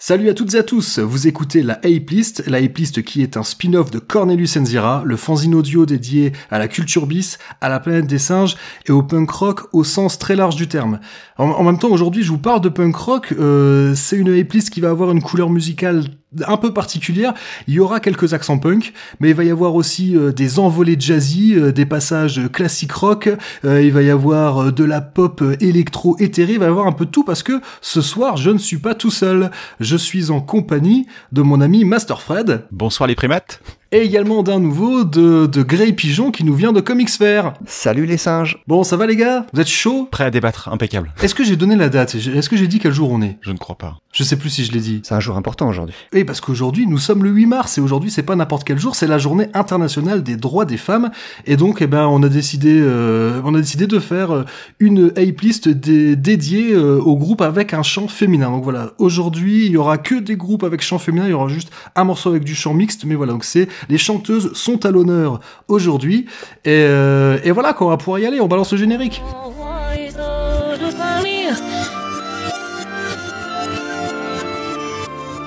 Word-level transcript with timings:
Salut 0.00 0.28
à 0.28 0.34
toutes 0.34 0.54
et 0.54 0.58
à 0.58 0.62
tous, 0.62 1.00
vous 1.00 1.26
écoutez 1.26 1.60
la 1.60 1.74
Ape 1.78 2.10
List, 2.10 2.44
la 2.46 2.58
Ape 2.58 2.74
qui 3.04 3.20
est 3.20 3.36
un 3.36 3.42
spin-off 3.42 3.90
de 3.90 3.98
Cornelius 3.98 4.56
Enzira, 4.56 5.02
le 5.04 5.16
fanzine 5.16 5.56
audio 5.56 5.86
dédié 5.86 6.32
à 6.52 6.60
la 6.60 6.68
culture 6.68 7.04
bis, 7.04 7.36
à 7.60 7.68
la 7.68 7.80
planète 7.80 8.06
des 8.06 8.20
singes 8.20 8.56
et 8.86 8.92
au 8.92 9.02
punk 9.02 9.28
rock 9.28 9.62
au 9.72 9.82
sens 9.82 10.16
très 10.16 10.36
large 10.36 10.54
du 10.54 10.68
terme. 10.68 11.00
En, 11.36 11.64
même 11.64 11.80
temps, 11.80 11.90
aujourd'hui, 11.90 12.22
je 12.22 12.30
vous 12.30 12.38
parle 12.38 12.60
de 12.60 12.68
punk 12.68 12.94
rock, 12.94 13.34
euh, 13.40 13.92
c'est 13.96 14.16
une 14.16 14.32
Ape 14.32 14.52
List 14.52 14.70
qui 14.70 14.80
va 14.80 14.90
avoir 14.90 15.10
une 15.10 15.20
couleur 15.20 15.50
musicale 15.50 16.04
un 16.46 16.56
peu 16.56 16.72
particulière. 16.72 17.34
Il 17.66 17.74
y 17.74 17.80
aura 17.80 18.00
quelques 18.00 18.34
accents 18.34 18.58
punk, 18.58 18.92
mais 19.20 19.30
il 19.30 19.34
va 19.34 19.44
y 19.44 19.50
avoir 19.50 19.74
aussi 19.74 20.16
euh, 20.16 20.32
des 20.32 20.58
envolées 20.58 20.96
jazzy, 20.98 21.54
euh, 21.54 21.72
des 21.72 21.86
passages 21.86 22.40
classiques 22.52 22.92
rock, 22.92 23.30
euh, 23.64 23.82
il 23.82 23.92
va 23.92 24.02
y 24.02 24.10
avoir 24.10 24.72
de 24.72 24.84
la 24.84 25.00
pop 25.00 25.42
électro 25.60 26.16
éthérée, 26.18 26.54
il 26.54 26.58
va 26.58 26.66
y 26.66 26.68
avoir 26.68 26.86
un 26.86 26.92
peu 26.92 27.06
de 27.06 27.10
tout 27.10 27.24
parce 27.24 27.42
que 27.42 27.60
ce 27.80 28.00
soir, 28.00 28.36
je 28.36 28.50
ne 28.50 28.58
suis 28.58 28.78
pas 28.78 28.94
tout 28.94 29.10
seul. 29.10 29.50
Je 29.80 29.96
suis 29.96 30.30
en 30.30 30.40
compagnie 30.40 31.06
de 31.32 31.42
mon 31.42 31.60
ami 31.60 31.84
Master 31.84 32.20
Fred. 32.20 32.64
Bonsoir 32.70 33.06
les 33.06 33.14
primates 33.14 33.60
et 33.90 33.98
également 33.98 34.42
d'un 34.42 34.60
nouveau 34.60 35.04
de, 35.04 35.46
de 35.46 35.62
Grey 35.62 35.92
Pigeon 35.92 36.30
qui 36.30 36.44
nous 36.44 36.54
vient 36.54 36.72
de 36.72 36.80
Comics 36.80 37.08
Fair. 37.08 37.54
Salut 37.66 38.04
les 38.04 38.18
singes. 38.18 38.62
Bon, 38.66 38.84
ça 38.84 38.96
va 38.96 39.06
les 39.06 39.16
gars? 39.16 39.46
Vous 39.52 39.60
êtes 39.60 39.68
chaud? 39.68 40.08
Prêt 40.10 40.24
à 40.24 40.30
débattre, 40.30 40.68
impeccable. 40.68 41.12
Est-ce 41.22 41.34
que 41.34 41.42
j'ai 41.42 41.56
donné 41.56 41.74
la 41.74 41.88
date? 41.88 42.14
Est-ce 42.14 42.48
que 42.50 42.56
j'ai 42.56 42.66
dit 42.66 42.80
quel 42.80 42.92
jour 42.92 43.10
on 43.10 43.22
est? 43.22 43.38
Je 43.40 43.50
ne 43.50 43.56
crois 43.56 43.78
pas. 43.78 43.98
Je 44.12 44.24
sais 44.24 44.36
plus 44.36 44.50
si 44.50 44.64
je 44.64 44.72
l'ai 44.72 44.80
dit. 44.80 45.00
C'est 45.04 45.14
un 45.14 45.20
jour 45.20 45.36
important 45.36 45.68
aujourd'hui. 45.68 45.94
Oui, 46.12 46.24
parce 46.24 46.40
qu'aujourd'hui, 46.40 46.86
nous 46.86 46.98
sommes 46.98 47.24
le 47.24 47.30
8 47.30 47.46
mars 47.46 47.78
et 47.78 47.80
aujourd'hui, 47.80 48.10
c'est 48.10 48.22
pas 48.22 48.36
n'importe 48.36 48.64
quel 48.64 48.78
jour, 48.78 48.94
c'est 48.94 49.06
la 49.06 49.18
journée 49.18 49.48
internationale 49.54 50.22
des 50.22 50.36
droits 50.36 50.64
des 50.64 50.76
femmes. 50.76 51.10
Et 51.46 51.56
donc, 51.56 51.80
eh 51.80 51.86
ben, 51.86 52.06
on 52.06 52.22
a 52.22 52.28
décidé, 52.28 52.78
euh, 52.80 53.40
on 53.44 53.54
a 53.54 53.60
décidé 53.60 53.86
de 53.86 53.98
faire 53.98 54.32
euh, 54.32 54.44
une 54.80 55.12
ape 55.16 55.40
list 55.40 55.68
dédiée 55.68 56.72
euh, 56.72 56.98
au 56.98 57.16
groupe 57.16 57.40
avec 57.40 57.72
un 57.72 57.82
chant 57.82 58.08
féminin. 58.08 58.50
Donc 58.50 58.64
voilà, 58.64 58.92
aujourd'hui, 58.98 59.66
il 59.66 59.72
y 59.72 59.76
aura 59.76 59.96
que 59.98 60.16
des 60.16 60.36
groupes 60.36 60.64
avec 60.64 60.82
chant 60.82 60.98
féminin, 60.98 61.26
il 61.26 61.30
y 61.30 61.34
aura 61.34 61.48
juste 61.48 61.70
un 61.94 62.04
morceau 62.04 62.30
avec 62.30 62.44
du 62.44 62.54
chant 62.54 62.74
mixte, 62.74 63.04
mais 63.04 63.14
voilà, 63.14 63.32
donc 63.32 63.44
c'est 63.44 63.68
les 63.88 63.98
chanteuses 63.98 64.52
sont 64.54 64.84
à 64.86 64.90
l'honneur 64.90 65.40
aujourd'hui. 65.68 66.26
Et, 66.64 66.70
euh, 66.70 67.38
voilà, 67.52 67.72
qu'on 67.72 67.88
va 67.88 67.96
pouvoir 67.96 68.18
y 68.18 68.26
aller, 68.26 68.40
on 68.40 68.48
balance 68.48 68.72
le 68.72 68.78
générique. 68.78 69.22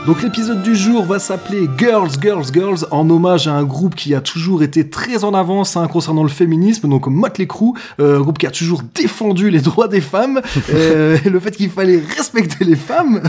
Donc 0.08 0.24
l'épisode 0.24 0.64
du 0.64 0.76
jour 0.76 1.06
va 1.06 1.20
s'appeler 1.20 1.70
Girls, 1.78 2.10
Girls, 2.20 2.46
Girls 2.52 2.88
en 2.90 3.08
hommage 3.12 3.48
à 3.48 3.54
un 3.54 3.64
groupe 3.64 3.94
qui 3.94 4.16
a 4.16 4.22
toujours 4.22 4.64
été 4.64 4.90
très 4.90 5.24
en 5.24 5.36
avance 5.36 5.78
hein, 5.78 5.88
concernant 5.88 6.24
le 6.24 6.30
féminisme, 6.30 6.90
donc 6.90 7.06
Motley 7.06 7.46
Crue, 7.46 7.74
euh, 8.00 8.20
groupe 8.20 8.40
qui 8.40 8.48
a 8.48 8.52
toujours 8.52 8.82
défendu 8.96 9.52
les 9.52 9.60
droits 9.60 9.88
des 9.88 10.02
femmes 10.02 10.42
euh, 10.74 11.20
et 11.24 11.30
le 11.30 11.40
fait 11.40 11.52
qu'il 11.52 11.70
fallait 11.70 12.02
respecter 12.18 12.66
les 12.66 12.76
femmes. 12.76 13.22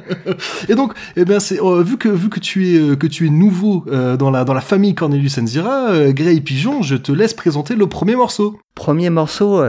et 0.70 0.74
donc, 0.74 0.94
eh 1.16 1.26
bien, 1.26 1.40
c'est 1.40 1.60
euh, 1.60 1.82
vu 1.82 1.98
que 1.98 2.08
vu 2.08 2.30
que 2.30 2.40
tu 2.40 2.74
es 2.74 2.96
que 2.96 3.06
tu 3.06 3.26
es 3.26 3.30
nouveau 3.30 3.84
dans 4.18 4.30
la 4.30 4.44
dans 4.44 4.54
la 4.54 4.62
famille 4.62 4.94
Cornelius 4.94 5.36
Enzira, 5.36 6.10
Gray 6.12 6.40
Pigeon, 6.40 6.80
je 6.80 6.96
te 6.96 7.12
laisse 7.12 7.34
présenter 7.34 7.74
le 7.74 7.86
premier 7.86 8.16
morceau. 8.16 8.58
Premier 8.74 9.10
morceau, 9.10 9.60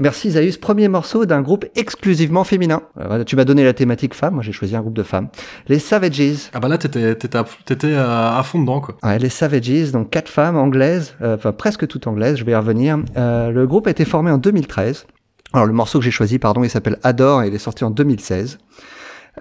merci 0.00 0.32
Zaius, 0.32 0.56
premier 0.56 0.88
morceau 0.88 1.26
d'un 1.26 1.42
groupe 1.42 1.64
exclusivement 1.76 2.42
féminin. 2.42 2.82
tu 3.24 3.36
m'as 3.36 3.44
donné 3.44 3.62
la 3.62 3.72
thématique 3.72 4.14
femme, 4.14 4.34
moi 4.34 4.42
j'ai 4.42 4.50
choisi 4.50 4.74
un 4.74 4.80
groupe 4.80 4.96
de 4.96 5.04
femmes. 5.04 5.28
Les 5.68 5.77
les 5.78 5.84
Savages. 5.84 6.50
Ah 6.52 6.58
bah 6.58 6.66
là, 6.66 6.76
t'étais, 6.76 7.14
t'étais, 7.14 7.94
à, 7.94 8.42
fond 8.44 8.60
dedans, 8.60 8.80
quoi. 8.80 8.96
Ouais, 9.04 9.16
les 9.20 9.28
Savages, 9.28 9.92
donc 9.92 10.10
quatre 10.10 10.28
femmes 10.28 10.56
anglaises, 10.56 11.14
euh, 11.22 11.36
enfin 11.36 11.52
presque 11.52 11.86
toutes 11.86 12.08
anglaises, 12.08 12.36
je 12.36 12.44
vais 12.44 12.50
y 12.50 12.56
revenir. 12.56 12.98
Euh, 13.16 13.50
le 13.50 13.64
groupe 13.68 13.86
a 13.86 13.90
été 13.90 14.04
formé 14.04 14.32
en 14.32 14.38
2013. 14.38 15.06
Alors 15.52 15.66
le 15.66 15.72
morceau 15.72 16.00
que 16.00 16.04
j'ai 16.04 16.10
choisi, 16.10 16.40
pardon, 16.40 16.64
il 16.64 16.68
s'appelle 16.68 16.98
Adore 17.04 17.44
et 17.44 17.48
il 17.48 17.54
est 17.54 17.58
sorti 17.58 17.84
en 17.84 17.90
2016. 17.90 18.58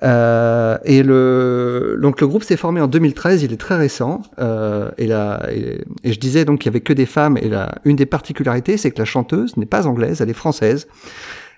Euh, 0.04 0.78
et 0.86 1.02
le 1.02 1.98
donc 2.00 2.22
le 2.22 2.28
groupe 2.28 2.44
s'est 2.44 2.56
formé 2.56 2.80
en 2.82 2.88
2013, 2.88 3.42
il 3.42 3.52
est 3.52 3.58
très 3.58 3.76
récent. 3.76 4.22
Euh, 4.38 4.92
et, 5.00 5.08
là, 5.08 5.42
et, 5.52 5.82
et, 6.04 6.14
je 6.14 6.20
disais 6.20 6.46
donc 6.46 6.60
qu'il 6.60 6.68
y 6.68 6.70
avait 6.70 6.82
que 6.82 6.94
des 6.94 7.08
femmes. 7.08 7.38
Et 7.38 7.50
là, 7.50 7.74
une 7.84 7.96
des 7.96 8.06
particularités, 8.06 8.78
c'est 8.78 8.92
que 8.92 9.00
la 9.00 9.06
chanteuse 9.06 9.58
n'est 9.58 9.66
pas 9.66 9.88
anglaise, 9.88 10.22
elle 10.22 10.30
est 10.30 10.34
française. 10.34 10.88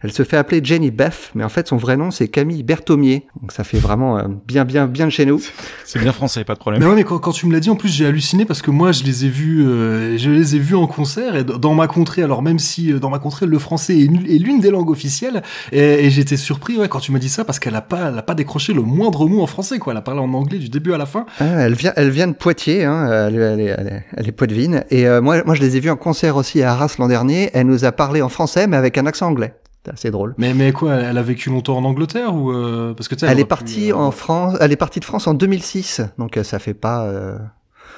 Elle 0.01 0.13
se 0.13 0.23
fait 0.23 0.37
appeler 0.37 0.61
Jenny 0.63 0.91
Beth, 0.91 1.31
mais 1.35 1.43
en 1.43 1.49
fait 1.49 1.67
son 1.67 1.75
vrai 1.75 1.97
nom 1.97 2.09
c'est 2.09 2.29
Camille 2.29 2.63
Berthomier. 2.63 3.27
Donc 3.41 3.51
ça 3.51 3.65
fait 3.65 3.79
vraiment 3.79 4.17
euh, 4.17 4.23
bien 4.47 4.63
bien 4.63 4.87
bien 4.87 5.05
de 5.05 5.11
chez 5.11 5.25
nous. 5.25 5.41
C'est 5.83 5.99
bien 5.99 6.13
français, 6.13 6.45
pas 6.45 6.53
de 6.53 6.59
problème. 6.59 6.81
Mais 6.81 6.87
ouais, 6.87 6.95
mais 6.95 7.03
quand, 7.03 7.19
quand 7.19 7.33
tu 7.33 7.47
me 7.47 7.51
l'as 7.51 7.59
dit, 7.59 7.69
en 7.69 7.75
plus 7.75 7.89
j'ai 7.89 8.05
halluciné 8.05 8.45
parce 8.45 8.61
que 8.61 8.71
moi 8.71 8.93
je 8.93 9.03
les 9.03 9.25
ai 9.25 9.29
vus, 9.29 9.67
euh, 9.67 10.17
je 10.17 10.29
les 10.29 10.55
ai 10.55 10.59
vus 10.59 10.75
en 10.75 10.87
concert 10.87 11.35
et 11.35 11.43
dans 11.43 11.73
ma 11.73 11.87
contrée. 11.87 12.23
Alors 12.23 12.41
même 12.41 12.59
si 12.59 12.93
euh, 12.93 12.99
dans 12.99 13.09
ma 13.09 13.19
contrée 13.19 13.45
le 13.45 13.59
français 13.59 13.99
est, 13.99 14.07
l'une 14.07 14.61
des 14.61 14.71
langues 14.71 14.89
officielles, 14.89 15.43
et, 15.73 16.09
j'étais 16.09 16.37
surpris 16.37 16.77
ouais 16.77 16.87
quand 16.87 16.99
tu 16.99 17.11
m'as 17.11 17.19
dit 17.19 17.27
ça 17.27 17.43
parce 17.43 17.59
qu'elle 17.59 17.75
a 17.75 17.81
pas, 17.81 18.07
elle 18.07 18.17
a 18.17 18.23
pas 18.23 18.35
décroché 18.35 18.71
le 18.71 18.81
moindre 18.81 19.27
mot 19.27 19.41
en 19.41 19.47
français 19.47 19.79
quoi. 19.79 19.91
Elle 19.91 19.97
a 19.97 20.01
parlé 20.01 20.21
en 20.21 20.33
anglais 20.33 20.59
du 20.59 20.69
début 20.69 20.93
à 20.93 20.97
la 20.97 21.07
fin. 21.07 21.25
Ah, 21.41 21.45
elle 21.59 21.73
vient, 21.73 21.91
elle 21.97 22.09
vient 22.09 22.27
de 22.27 22.33
Poitiers, 22.33 22.85
hein, 22.85 23.27
elle, 23.27 23.35
elle, 23.35 23.59
est, 23.59 24.03
elle, 24.15 24.29
est, 24.29 24.31
poitevine. 24.31 24.85
Et 24.91 25.05
moi, 25.19 25.43
moi 25.45 25.55
je 25.55 25.61
les 25.61 25.75
ai 25.75 25.81
vus 25.81 25.89
en 25.89 25.97
concert 25.97 26.37
aussi 26.37 26.63
à 26.63 26.71
Arras 26.71 26.95
l'an 26.99 27.09
dernier. 27.09 27.49
Elle 27.53 27.67
nous 27.67 27.83
a 27.83 27.91
parlé 27.91 28.21
en 28.21 28.29
français 28.29 28.65
mais 28.65 28.77
avec 28.77 28.97
un 28.97 29.05
accent 29.05 29.27
anglais. 29.27 29.53
C'est 29.85 29.93
assez 29.93 30.11
drôle. 30.11 30.35
Mais 30.37 30.53
mais 30.53 30.73
quoi, 30.73 30.95
elle 30.95 31.17
a 31.17 31.21
vécu 31.21 31.49
longtemps 31.49 31.77
en 31.77 31.85
Angleterre 31.85 32.35
ou 32.35 32.51
euh, 32.51 32.93
parce 32.93 33.07
que 33.07 33.15
elle, 33.23 33.31
elle 33.31 33.39
est 33.39 33.45
partie 33.45 33.91
euh, 33.91 33.95
en 33.95 34.11
France, 34.11 34.57
elle 34.59 34.71
est 34.73 34.77
partie 34.77 34.99
de 34.99 35.05
France 35.05 35.25
en 35.27 35.33
2006, 35.33 36.01
donc 36.17 36.37
euh, 36.37 36.43
ça 36.43 36.59
fait 36.59 36.73
pas. 36.73 37.09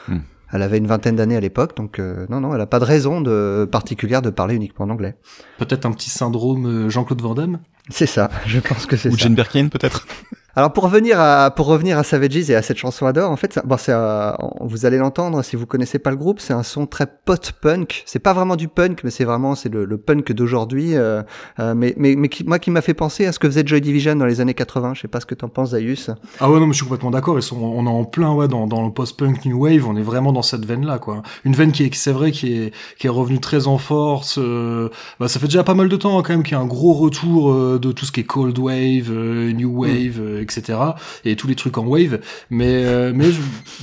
Hmm. 0.07 0.19
Elle 0.53 0.63
avait 0.63 0.77
une 0.77 0.87
vingtaine 0.87 1.15
d'années 1.15 1.37
à 1.37 1.39
l'époque, 1.39 1.75
donc 1.75 1.99
non 1.99 2.41
non, 2.41 2.53
elle 2.53 2.61
a 2.61 2.67
pas 2.67 2.79
de 2.79 2.85
raison 2.85 3.21
de 3.21 3.67
particulière 3.71 4.21
de 4.21 4.29
parler 4.29 4.55
uniquement 4.55 4.85
en 4.85 4.89
anglais. 4.89 5.15
Peut-être 5.57 5.85
un 5.85 5.91
petit 5.91 6.09
syndrome 6.09 6.89
Jean-Claude 6.89 7.21
Van 7.21 7.33
Damme? 7.33 7.59
C'est 7.89 8.05
ça, 8.05 8.29
je 8.45 8.59
pense 8.59 8.85
que 8.85 8.95
c'est 8.95 9.09
ça. 9.09 9.15
Ou 9.15 9.17
Jane 9.17 9.33
Birkin 9.33 9.69
peut-être? 9.69 10.05
Alors 10.53 10.73
pour 10.73 10.83
revenir 10.83 11.17
à 11.17 11.49
pour 11.51 11.67
revenir 11.67 11.97
à 11.97 12.03
Savages 12.03 12.49
et 12.49 12.55
à 12.55 12.61
cette 12.61 12.75
chanson 12.75 13.05
Adore, 13.05 13.31
en 13.31 13.37
fait, 13.37 13.57
bon, 13.63 13.77
c'est 13.77 13.93
euh, 13.93 14.31
vous 14.59 14.85
allez 14.85 14.97
l'entendre 14.97 15.43
si 15.43 15.55
vous 15.55 15.65
connaissez 15.65 15.97
pas 15.97 16.11
le 16.11 16.17
groupe, 16.17 16.41
c'est 16.41 16.51
un 16.51 16.63
son 16.63 16.87
très 16.87 17.07
post-punk. 17.07 18.03
C'est 18.05 18.19
pas 18.19 18.33
vraiment 18.33 18.57
du 18.57 18.67
punk, 18.67 19.01
mais 19.05 19.11
c'est 19.11 19.23
vraiment 19.23 19.55
c'est 19.55 19.69
le, 19.69 19.85
le, 19.85 19.97
punk 19.97 20.33
d'aujourd'hui. 20.33 20.97
Euh, 20.97 21.23
euh, 21.59 21.73
mais 21.73 21.93
mais, 21.95 22.15
mais 22.17 22.27
qui, 22.27 22.43
moi 22.43 22.59
qui 22.59 22.69
m'a 22.69 22.81
fait 22.81 22.93
penser 22.93 23.25
à 23.25 23.31
ce 23.31 23.39
que 23.39 23.47
faisait 23.47 23.63
Joy 23.65 23.79
Division 23.79 24.15
dans 24.15 24.25
les 24.25 24.41
années 24.41 24.53
80. 24.53 24.93
Je 24.95 25.01
sais 25.01 25.07
pas 25.07 25.21
ce 25.21 25.25
que 25.25 25.35
t'en 25.35 25.47
penses, 25.47 25.69
Zaius. 25.69 26.09
Ah 26.41 26.51
ouais 26.51 26.59
non, 26.59 26.67
mais 26.67 26.73
je 26.73 26.77
suis 26.79 26.85
complètement 26.85 27.11
d'accord. 27.11 27.39
Ils 27.39 27.43
sont 27.43 27.57
on 27.57 27.85
est 27.85 27.89
en 27.89 28.03
plein 28.03 28.33
ouais 28.33 28.49
dans 28.49 28.67
dans 28.67 28.85
le 28.85 28.91
post-punk 28.91 29.45
new 29.45 29.57
wave. 29.57 29.87
On 29.87 29.95
est 29.95 30.01
vraiment 30.01 30.33
dans 30.33 30.41
cette 30.41 30.65
veine 30.65 30.85
là 30.85 30.99
quoi. 30.99 31.21
Une 31.45 31.53
veine 31.53 31.71
qui 31.71 31.83
est 31.83 31.95
c'est 31.95 32.11
vrai 32.11 32.31
qui 32.31 32.57
est 32.57 32.73
qui 32.99 33.07
est 33.07 33.11
revenue 33.11 33.39
très 33.39 33.67
en 33.67 33.77
force. 33.77 34.37
bah, 34.37 35.29
ça 35.29 35.39
fait 35.39 35.47
déjà 35.47 35.63
pas 35.63 35.75
mal 35.75 35.87
de 35.87 35.95
temps 35.95 36.19
hein, 36.19 36.23
quand 36.25 36.33
même 36.33 36.43
qu'il 36.43 36.57
y 36.57 36.59
a 36.59 36.61
un 36.61 36.67
gros 36.67 36.93
retour 36.93 37.79
de 37.79 37.91
tout 37.93 38.05
ce 38.05 38.11
qui 38.11 38.19
est 38.19 38.25
cold 38.25 38.57
wave, 38.59 39.09
new 39.53 39.79
wave. 39.79 40.19
Mm 40.19 40.40
etc. 40.41 40.79
Et 41.25 41.35
tous 41.35 41.47
les 41.47 41.55
trucs 41.55 41.77
en 41.77 41.85
wave. 41.85 42.19
Mais 42.49 42.83
euh, 42.85 43.11
mais 43.15 43.29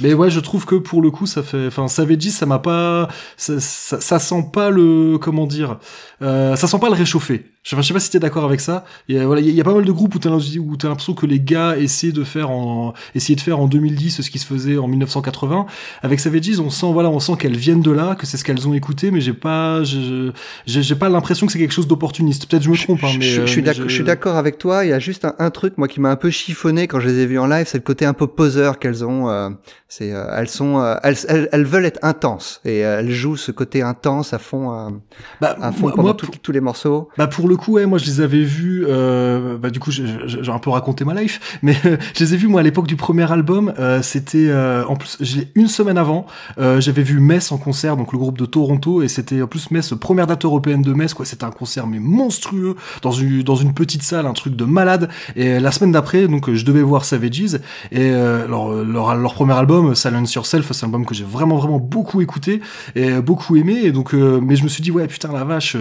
mais 0.01 0.15
ouais, 0.15 0.31
je 0.31 0.41
trouve 0.41 0.67
que 0.67 0.75
pour 0.75 1.03
le 1.03 1.11
coup, 1.11 1.27
ça 1.27 1.43
fait, 1.43 1.67
enfin, 1.67 1.89
Savage, 1.89 2.29
ça 2.31 2.47
m'a 2.47 2.59
pas, 2.59 3.09
ça, 3.37 3.61
ça, 3.61 4.19
sent 4.19 4.51
pas 4.53 4.71
le, 4.71 5.19
comment 5.19 5.47
dire, 5.47 5.79
euh, 6.23 6.57
ça 6.57 6.67
sent 6.67 6.79
pas 6.79 6.89
le 6.89 6.95
réchauffer. 6.95 7.47
Je, 7.69 7.77
je 7.77 7.83
sais 7.83 7.93
pas 7.93 8.01
si 8.01 8.09
t'es 8.09 8.19
d'accord 8.19 8.47
avec 8.47 8.61
ça. 8.61 8.87
Il 9.09 9.17
y 9.17 9.19
a, 9.19 9.27
voilà, 9.27 9.43
il 9.43 9.51
y 9.51 9.61
a 9.61 9.65
pas 9.65 9.75
mal 9.75 9.85
de 9.85 9.93
groupes 9.93 10.15
où 10.15 10.19
t'as 10.19 10.31
l'impression 10.31 11.13
que 11.13 11.27
les 11.27 11.39
gars 11.39 11.77
essaient 11.77 12.13
de 12.13 12.25
faire 12.25 12.51
en 12.51 12.95
essayer 13.15 13.37
de 13.37 13.43
faire 13.43 13.61
en 13.61 13.67
2010 13.67 14.23
ce 14.23 14.31
qui 14.31 14.39
se 14.39 14.47
faisait 14.47 14.79
en 14.79 14.89
1980. 14.89 15.67
Avec 16.03 16.19
Savages, 16.19 16.61
on 16.61 16.71
sent 16.71 16.91
voilà, 16.91 17.11
on 17.11 17.21
sent 17.21 17.35
qu'elles 17.39 17.59
viennent 17.59 17.83
de 17.83 17.91
là, 17.91 18.15
que 18.15 18.25
c'est 18.25 18.39
ce 18.39 18.45
qu'elles 18.45 18.67
ont 18.67 18.73
écouté, 18.73 19.11
mais 19.11 19.21
j'ai 19.21 19.35
pas 19.35 19.83
j'ai 19.85 20.95
pas 20.95 21.11
l'impression 21.11 21.47
que 21.47 21.53
c'est 21.53 21.59
quelque 21.59 21.75
chose 21.75 21.87
d'opportuniste. 21.87 22.47
Peut-être 22.47 22.63
je 22.63 22.71
me 22.71 22.77
trompe, 22.77 23.05
hein, 23.05 23.11
mais 23.19 23.27
je, 23.27 23.45
je, 23.45 23.89
suis 23.89 24.03
d'accord 24.03 24.37
avec 24.37 24.57
toi. 24.57 24.87
Il 24.87 24.89
y 24.89 24.95
a 24.95 24.99
juste 24.99 25.27
un, 25.27 25.35
un, 25.39 25.51
truc 25.51 25.77
moi 25.77 25.89
qui 25.89 26.01
m'a 26.01 26.11
un 26.11 26.17
peu 26.17 26.31
chiffonné 26.31 26.89
quand 26.89 27.01
je 27.01 27.09
les 27.09 27.19
ai 27.19 27.27
vues 27.27 27.39
en 27.39 27.47
live, 27.47 27.67
c'est 27.69 27.79
le 27.79 27.85
côté 27.85 28.07
un 28.07 28.15
peu 28.15 28.27
poseur 28.27 28.79
qu'elles 28.79 29.05
ont. 29.05 29.29
Euh, 29.29 29.51
c'est 29.89 30.13
euh, 30.13 30.25
elles 30.35 30.49
sont 30.49 30.81
euh, 30.81 30.95
elles, 31.03 31.49
elles, 31.53 31.65
veulent 31.65 31.85
être 31.85 32.01
intenses 32.03 32.63
et 32.65 32.79
elles 32.79 33.11
jouent 33.11 33.37
ce 33.37 33.53
côté 33.53 33.83
intense 33.83 34.33
à 34.33 34.39
fond 34.39 35.01
bah, 35.43 35.57
à 35.61 35.71
fond 35.71 35.89
moi, 35.89 35.93
pendant 35.93 36.15
tous 36.15 36.53
les 36.53 36.61
morceaux. 36.61 37.11
Bah 37.19 37.27
pour 37.27 37.47
le 37.47 37.58
coup, 37.59 37.73
ouais, 37.73 37.85
moi 37.85 37.99
je 37.99 38.07
les 38.07 38.23
avais 38.23 38.43
vus. 38.43 38.87
Euh, 38.89 39.59
bah 39.59 39.69
du 39.69 39.81
coup, 39.81 39.91
j'ai 39.91 40.07
un 40.51 40.59
peu 40.59 40.71
raconté 40.71 41.05
ma 41.05 41.15
life, 41.15 41.59
mais 41.63 41.77
je 42.15 42.25
les 42.25 42.35
ai 42.35 42.37
vus 42.37 42.49
moi 42.49 42.61
à 42.61 42.63
l'époque 42.63 42.87
du 42.87 42.97
premier 42.97 43.31
album. 43.31 43.73
Euh, 43.79 44.01
c'était 44.03 44.49
euh, 44.49 44.85
en 44.87 44.97
plus, 44.97 45.19
une 45.55 45.69
semaine 45.69 45.99
avant, 45.99 46.27
euh, 46.59 46.81
j'avais 46.81 47.03
vu 47.03 47.21
Metz 47.21 47.53
en 47.53 47.59
concert, 47.59 47.97
donc 47.97 48.13
le 48.13 48.19
groupe 48.19 48.39
de 48.39 48.47
Toronto, 48.47 49.03
et 49.03 49.09
c'était 49.09 49.43
en 49.43 49.47
plus 49.47 49.71
Metz, 49.71 49.93
première 50.01 50.27
date 50.27 50.45
européenne 50.45 50.83
de 50.83 50.93
Metz, 50.93 51.13
quoi. 51.13 51.27
C'était 51.27 51.45
un 51.45 51.51
concert 51.51 51.87
mais 51.87 51.99
monstrueux 51.99 52.77
dans 53.03 53.11
une 53.11 53.43
dans 53.43 53.57
une 53.57 53.75
petite 53.75 54.03
salle, 54.03 54.27
un 54.27 54.33
truc 54.33 54.57
de 54.57 54.65
malade. 54.65 55.09
Et 55.37 55.61
la 55.61 55.71
semaine 55.71 55.93
d'après, 55.93 56.29
donc 56.29 56.53
je 56.53 56.65
devais 56.65 56.83
voir 56.83 57.05
Savages 57.05 57.59
et 57.93 58.11
leur, 58.11 58.73
leur, 58.85 59.15
leur 59.15 59.35
premier 59.35 59.53
album, 59.53 59.95
Silence 59.95 60.35
Yourself, 60.35 60.73
c'est 60.73 60.85
un 60.85 60.89
album 60.89 61.05
que 61.05 61.15
j'ai 61.15 61.25
vraiment 61.25 61.57
vraiment 61.57 61.79
beaucoup 61.79 62.21
écouté 62.21 62.61
et 62.95 63.21
beaucoup 63.21 63.57
aimé. 63.57 63.81
Et 63.83 63.93
donc, 63.93 64.13
mais 64.13 64.57
je 64.57 64.65
me 64.65 64.69
suis 64.69 64.83
dit 64.83 64.91
ouais 64.91 65.07
putain 65.07 65.33
la 65.33 65.45
vache, 65.45 65.77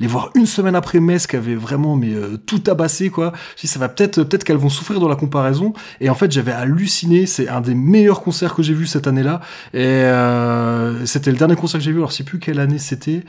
les 0.00 0.06
voir 0.06 0.30
une 0.34 0.46
semaine 0.46 0.74
après 0.74 1.00
Metz 1.00 1.15
Metz 1.16 1.26
qui 1.26 1.36
avait 1.36 1.54
vraiment 1.54 1.96
mais 1.96 2.12
euh, 2.14 2.36
tout 2.36 2.58
tabassé 2.58 3.08
quoi. 3.10 3.32
Je 3.56 3.62
dis 3.62 3.66
ça 3.66 3.78
va 3.78 3.88
peut-être 3.88 4.22
peut-être 4.22 4.44
qu'elles 4.44 4.56
vont 4.56 4.68
souffrir 4.68 5.00
dans 5.00 5.08
la 5.08 5.16
comparaison. 5.16 5.72
Et 6.00 6.10
en 6.10 6.14
fait 6.14 6.30
j'avais 6.32 6.52
halluciné. 6.52 7.26
C'est 7.26 7.48
un 7.48 7.60
des 7.60 7.74
meilleurs 7.74 8.22
concerts 8.22 8.54
que 8.54 8.62
j'ai 8.62 8.74
vu 8.74 8.86
cette 8.86 9.06
année-là. 9.06 9.40
Et 9.74 9.78
euh, 9.84 11.04
c'était 11.06 11.30
le 11.30 11.36
dernier 11.36 11.56
concert 11.56 11.78
que 11.80 11.84
j'ai 11.84 11.92
vu. 11.92 11.98
Alors 11.98 12.10
je 12.10 12.16
sais 12.16 12.24
plus 12.24 12.38
quelle 12.38 12.60
année 12.60 12.78
c'était. 12.78 13.22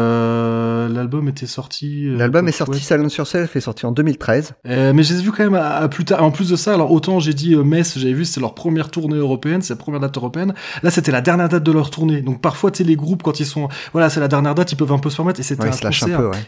Euh, 0.00 0.88
L'album 0.88 1.28
était 1.28 1.46
sorti. 1.46 2.08
euh, 2.08 2.16
L'album 2.16 2.48
est 2.48 2.52
sorti, 2.52 2.80
Salon 2.80 3.08
sur 3.08 3.26
Self 3.26 3.54
est 3.56 3.60
sorti 3.60 3.86
en 3.86 3.92
2013. 3.92 4.54
Euh, 4.68 4.92
mais 4.94 5.02
j'ai 5.02 5.14
vu 5.16 5.32
quand 5.32 5.44
même 5.44 5.54
à, 5.54 5.76
à 5.76 5.88
plus 5.88 6.04
tard. 6.04 6.22
En 6.22 6.30
plus 6.30 6.48
de 6.50 6.56
ça, 6.56 6.74
alors 6.74 6.90
autant 6.92 7.20
j'ai 7.20 7.34
dit 7.34 7.54
Metz, 7.56 7.98
j'avais 7.98 8.12
vu 8.14 8.24
c'était 8.24 8.40
leur 8.40 8.54
première 8.54 8.90
tournée 8.90 9.16
européenne, 9.16 9.62
c'est 9.62 9.74
la 9.74 9.78
première 9.78 10.00
date 10.00 10.16
européenne. 10.16 10.54
Là, 10.82 10.90
c'était 10.90 11.12
la 11.12 11.20
dernière 11.20 11.48
date 11.48 11.62
de 11.62 11.72
leur 11.72 11.90
tournée. 11.90 12.20
Donc 12.22 12.40
parfois, 12.40 12.70
tu 12.70 12.78
sais, 12.78 12.84
les 12.84 12.96
groupes 12.96 13.22
quand 13.22 13.40
ils 13.40 13.46
sont, 13.46 13.68
voilà, 13.92 14.10
c'est 14.10 14.20
la 14.20 14.28
dernière 14.28 14.54
date, 14.54 14.72
ils 14.72 14.76
peuvent 14.76 14.92
un 14.92 14.98
peu 14.98 15.10
se 15.10 15.16
permettre. 15.16 15.40
Et 15.40 15.42
c'était 15.42 15.62
Ouais, 15.62 15.68
un 15.68 15.84
lâche 15.84 16.02
un 16.02 16.06
concert 16.06 16.18
peu, 16.18 16.26
ouais. 16.28 16.38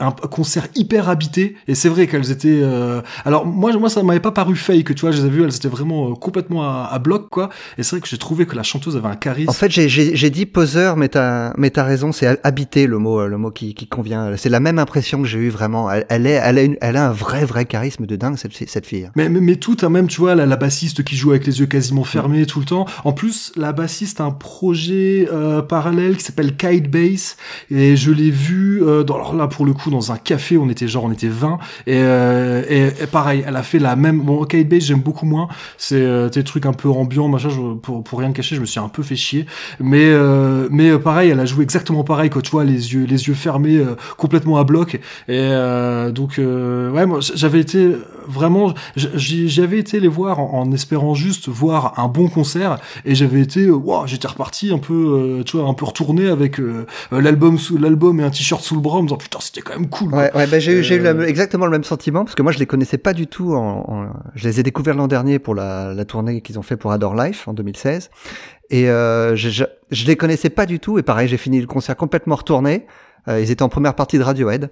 Un 0.00 0.10
concert 0.10 0.66
hyper 0.74 1.08
habité 1.08 1.54
et 1.68 1.74
c'est 1.74 1.88
vrai 1.88 2.06
qu'elles 2.06 2.30
étaient 2.30 2.60
euh, 2.62 3.02
alors 3.24 3.46
moi 3.46 3.72
moi 3.76 3.88
ça 3.90 4.02
m'avait 4.02 4.20
pas 4.20 4.32
paru 4.32 4.56
fake 4.56 4.94
tu 4.94 5.02
vois 5.02 5.12
je 5.12 5.20
les 5.20 5.26
ai 5.26 5.30
vues 5.30 5.44
elles 5.44 5.54
étaient 5.54 5.68
vraiment 5.68 6.10
euh, 6.10 6.14
complètement 6.14 6.62
à, 6.64 6.88
à 6.90 6.98
bloc 6.98 7.28
quoi 7.30 7.50
et 7.78 7.82
c'est 7.82 7.96
vrai 7.96 8.00
que 8.00 8.08
j'ai 8.08 8.18
trouvé 8.18 8.46
que 8.46 8.56
la 8.56 8.62
chanteuse 8.62 8.96
avait 8.96 9.06
un 9.08 9.16
charisme 9.16 9.50
En 9.50 9.52
fait, 9.52 9.70
j'ai- 9.70 10.30
dit 10.30 10.46
poseur, 10.46 10.96
mais 10.96 11.08
t'as 11.08 11.52
mais 11.58 11.70
t'as 11.70 11.84
raison, 11.84 12.10
c'est 12.10 12.40
habité 12.42 12.86
le 12.86 12.98
mot, 12.98 13.20
euh, 13.20 13.26
le 13.28 13.36
mot 13.36 13.50
qui, 13.50 13.74
qui 13.74 13.86
convient. 13.86 14.34
C'est 14.36 14.48
la 14.48 14.60
même 14.60 14.78
impression 14.78 15.20
que 15.20 15.28
j'ai 15.28 15.38
eu 15.38 15.50
vraiment. 15.50 15.90
Elle, 15.90 16.06
elle 16.08 16.26
est, 16.26 16.40
elle 16.42 16.58
a, 16.58 16.62
une, 16.62 16.76
elle 16.80 16.96
a 16.96 17.08
un 17.08 17.12
vrai, 17.12 17.44
vrai 17.44 17.66
charisme 17.66 18.06
de 18.06 18.16
dingue 18.16 18.36
cette, 18.38 18.52
cette 18.68 18.86
fille. 18.86 19.10
mais, 19.14 19.28
mais, 19.28 19.40
mais 19.40 19.56
tout, 19.56 19.76
hein, 19.82 19.90
même, 19.90 20.06
tu 20.08 20.20
vois, 20.20 20.34
la, 20.34 20.46
la 20.46 20.56
bassiste 20.56 21.04
qui 21.04 21.16
joue 21.16 21.30
avec 21.32 21.46
les 21.46 21.60
yeux 21.60 21.66
quasiment 21.66 22.04
fermés 22.04 22.46
tout 22.46 22.60
le 22.60 22.64
temps. 22.64 22.86
En 23.04 23.12
plus, 23.12 23.52
la 23.56 23.72
bassiste 23.72 24.20
a 24.20 24.24
un 24.24 24.30
projet 24.30 25.28
euh, 25.32 25.60
parallèle 25.60 26.16
qui 26.16 26.24
s'appelle 26.24 26.56
Kite 26.56 26.90
Bass. 26.90 27.36
Et 27.70 27.94
je 27.96 28.10
l'ai 28.10 28.30
vu, 28.30 28.82
euh, 28.82 29.02
dans, 29.04 29.16
alors 29.16 29.34
là, 29.34 29.48
pour 29.48 29.66
le 29.66 29.74
coup, 29.74 29.81
dans 29.90 30.12
un 30.12 30.16
café, 30.16 30.56
on 30.58 30.68
était 30.68 30.88
genre, 30.88 31.04
on 31.04 31.12
était 31.12 31.28
20. 31.28 31.58
Et, 31.86 31.96
euh, 31.96 32.62
et, 32.68 33.02
et 33.02 33.06
pareil, 33.06 33.44
elle 33.46 33.56
a 33.56 33.62
fait 33.62 33.78
la 33.78 33.96
même... 33.96 34.20
Bon, 34.20 34.44
Kite 34.44 34.68
Bass, 34.68 34.84
j'aime 34.84 35.00
beaucoup 35.00 35.26
moins. 35.26 35.48
C'est 35.78 35.96
euh, 35.96 36.28
des 36.28 36.44
trucs 36.44 36.66
un 36.66 36.72
peu 36.72 36.88
ambiants, 36.88 37.28
machin. 37.28 37.50
Pour, 37.82 38.18
rien 38.18 38.32
cacher, 38.32 38.56
je 38.56 38.60
me 38.60 38.66
suis 38.66 38.80
un 38.80 38.88
peu 38.88 39.02
fait 39.02 39.16
chier. 39.16 39.46
Mais, 39.80 40.04
euh, 40.04 40.68
mais 40.70 40.90
euh, 40.90 40.98
pareil, 40.98 41.30
elle 41.30 41.40
a 41.40 41.44
joué 41.44 41.62
exactement 41.64 42.04
pareil, 42.04 42.30
quand 42.30 42.40
tu 42.40 42.50
vois, 42.50 42.64
les 42.64 42.94
yeux, 42.94 43.04
les 43.04 43.28
yeux 43.28 43.34
fermés, 43.34 43.76
euh, 43.76 43.96
complètement 44.16 44.58
à 44.58 44.64
bloc. 44.64 45.00
Et 45.28 45.50
donc, 46.12 46.38
ouais, 46.38 47.06
moi, 47.06 47.20
j'avais 47.20 47.60
été 47.60 47.92
vraiment, 48.26 48.74
j'y 48.96 49.48
j'y 49.48 49.60
avais 49.62 49.78
été 49.78 50.00
les 50.00 50.08
voir 50.08 50.40
en, 50.40 50.60
en 50.60 50.72
espérant 50.72 51.14
juste 51.14 51.48
voir 51.48 51.98
un 51.98 52.08
bon 52.08 52.28
concert, 52.28 52.78
et 53.04 53.14
j'avais 53.14 53.40
été, 53.40 53.70
waouh, 53.70 54.06
j'étais 54.06 54.28
reparti 54.28 54.72
un 54.72 54.78
peu, 54.78 55.38
euh, 55.40 55.42
tu 55.44 55.56
vois, 55.56 55.68
un 55.68 55.74
peu 55.74 55.84
retourné 55.84 56.28
avec 56.28 56.58
euh, 56.60 56.86
l'album 57.10 57.58
sous 57.58 57.78
l'album 57.78 58.20
et 58.20 58.24
un 58.24 58.30
t-shirt 58.30 58.62
sous 58.62 58.74
le 58.74 58.80
bras, 58.80 58.98
en 58.98 59.02
me 59.02 59.08
disant 59.08 59.16
putain, 59.18 59.38
c'était 59.40 59.60
quand 59.60 59.74
même 59.78 59.88
cool. 59.88 60.14
Ouais, 60.14 60.30
ouais 60.34 60.46
bah, 60.46 60.58
j'ai 60.58 60.72
eu, 60.72 60.80
eu 60.80 61.06
Euh, 61.06 61.26
exactement 61.26 61.66
le 61.66 61.72
même 61.72 61.84
sentiment 61.84 62.24
parce 62.24 62.34
que 62.34 62.42
moi 62.42 62.52
je 62.52 62.58
les 62.58 62.66
connaissais 62.66 62.98
pas 62.98 63.12
du 63.12 63.26
tout. 63.26 63.54
En, 63.54 63.84
en- 63.88 64.12
je 64.34 64.48
les 64.48 64.60
ai 64.60 64.62
découverts 64.62 64.94
l'an 64.96 65.08
dernier 65.08 65.38
pour 65.38 65.54
la, 65.54 65.92
la 65.94 66.04
tournée 66.04 66.40
qu'ils 66.42 66.58
ont 66.58 66.62
fait 66.62 66.76
pour 66.76 66.92
Adore 66.92 67.14
Life 67.14 67.48
en 67.48 67.52
2016. 67.54 68.10
Et 68.70 68.88
euh, 68.88 69.36
je, 69.36 69.50
je, 69.50 69.64
je 69.90 70.06
les 70.06 70.16
connaissais 70.16 70.48
pas 70.50 70.64
du 70.66 70.78
tout. 70.80 70.98
Et 70.98 71.02
pareil, 71.02 71.28
j'ai 71.28 71.36
fini 71.36 71.60
le 71.60 71.66
concert 71.66 71.96
complètement 71.96 72.36
retourné. 72.36 72.86
Euh, 73.28 73.40
ils 73.40 73.50
étaient 73.50 73.62
en 73.62 73.68
première 73.68 73.94
partie 73.94 74.18
de 74.18 74.22
Radiohead. 74.22 74.70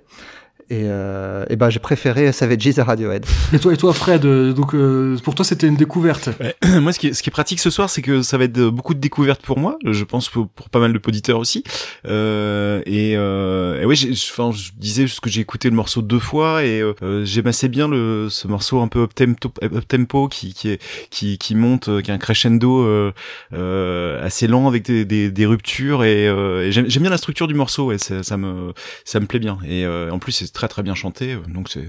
Et, 0.70 0.84
euh, 0.84 1.44
et 1.50 1.56
ben 1.56 1.68
j'ai 1.68 1.80
préféré 1.80 2.30
Savages 2.30 2.78
à 2.78 2.84
Radiohead. 2.84 3.26
Et 3.52 3.58
toi, 3.58 3.74
et 3.74 3.76
toi, 3.76 3.92
Fred, 3.92 4.24
euh, 4.24 4.52
donc 4.52 4.72
euh, 4.74 5.16
pour 5.24 5.34
toi, 5.34 5.44
c'était 5.44 5.66
une 5.66 5.74
découverte. 5.74 6.30
Ouais. 6.38 6.54
Moi, 6.80 6.92
ce 6.92 7.00
qui, 7.00 7.08
est, 7.08 7.12
ce 7.12 7.24
qui 7.24 7.28
est 7.28 7.32
pratique 7.32 7.58
ce 7.58 7.70
soir, 7.70 7.90
c'est 7.90 8.02
que 8.02 8.22
ça 8.22 8.38
va 8.38 8.44
être 8.44 8.60
beaucoup 8.68 8.94
de 8.94 9.00
découvertes 9.00 9.42
pour 9.42 9.58
moi. 9.58 9.76
Je 9.84 10.04
pense 10.04 10.28
pour, 10.28 10.48
pour 10.48 10.70
pas 10.70 10.78
mal 10.78 10.92
de 10.92 11.00
auditeurs 11.04 11.38
aussi. 11.40 11.64
Euh, 12.06 12.82
et, 12.86 13.14
euh, 13.16 13.80
et 13.82 13.84
ouais, 13.84 13.96
j'ai- 13.96 14.12
enfin, 14.12 14.52
je 14.52 14.70
disais 14.76 15.08
juste 15.08 15.18
que 15.20 15.28
j'ai 15.28 15.40
écouté 15.40 15.68
le 15.68 15.74
morceau 15.74 16.02
deux 16.02 16.18
fois 16.20 16.64
et 16.64 16.80
euh, 16.80 17.24
j'aime 17.24 17.48
assez 17.48 17.68
bien 17.68 17.88
le, 17.88 18.28
ce 18.30 18.46
morceau 18.46 18.80
un 18.80 18.86
peu 18.86 19.02
up 19.02 19.14
tempo, 19.14 19.52
up 19.62 19.88
tempo 19.88 20.28
qui, 20.28 20.54
qui, 20.54 20.68
est, 20.70 20.82
qui, 21.10 21.36
qui 21.38 21.56
monte, 21.56 22.00
qui 22.02 22.10
a 22.12 22.14
un 22.14 22.18
crescendo 22.18 22.84
euh, 22.84 23.12
euh, 23.54 24.24
assez 24.24 24.46
lent 24.46 24.68
avec 24.68 24.84
des, 24.84 25.04
des, 25.04 25.30
des 25.30 25.46
ruptures 25.46 26.04
et, 26.04 26.28
euh, 26.28 26.66
et 26.66 26.72
j'aime 26.72 26.88
j'aime 26.88 27.02
bien 27.02 27.10
la 27.10 27.18
structure 27.18 27.48
du 27.48 27.54
morceau. 27.54 27.86
Ouais, 27.86 27.98
ça, 27.98 28.22
ça 28.22 28.36
me, 28.36 28.72
ça 29.04 29.18
me 29.18 29.26
plaît 29.26 29.40
bien. 29.40 29.58
Et 29.66 29.84
euh, 29.84 30.10
en 30.10 30.18
plus, 30.20 30.32
c'est 30.32 30.52
très 30.60 30.68
très 30.68 30.82
bien 30.82 30.94
chanté. 30.94 31.36
Donc 31.48 31.70
c'est 31.70 31.88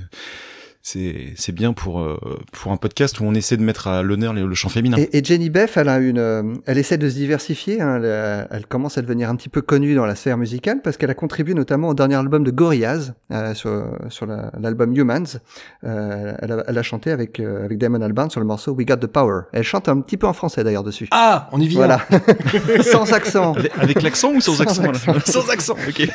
c'est 0.84 1.34
c'est 1.36 1.52
bien 1.52 1.74
pour 1.74 2.00
euh, 2.02 2.18
pour 2.54 2.72
un 2.72 2.78
podcast 2.78 3.20
où 3.20 3.24
on 3.24 3.36
essaie 3.36 3.56
de 3.56 3.62
mettre 3.62 3.88
à 3.88 4.02
l'honneur 4.02 4.34
le, 4.34 4.48
le 4.48 4.56
chant 4.56 4.70
féminin. 4.70 4.98
Et, 4.98 5.16
et 5.20 5.24
Jenny 5.24 5.52
Beff, 5.52 5.78
elle 5.78 5.90
a 5.90 6.00
une, 6.00 6.18
euh, 6.18 6.56
elle 6.66 6.80
essaie 6.80 6.98
de 6.98 7.08
se 7.08 7.14
diversifier. 7.14 7.80
hein, 7.82 7.98
elle, 7.98 8.02
euh, 8.06 8.46
elle 8.50 8.66
commence 8.66 8.98
à 8.98 9.04
devenir 9.04 9.30
un 9.30 9.36
petit 9.36 9.48
peu 9.50 9.62
connue 9.62 9.94
dans 9.94 10.08
la 10.08 10.16
sphère 10.16 10.40
musicale 10.40 10.82
parce 10.84 10.98
qu'elle 10.98 11.12
a 11.12 11.14
contribué 11.14 11.54
notamment 11.54 11.90
au 11.90 11.94
dernier 11.94 12.16
album 12.16 12.44
de 12.44 12.50
Gorillaz 12.50 13.14
euh, 13.32 13.54
sur, 13.54 13.86
sur 14.10 14.26
la- 14.26 14.52
l'album 14.60 14.98
Humans. 14.98 15.38
Euh, 15.84 16.34
elle, 16.42 16.52
a, 16.52 16.64
elle 16.68 16.78
a 16.80 16.84
chanté 16.84 17.12
avec 17.12 17.40
euh, 17.40 17.64
avec 17.64 17.78
Damon 17.78 18.02
Albarn 18.02 18.32
sur 18.32 18.40
le 18.40 18.48
morceau 18.48 18.72
We 18.72 18.88
Got 18.88 18.96
the 18.98 19.08
Power. 19.08 19.42
Elle 19.54 19.62
chante 19.64 19.88
un 19.88 20.02
petit 20.02 20.18
peu 20.18 20.26
en 20.26 20.34
français 20.34 20.64
d'ailleurs 20.64 20.84
dessus. 20.84 21.08
Ah, 21.12 21.48
on 21.52 21.62
y 21.62 21.68
vient. 21.68 21.86
Voilà, 21.86 22.08
sans 22.92 23.14
accent. 23.14 23.54
Avec, 23.54 23.72
avec 23.78 24.02
l'accent 24.02 24.32
ou 24.34 24.42
sans, 24.42 24.56
Sans 24.56 24.62
accent, 24.64 24.82
là 25.12 25.20
Sans 25.28 25.48
accent, 25.52 25.76
ok. 25.88 26.10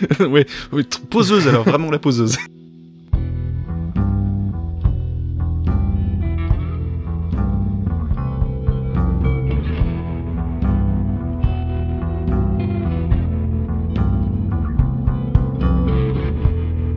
ouais, 0.20 0.46
ouais, 0.72 0.84
poseuse 1.10 1.48
alors, 1.48 1.64
vraiment 1.64 1.90
la 1.90 1.98
poseuse. 1.98 2.36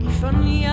If 0.06 0.22
only 0.22 0.64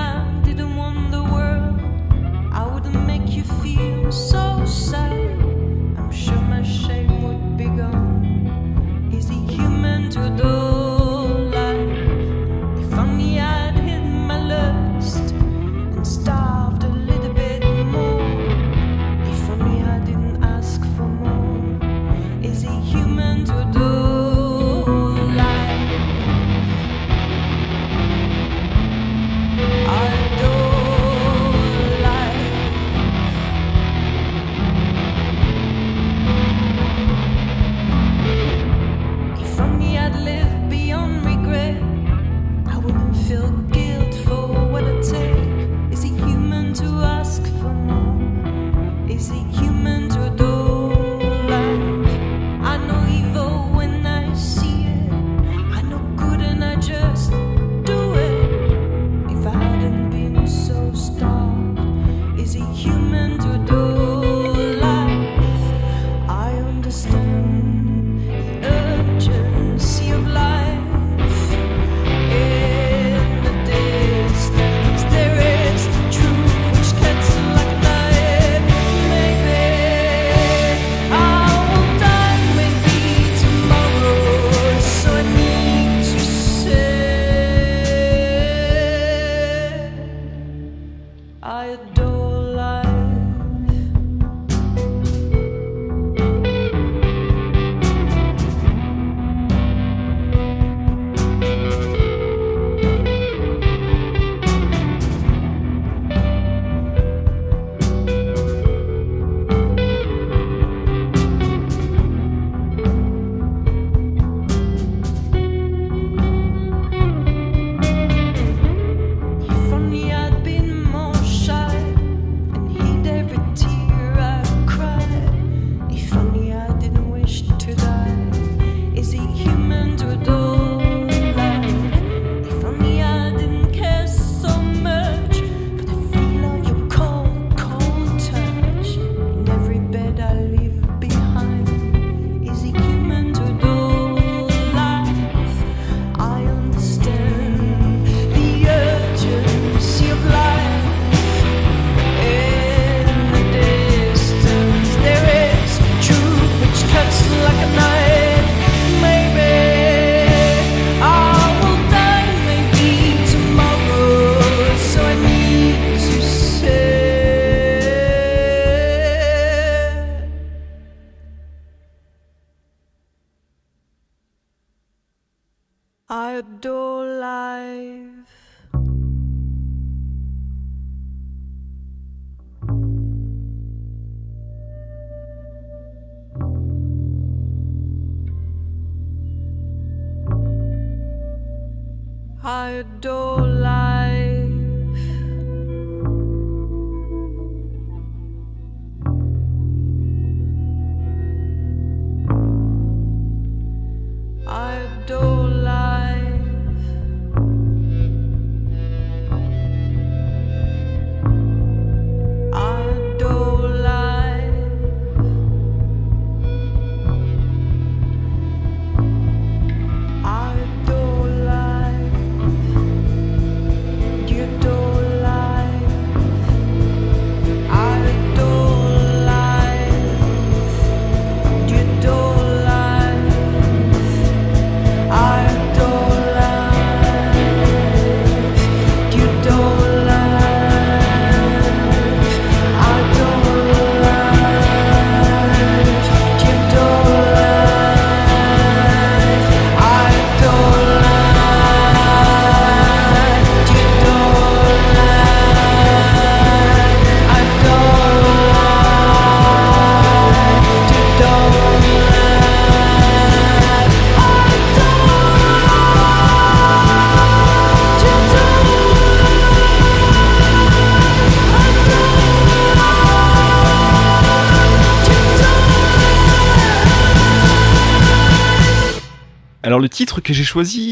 titre 280.11 280.21
que 280.21 280.33
j'ai 280.33 280.43
choisi 280.43 280.90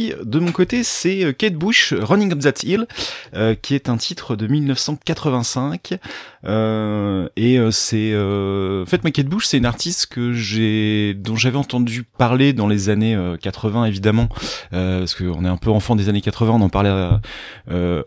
côté, 0.59 0.83
c'est 0.83 1.23
euh, 1.23 1.31
Kate 1.31 1.53
Bush, 1.53 1.93
Running 1.93 2.33
Up 2.33 2.39
That 2.39 2.63
Hill, 2.63 2.85
euh, 3.33 3.55
qui 3.55 3.75
est 3.75 3.87
un 3.87 3.95
titre 3.95 4.35
de 4.35 4.45
1985. 4.45 5.97
Euh, 6.45 7.27
et 7.35 7.57
euh, 7.57 7.71
c'est, 7.71 8.11
euh, 8.13 8.83
en 8.83 8.85
fait, 8.85 9.03
ma 9.03 9.11
Kate 9.11 9.27
Bush, 9.27 9.45
c'est 9.45 9.57
une 9.57 9.65
artiste 9.65 10.07
que 10.07 10.33
j'ai, 10.33 11.13
dont 11.13 11.35
j'avais 11.35 11.57
entendu 11.57 12.03
parler 12.03 12.53
dans 12.53 12.67
les 12.67 12.89
années 12.89 13.15
euh, 13.15 13.37
80, 13.37 13.85
évidemment, 13.85 14.27
parce 14.71 15.15
qu'on 15.15 15.45
est 15.45 15.49
un 15.49 15.57
peu 15.57 15.69
enfant 15.69 15.95
des 15.95 16.09
années 16.09 16.21
80, 16.21 16.53
on 16.53 16.61
en 16.61 16.69
parlait 16.69 16.89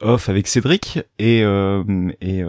off 0.00 0.28
avec 0.28 0.47
Cédric, 0.47 1.00
et, 1.18 1.40
et 1.40 2.44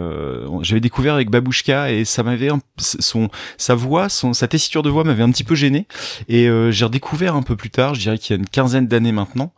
j'avais 0.60 0.80
découvert 0.80 1.14
avec 1.14 1.30
Babushka, 1.30 1.92
et 1.92 2.04
ça 2.04 2.22
m'avait, 2.22 2.50
son, 2.76 3.28
sa 3.56 3.74
voix, 3.74 4.08
son, 4.08 4.32
sa 4.32 4.48
tessiture 4.48 4.82
de 4.82 4.90
voix 4.90 5.04
m'avait 5.04 5.22
un 5.22 5.30
petit 5.30 5.44
peu 5.44 5.54
gêné, 5.54 5.86
et 6.28 6.48
j'ai 6.70 6.84
redécouvert 6.84 7.34
un 7.34 7.42
peu 7.42 7.56
plus 7.56 7.70
tard, 7.70 7.94
je 7.94 8.00
dirais 8.00 8.18
qu'il 8.18 8.34
y 8.34 8.38
a 8.38 8.40
une 8.40 8.48
quinzaine 8.48 8.86
d'années 8.86 9.12
maintenant, 9.12 9.52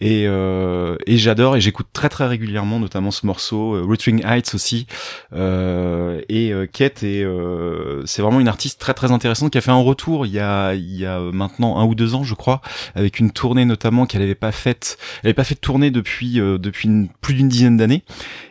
et, 0.00 0.24
euh, 0.26 0.96
et 1.06 1.16
j'adore 1.16 1.56
et 1.56 1.60
j'écoute 1.60 1.86
très 1.92 2.08
très 2.08 2.26
régulièrement, 2.26 2.78
notamment 2.78 3.10
ce 3.10 3.24
morceau, 3.24 3.76
euh, 3.76 3.82
Wuthering 3.82 4.22
Heights 4.24 4.54
aussi, 4.54 4.86
euh, 5.32 6.20
et 6.28 6.52
Kate 6.72 7.02
euh, 7.02 8.02
c'est 8.04 8.20
vraiment 8.22 8.40
une 8.40 8.48
artiste 8.48 8.80
très 8.80 8.94
très 8.94 9.10
intéressante 9.10 9.52
qui 9.52 9.58
a 9.58 9.60
fait 9.62 9.70
un 9.70 9.82
retour 9.82 10.26
il 10.26 10.32
y 10.32 10.38
a 10.38 10.74
il 10.74 10.96
y 10.96 11.06
a 11.06 11.18
maintenant 11.20 11.78
un 11.78 11.84
ou 11.84 11.94
deux 11.94 12.14
ans 12.14 12.24
je 12.24 12.34
crois, 12.34 12.60
avec 12.94 13.18
une 13.20 13.30
tournée 13.30 13.64
notamment 13.64 14.06
qu'elle 14.06 14.22
avait 14.22 14.34
pas 14.34 14.52
faite, 14.52 14.98
elle 15.22 15.28
avait 15.28 15.34
pas 15.34 15.44
fait 15.44 15.54
de 15.54 15.60
tournée 15.60 15.90
depuis 15.90 16.34
depuis 16.34 17.08
plus 17.20 17.34
d'une 17.34 17.48
dizaine 17.48 17.76
d'années. 17.76 18.02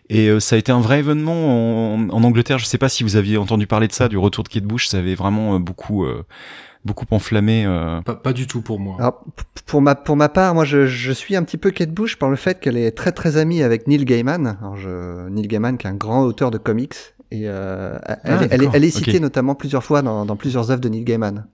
Et 0.09 0.39
ça 0.39 0.55
a 0.55 0.59
été 0.59 0.71
un 0.71 0.79
vrai 0.79 0.99
événement 0.99 1.95
en, 1.95 2.09
en 2.09 2.23
Angleterre. 2.23 2.59
Je 2.59 2.65
sais 2.65 2.77
pas 2.77 2.89
si 2.89 3.03
vous 3.03 3.15
aviez 3.15 3.37
entendu 3.37 3.65
parler 3.65 3.87
de 3.87 3.93
ça, 3.93 4.07
du 4.07 4.17
retour 4.17 4.43
de 4.43 4.49
Kate 4.49 4.63
Bush. 4.63 4.87
Ça 4.87 4.99
avait 4.99 5.15
vraiment 5.15 5.59
beaucoup, 5.59 6.05
euh, 6.05 6.23
beaucoup 6.85 7.05
enflammé. 7.11 7.65
euh, 7.65 8.01
Pas, 8.01 8.15
pas 8.15 8.31
du 8.33 8.47
tout 8.47 8.61
pour 8.61 8.79
moi. 8.79 8.95
Alors, 8.99 9.23
pour 9.65 9.81
ma, 9.81 9.95
pour 9.95 10.15
ma 10.15 10.29
part, 10.29 10.53
moi, 10.53 10.63
je, 10.65 10.85
je 10.85 11.11
suis 11.11 11.35
un 11.35 11.43
petit 11.43 11.57
peu 11.57 11.71
Kate 11.71 11.91
Bush 11.91 12.17
par 12.17 12.29
le 12.29 12.35
fait 12.35 12.59
qu'elle 12.59 12.77
est 12.77 12.91
très 12.91 13.11
très 13.11 13.37
amie 13.37 13.63
avec 13.63 13.87
Neil 13.87 14.05
Gaiman. 14.05 14.57
Alors, 14.61 14.77
je, 14.77 15.27
Neil 15.29 15.47
Gaiman, 15.47 15.77
qui 15.77 15.87
est 15.87 15.89
un 15.89 15.95
grand 15.95 16.21
auteur 16.23 16.51
de 16.51 16.57
comics. 16.57 16.93
Et 17.31 17.43
euh, 17.45 17.97
elle, 18.23 18.47
elle, 18.51 18.63
est- 18.63 18.69
elle 18.73 18.83
est 18.83 18.91
citée 18.91 19.19
notamment 19.19 19.55
plusieurs 19.55 19.83
fois 19.83 20.01
dans, 20.03 20.25
dans 20.25 20.35
plusieurs 20.35 20.69
œuvres 20.71 20.79
de 20.81 20.87
Neil 20.89 21.03
Gaiman. 21.03 21.45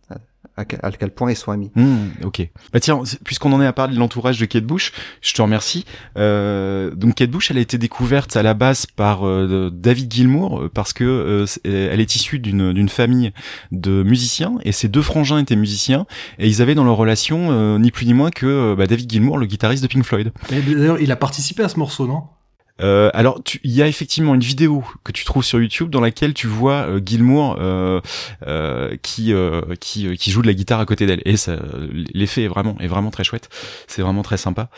À, 0.62 0.92
quel- 0.92 1.12
point 1.12 1.32
ils 1.32 1.36
sont 1.36 1.52
amis. 1.52 1.72
Hmm, 1.76 2.08
ok. 2.24 2.48
Bah 2.74 2.80
tiens, 2.80 3.02
puisqu'on 3.26 3.52
en 3.54 3.62
est 3.62 3.66
à 3.66 3.74
parler 3.74 3.94
de 3.96 4.00
l'entourage 4.00 4.40
de 4.40 4.46
Kate 4.46 4.64
Bush, 4.64 4.92
je 5.22 5.34
te 5.34 5.42
remercie. 5.42 5.86
Euh, 6.18 6.94
donc 6.96 7.16
Kate 7.16 7.30
Bush, 7.30 7.52
elle 7.52 7.58
a 7.58 7.62
été 7.62 7.78
découverte 7.78 8.36
à 8.36 8.44
la 8.44 8.54
base 8.54 8.86
par 8.86 9.28
euh, 9.28 9.70
David 9.74 10.12
Gilmour 10.14 10.62
euh, 10.62 10.70
parce 10.74 10.94
que 10.94 11.04
euh, 11.04 11.46
elle 11.66 12.00
est 12.00 12.16
issue 12.16 12.40
d'une 12.40 12.74
d'une 12.74 12.90
famille 12.90 13.32
de 13.72 14.04
musiciens 14.04 14.56
et 14.64 14.72
ses 14.72 14.88
deux 14.88 15.02
frangins 15.02 15.38
étaient 15.40 15.56
musiciens 15.56 16.06
et 16.40 16.48
ils 16.48 16.62
avaient 16.62 16.76
dans 16.76 16.84
leur 16.84 16.98
relation 16.98 17.50
euh, 17.52 17.78
ni 17.78 17.92
plus 17.92 18.06
ni 18.06 18.14
moins 18.14 18.30
que 18.32 18.76
bah, 18.78 18.88
David 18.88 19.10
Gilmour, 19.12 19.38
le 19.38 19.46
guitariste 19.46 19.84
de 19.84 19.88
Pink 19.88 20.04
Floyd. 20.06 20.32
D'ailleurs, 20.50 21.00
il 21.00 21.12
a 21.12 21.16
participé 21.16 21.64
à 21.64 21.70
ce 21.70 21.78
morceau, 21.80 22.08
non? 22.08 22.24
Euh, 22.82 23.10
alors, 23.14 23.42
il 23.64 23.72
y 23.72 23.82
a 23.82 23.88
effectivement 23.88 24.36
une 24.36 24.42
vidéo 24.42 24.84
que 25.04 25.12
tu 25.12 25.26
trouves 25.26 25.44
sur 25.44 25.60
YouTube 25.60 25.90
dans 25.90 26.02
laquelle 26.02 26.34
tu 26.34 26.48
vois 26.48 26.88
euh, 26.88 27.02
Gilmour 27.04 27.58
euh, 27.60 28.02
euh, 28.48 28.96
qui 29.02 29.34
euh, 29.34 29.62
qui 29.80 30.08
euh, 30.08 30.16
qui 30.16 30.32
joue 30.32 30.42
de 30.42 30.48
la 30.48 30.54
guitare 30.54 30.80
à 30.80 30.86
côté 30.86 31.06
d'elle 31.06 31.22
et 31.26 31.38
ça 31.38 31.58
l'effet 32.14 32.44
est 32.44 32.48
vraiment 32.48 32.76
est 32.80 32.88
vraiment 32.88 33.12
très 33.12 33.24
chouette. 33.24 33.50
C'est 33.88 34.02
vraiment 34.02 34.24
très 34.24 34.38
sympa. 34.38 34.70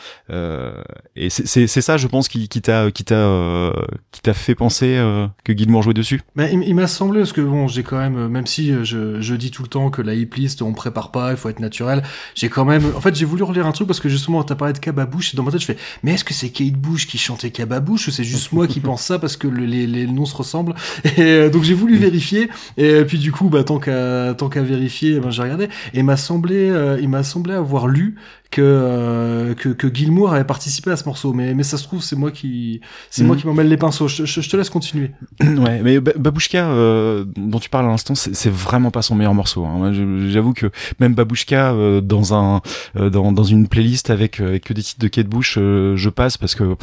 Et 1.16 1.30
c'est 1.30 1.66
ça, 1.66 1.96
je 1.96 2.06
pense, 2.06 2.28
qui 2.28 2.48
t'a 2.48 2.90
qui 2.90 3.04
t'a 3.04 3.72
qui 4.12 4.20
t'a 4.20 4.34
fait 4.34 4.54
penser 4.54 5.00
que 5.44 5.56
Gilmour 5.56 5.82
jouait 5.82 5.94
dessus. 5.94 6.22
Mais 6.34 6.52
il, 6.52 6.74
m'a 6.74 6.86
semblé, 6.86 7.20
parce 7.20 7.32
que 7.32 7.40
bon, 7.40 7.68
j'ai 7.68 7.82
quand 7.82 7.98
même, 7.98 8.28
même 8.28 8.46
si 8.46 8.72
je, 8.84 9.20
je 9.20 9.34
dis 9.34 9.50
tout 9.50 9.62
le 9.62 9.68
temps 9.68 9.90
que 9.90 10.02
la 10.02 10.14
hip 10.14 10.30
list, 10.36 10.62
on 10.62 10.72
prépare 10.72 11.10
pas, 11.10 11.30
il 11.30 11.36
faut 11.36 11.48
être 11.48 11.60
naturel, 11.60 12.02
j'ai 12.34 12.48
quand 12.48 12.64
même, 12.64 12.84
en 12.96 13.00
fait, 13.00 13.14
j'ai 13.14 13.24
voulu 13.24 13.42
relire 13.42 13.66
un 13.66 13.72
truc 13.72 13.86
parce 13.86 14.00
que 14.00 14.08
justement, 14.08 14.42
t'as 14.44 14.54
parlé 14.54 14.72
de 14.72 14.78
Kababouche, 14.78 15.34
et 15.34 15.36
dans 15.36 15.42
ma 15.42 15.50
tête, 15.50 15.60
je 15.60 15.66
fais, 15.66 15.76
mais 16.02 16.14
est-ce 16.14 16.24
que 16.24 16.34
c'est 16.34 16.50
Kate 16.50 16.72
Bush 16.72 17.06
qui 17.06 17.18
chantait 17.18 17.50
Kababouche, 17.50 17.93
c'est 17.96 18.24
juste 18.24 18.52
moi 18.52 18.66
qui 18.66 18.80
pense 18.80 19.02
ça 19.02 19.18
parce 19.18 19.36
que 19.36 19.46
le- 19.48 19.64
les, 19.66 20.06
noms 20.06 20.26
se 20.26 20.36
ressemblent? 20.36 20.74
Et 21.16 21.20
euh, 21.22 21.50
donc, 21.50 21.62
j'ai 21.62 21.74
voulu 21.74 21.96
vérifier, 21.96 22.48
et 22.76 23.04
puis 23.04 23.18
du 23.18 23.32
coup, 23.32 23.48
bah, 23.48 23.64
tant 23.64 23.78
qu'à, 23.78 24.34
tant 24.34 24.48
qu'à 24.48 24.62
vérifier, 24.62 25.20
ben, 25.20 25.30
j'ai 25.30 25.42
regardé, 25.42 25.64
et 25.64 25.98
il 25.98 26.04
m'a 26.04 26.16
semblé, 26.16 26.70
euh, 26.70 26.98
il 27.00 27.08
m'a 27.08 27.22
semblé 27.22 27.54
avoir 27.54 27.86
lu 27.86 28.16
que, 28.50 28.60
euh, 28.62 29.54
que, 29.54 29.68
que 29.70 29.92
Gilmour 29.92 30.32
avait 30.32 30.44
participé 30.44 30.90
à 30.90 30.96
ce 30.96 31.04
morceau, 31.06 31.32
mais, 31.32 31.54
mais 31.54 31.64
ça 31.64 31.76
se 31.76 31.82
trouve, 31.84 32.02
c'est 32.02 32.14
moi 32.14 32.30
qui, 32.30 32.80
c'est 33.10 33.24
moi 33.24 33.34
qui 33.34 33.46
m'en 33.48 33.54
mêle 33.54 33.68
les 33.68 33.76
pinceaux. 33.76 34.06
Je, 34.06 34.24
je- 34.26 34.40
je 34.40 34.48
te 34.48 34.56
laisse 34.56 34.70
continuer. 34.70 35.10
ouais, 35.40 35.80
mais 35.82 35.98
Ba- 35.98 36.12
Babushka, 36.16 36.68
euh, 36.70 37.24
dont 37.36 37.58
tu 37.58 37.68
parles 37.68 37.86
à 37.86 37.88
l'instant, 37.88 38.14
c'est 38.14 38.50
vraiment 38.52 38.90
pas 38.92 39.02
son 39.02 39.16
meilleur 39.16 39.34
morceau. 39.34 39.64
Hein. 39.64 39.92
J'avoue 40.28 40.52
que 40.52 40.70
même 41.00 41.14
Babushka, 41.14 41.72
euh, 41.72 42.00
dans 42.00 42.32
un 42.34 42.60
euh, 42.96 43.10
dans, 43.10 43.32
dans 43.32 43.42
une 43.44 43.66
playlist 43.66 44.10
avec, 44.10 44.40
euh, 44.40 44.48
avec 44.48 44.64
que 44.64 44.72
des 44.72 44.82
titres 44.82 45.00
de 45.00 45.08
Kate 45.08 45.26
Bush, 45.26 45.56
euh, 45.58 45.96
je 45.96 46.08
passe 46.10 46.36
parce 46.38 46.54
que 46.54 46.76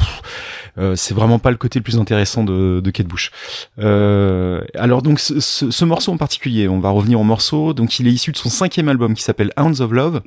euh, 0.78 0.94
c'est 0.94 1.14
vraiment 1.14 1.38
pas 1.38 1.50
le 1.50 1.56
côté 1.56 1.78
le 1.78 1.84
plus 1.84 1.98
intéressant 1.98 2.44
de, 2.44 2.80
de 2.84 2.90
Kate 2.90 3.06
Bush. 3.06 3.30
Euh, 3.78 4.62
alors 4.74 5.02
donc 5.02 5.20
ce, 5.20 5.40
ce, 5.40 5.70
ce 5.70 5.84
morceau 5.84 6.12
en 6.12 6.16
particulier, 6.18 6.68
on 6.68 6.80
va 6.80 6.90
revenir 6.90 7.18
au 7.20 7.24
morceau. 7.24 7.72
Donc 7.72 7.98
il 7.98 8.06
est 8.08 8.12
issu 8.12 8.32
de 8.32 8.36
son 8.36 8.50
cinquième 8.50 8.88
album 8.88 9.14
qui 9.14 9.22
s'appelle 9.22 9.52
Hounds 9.56 9.80
of 9.80 9.90
Love 9.92 10.20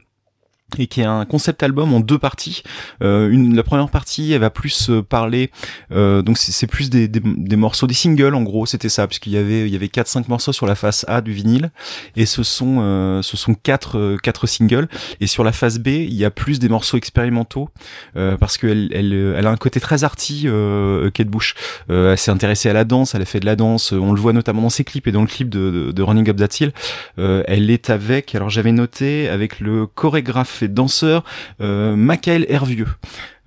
et 0.77 0.87
qui 0.87 1.01
est 1.01 1.05
un 1.05 1.25
concept 1.25 1.63
album 1.63 1.93
en 1.93 1.99
deux 1.99 2.17
parties. 2.17 2.63
Euh, 3.03 3.29
une, 3.29 3.55
la 3.55 3.63
première 3.63 3.89
partie, 3.89 4.33
elle 4.33 4.41
va 4.41 4.49
plus 4.49 4.89
euh, 4.89 5.01
parler, 5.01 5.51
euh, 5.91 6.21
donc 6.21 6.37
c'est 6.37 6.67
plus 6.67 6.89
des, 6.89 7.07
des, 7.07 7.21
des 7.23 7.55
morceaux, 7.55 7.87
des 7.87 7.93
singles 7.93 8.33
en 8.33 8.41
gros, 8.41 8.65
c'était 8.65 8.89
ça, 8.89 9.07
puisqu'il 9.07 9.31
y 9.31 9.37
avait 9.37 9.67
il 9.67 9.71
y 9.71 9.75
avait 9.75 9.89
quatre 9.89 10.07
cinq 10.07 10.27
morceaux 10.27 10.53
sur 10.53 10.65
la 10.65 10.75
face 10.75 11.05
A 11.07 11.21
du 11.21 11.31
vinyle, 11.33 11.71
et 12.15 12.25
ce 12.25 12.43
sont 12.43 12.77
euh, 12.79 13.21
ce 13.21 13.37
sont 13.37 13.53
quatre 13.53 13.97
euh, 13.97 14.17
quatre 14.17 14.47
singles. 14.47 14.87
Et 15.21 15.27
sur 15.27 15.43
la 15.43 15.51
face 15.51 15.77
B, 15.77 15.87
il 15.87 16.13
y 16.13 16.25
a 16.25 16.31
plus 16.31 16.59
des 16.59 16.67
morceaux 16.67 16.97
expérimentaux, 16.97 17.69
euh, 18.17 18.35
parce 18.35 18.57
qu'elle 18.57 18.89
elle, 18.91 19.13
elle 19.13 19.47
a 19.47 19.51
un 19.51 19.57
côté 19.57 19.79
très 19.79 20.03
arty, 20.03 20.43
euh, 20.45 21.09
Kate 21.11 21.27
Bush. 21.27 21.53
Elle 21.89 22.17
s'est 22.17 22.31
intéressée 22.31 22.69
à 22.69 22.73
la 22.73 22.83
danse, 22.83 23.15
elle 23.15 23.21
a 23.21 23.25
fait 23.25 23.39
de 23.39 23.45
la 23.45 23.55
danse, 23.55 23.91
on 23.91 24.13
le 24.13 24.19
voit 24.19 24.33
notamment 24.33 24.63
dans 24.63 24.69
ses 24.69 24.83
clips 24.83 25.07
et 25.07 25.11
dans 25.11 25.21
le 25.21 25.27
clip 25.27 25.49
de, 25.49 25.69
de, 25.69 25.91
de 25.91 26.03
Running 26.03 26.29
Up 26.29 26.37
That 26.37 26.57
Hill. 26.59 26.73
Elle 27.17 27.69
est 27.69 27.89
avec, 27.89 28.33
alors 28.35 28.49
j'avais 28.49 28.71
noté 28.71 29.29
avec 29.29 29.59
le 29.59 29.85
chorégraphe 29.85 30.54
chorégraphe 30.55 30.63
et 30.63 30.67
danseur 30.67 31.23
euh, 31.61 31.95
Michael 31.95 32.45
Hervieux. 32.49 32.87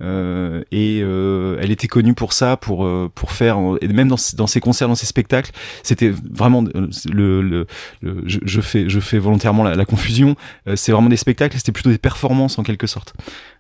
Euh, 0.01 0.63
et 0.71 1.01
euh, 1.03 1.59
elle 1.61 1.73
était 1.73 1.89
connue 1.89 2.15
pour 2.15 2.33
ça, 2.33 2.57
pour 2.57 2.87
euh, 2.87 3.11
pour 3.13 3.33
faire 3.33 3.59
et 3.81 3.89
même 3.89 4.07
dans, 4.07 4.17
dans 4.37 4.47
ses 4.47 4.61
concerts, 4.61 4.87
dans 4.87 4.95
ses 4.95 5.07
spectacles, 5.07 5.51
c'était 5.83 6.13
vraiment 6.31 6.63
le, 6.63 7.43
le, 7.43 7.67
le- 8.03 8.23
je, 8.27 8.39
je 8.45 8.61
fais 8.61 8.89
je 8.89 9.01
fais 9.01 9.19
volontairement 9.19 9.65
la, 9.65 9.75
la 9.75 9.85
confusion. 9.85 10.37
Euh, 10.69 10.77
c'est 10.77 10.93
vraiment 10.93 11.09
des 11.09 11.17
spectacles, 11.17 11.57
c'était 11.57 11.73
plutôt 11.73 11.91
des 11.91 11.99
performances 11.99 12.61
en 12.61 12.63
quelque 12.63 12.87
sorte. 12.87 13.13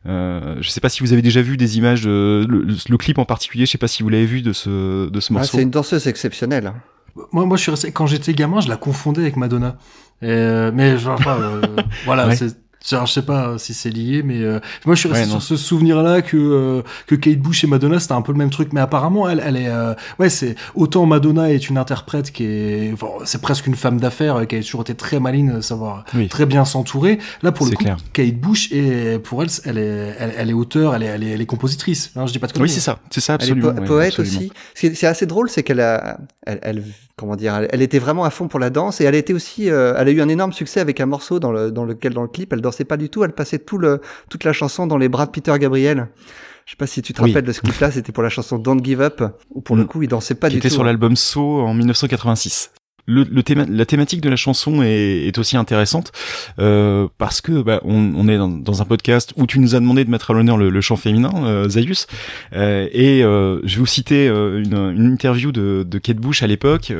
Euh, 0.06 0.54
je 0.60 0.70
sais 0.70 0.80
pas 0.80 0.88
si 0.90 1.00
vous 1.02 1.12
avez 1.12 1.22
déjà 1.22 1.42
vu 1.42 1.56
des 1.56 1.76
images, 1.76 2.02
de, 2.02 2.46
le, 2.48 2.64
le 2.88 2.96
clip 2.96 3.18
en 3.18 3.24
particulier, 3.24 3.66
je 3.66 3.72
sais 3.72 3.78
pas 3.78 3.88
si 3.88 4.04
vous 4.04 4.08
l'avez 4.08 4.26
vu 4.26 4.40
de 4.40 4.52
ce 4.52 5.08
de 5.10 5.20
ce 5.20 5.32
Ah, 5.32 5.38
morceau. 5.38 5.56
c'est 5.56 5.62
une 5.64 5.70
danseuse 5.70 6.06
exceptionnelle. 6.06 6.72
Moi, 7.32 7.46
moi, 7.46 7.56
je 7.56 7.62
suis 7.62 7.70
resté, 7.72 7.90
quand 7.90 8.06
j'étais 8.06 8.32
gamin, 8.32 8.60
je 8.60 8.68
la 8.68 8.76
confondais 8.76 9.22
avec 9.22 9.36
Madonna. 9.36 9.76
Et, 10.22 10.28
mais 10.72 10.98
je 10.98 11.04
vois 11.04 11.16
pas, 11.16 11.36
euh, 11.36 11.62
voilà, 12.04 12.28
Ouais. 12.28 12.36
c'est, 12.36 12.54
genre, 12.96 13.06
je 13.06 13.12
sais 13.12 13.22
pas 13.22 13.56
si 13.58 13.74
c'est 13.74 13.90
lié, 13.90 14.22
mais 14.24 14.38
euh, 14.42 14.60
moi, 14.86 14.94
je 14.94 15.00
suis 15.00 15.08
resté 15.08 15.24
Ouais, 15.26 15.30
sur 15.30 15.42
ce 15.42 15.56
souvenir-là 15.56 16.22
que 16.22 16.36
euh, 16.36 16.82
que 17.06 17.14
Kate 17.14 17.38
Bush 17.38 17.64
et 17.64 17.66
Madonna, 17.66 17.98
c'était 18.00 18.12
un 18.14 18.22
peu 18.22 18.32
le 18.32 18.38
même 18.38 18.50
truc. 18.50 18.72
Mais 18.72 18.80
apparemment, 18.80 19.28
elle, 19.28 19.42
elle 19.44 19.56
est, 19.56 19.68
euh, 19.68 19.94
ouais, 20.18 20.28
c'est 20.30 20.54
autant 20.74 21.06
Madonna 21.06 21.50
est 21.52 21.68
une 21.68 21.78
interprète 21.78 22.30
qui 22.32 22.44
est, 22.44 22.90
enfin, 22.92 23.08
c'est 23.24 23.40
presque 23.40 23.66
une 23.66 23.74
femme 23.76 23.98
d'affaires 24.00 24.36
euh, 24.36 24.44
qui 24.44 24.56
a 24.56 24.62
toujours 24.62 24.82
été 24.82 24.94
très 24.94 25.20
maline, 25.20 25.56
euh, 25.56 25.62
savoir 25.62 26.04
Oui. 26.14 26.28
très 26.28 26.46
bien 26.46 26.64
s'entourer. 26.64 27.18
Là, 27.42 27.52
pour 27.52 27.66
le 27.66 27.72
coup, 27.72 27.84
clair. 27.84 27.96
Kate 28.12 28.34
Bush 28.36 28.70
et 28.72 29.18
pour 29.18 29.42
elle, 29.42 29.48
elle 29.64 29.78
est, 29.78 30.14
elle, 30.18 30.32
elle 30.36 30.50
est 30.50 30.54
auteur, 30.54 30.94
elle 30.94 31.02
est, 31.02 31.06
elle 31.06 31.22
est, 31.24 31.30
elle 31.30 31.40
est 31.40 31.46
compositrice. 31.46 32.10
Hein, 32.16 32.26
je 32.26 32.32
dis 32.32 32.38
pas 32.38 32.46
de 32.46 32.52
Oui, 32.52 32.58
conneries. 32.58 32.70
c'est 32.70 32.80
ça, 32.80 32.98
c'est 33.10 33.20
ça 33.20 33.34
Elle 33.40 33.48
est 33.48 33.52
absolument. 33.52 33.72
po- 33.74 33.80
ouais, 33.80 33.86
poète 33.86 34.08
absolument. 34.18 34.38
aussi. 34.38 34.52
Ce 34.74 34.80
qui 34.80 34.86
est- 34.86 34.94
C'est 34.94 35.06
assez 35.06 35.26
drôle, 35.26 35.48
c'est 35.50 35.62
qu'elle 35.62 35.80
a, 35.80 36.18
elle, 36.46 36.58
elle- 36.62 36.84
comment 37.16 37.34
dire, 37.36 37.54
elle, 37.56 37.68
elle 37.72 37.82
était 37.82 37.98
vraiment 37.98 38.24
à 38.24 38.30
fond 38.30 38.46
pour 38.48 38.60
la 38.60 38.70
danse 38.70 39.00
et 39.00 39.04
elle 39.04 39.14
était 39.16 39.32
aussi, 39.32 39.70
euh, 39.70 39.94
elle 39.98 40.08
a 40.08 40.10
eu 40.12 40.20
un 40.20 40.28
énorme 40.28 40.52
succès 40.52 40.78
avec 40.80 41.00
un 41.00 41.06
morceau 41.06 41.40
dans 41.40 41.50
le 41.50 41.70
dans 41.72 41.84
lequel 41.84 42.14
dans 42.14 42.22
le 42.22 42.28
clip 42.28 42.52
elle 42.52 42.60
dansait 42.78 42.84
pas 42.84 42.96
du 42.96 43.08
tout, 43.10 43.24
elle 43.24 43.32
passait 43.32 43.58
tout 43.58 43.76
le 43.78 44.00
toute 44.30 44.44
la 44.44 44.52
chanson 44.52 44.86
dans 44.86 44.98
les 44.98 45.08
bras 45.08 45.26
de 45.26 45.32
Peter 45.32 45.52
Gabriel. 45.58 46.08
Je 46.64 46.72
sais 46.72 46.76
pas 46.76 46.86
si 46.86 47.02
tu 47.02 47.12
te 47.12 47.20
Oui. 47.22 47.30
rappelles 47.32 47.44
de 47.46 47.52
ce 47.52 47.60
clip-là, 47.60 47.90
c'était 47.90 48.12
pour 48.12 48.22
la 48.22 48.28
chanson 48.28 48.56
Don't 48.58 48.84
Give 48.84 49.00
Up, 49.00 49.20
où 49.50 49.60
pour 49.60 49.74
le 49.74 49.82
Mm. 49.82 49.86
coup 49.86 50.02
il 50.02 50.08
dansait 50.08 50.34
pas 50.36 50.48
qui 50.48 50.54
du 50.54 50.58
était 50.58 50.68
tout. 50.68 50.74
sur 50.74 50.82
hein. 50.84 50.86
l'album 50.86 51.16
So 51.16 51.60
en 51.62 51.74
1986. 51.74 52.70
La 53.08 53.86
thématique 53.86 54.20
de 54.20 54.28
la 54.28 54.36
chanson 54.36 54.82
est, 54.82 55.36
aussi 55.38 55.56
intéressante 55.56 56.12
euh, 56.58 57.08
parce 57.16 57.40
que 57.40 57.62
bah, 57.62 57.80
on, 57.84 58.28
est 58.28 58.36
dans, 58.36 58.82
un 58.82 58.84
podcast 58.84 59.32
où 59.36 59.46
tu 59.46 59.60
nous 59.60 59.74
as 59.74 59.80
demandé 59.80 60.04
de 60.04 60.10
mettre 60.10 60.30
à 60.30 60.34
l'honneur 60.34 60.58
le, 60.58 60.68
le 60.68 60.80
chant 60.80 60.96
féminin, 60.96 61.30
euh, 61.44 61.68
euh, 62.54 62.88
et 62.92 63.22
euh, 63.22 63.60
je 63.64 63.74
vais 63.76 63.80
vous 63.80 63.86
citer 63.86 64.26
une, 64.26 65.10
interview 65.12 65.52
de, 65.52 65.86
de 65.88 65.98
Kate 65.98 66.18
Bush 66.18 66.42
à 66.42 66.46
l'époque. 66.46 66.92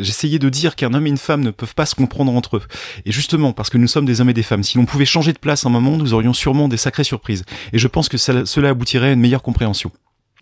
J'essayais 0.00 0.38
de 0.38 0.48
dire 0.48 0.74
qu'un 0.74 0.94
homme 0.94 1.06
et 1.06 1.10
une 1.10 1.18
femme 1.18 1.42
ne 1.42 1.50
peuvent 1.50 1.74
pas 1.74 1.86
se 1.86 1.94
comprendre 1.94 2.32
entre 2.32 2.56
eux, 2.56 2.62
et 3.04 3.12
justement 3.12 3.52
parce 3.52 3.68
que 3.68 3.78
nous 3.78 3.88
sommes 3.88 4.06
des 4.06 4.20
hommes 4.20 4.30
et 4.30 4.34
des 4.34 4.42
femmes, 4.42 4.62
si 4.62 4.78
l'on 4.78 4.86
pouvait 4.86 5.04
changer 5.04 5.32
de 5.32 5.38
place 5.38 5.66
un 5.66 5.70
moment, 5.70 5.96
nous 5.96 6.14
aurions 6.14 6.32
sûrement 6.32 6.68
des 6.68 6.78
sacrées 6.78 7.04
surprises, 7.04 7.44
et 7.72 7.78
je 7.78 7.88
pense 7.88 8.08
que 8.08 8.16
cela 8.16 8.68
aboutirait 8.70 9.10
à 9.10 9.12
une 9.12 9.20
meilleure 9.20 9.42
compréhension. 9.42 9.92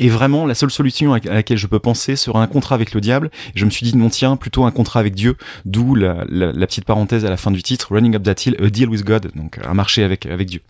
Et 0.01 0.09
vraiment, 0.09 0.47
la 0.47 0.55
seule 0.55 0.71
solution 0.73 1.15
à 1.15 1.19
laquelle 1.21 1.59
je 1.59 1.67
peux 1.69 1.79
penser 1.79 2.17
sera 2.17 2.43
un 2.43 2.47
contrat 2.49 2.75
avec 2.75 2.93
le 2.95 3.01
diable. 3.01 3.31
Et 3.55 3.59
je 3.59 3.65
me 3.65 3.71
suis 3.71 3.85
dit, 3.87 3.97
non, 3.97 4.09
tiens, 4.09 4.37
plutôt 4.37 4.65
un 4.65 4.71
contrat 4.73 4.99
avec 4.99 5.15
Dieu, 5.15 5.37
d'où 5.65 5.95
la, 5.95 6.25
la- 6.29 6.51
la 6.53 6.67
petite 6.67 6.85
parenthèse 6.87 7.25
à 7.25 7.31
la 7.31 7.37
fin 7.37 7.51
du 7.53 7.63
titre, 7.63 7.93
Running 7.93 8.17
Up 8.17 8.23
That 8.25 8.35
Hill, 8.47 8.57
A 8.61 8.69
Deal 8.71 8.89
with 8.89 9.05
God, 9.05 9.31
donc 9.37 9.59
un 9.65 9.75
marché 9.75 10.03
avec, 10.03 10.27
avec 10.27 10.49
Dieu. 10.49 10.61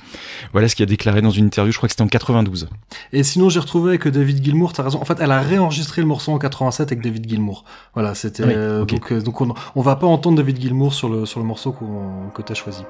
Voilà 0.53 0.69
ce 0.69 0.75
qu'il 0.75 0.83
a 0.83 0.87
déclaré 0.87 1.23
dans 1.23 1.31
une 1.31 1.47
interview, 1.47 1.73
je 1.73 1.79
crois 1.79 1.89
que 1.89 1.93
c'était 1.93 2.03
en 2.03 2.09
92. 2.09 2.69
Et 3.13 3.23
sinon, 3.23 3.49
j'ai 3.49 3.61
retrouvé 3.61 3.99
que 3.99 4.09
David 4.09 4.45
Gilmour, 4.45 4.73
t'as 4.73 4.83
raison. 4.83 5.01
En 5.01 5.05
fait, 5.05 5.19
elle 5.21 5.31
a 5.33 5.41
réenregistré 5.41 6.03
le 6.03 6.09
morceau 6.09 6.33
en 6.33 6.39
87 6.39 6.93
avec 6.93 7.03
David 7.05 7.29
Gilmour. 7.29 7.65
Voilà, 7.95 8.15
c'était 8.15 8.45
Oui, 8.45 8.53
euh, 8.55 8.85
donc 8.85 9.13
euh, 9.13 9.21
donc 9.23 9.41
on, 9.41 9.55
on 9.77 9.81
va 9.83 9.97
pas 9.97 10.07
entendre 10.09 10.37
David 10.37 10.61
Gilmour 10.61 10.93
sur 10.93 11.09
le 11.09 11.25
sur 11.25 11.39
le 11.41 11.47
morceau 11.47 11.73
qu'on 11.73 12.31
que 12.35 12.43
t'as 12.43 12.55
choisi. 12.55 12.83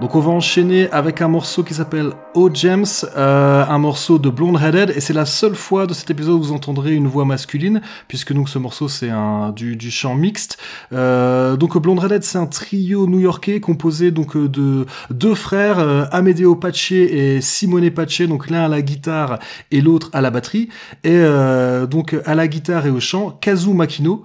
Donc 0.00 0.14
on 0.14 0.20
va 0.20 0.30
enchaîner 0.30 0.90
avec 0.92 1.20
un 1.20 1.28
morceau 1.28 1.62
qui 1.62 1.74
s'appelle 1.74 2.12
Oh 2.32 2.48
James, 2.54 2.86
euh, 3.18 3.66
un 3.68 3.78
morceau 3.78 4.18
de 4.18 4.30
Blonde 4.30 4.58
Headed, 4.58 4.94
et 4.96 5.00
c'est 5.00 5.12
la 5.12 5.26
seule 5.26 5.54
fois 5.54 5.86
de 5.86 5.92
cet 5.92 6.08
épisode 6.08 6.36
où 6.36 6.42
vous 6.44 6.52
entendrez 6.52 6.94
une 6.94 7.06
voix 7.06 7.26
masculine, 7.26 7.82
puisque 8.08 8.32
donc 8.32 8.48
ce 8.48 8.58
morceau 8.58 8.88
c'est 8.88 9.10
un 9.10 9.50
du, 9.50 9.76
du 9.76 9.90
chant 9.90 10.14
mixte. 10.14 10.56
Euh, 10.94 11.56
donc 11.56 11.76
Blonde 11.76 12.02
Headed 12.02 12.22
c'est 12.22 12.38
un 12.38 12.46
trio 12.46 13.06
new-yorkais 13.06 13.60
composé 13.60 14.10
donc 14.10 14.36
euh, 14.36 14.48
de 14.48 14.86
deux 15.10 15.34
frères, 15.34 15.78
euh, 15.78 16.06
Amedeo 16.12 16.56
Pache 16.56 16.92
et 16.92 17.42
Simone 17.42 17.90
Pache, 17.90 18.22
donc 18.22 18.48
l'un 18.48 18.64
à 18.64 18.68
la 18.68 18.80
guitare 18.80 19.38
et 19.70 19.82
l'autre 19.82 20.08
à 20.14 20.22
la 20.22 20.30
batterie, 20.30 20.70
et 21.04 21.10
euh, 21.12 21.86
donc 21.86 22.16
à 22.24 22.34
la 22.34 22.48
guitare 22.48 22.86
et 22.86 22.90
au 22.90 23.00
chant 23.00 23.36
Kazu 23.38 23.74
Makino. 23.74 24.22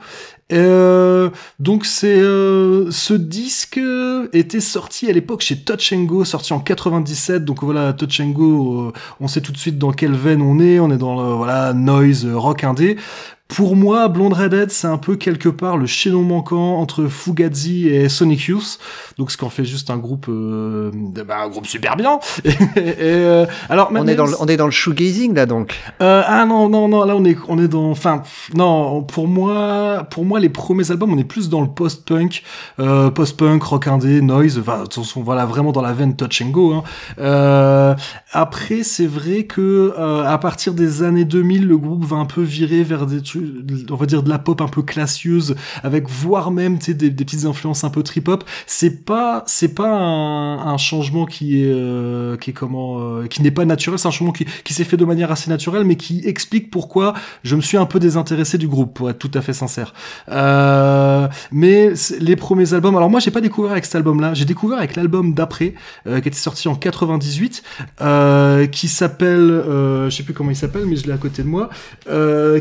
Euh, 0.53 1.31
donc 1.57 1.87
c'est 1.87 2.19
euh, 2.19 2.91
ce 2.91 3.15
disque 3.15 3.79
était 4.31 4.59
sorti 4.59 5.09
à 5.09 5.11
l'époque 5.11 5.41
chez 5.41 5.57
Touch 5.57 5.91
sorti 6.23 6.53
en 6.53 6.59
97. 6.59 7.43
Donc 7.43 7.63
voilà, 7.63 7.93
Touch 7.93 8.19
euh, 8.19 8.93
on 9.19 9.27
sait 9.27 9.41
tout 9.41 9.51
de 9.51 9.57
suite 9.57 9.79
dans 9.79 9.91
quelle 9.91 10.13
veine 10.13 10.41
on 10.41 10.59
est. 10.59 10.79
On 10.79 10.91
est 10.91 10.97
dans 10.97 11.35
voilà 11.37 11.73
noise 11.73 12.25
euh, 12.25 12.37
rock 12.37 12.63
indé. 12.63 12.97
Pour 13.47 13.75
moi, 13.75 14.07
Blonde 14.07 14.33
Redhead, 14.33 14.71
c'est 14.71 14.87
un 14.87 14.97
peu 14.97 15.15
quelque 15.15 15.47
part 15.49 15.77
le 15.77 15.85
chaînon 15.85 16.23
manquant 16.23 16.77
entre 16.79 17.05
Fugazi 17.05 17.87
et 17.87 18.09
Sonic 18.09 18.41
Youth. 18.47 18.79
Donc, 19.17 19.31
ce 19.31 19.37
qu'en 19.37 19.49
fait 19.49 19.63
juste 19.63 19.91
un 19.91 19.97
groupe, 19.97 20.25
euh, 20.29 20.91
bah, 20.93 21.37
un 21.43 21.47
groupe 21.47 21.67
super 21.67 21.95
bien. 21.95 22.19
et, 22.45 22.51
euh, 23.01 23.45
alors, 23.69 23.91
On 23.93 24.07
est, 24.07 24.15
dans 24.15 24.25
le, 24.25 24.33
on 24.39 24.47
est 24.47 24.57
dans 24.57 24.65
le 24.65 24.71
shoegazing 24.71 25.35
là 25.35 25.45
donc. 25.45 25.75
euh, 26.01 26.23
ah 26.25 26.45
non 26.45 26.69
non 26.69 26.87
non 26.87 27.05
là 27.05 27.15
on 27.15 27.23
est 27.23 27.37
on 27.47 27.57
est 27.59 27.67
dans 27.67 27.89
enfin 27.91 28.23
non 28.53 29.03
pour 29.03 29.27
moi 29.27 30.05
pour 30.09 30.25
moi 30.25 30.39
les 30.39 30.49
premiers 30.49 30.89
albums 30.91 31.13
on 31.13 31.17
est 31.17 31.23
plus 31.23 31.49
dans 31.49 31.61
le 31.61 31.67
post-punk 31.67 32.43
euh, 32.79 33.09
post-punk 33.11 33.61
rock 33.63 33.87
indé 33.87 34.21
noise 34.21 34.59
enfin 34.59 34.83
voilà 35.17 35.45
vraiment 35.45 35.71
dans 35.71 35.81
la 35.81 35.93
veine 35.93 36.15
touch 36.15 36.41
and 36.41 36.49
go 36.49 36.73
hein. 36.73 36.83
euh, 37.19 37.95
après 38.31 38.83
c'est 38.83 39.07
vrai 39.07 39.43
que 39.43 39.93
euh, 39.97 40.23
à 40.25 40.37
partir 40.37 40.73
des 40.73 41.03
années 41.03 41.25
2000 41.25 41.67
le 41.67 41.77
groupe 41.77 42.03
va 42.05 42.17
un 42.17 42.25
peu 42.25 42.41
virer 42.41 42.83
vers 42.83 43.05
des 43.05 43.21
trucs 43.21 43.34
on 43.89 43.95
va 43.95 44.05
dire 44.05 44.23
de 44.23 44.29
la 44.29 44.39
pop 44.39 44.61
un 44.61 44.67
peu 44.67 44.81
classieuse 44.81 45.55
avec 45.83 46.09
voire 46.09 46.51
même 46.51 46.77
des, 46.77 46.93
des 46.93 47.25
petites 47.25 47.45
influences 47.45 47.83
un 47.83 47.89
peu 47.89 48.03
trip 48.03 48.27
hop 48.27 48.43
c'est 48.67 49.05
pas 49.05 49.43
c'est 49.45 49.73
pas 49.73 49.89
un, 49.89 50.77
changement 50.77 51.25
qui 51.25 51.63
est 51.63 51.71
euh, 51.71 52.37
qui 52.37 52.53
comment 52.53 52.99
euh, 52.99 53.27
qui 53.27 53.41
n'est 53.41 53.51
pas 53.51 53.65
naturel. 53.65 53.97
C'est 53.97 54.07
un 54.07 54.11
changement 54.11 54.33
qui, 54.33 54.45
qui 54.63 54.73
s'est 54.73 54.83
fait 54.83 54.97
de 54.97 55.05
manière 55.05 55.31
assez 55.31 55.49
naturelle 55.49 55.83
mais 55.85 55.95
qui 55.95 56.21
explique 56.25 56.69
pourquoi 56.69 57.13
je 57.43 57.55
me 57.55 57.61
suis 57.61 57.77
un 57.77 57.85
peu 57.85 57.99
désintéressé 57.99 58.57
du 58.57 58.67
groupe 58.67 58.93
pour 58.93 59.09
être 59.09 59.17
tout 59.17 59.31
à 59.33 59.41
fait 59.41 59.53
sincère. 59.53 59.93
Euh, 60.29 61.27
mais 61.51 61.93
les 62.19 62.35
premiers 62.35 62.73
albums 62.73 62.95
alors 62.97 63.09
moi 63.09 63.19
j'ai 63.19 63.31
pas 63.31 63.41
découvert 63.41 63.71
avec 63.71 63.85
cet 63.85 63.95
album 63.95 64.19
là 64.19 64.33
j'ai 64.33 64.45
découvert 64.45 64.77
avec 64.77 64.95
l'album 64.95 65.33
d'après 65.33 65.73
qui 66.05 66.27
était 66.27 66.31
sorti 66.33 66.67
en 66.67 66.75
98 66.75 67.63
euh, 68.01 68.67
qui 68.67 68.87
s'appelle 68.87 69.63
je 69.65 70.09
sais 70.09 70.23
plus 70.23 70.33
comment 70.33 70.51
il 70.51 70.55
s'appelle 70.55 70.85
mais 70.85 70.95
je 70.95 71.07
l'ai 71.07 71.13
à 71.13 71.17
côté 71.17 71.43
de 71.43 71.47
moi 71.47 71.69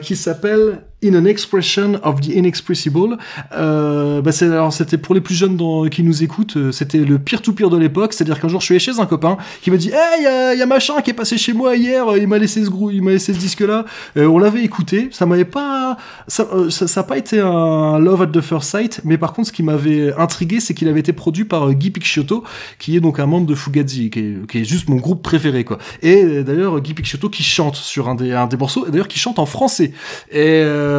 qui 0.01 0.17
s'appelle 0.17 0.64
will 0.65 0.85
In 1.05 1.15
an 1.15 1.25
Expression 1.25 2.01
of 2.03 2.21
the 2.21 2.29
Inexpressible. 2.29 3.19
Euh, 3.53 4.23
bah 4.23 4.31
alors 4.43 4.73
c'était 4.73 4.99
pour 4.99 5.15
les 5.15 5.21
plus 5.21 5.35
jeunes 5.35 5.59
qui 5.91 6.03
nous 6.03 6.23
écoutent, 6.23 6.57
euh, 6.57 6.73
c'était 6.73 6.99
le 6.99 7.19
pire 7.19 7.43
tout 7.43 7.55
pire 7.55 7.71
de 7.71 7.77
l'époque. 7.77 8.13
C'est-à-dire 8.13 8.41
qu'un 8.41 8.49
jour 8.49 8.61
je 8.61 8.67
suis 8.67 8.75
allé 8.75 8.81
chez 8.81 8.99
un 8.99 9.07
copain 9.07 9.37
qui 9.63 9.71
me 9.71 9.79
dit, 9.79 9.91
hey, 9.91 10.23
y 10.23 10.27
a, 10.27 10.55
y 10.55 10.63
a 10.63 10.67
machin 10.67 11.01
qui 11.03 11.11
est 11.11 11.15
passé 11.15 11.39
chez 11.39 11.53
moi 11.53 11.77
hier, 11.77 12.09
euh, 12.09 12.19
il 12.19 12.29
m'a 12.29 12.39
laissé 12.39 12.65
ce 12.65 12.71
il 12.93 13.03
m'a 13.03 13.13
laissé 13.13 13.33
ce 13.33 13.39
disque-là. 13.39 13.85
Euh, 14.17 14.27
on 14.27 14.39
l'avait 14.39 14.63
écouté, 14.63 15.09
ça 15.13 15.27
m'avait 15.27 15.45
pas, 15.45 15.97
ça, 16.29 16.47
euh, 16.53 17.03
pas 17.03 17.19
été 17.19 17.41
un 17.41 17.99
love 17.99 18.23
at 18.23 18.27
the 18.29 18.41
first 18.41 18.71
sight, 18.71 19.01
mais 19.05 19.19
par 19.19 19.33
contre 19.33 19.49
ce 19.49 19.53
qui 19.53 19.63
m'avait 19.63 20.13
intrigué, 20.15 20.61
c'est 20.61 20.75
qu'il 20.75 20.89
avait 20.89 21.01
été 21.01 21.13
produit 21.13 21.45
par 21.45 21.69
euh, 21.69 21.73
Guy 21.73 21.91
Picciotto, 21.91 22.45
qui 22.79 22.97
est 22.97 23.01
donc 23.01 23.19
un 23.19 23.27
membre 23.27 23.47
de 23.47 23.55
Fugazi, 23.55 24.11
qui 24.11 24.59
est, 24.59 24.65
juste 24.65 24.89
mon 24.89 24.97
groupe 24.97 25.23
préféré, 25.23 25.65
quoi. 25.65 25.79
Et 26.03 26.25
euh, 26.25 26.43
d'ailleurs 26.43 26.81
Guy 26.81 26.95
Picciotto 26.95 27.29
qui 27.29 27.43
chante 27.43 27.77
sur 27.77 28.09
un 28.09 28.15
des, 28.15 28.57
morceaux, 28.59 28.87
et 28.87 28.91
d'ailleurs 28.91 29.09
qui 29.09 29.19
chante 29.19 29.39
en 29.39 29.47
français. 29.47 29.93
Euh, 30.35 30.94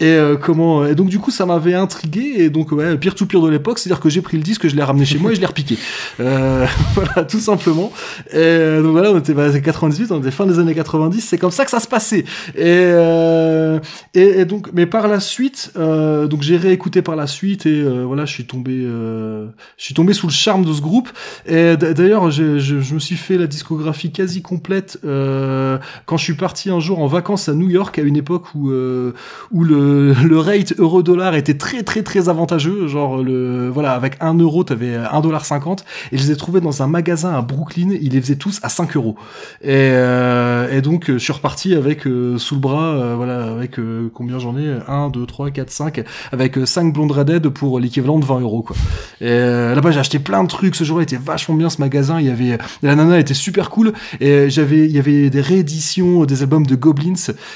et 0.00 0.04
euh, 0.04 0.36
comment 0.36 0.86
et 0.86 0.94
donc 0.94 1.08
du 1.08 1.18
coup 1.18 1.30
ça 1.30 1.46
m'avait 1.46 1.74
intrigué 1.74 2.34
et 2.38 2.50
donc 2.50 2.70
pire 2.98 3.14
tout 3.14 3.26
pire 3.26 3.42
de 3.42 3.48
l'époque 3.48 3.78
c'est 3.78 3.88
à 3.88 3.92
dire 3.92 4.00
que 4.00 4.08
j'ai 4.08 4.22
pris 4.22 4.36
le 4.36 4.42
disque 4.42 4.68
je 4.68 4.76
l'ai 4.76 4.82
ramené 4.82 5.04
chez 5.04 5.18
moi 5.18 5.32
et 5.32 5.34
je 5.34 5.40
l'ai 5.40 5.46
repiqué. 5.46 5.78
Euh, 6.20 6.66
voilà 6.94 7.24
tout 7.24 7.38
simplement. 7.38 7.92
Et 8.32 8.36
euh, 8.36 8.82
donc 8.82 8.92
voilà 8.92 9.12
on 9.12 9.18
était 9.18 9.34
bah, 9.34 9.52
c'est 9.52 9.62
98 9.62 10.12
on 10.12 10.20
était 10.20 10.30
fin 10.30 10.46
des 10.46 10.58
années 10.58 10.74
90 10.74 11.20
c'est 11.20 11.38
comme 11.38 11.50
ça 11.50 11.64
que 11.64 11.70
ça 11.70 11.80
se 11.80 11.88
passait. 11.88 12.24
Et 12.56 12.64
euh, 12.64 13.78
et, 14.14 14.44
donc 14.44 14.70
mais 14.72 14.86
par 14.86 15.08
la 15.08 15.20
suite 15.20 15.72
euh, 15.76 16.26
donc 16.26 16.42
j'ai 16.42 16.56
réécouté 16.56 17.02
par 17.02 17.16
la 17.16 17.26
suite 17.26 17.66
et 17.66 17.80
euh, 17.80 18.04
voilà 18.04 18.24
je 18.24 18.32
suis 18.32 18.46
tombé 18.46 18.72
euh, 18.74 19.48
je 19.76 19.84
suis 19.84 19.94
tombé 19.94 20.12
sous 20.12 20.26
le 20.26 20.32
charme 20.32 20.64
de 20.64 20.72
ce 20.72 20.80
groupe. 20.80 21.10
Et 21.46 21.76
d'ailleurs 21.76 22.30
je, 22.30 22.94
me 22.94 22.98
suis 22.98 23.16
fait 23.16 23.38
la 23.38 23.46
discographie 23.46 24.12
quasi 24.12 24.42
complète 24.42 24.98
euh, 25.04 25.78
quand 26.06 26.16
je 26.16 26.24
suis 26.24 26.34
parti 26.34 26.70
un 26.70 26.80
jour 26.80 27.00
en 27.00 27.06
vacances 27.06 27.48
à 27.48 27.54
New 27.54 27.68
York 27.68 27.98
à 27.98 28.02
une 28.02 28.16
époque 28.16 28.54
où 28.54 28.69
euh, 28.70 29.14
où 29.50 29.64
le, 29.64 30.12
le 30.12 30.38
rate 30.38 30.74
euro-dollar 30.78 31.34
était 31.34 31.54
très 31.54 31.82
très 31.82 32.02
très 32.02 32.28
avantageux. 32.28 32.86
Genre 32.86 33.22
le 33.22 33.68
voilà 33.68 33.92
avec 33.92 34.16
1 34.20 34.34
euro 34.38 34.64
t'avais 34.64 34.96
1,50$ 34.96 35.78
et 36.12 36.18
je 36.18 36.22
les 36.22 36.32
ai 36.32 36.36
trouvés 36.36 36.60
dans 36.60 36.82
un 36.82 36.86
magasin 36.86 37.34
à 37.34 37.42
Brooklyn. 37.42 37.90
Ils 38.00 38.12
les 38.12 38.20
faisaient 38.20 38.36
tous 38.36 38.60
à 38.62 38.68
5 38.68 38.96
euros. 38.96 39.16
Et, 39.62 39.68
euh, 39.70 40.76
et 40.76 40.82
donc 40.82 41.08
euh, 41.10 41.14
je 41.14 41.18
suis 41.18 41.32
reparti 41.32 41.74
avec 41.74 42.06
euh, 42.06 42.38
sous 42.38 42.54
le 42.54 42.60
bras 42.60 43.14
voilà 43.16 43.44
avec 43.44 43.76
combien 44.14 44.38
j'en 44.38 44.56
ai? 44.56 44.78
1 44.88 45.10
2 45.10 45.26
3 45.26 45.50
4 45.50 45.70
5 45.70 46.04
avec 46.32 46.58
5 46.64 46.92
blondes 46.92 47.12
redhead 47.12 47.48
pour 47.48 47.78
l'équivalent 47.80 48.18
de 48.18 48.24
20 48.24 48.40
euros 48.40 48.62
quoi. 48.62 48.76
Et 49.20 49.28
là-bas 49.28 49.90
j'ai 49.90 50.00
acheté 50.00 50.18
plein 50.18 50.42
de 50.42 50.48
trucs. 50.48 50.74
Ce 50.74 50.84
jour-là 50.84 51.02
était 51.02 51.16
vachement 51.16 51.54
bien 51.54 51.70
ce 51.70 51.80
magasin. 51.80 52.20
Il 52.20 52.26
y 52.26 52.30
avait 52.30 52.58
la 52.82 52.94
nana 52.94 53.18
était 53.18 53.34
super 53.34 53.70
cool. 53.70 53.92
Et 54.20 54.50
j'avais 54.50 54.86
il 54.86 54.92
y 54.92 54.98
avait 54.98 55.30
des 55.30 55.40
rééditions 55.40 56.24
des 56.24 56.42
albums 56.42 56.66
de 56.66 56.74
Goblins. 56.74 57.14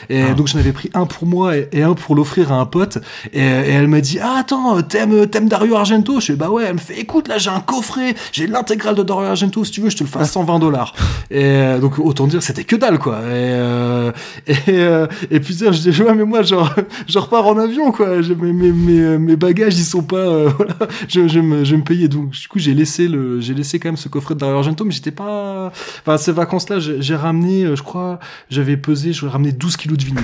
Et 0.08 0.34
donc 0.34 0.48
j'en 0.48 0.58
avais 0.58 0.72
pris 0.72 0.90
un 0.94 1.06
pour 1.06 1.26
moi 1.26 1.56
et, 1.56 1.68
et 1.72 1.82
un 1.82 1.94
pour 1.94 2.14
l'offrir 2.14 2.52
à 2.52 2.56
un 2.56 2.66
pote. 2.66 2.98
Et, 3.32 3.40
et 3.40 3.42
elle 3.42 3.88
m'a 3.88 4.00
dit 4.00 4.18
ah 4.22 4.36
attends 4.38 4.80
t'aimes 4.82 5.26
t'aimes 5.26 5.48
Dario 5.48 5.76
Argento? 5.76 6.20
Je 6.20 6.26
fais 6.26 6.36
bah 6.36 6.50
ouais. 6.50 6.64
Elle 6.66 6.74
me 6.74 6.78
fait 6.78 6.98
écoute 6.98 7.28
là 7.28 7.38
j'ai 7.38 7.50
un 7.50 7.60
coffret. 7.60 8.14
J'ai 8.32 8.46
l'intégrale 8.46 8.94
de 8.94 9.02
Dario 9.02 9.26
Argento. 9.28 9.64
Si 9.64 9.70
tu 9.72 9.80
veux 9.80 9.90
je 9.90 9.96
te 9.96 10.04
le 10.04 10.08
fais 10.08 10.18
à 10.20 10.24
120 10.24 10.58
dollars. 10.58 10.94
Et 11.30 11.42
euh, 11.44 11.78
donc 11.78 11.98
autant 11.98 12.26
dire 12.26 12.42
c'était 12.42 12.64
que 12.64 12.76
dalle 12.76 12.98
quoi. 12.98 13.18
Et 13.20 13.22
euh, 13.32 14.12
et, 14.46 14.54
euh, 14.68 15.06
et 15.30 15.40
puis 15.40 15.54
je 15.56 15.90
dis 15.90 16.02
ouais 16.02 16.14
mais 16.14 16.24
moi 16.24 16.42
genre 16.42 16.72
je 17.08 17.18
repars 17.18 17.46
en 17.46 17.58
avion 17.58 17.92
quoi. 17.92 18.20
J'ai- 18.22 18.34
mes, 18.34 18.52
mes, 18.52 18.72
mes, 18.72 19.18
mes 19.18 19.36
bagages 19.36 19.78
ils 19.78 19.84
sont 19.84 20.02
pas 20.02 20.16
euh, 20.16 20.48
voilà. 20.56 20.74
Je, 21.08 21.28
je 21.28 21.40
me 21.40 21.64
je 21.64 21.76
me 21.76 21.82
payais. 21.82 22.08
Donc 22.08 22.30
du 22.30 22.48
coup 22.48 22.58
j'ai 22.58 22.74
laissé 22.74 23.08
le 23.08 23.40
j'ai 23.40 23.54
laissé 23.54 23.78
quand 23.78 23.88
même 23.88 23.96
ce 23.96 24.08
coffret 24.08 24.34
de 24.34 24.40
Dario 24.40 24.56
Argento 24.56 24.84
mais 24.84 24.90
j'étais 24.92 25.10
pas 25.10 25.72
enfin 26.02 26.16
ces 26.18 26.32
vacances 26.32 26.68
là 26.68 26.78
j'ai 26.80 27.00
j'ai 27.00 27.16
ramené 27.16 27.64
euh, 27.64 27.76
je 27.76 27.82
crois 27.82 28.18
j'avais 28.50 28.76
pesé 28.76 29.12
je 29.12 29.26
ramené 29.26 29.52
12 29.52 29.76
kilos 29.76 29.98
de 29.98 30.04
vinyle 30.04 30.22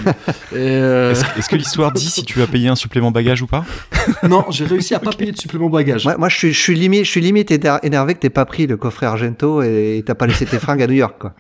euh, 0.61 1.15
Est-ce 1.37 1.49
que 1.49 1.57
l'histoire 1.57 1.93
dit 1.93 2.09
si 2.09 2.25
tu 2.25 2.41
as 2.43 2.47
payé 2.47 2.69
un 2.69 2.77
supplément 2.77 3.11
bagage 3.11 3.43
ou 3.43 3.47
pas 3.47 3.65
non 4.29 4.45
j'ai 4.51 4.65
réussi 4.65 4.95
à 4.95 4.99
pas 4.99 5.13
payer 5.13 5.33
de 5.33 5.39
supplément 5.39 5.69
bagage 5.69 6.07
Ouais, 6.07 6.17
moi, 6.17 6.29
je 6.29 6.37
suis, 6.37 6.53
je 6.53 6.61
suis 6.61 6.75
limite, 6.75 7.05
je 7.05 7.11
suis 7.11 7.21
limite 7.21 7.51
éner- 7.51 7.79
énervé 7.83 8.15
que 8.15 8.21
t'aies 8.21 8.31
pas 8.31 8.45
pris 8.45 8.67
le 8.67 8.77
coffret 8.77 9.07
Argento 9.07 9.63
et 9.63 10.03
t'as 10.07 10.15
pas 10.15 10.27
laissé 10.27 10.47
tes 10.47 10.59
fringues 10.59 10.83
à 10.83 10.87
New 10.87 10.95
York, 10.95 11.17
quoi. 11.19 11.35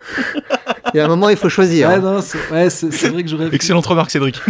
Il 0.93 0.97
y 0.97 1.01
a 1.01 1.05
un 1.05 1.09
moment, 1.09 1.29
il 1.29 1.37
faut 1.37 1.49
choisir. 1.49 1.89
Ouais, 1.89 1.95
hein. 1.95 2.01
non, 2.01 2.21
c'est 2.21 2.39
ouais, 2.51 3.11
vrai 3.11 3.23
que 3.23 3.29
j'aurais. 3.29 3.49
Excellente 3.55 3.87
remarque, 3.87 4.11
Cédric. 4.11 4.41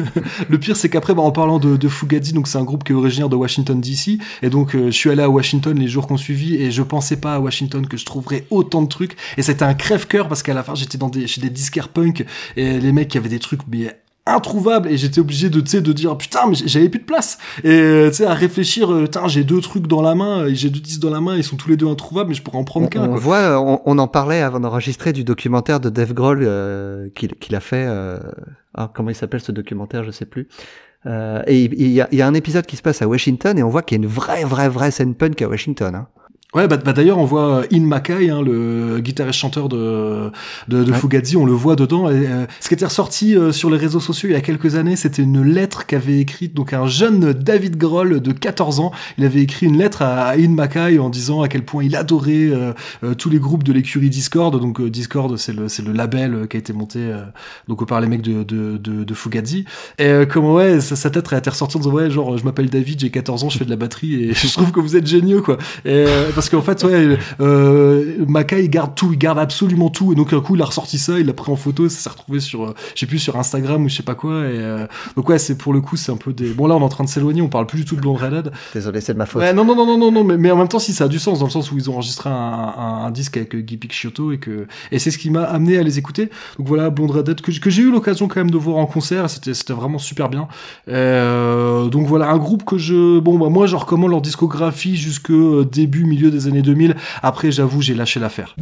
Le 0.48 0.58
pire, 0.58 0.76
c'est 0.76 0.88
qu'après, 0.88 1.14
bah, 1.14 1.22
en 1.22 1.30
parlant 1.30 1.58
de, 1.58 1.76
de 1.76 1.88
Fugazi, 1.88 2.32
donc 2.32 2.48
c'est 2.48 2.58
un 2.58 2.64
groupe 2.64 2.84
qui 2.84 2.92
est 2.92 2.94
originaire 2.94 3.28
de 3.28 3.36
Washington 3.36 3.80
DC, 3.80 4.18
et 4.42 4.50
donc 4.50 4.74
euh, 4.74 4.86
je 4.86 4.90
suis 4.92 5.10
allé 5.10 5.22
à 5.22 5.28
Washington 5.28 5.78
les 5.78 5.88
jours 5.88 6.06
qu'on 6.06 6.16
suivi, 6.16 6.56
et 6.56 6.70
je 6.70 6.82
pensais 6.82 7.16
pas 7.16 7.34
à 7.34 7.38
Washington 7.38 7.86
que 7.86 7.96
je 7.96 8.04
trouverais 8.06 8.46
autant 8.50 8.82
de 8.82 8.88
trucs, 8.88 9.16
et 9.36 9.42
c'était 9.42 9.64
un 9.64 9.74
crève-cœur 9.74 10.28
parce 10.28 10.42
qu'à 10.42 10.54
la 10.54 10.62
fin 10.62 10.74
j'étais 10.74 10.98
dans 10.98 11.08
des 11.08 11.26
chez 11.26 11.40
des 11.40 11.50
disquaires 11.50 11.88
punk, 11.88 12.24
et 12.56 12.78
les 12.80 12.92
mecs 12.92 13.08
qui 13.08 13.18
avaient 13.18 13.28
des 13.28 13.38
trucs 13.38 13.60
mais 13.70 13.96
introuvables 14.26 14.88
et 14.88 14.96
j'étais 14.96 15.20
obligé 15.20 15.50
de 15.50 15.60
tu 15.60 15.70
sais 15.70 15.80
de 15.80 15.92
dire 15.92 16.16
putain 16.16 16.46
mais 16.48 16.54
j'avais 16.54 16.88
plus 16.88 17.00
de 17.00 17.04
place 17.04 17.38
et 17.64 17.70
euh, 17.70 18.10
tu 18.10 18.16
sais 18.16 18.26
à 18.26 18.34
réfléchir 18.34 18.92
euh, 18.92 19.04
putain 19.04 19.26
j'ai 19.28 19.44
deux 19.44 19.60
trucs 19.60 19.86
dans 19.86 20.02
la 20.02 20.14
main 20.14 20.46
et 20.46 20.54
j'ai 20.54 20.70
deux 20.70 20.80
disques 20.80 21.00
dans 21.00 21.10
la 21.10 21.20
main 21.20 21.36
ils 21.36 21.44
sont 21.44 21.56
tous 21.56 21.68
les 21.68 21.76
deux 21.76 21.88
introuvables 21.88 22.28
mais 22.28 22.34
je 22.34 22.42
pourrais 22.42 22.58
en 22.58 22.64
prendre 22.64 22.88
qu'un 22.88 23.08
on 23.08 23.16
voit, 23.16 23.60
on, 23.60 23.80
on 23.84 23.98
en 23.98 24.08
parlait 24.08 24.40
avant 24.40 24.60
d'enregistrer 24.60 25.12
du 25.12 25.24
documentaire 25.24 25.80
de 25.80 25.88
Dave 25.90 26.12
Grohl 26.12 26.40
euh, 26.42 27.08
qu'il 27.14 27.34
qu'il 27.34 27.54
a 27.54 27.60
fait. 27.60 27.84
Euh, 27.86 28.18
ah, 28.74 28.90
comment 28.92 29.10
il 29.10 29.14
s'appelle 29.14 29.40
ce 29.40 29.52
documentaire 29.52 30.04
Je 30.04 30.10
sais 30.10 30.26
plus. 30.26 30.48
Euh, 31.06 31.42
et 31.46 31.64
il 31.64 31.74
il 31.74 31.88
y, 31.88 32.00
a, 32.00 32.08
il 32.12 32.18
y 32.18 32.22
a 32.22 32.26
un 32.26 32.34
épisode 32.34 32.66
qui 32.66 32.76
se 32.76 32.82
passe 32.82 33.02
à 33.02 33.08
Washington 33.08 33.58
et 33.58 33.62
on 33.62 33.68
voit 33.68 33.82
qu'il 33.82 33.98
y 33.98 34.00
a 34.00 34.04
une 34.04 34.10
vraie, 34.10 34.44
vraie, 34.44 34.68
vraie 34.68 34.90
scène 34.90 35.14
punk 35.14 35.40
à 35.42 35.48
Washington. 35.48 35.94
Hein. 35.94 36.08
Ouais, 36.52 36.66
bah, 36.66 36.78
bah 36.78 36.92
d'ailleurs, 36.92 37.18
on 37.18 37.24
voit 37.24 37.62
In 37.72 37.82
Makai, 37.82 38.28
hein, 38.28 38.42
le 38.42 38.98
guitariste-chanteur 38.98 39.68
de, 39.68 40.32
de, 40.66 40.82
de 40.82 40.90
Ouais. 40.90 40.98
Fugazi, 40.98 41.36
on 41.36 41.44
le 41.46 41.52
voit 41.52 41.76
dedans. 41.76 42.10
Et, 42.10 42.26
euh, 42.26 42.46
ce 42.58 42.66
qui 42.66 42.74
était 42.74 42.86
ressorti 42.86 43.36
euh, 43.36 43.52
sur 43.52 43.70
les 43.70 43.76
réseaux 43.76 44.00
sociaux 44.00 44.28
il 44.28 44.32
y 44.32 44.36
a 44.36 44.40
quelques 44.40 44.74
années, 44.74 44.96
c'était 44.96 45.22
une 45.22 45.44
lettre 45.44 45.86
qu'avait 45.86 46.18
écrite 46.18 46.52
donc 46.52 46.72
un 46.72 46.88
jeune 46.88 47.32
David 47.32 47.76
Grohl 47.76 48.20
de 48.20 48.32
14 48.32 48.80
ans. 48.80 48.90
Il 49.16 49.24
avait 49.24 49.42
écrit 49.42 49.66
une 49.66 49.78
lettre 49.78 50.02
à, 50.02 50.26
à 50.26 50.36
In 50.36 50.48
Makai 50.48 50.98
en 50.98 51.08
disant 51.08 51.42
à 51.42 51.48
quel 51.48 51.64
point 51.64 51.84
il 51.84 51.94
adorait 51.94 52.48
euh, 52.50 52.72
euh, 53.04 53.14
tous 53.14 53.30
les 53.30 53.38
groupes 53.38 53.62
de 53.62 53.72
l'écurie 53.72 54.10
Discord. 54.10 54.58
Donc 54.60 54.80
euh, 54.80 54.90
Discord, 54.90 55.36
c'est 55.36 55.52
le, 55.52 55.68
c'est 55.68 55.84
le 55.84 55.92
label 55.92 56.34
euh, 56.34 56.46
qui 56.46 56.56
a 56.56 56.60
été 56.60 56.72
monté 56.72 56.98
euh, 56.98 57.22
donc 57.68 57.86
par 57.86 58.00
les 58.00 58.08
mecs 58.08 58.22
de, 58.22 58.42
de, 58.42 58.76
de, 58.76 59.04
de 59.04 59.14
Fugazi. 59.14 59.66
Et 59.98 60.06
euh, 60.06 60.26
comment 60.26 60.54
ouais, 60.54 60.80
sa, 60.80 60.96
sa 60.96 61.10
lettre 61.10 61.32
a 61.32 61.38
été 61.38 61.48
ressortie 61.50 61.76
en 61.76 61.80
disant 61.80 61.92
ouais, 61.92 62.10
genre 62.10 62.36
je 62.36 62.42
m'appelle 62.44 62.70
David, 62.70 62.98
j'ai 62.98 63.10
14 63.10 63.44
ans, 63.44 63.50
je 63.50 63.58
fais 63.58 63.64
de 63.64 63.70
la 63.70 63.76
batterie 63.76 64.24
et 64.24 64.34
je 64.34 64.48
trouve 64.52 64.72
que 64.72 64.80
vous 64.80 64.96
êtes 64.96 65.06
géniaux 65.06 65.42
quoi. 65.42 65.56
Et, 65.84 65.90
euh, 65.90 66.30
parce 66.40 66.48
qu'en 66.48 66.62
fait, 66.62 66.82
ouais, 66.84 67.18
euh, 67.42 68.24
Mackay 68.26 68.64
il 68.64 68.70
garde 68.70 68.94
tout, 68.94 69.12
il 69.12 69.18
garde 69.18 69.38
absolument 69.38 69.90
tout, 69.90 70.12
et 70.12 70.14
donc 70.14 70.32
un 70.32 70.40
coup 70.40 70.56
il 70.56 70.62
a 70.62 70.64
ressorti 70.64 70.96
ça, 70.96 71.18
il 71.18 71.26
l'a 71.26 71.34
pris 71.34 71.52
en 71.52 71.56
photo, 71.56 71.86
ça 71.90 71.98
s'est 71.98 72.08
retrouvé 72.08 72.40
sur, 72.40 72.64
euh, 72.64 72.74
je 72.94 73.00
sais 73.00 73.04
plus 73.04 73.18
sur 73.18 73.36
Instagram 73.36 73.84
ou 73.84 73.90
je 73.90 73.96
sais 73.96 74.02
pas 74.02 74.14
quoi, 74.14 74.46
et 74.46 74.56
euh, 74.56 74.86
donc 75.16 75.28
ouais, 75.28 75.38
c'est 75.38 75.58
pour 75.58 75.74
le 75.74 75.82
coup 75.82 75.98
c'est 75.98 76.10
un 76.10 76.16
peu 76.16 76.32
des. 76.32 76.54
Bon 76.54 76.66
là 76.66 76.76
on 76.76 76.80
est 76.80 76.82
en 76.82 76.88
train 76.88 77.04
de 77.04 77.10
s'éloigner, 77.10 77.42
on 77.42 77.50
parle 77.50 77.66
plus 77.66 77.80
du 77.80 77.84
tout 77.84 77.94
de 77.94 78.00
Blonde 78.00 78.16
Redhead. 78.16 78.52
Désolé, 78.72 79.02
c'est 79.02 79.12
de 79.12 79.18
ma 79.18 79.26
faute. 79.26 79.42
Ouais, 79.42 79.52
non, 79.52 79.66
non, 79.66 79.76
non, 79.76 79.84
non, 79.84 79.98
non, 79.98 80.10
non, 80.10 80.24
mais, 80.24 80.38
mais 80.38 80.50
en 80.50 80.56
même 80.56 80.68
temps, 80.68 80.78
si 80.78 80.94
ça 80.94 81.04
a 81.04 81.08
du 81.08 81.18
sens, 81.18 81.40
dans 81.40 81.44
le 81.44 81.50
sens 81.50 81.70
où 81.72 81.76
ils 81.76 81.90
ont 81.90 81.92
enregistré 81.92 82.30
un, 82.30 82.32
un, 82.32 83.04
un 83.04 83.10
disque 83.10 83.36
avec 83.36 83.54
euh, 83.54 83.60
Guy 83.60 83.76
Picciotto 83.76 84.32
et 84.32 84.38
que, 84.38 84.66
et 84.92 84.98
c'est 84.98 85.10
ce 85.10 85.18
qui 85.18 85.28
m'a 85.28 85.42
amené 85.42 85.76
à 85.76 85.82
les 85.82 85.98
écouter. 85.98 86.30
Donc 86.56 86.68
voilà, 86.68 86.88
Blonde 86.88 87.10
Redhead, 87.10 87.42
que, 87.42 87.52
j'ai 87.52 87.82
eu 87.82 87.90
l'occasion 87.90 88.28
quand 88.28 88.40
même 88.40 88.50
de 88.50 88.56
voir 88.56 88.78
en 88.78 88.86
concert, 88.86 89.28
c'était, 89.28 89.52
c'était 89.52 89.74
vraiment 89.74 89.98
super 89.98 90.30
bien. 90.30 90.48
Euh, 90.88 91.88
donc 91.88 92.06
voilà, 92.06 92.30
un 92.30 92.38
groupe 92.38 92.64
que 92.64 92.78
je, 92.78 93.18
bon, 93.18 93.38
bah, 93.38 93.50
moi, 93.50 93.66
je 93.66 93.76
recommande 93.76 94.10
leur 94.10 94.22
discographie 94.22 94.96
jusque 94.96 95.30
début, 95.70 96.04
milieu 96.04 96.29
des 96.30 96.46
années 96.46 96.62
2000. 96.62 96.96
Après, 97.22 97.50
j'avoue, 97.50 97.82
j'ai 97.82 97.94
lâché 97.94 98.20
l'affaire. 98.20 98.54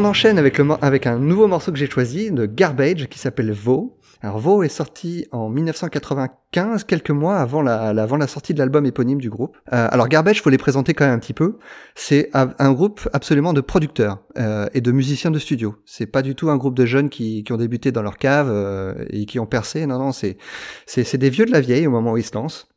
On 0.00 0.04
enchaîne 0.06 0.38
avec, 0.38 0.56
le, 0.56 0.66
avec 0.80 1.06
un 1.06 1.18
nouveau 1.18 1.46
morceau 1.46 1.72
que 1.72 1.76
j'ai 1.76 1.90
choisi, 1.90 2.30
de 2.30 2.46
Garbage, 2.46 3.06
qui 3.08 3.18
s'appelle 3.18 3.52
Vaux. 3.52 3.98
Alors 4.22 4.38
Vaux 4.38 4.62
est 4.62 4.70
sorti 4.70 5.26
en 5.30 5.50
1995, 5.50 6.84
quelques 6.84 7.10
mois 7.10 7.36
avant 7.36 7.60
la, 7.60 7.88
avant 7.88 8.16
la 8.16 8.26
sortie 8.26 8.54
de 8.54 8.60
l'album 8.60 8.86
éponyme 8.86 9.20
du 9.20 9.28
groupe. 9.28 9.58
Euh, 9.74 9.88
alors 9.90 10.08
Garbage, 10.08 10.40
faut 10.40 10.48
les 10.48 10.56
présenter 10.56 10.94
quand 10.94 11.04
même 11.04 11.12
un 11.12 11.18
petit 11.18 11.34
peu. 11.34 11.58
C'est 11.94 12.30
un, 12.32 12.72
groupe 12.72 13.10
absolument 13.12 13.52
de 13.52 13.60
producteurs 13.60 14.20
euh, 14.38 14.70
et 14.72 14.80
de 14.80 14.90
musiciens 14.90 15.30
de 15.30 15.38
studio. 15.38 15.76
C'est 15.84 16.06
pas 16.06 16.22
du 16.22 16.34
tout 16.34 16.48
un 16.48 16.56
groupe 16.56 16.76
de 16.76 16.86
jeunes 16.86 17.10
qui, 17.10 17.44
qui 17.44 17.52
ont 17.52 17.58
débuté 17.58 17.92
dans 17.92 18.00
leur 18.00 18.16
cave 18.16 18.48
euh, 18.50 19.04
et 19.10 19.26
qui 19.26 19.38
ont 19.38 19.44
percé. 19.44 19.84
Non, 19.84 19.98
non, 19.98 20.12
c'est 20.12 20.38
c'est 20.86 21.18
des 21.18 21.28
vieux 21.28 21.44
de 21.44 21.52
la 21.52 21.60
vieille 21.60 21.86
au 21.86 21.90
moment 21.90 22.12
où 22.12 22.16
ils 22.16 22.24
se 22.24 22.34
lancent. 22.34 22.70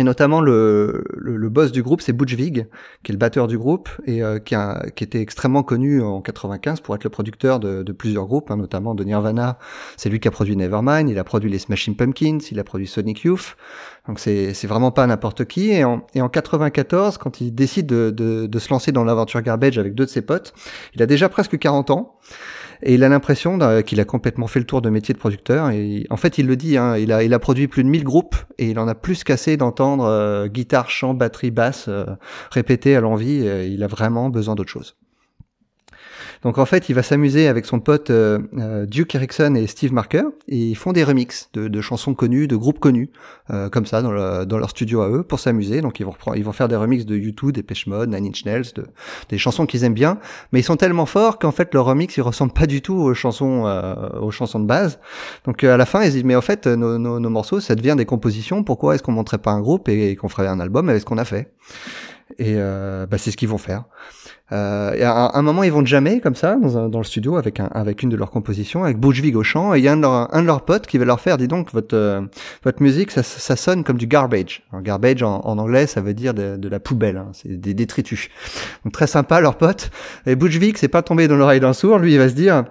Et 0.00 0.02
notamment 0.02 0.40
le, 0.40 1.04
le, 1.14 1.50
boss 1.50 1.72
du 1.72 1.82
groupe, 1.82 2.00
c'est 2.00 2.14
Butch 2.14 2.32
Vig, 2.32 2.68
qui 3.02 3.12
est 3.12 3.14
le 3.14 3.18
batteur 3.18 3.48
du 3.48 3.58
groupe 3.58 3.90
et 4.06 4.22
euh, 4.22 4.38
qui, 4.38 4.54
a, 4.54 4.86
qui 4.96 5.04
était 5.04 5.20
extrêmement 5.20 5.62
connu 5.62 6.00
en 6.00 6.22
95 6.22 6.80
pour 6.80 6.94
être 6.94 7.04
le 7.04 7.10
producteur 7.10 7.60
de, 7.60 7.82
de 7.82 7.92
plusieurs 7.92 8.24
groupes, 8.24 8.50
hein, 8.50 8.56
notamment 8.56 8.94
de 8.94 9.04
Nirvana. 9.04 9.58
C'est 9.98 10.08
lui 10.08 10.18
qui 10.18 10.26
a 10.26 10.30
produit 10.30 10.56
Nevermind, 10.56 11.10
il 11.10 11.18
a 11.18 11.24
produit 11.24 11.50
les 11.50 11.58
Smashing 11.58 11.96
Pumpkins, 11.96 12.38
il 12.50 12.58
a 12.58 12.64
produit 12.64 12.86
Sonic 12.86 13.24
Youth. 13.24 13.58
Donc 14.06 14.18
c'est 14.18 14.66
vraiment 14.66 14.90
pas 14.90 15.06
n'importe 15.06 15.44
qui. 15.44 15.70
Et 15.70 15.84
en, 15.84 16.06
et 16.14 16.22
en 16.22 16.28
94, 16.28 17.18
quand 17.18 17.40
il 17.40 17.54
décide 17.54 17.86
de, 17.86 18.10
de, 18.10 18.46
de 18.46 18.58
se 18.58 18.70
lancer 18.70 18.92
dans 18.92 19.04
l'aventure 19.04 19.42
Garbage 19.42 19.78
avec 19.78 19.94
deux 19.94 20.06
de 20.06 20.10
ses 20.10 20.22
potes, 20.22 20.52
il 20.94 21.02
a 21.02 21.06
déjà 21.06 21.28
presque 21.28 21.58
40 21.58 21.90
ans. 21.90 22.16
Et 22.82 22.94
il 22.94 23.04
a 23.04 23.08
l'impression 23.08 23.58
qu'il 23.82 24.00
a 24.00 24.04
complètement 24.04 24.46
fait 24.46 24.58
le 24.58 24.64
tour 24.64 24.80
de 24.80 24.88
métier 24.88 25.12
de 25.12 25.18
producteur. 25.18 25.70
Et 25.70 26.06
en 26.08 26.16
fait, 26.16 26.38
il 26.38 26.46
le 26.46 26.56
dit, 26.56 26.78
hein, 26.78 26.96
il, 26.96 27.12
a, 27.12 27.22
il 27.22 27.34
a 27.34 27.38
produit 27.38 27.68
plus 27.68 27.84
de 27.84 27.88
1000 27.88 28.04
groupes 28.04 28.36
et 28.58 28.70
il 28.70 28.78
en 28.78 28.88
a 28.88 28.94
plus 28.94 29.22
qu'assez 29.22 29.56
d'entendre 29.56 30.04
euh, 30.04 30.48
guitare, 30.48 30.90
chant, 30.90 31.14
batterie, 31.14 31.50
basse 31.50 31.86
euh, 31.88 32.06
répéter 32.50 32.96
à 32.96 33.00
l'envie. 33.00 33.44
il 33.70 33.82
a 33.82 33.86
vraiment 33.86 34.30
besoin 34.30 34.54
d'autre 34.54 34.70
chose. 34.70 34.96
Donc 36.42 36.56
en 36.56 36.64
fait, 36.64 36.88
il 36.88 36.94
va 36.94 37.02
s'amuser 37.02 37.48
avec 37.48 37.66
son 37.66 37.80
pote 37.80 38.08
euh, 38.10 38.38
euh, 38.58 38.86
Duke 38.86 39.14
Erickson 39.14 39.54
et 39.56 39.66
Steve 39.66 39.92
Marker, 39.92 40.22
et 40.48 40.56
ils 40.56 40.74
font 40.74 40.92
des 40.92 41.04
remixes 41.04 41.50
de, 41.52 41.68
de 41.68 41.80
chansons 41.82 42.14
connues, 42.14 42.48
de 42.48 42.56
groupes 42.56 42.78
connus, 42.80 43.10
euh, 43.50 43.68
comme 43.68 43.84
ça, 43.84 44.00
dans, 44.00 44.10
le- 44.10 44.46
dans 44.46 44.56
leur 44.56 44.70
studio 44.70 45.02
à 45.02 45.10
eux, 45.10 45.22
pour 45.22 45.38
s'amuser. 45.38 45.82
Donc 45.82 46.00
ils 46.00 46.04
vont, 46.04 46.12
reprendre, 46.12 46.36
ils 46.38 46.44
vont 46.44 46.52
faire 46.52 46.68
des 46.68 46.76
remixes 46.76 47.04
de 47.04 47.16
U2, 47.16 47.52
des 47.52 47.64
Mode, 47.86 48.10
Nine 48.10 48.26
Inch 48.28 48.44
Nails, 48.46 48.72
de, 48.74 48.86
des 49.28 49.36
chansons 49.38 49.66
qu'ils 49.66 49.84
aiment 49.84 49.92
bien, 49.94 50.18
mais 50.52 50.60
ils 50.60 50.64
sont 50.64 50.76
tellement 50.76 51.06
forts 51.06 51.38
qu'en 51.38 51.52
fait 51.52 51.74
leur 51.74 51.84
remix, 51.84 52.16
ils 52.16 52.22
ressemblent 52.22 52.52
pas 52.54 52.66
du 52.66 52.80
tout 52.80 52.94
aux 52.96 53.14
chansons, 53.14 53.66
euh, 53.66 53.94
aux 54.20 54.30
chansons 54.30 54.60
de 54.60 54.66
base. 54.66 54.98
Donc 55.44 55.62
euh, 55.62 55.74
à 55.74 55.76
la 55.76 55.84
fin, 55.86 56.02
ils 56.02 56.06
se 56.06 56.12
disent, 56.12 56.24
mais 56.24 56.36
en 56.36 56.40
fait, 56.42 56.66
nos, 56.66 56.98
nos, 56.98 57.20
nos 57.20 57.30
morceaux, 57.30 57.60
ça 57.60 57.74
devient 57.74 57.94
des 57.98 58.06
compositions, 58.06 58.64
pourquoi 58.64 58.94
est-ce 58.94 59.02
qu'on 59.02 59.12
montrerait 59.12 59.38
pas 59.42 59.52
un 59.52 59.60
groupe 59.60 59.88
et, 59.88 60.16
qu'on 60.16 60.28
ferait 60.28 60.46
un 60.46 60.60
album 60.60 60.88
avec 60.88 61.00
ce 61.02 61.06
qu'on 61.06 61.18
a 61.18 61.24
fait? 61.24 61.52
Et 62.38 62.54
euh, 62.56 63.06
bah, 63.06 63.18
c'est 63.18 63.30
ce 63.30 63.36
qu'ils 63.36 63.48
vont 63.48 63.58
faire. 63.58 63.84
Euh, 64.52 64.92
et 64.94 65.02
à 65.04 65.30
un, 65.34 65.42
moment, 65.42 65.62
ils 65.62 65.72
vont 65.72 65.84
jamais 65.84 66.20
comme 66.20 66.34
ça 66.34 66.56
dans, 66.56 66.76
un- 66.76 66.88
dans 66.88 66.98
le 66.98 67.04
studio 67.04 67.36
avec 67.36 67.60
un, 67.60 67.66
avec 67.72 68.02
une 68.02 68.08
de 68.08 68.16
leurs 68.16 68.30
compositions, 68.30 68.82
avec 68.84 68.98
Butch 68.98 69.20
Vig 69.20 69.36
au 69.36 69.42
chant, 69.42 69.74
et 69.74 69.78
il 69.78 69.84
y 69.84 69.88
a 69.88 69.92
un 69.92 69.96
de, 69.96 70.02
leurs, 70.02 70.34
un 70.34 70.42
de 70.42 70.46
leurs 70.46 70.64
potes 70.64 70.86
qui 70.86 70.98
va 70.98 71.04
leur 71.04 71.20
faire, 71.20 71.36
dis 71.38 71.48
donc, 71.48 71.72
votre 71.72 71.94
euh, 71.96 72.20
votre 72.64 72.82
musique, 72.82 73.10
ça, 73.10 73.22
ça 73.22 73.56
sonne 73.56 73.84
comme 73.84 73.96
du 73.98 74.06
garbage. 74.06 74.62
Alors, 74.72 74.82
garbage 74.82 75.22
en, 75.22 75.40
en 75.44 75.58
anglais, 75.58 75.86
ça 75.86 76.00
veut 76.00 76.14
dire 76.14 76.34
de, 76.34 76.56
de 76.56 76.68
la 76.68 76.80
poubelle, 76.80 77.16
hein, 77.18 77.28
c'est 77.32 77.60
des 77.60 77.74
détritus. 77.74 78.28
Donc 78.84 78.92
très 78.92 79.06
sympa, 79.06 79.40
leur 79.40 79.56
pote. 79.56 79.90
Et 80.26 80.34
Butch 80.36 80.56
Vig, 80.56 80.76
c'est 80.76 80.88
pas 80.88 81.02
tombé 81.02 81.28
dans 81.28 81.36
l'oreille 81.36 81.60
d'un 81.60 81.72
sourd, 81.72 81.98
lui, 81.98 82.12
il 82.14 82.18
va 82.18 82.28
se 82.28 82.34
dire. 82.34 82.64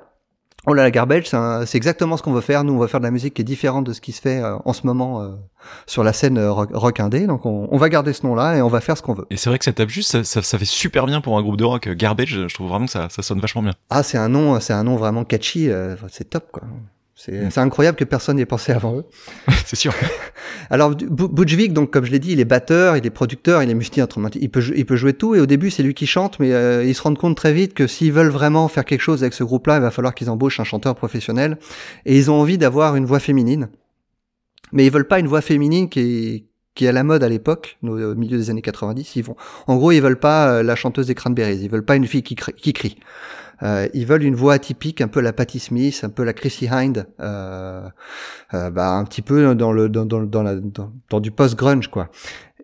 Oh 0.72 0.76
là, 0.76 0.84
la 0.84 0.92
garbage, 0.92 1.32
c'est 1.66 1.78
exactement 1.78 2.16
ce 2.16 2.22
qu'on 2.22 2.32
veut 2.32 2.42
faire. 2.42 2.64
Nous, 2.64 2.74
on 2.74 2.78
va 2.78 2.88
faire 2.88 3.00
de 3.00 3.06
la 3.06 3.10
musique 3.10 3.34
qui 3.34 3.42
est 3.42 3.44
différente 3.44 3.88
de 3.88 3.92
ce 3.92 4.02
qui 4.02 4.12
se 4.12 4.22
fait 4.22 4.38
euh, 4.38 4.56
en 4.66 4.74
ce 4.74 4.86
moment 4.86 5.20
euh, 5.20 5.30
sur 5.88 6.04
la 6.04 6.14
scène 6.14 6.38
euh, 6.38 6.52
rock, 6.52 6.70
rock 6.74 7.00
indé. 7.00 7.26
Donc, 7.26 7.48
on, 7.48 7.68
on 7.72 7.78
va 7.78 7.90
garder 7.90 8.14
ce 8.14 8.24
nom-là 8.28 8.58
et 8.58 8.62
on 8.62 8.68
va 8.68 8.80
faire 8.80 8.96
ce 8.96 9.02
qu'on 9.02 9.16
veut. 9.16 9.26
Et 9.32 9.38
c'est 9.38 9.50
vrai 9.50 9.58
que 9.58 9.66
ça 9.66 9.74
tape 9.74 9.90
juste, 9.90 10.12
ça, 10.12 10.24
ça, 10.24 10.44
ça 10.44 10.60
fait 10.60 10.66
super 10.66 11.08
bien 11.08 11.22
pour 11.22 11.40
un 11.40 11.42
groupe 11.42 11.58
de 11.58 11.64
rock. 11.64 11.90
Garbage, 11.90 12.46
je 12.48 12.54
trouve 12.54 12.70
vraiment 12.70 12.86
que 12.86 12.92
ça, 12.92 13.08
ça 13.10 13.24
sonne 13.24 13.40
vachement 13.40 13.64
bien. 13.64 13.74
Ah, 13.90 14.04
c'est 14.04 14.20
un 14.20 14.30
nom, 14.30 14.60
c'est 14.60 14.74
un 14.74 14.84
nom 14.84 14.96
vraiment 14.96 15.24
catchy. 15.24 15.72
c'est 16.10 16.30
top, 16.30 16.52
quoi. 16.52 16.62
C'est 17.22 17.52
c'est 17.52 17.60
incroyable 17.60 17.98
que 17.98 18.06
personne 18.06 18.38
n'y 18.38 18.42
ait 18.44 18.46
pensé 18.46 18.72
avant 18.72 18.96
eux. 18.96 19.06
c'est 19.66 19.76
sûr. 19.76 19.94
Alors, 20.70 20.92
Bu- 20.96 21.28
Butch 21.28 21.54
Vig, 21.54 21.74
donc 21.74 21.92
comme 21.92 22.06
je 22.06 22.12
l'ai 22.12 22.20
dit, 22.20 22.32
il 22.32 22.40
est 22.40 22.46
batteur, 22.46 22.96
il 22.96 23.06
est 23.06 23.10
producteur, 23.10 23.62
il 23.62 23.70
est 23.70 23.74
multi-instrumentiste, 23.74 24.42
il 24.42 24.50
peut, 24.50 24.62
jou- 24.62 24.74
il 24.78 24.86
peut 24.86 24.96
jouer 24.96 25.12
tout. 25.14 25.36
Et 25.36 25.42
au 25.42 25.46
début, 25.46 25.70
c'est 25.70 25.84
lui 25.84 25.94
qui 25.94 26.08
chante, 26.08 26.40
mais 26.40 26.54
euh, 26.54 26.86
ils 26.86 26.96
se 26.96 27.02
rendent 27.02 27.18
compte 27.18 27.36
très 27.36 27.52
vite 27.52 27.74
que 27.74 27.88
s'ils 27.88 28.14
veulent 28.14 28.30
vraiment 28.30 28.70
faire 28.70 28.86
quelque 28.86 29.02
chose 29.02 29.22
avec 29.22 29.34
ce 29.34 29.44
groupe-là, 29.44 29.76
il 29.78 29.82
va 29.82 29.92
falloir 29.92 30.16
qu'ils 30.16 30.30
embauchent 30.30 30.62
un 30.62 30.64
chanteur 30.64 30.96
professionnel. 30.96 31.58
Et 32.06 32.18
ils 32.18 32.32
ont 32.32 32.36
envie 32.40 32.58
d'avoir 32.58 32.96
une 32.96 33.06
voix 33.06 33.20
féminine, 33.20 33.68
mais 34.72 34.86
ils 34.86 34.92
veulent 34.92 35.08
pas 35.08 35.20
une 35.20 35.28
voix 35.28 35.42
féminine 35.42 35.90
qui 35.90 36.00
est 36.00 36.46
qui 36.76 36.86
est 36.86 36.90
à 36.90 36.94
la 36.94 37.04
mode 37.04 37.24
à 37.24 37.28
l'époque, 37.30 37.78
au 37.84 38.16
milieu 38.16 38.38
des 38.38 38.50
années 38.50 38.62
90. 38.62 39.18
Ils 39.18 39.24
vont, 39.24 39.36
en 39.68 39.76
gros, 39.76 39.92
ils 39.92 40.00
veulent 40.02 40.20
pas 40.20 40.50
euh, 40.60 40.64
la 40.64 40.78
chanteuse 40.78 41.08
des 41.08 41.16
Cranberries, 41.16 41.58
ils 41.64 41.70
veulent 41.70 41.84
pas 41.84 41.98
une 41.98 42.08
fille 42.08 42.24
qui, 42.24 42.36
crie- 42.36 42.54
qui 42.54 42.72
crie. 42.72 42.96
Euh, 43.64 43.88
ils 43.94 44.06
veulent 44.06 44.24
une 44.24 44.36
voix 44.36 44.54
atypique, 44.54 45.02
un 45.02 45.08
peu 45.08 45.20
la 45.20 45.34
Patti 45.34 45.60
Smith, 45.60 46.02
un 46.04 46.10
peu 46.10 46.24
la 46.24 46.34
Chrissy 46.34 46.68
Hind, 46.70 47.08
euh, 47.20 47.88
euh, 48.54 48.70
bah, 48.70 48.92
un 48.92 49.04
petit 49.04 49.22
peu 49.22 49.54
dans 49.56 49.72
le 49.72 49.90
dans 49.90 50.06
dans 50.06 50.22
dans, 50.22 50.44
la, 50.44 50.56
dans, 50.56 51.20
du 51.20 51.32
post 51.32 51.56
grunge 51.56 51.90
quoi. 51.90 52.10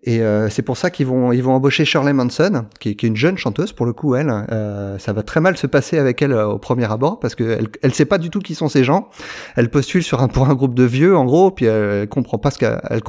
Et 0.08 0.22
euh, 0.22 0.50
c'est 0.50 0.62
pour 0.62 0.78
ça 0.78 0.92
qu'ils 0.92 1.08
vont 1.08 1.32
ils 1.32 1.42
vont 1.42 1.54
embaucher 1.54 1.84
Shirley 1.84 2.14
Manson, 2.14 2.66
qui, 2.80 2.96
qui 2.96 3.06
est 3.08 3.10
une 3.10 3.16
jeune 3.16 3.38
chanteuse 3.38 3.74
pour 3.74 3.88
le 3.88 3.94
coup 3.94 4.16
elle. 4.16 4.30
Euh, 4.52 5.00
ça 5.00 5.14
va 5.14 5.24
très 5.24 5.42
mal 5.42 5.58
se 5.58 5.66
passer 5.66 5.98
avec 5.98 6.22
elle 6.22 6.32
euh, 6.32 6.48
au 6.48 6.60
premier 6.60 6.90
abord 6.90 7.20
parce 7.20 7.34
que 7.34 7.44
elle 7.44 7.68
elle 7.82 7.94
sait 7.94 8.06
pas 8.06 8.20
du 8.20 8.30
tout 8.30 8.40
qui 8.40 8.54
sont 8.54 8.70
ces 8.70 8.84
gens. 8.84 9.10
Elle 9.56 9.70
postule 9.70 10.04
sur 10.04 10.22
un 10.22 10.28
pour 10.28 10.48
un 10.48 10.54
groupe 10.54 10.76
de 10.76 10.84
vieux 10.84 11.18
en 11.18 11.26
gros, 11.26 11.50
puis 11.50 11.66
elle, 11.66 12.02
elle 12.02 12.08
comprend 12.08 12.38
pas 12.38 12.52
ce 12.52 12.60
qu'elle 12.60 13.02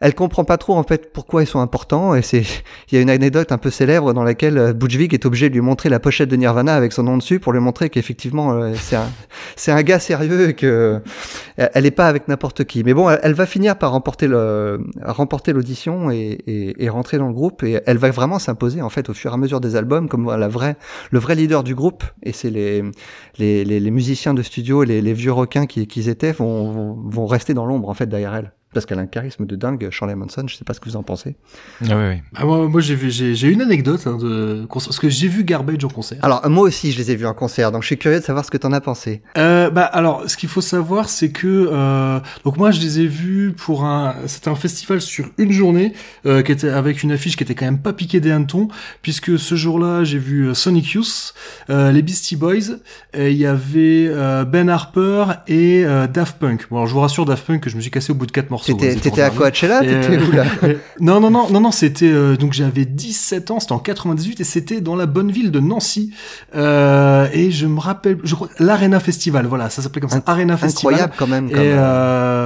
elle, 0.00 0.14
com- 0.14 0.26
elle 0.26 0.26
comprend 0.26 0.44
pas 0.44 0.58
trop 0.58 0.74
en 0.74 0.82
fait 0.82 1.12
pourquoi 1.12 1.44
ils 1.44 1.46
sont 1.46 1.60
importants 1.60 2.16
et 2.16 2.22
c'est 2.22 2.42
il 2.90 2.94
y 2.94 2.98
a 2.98 3.00
une 3.00 3.10
anecdote 3.10 3.52
un 3.52 3.58
peu 3.58 3.70
célèbre 3.70 4.12
dans 4.12 4.24
laquelle 4.24 4.58
euh, 4.58 4.72
Butch 4.72 4.96
Vig 4.96 5.14
est 5.14 5.24
obligé 5.24 5.48
de 5.48 5.54
lui 5.54 5.60
montrer 5.60 5.88
la 5.88 6.00
pochette 6.00 6.28
de 6.28 6.34
Nirvana 6.34 6.74
avec 6.74 6.92
son 6.92 7.04
nom 7.04 7.16
dessus 7.16 7.38
pour 7.38 7.52
lui 7.52 7.60
montrer 7.60 7.90
qu'effectivement 7.90 8.52
euh, 8.52 8.72
c'est 8.74 8.96
un 8.96 9.08
c'est 9.56 9.70
un 9.70 9.82
gars 9.82 10.00
sérieux 10.00 10.48
et 10.48 10.54
que 10.54 11.00
elle 11.56 11.70
elle 11.74 11.86
est 11.86 11.90
pas 11.92 12.08
avec 12.08 12.26
n'importe 12.26 12.64
qui. 12.64 12.82
Mais 12.82 12.94
bon 12.94 13.08
elle, 13.08 13.34
va 13.34 13.46
finir 13.46 13.78
par 13.78 13.92
remporter 13.92 14.26
le 14.26 14.80
remporter 15.04 15.52
l'audition 15.52 16.10
et, 16.10 16.38
et, 16.46 16.84
et 16.84 16.88
rentrer 16.88 17.18
dans 17.18 17.28
le 17.28 17.34
groupe 17.34 17.62
et 17.62 17.80
elle 17.86 17.98
va 17.98 18.10
vraiment 18.10 18.38
s'imposer 18.40 18.82
en 18.82 18.88
fait 18.88 19.08
au 19.08 19.14
fur 19.14 19.30
et 19.30 19.34
à 19.34 19.36
mesure 19.36 19.60
des 19.60 19.76
albums 19.76 20.08
comme 20.08 20.26
la 20.36 20.48
vraie 20.48 20.76
le 21.12 21.18
vrai 21.20 21.36
leader 21.36 21.62
du 21.62 21.74
groupe. 21.76 22.02
Et 22.24 22.32
c'est 22.32 22.50
les, 22.50 22.82
les 23.38 23.64
les 23.64 23.78
les 23.78 23.90
musiciens 23.92 24.34
de 24.34 24.42
studio 24.42 24.82
les, 24.82 25.00
les 25.00 25.12
vieux 25.12 25.32
requins 25.32 25.66
qui 25.66 25.86
qu'ils 25.86 26.08
étaient 26.08 26.32
vont, 26.32 26.72
vont 26.72 26.94
vont 27.04 27.26
rester 27.26 27.54
dans 27.54 27.66
l'ombre 27.66 27.88
en 27.88 27.94
fait 27.94 28.06
derrière 28.08 28.34
elle 28.34 28.55
parce 28.74 28.84
qu'elle 28.86 28.98
a 28.98 29.02
un 29.02 29.06
charisme 29.06 29.46
de 29.46 29.56
dingue 29.56 29.88
Shirley 29.90 30.14
Manson 30.14 30.44
je 30.46 30.56
sais 30.56 30.64
pas 30.64 30.74
ce 30.74 30.80
que 30.80 30.88
vous 30.88 30.96
en 30.96 31.02
pensez 31.02 31.36
Ah 31.82 31.88
ouais, 31.88 31.94
ouais. 31.94 32.22
Ah, 32.34 32.44
moi, 32.44 32.68
moi 32.68 32.80
j'ai 32.80 32.94
vu, 32.94 33.10
j'ai, 33.10 33.34
j'ai 33.34 33.48
une 33.48 33.62
anecdote 33.62 34.06
hein, 34.06 34.18
de 34.20 34.66
parce 34.70 34.98
que 34.98 35.08
j'ai 35.08 35.28
vu 35.28 35.44
Garbage 35.44 35.84
en 35.84 35.88
concert. 35.88 36.18
alors 36.22 36.46
moi 36.50 36.64
aussi 36.64 36.92
je 36.92 36.98
les 36.98 37.10
ai 37.10 37.16
vus 37.16 37.26
en 37.26 37.34
concert 37.34 37.72
donc 37.72 37.82
je 37.82 37.86
suis 37.86 37.98
curieux 37.98 38.20
de 38.20 38.24
savoir 38.24 38.44
ce 38.44 38.50
que 38.50 38.58
t'en 38.58 38.72
as 38.72 38.80
pensé 38.80 39.22
Euh, 39.38 39.70
bah 39.70 39.84
alors, 39.84 40.28
ce 40.28 40.36
qu'il 40.36 40.48
faut 40.48 40.60
savoir, 40.60 41.08
c'est 41.08 41.30
que 41.30 41.68
euh, 41.72 42.20
donc 42.44 42.56
moi 42.58 42.70
je 42.70 42.80
les 42.80 43.00
ai 43.00 43.06
vus 43.06 43.52
pour 43.56 43.84
un, 43.84 44.14
c'était 44.26 44.48
un 44.48 44.54
festival 44.54 45.00
sur 45.00 45.30
une 45.38 45.52
journée 45.52 45.92
euh, 46.26 46.42
qui 46.42 46.52
était 46.52 46.68
avec 46.68 47.02
une 47.02 47.12
affiche 47.12 47.36
qui 47.36 47.44
était 47.44 47.54
quand 47.54 47.64
même 47.64 47.78
pas 47.80 47.92
piquée 47.92 48.20
des 48.20 48.30
hannetons, 48.30 48.68
puisque 49.02 49.38
ce 49.38 49.54
jour-là 49.54 50.04
j'ai 50.04 50.18
vu 50.18 50.48
euh, 50.48 50.54
Sonic 50.54 50.90
Youth, 50.92 51.34
euh, 51.70 51.92
les 51.92 52.02
Beastie 52.02 52.36
Boys, 52.36 52.76
et 53.14 53.30
il 53.30 53.36
y 53.38 53.46
avait 53.46 54.06
euh, 54.08 54.44
Ben 54.44 54.68
Harper 54.68 55.24
et 55.48 55.84
euh, 55.84 56.06
Daft 56.06 56.38
Punk. 56.38 56.66
Bon, 56.70 56.76
alors, 56.76 56.86
je 56.86 56.92
vous 56.94 57.00
rassure 57.00 57.24
Daft 57.24 57.46
Punk 57.46 57.60
que 57.62 57.70
je 57.70 57.76
me 57.76 57.80
suis 57.80 57.90
cassé 57.90 58.12
au 58.12 58.14
bout 58.14 58.26
de 58.26 58.32
quatre 58.32 58.50
t'étais 58.64 59.22
à 59.22 59.30
Coachella 59.30 59.80
t'étais 59.80 60.16
euh, 60.16 60.26
où 60.26 60.32
là 60.32 60.44
non, 61.00 61.20
non, 61.20 61.30
non, 61.30 61.48
non, 61.50 61.60
non, 61.60 61.70
c'était 61.70 62.10
euh, 62.10 62.36
donc 62.36 62.52
j'avais 62.52 62.84
17 62.84 63.50
ans, 63.50 63.60
c'était 63.60 63.72
en 63.72 63.78
98 63.78 64.40
et 64.40 64.44
c'était 64.44 64.80
dans 64.80 64.96
la 64.96 65.06
bonne 65.06 65.30
ville 65.30 65.50
de 65.50 65.60
Nancy. 65.60 66.12
Euh, 66.54 67.28
et 67.32 67.50
je 67.50 67.66
me 67.66 67.80
rappelle, 67.80 68.18
je 68.22 68.34
crois 68.34 68.48
l'Arena 68.58 69.00
Festival, 69.00 69.46
voilà, 69.46 69.70
ça 69.70 69.82
s'appelait 69.82 70.00
comme 70.00 70.10
ça, 70.10 70.22
Arena 70.26 70.56
Festival. 70.56 70.94
incroyable 70.94 71.14
quand 71.16 71.26
même 71.26 71.50
comme, 71.50 71.60
euh, 71.60 72.45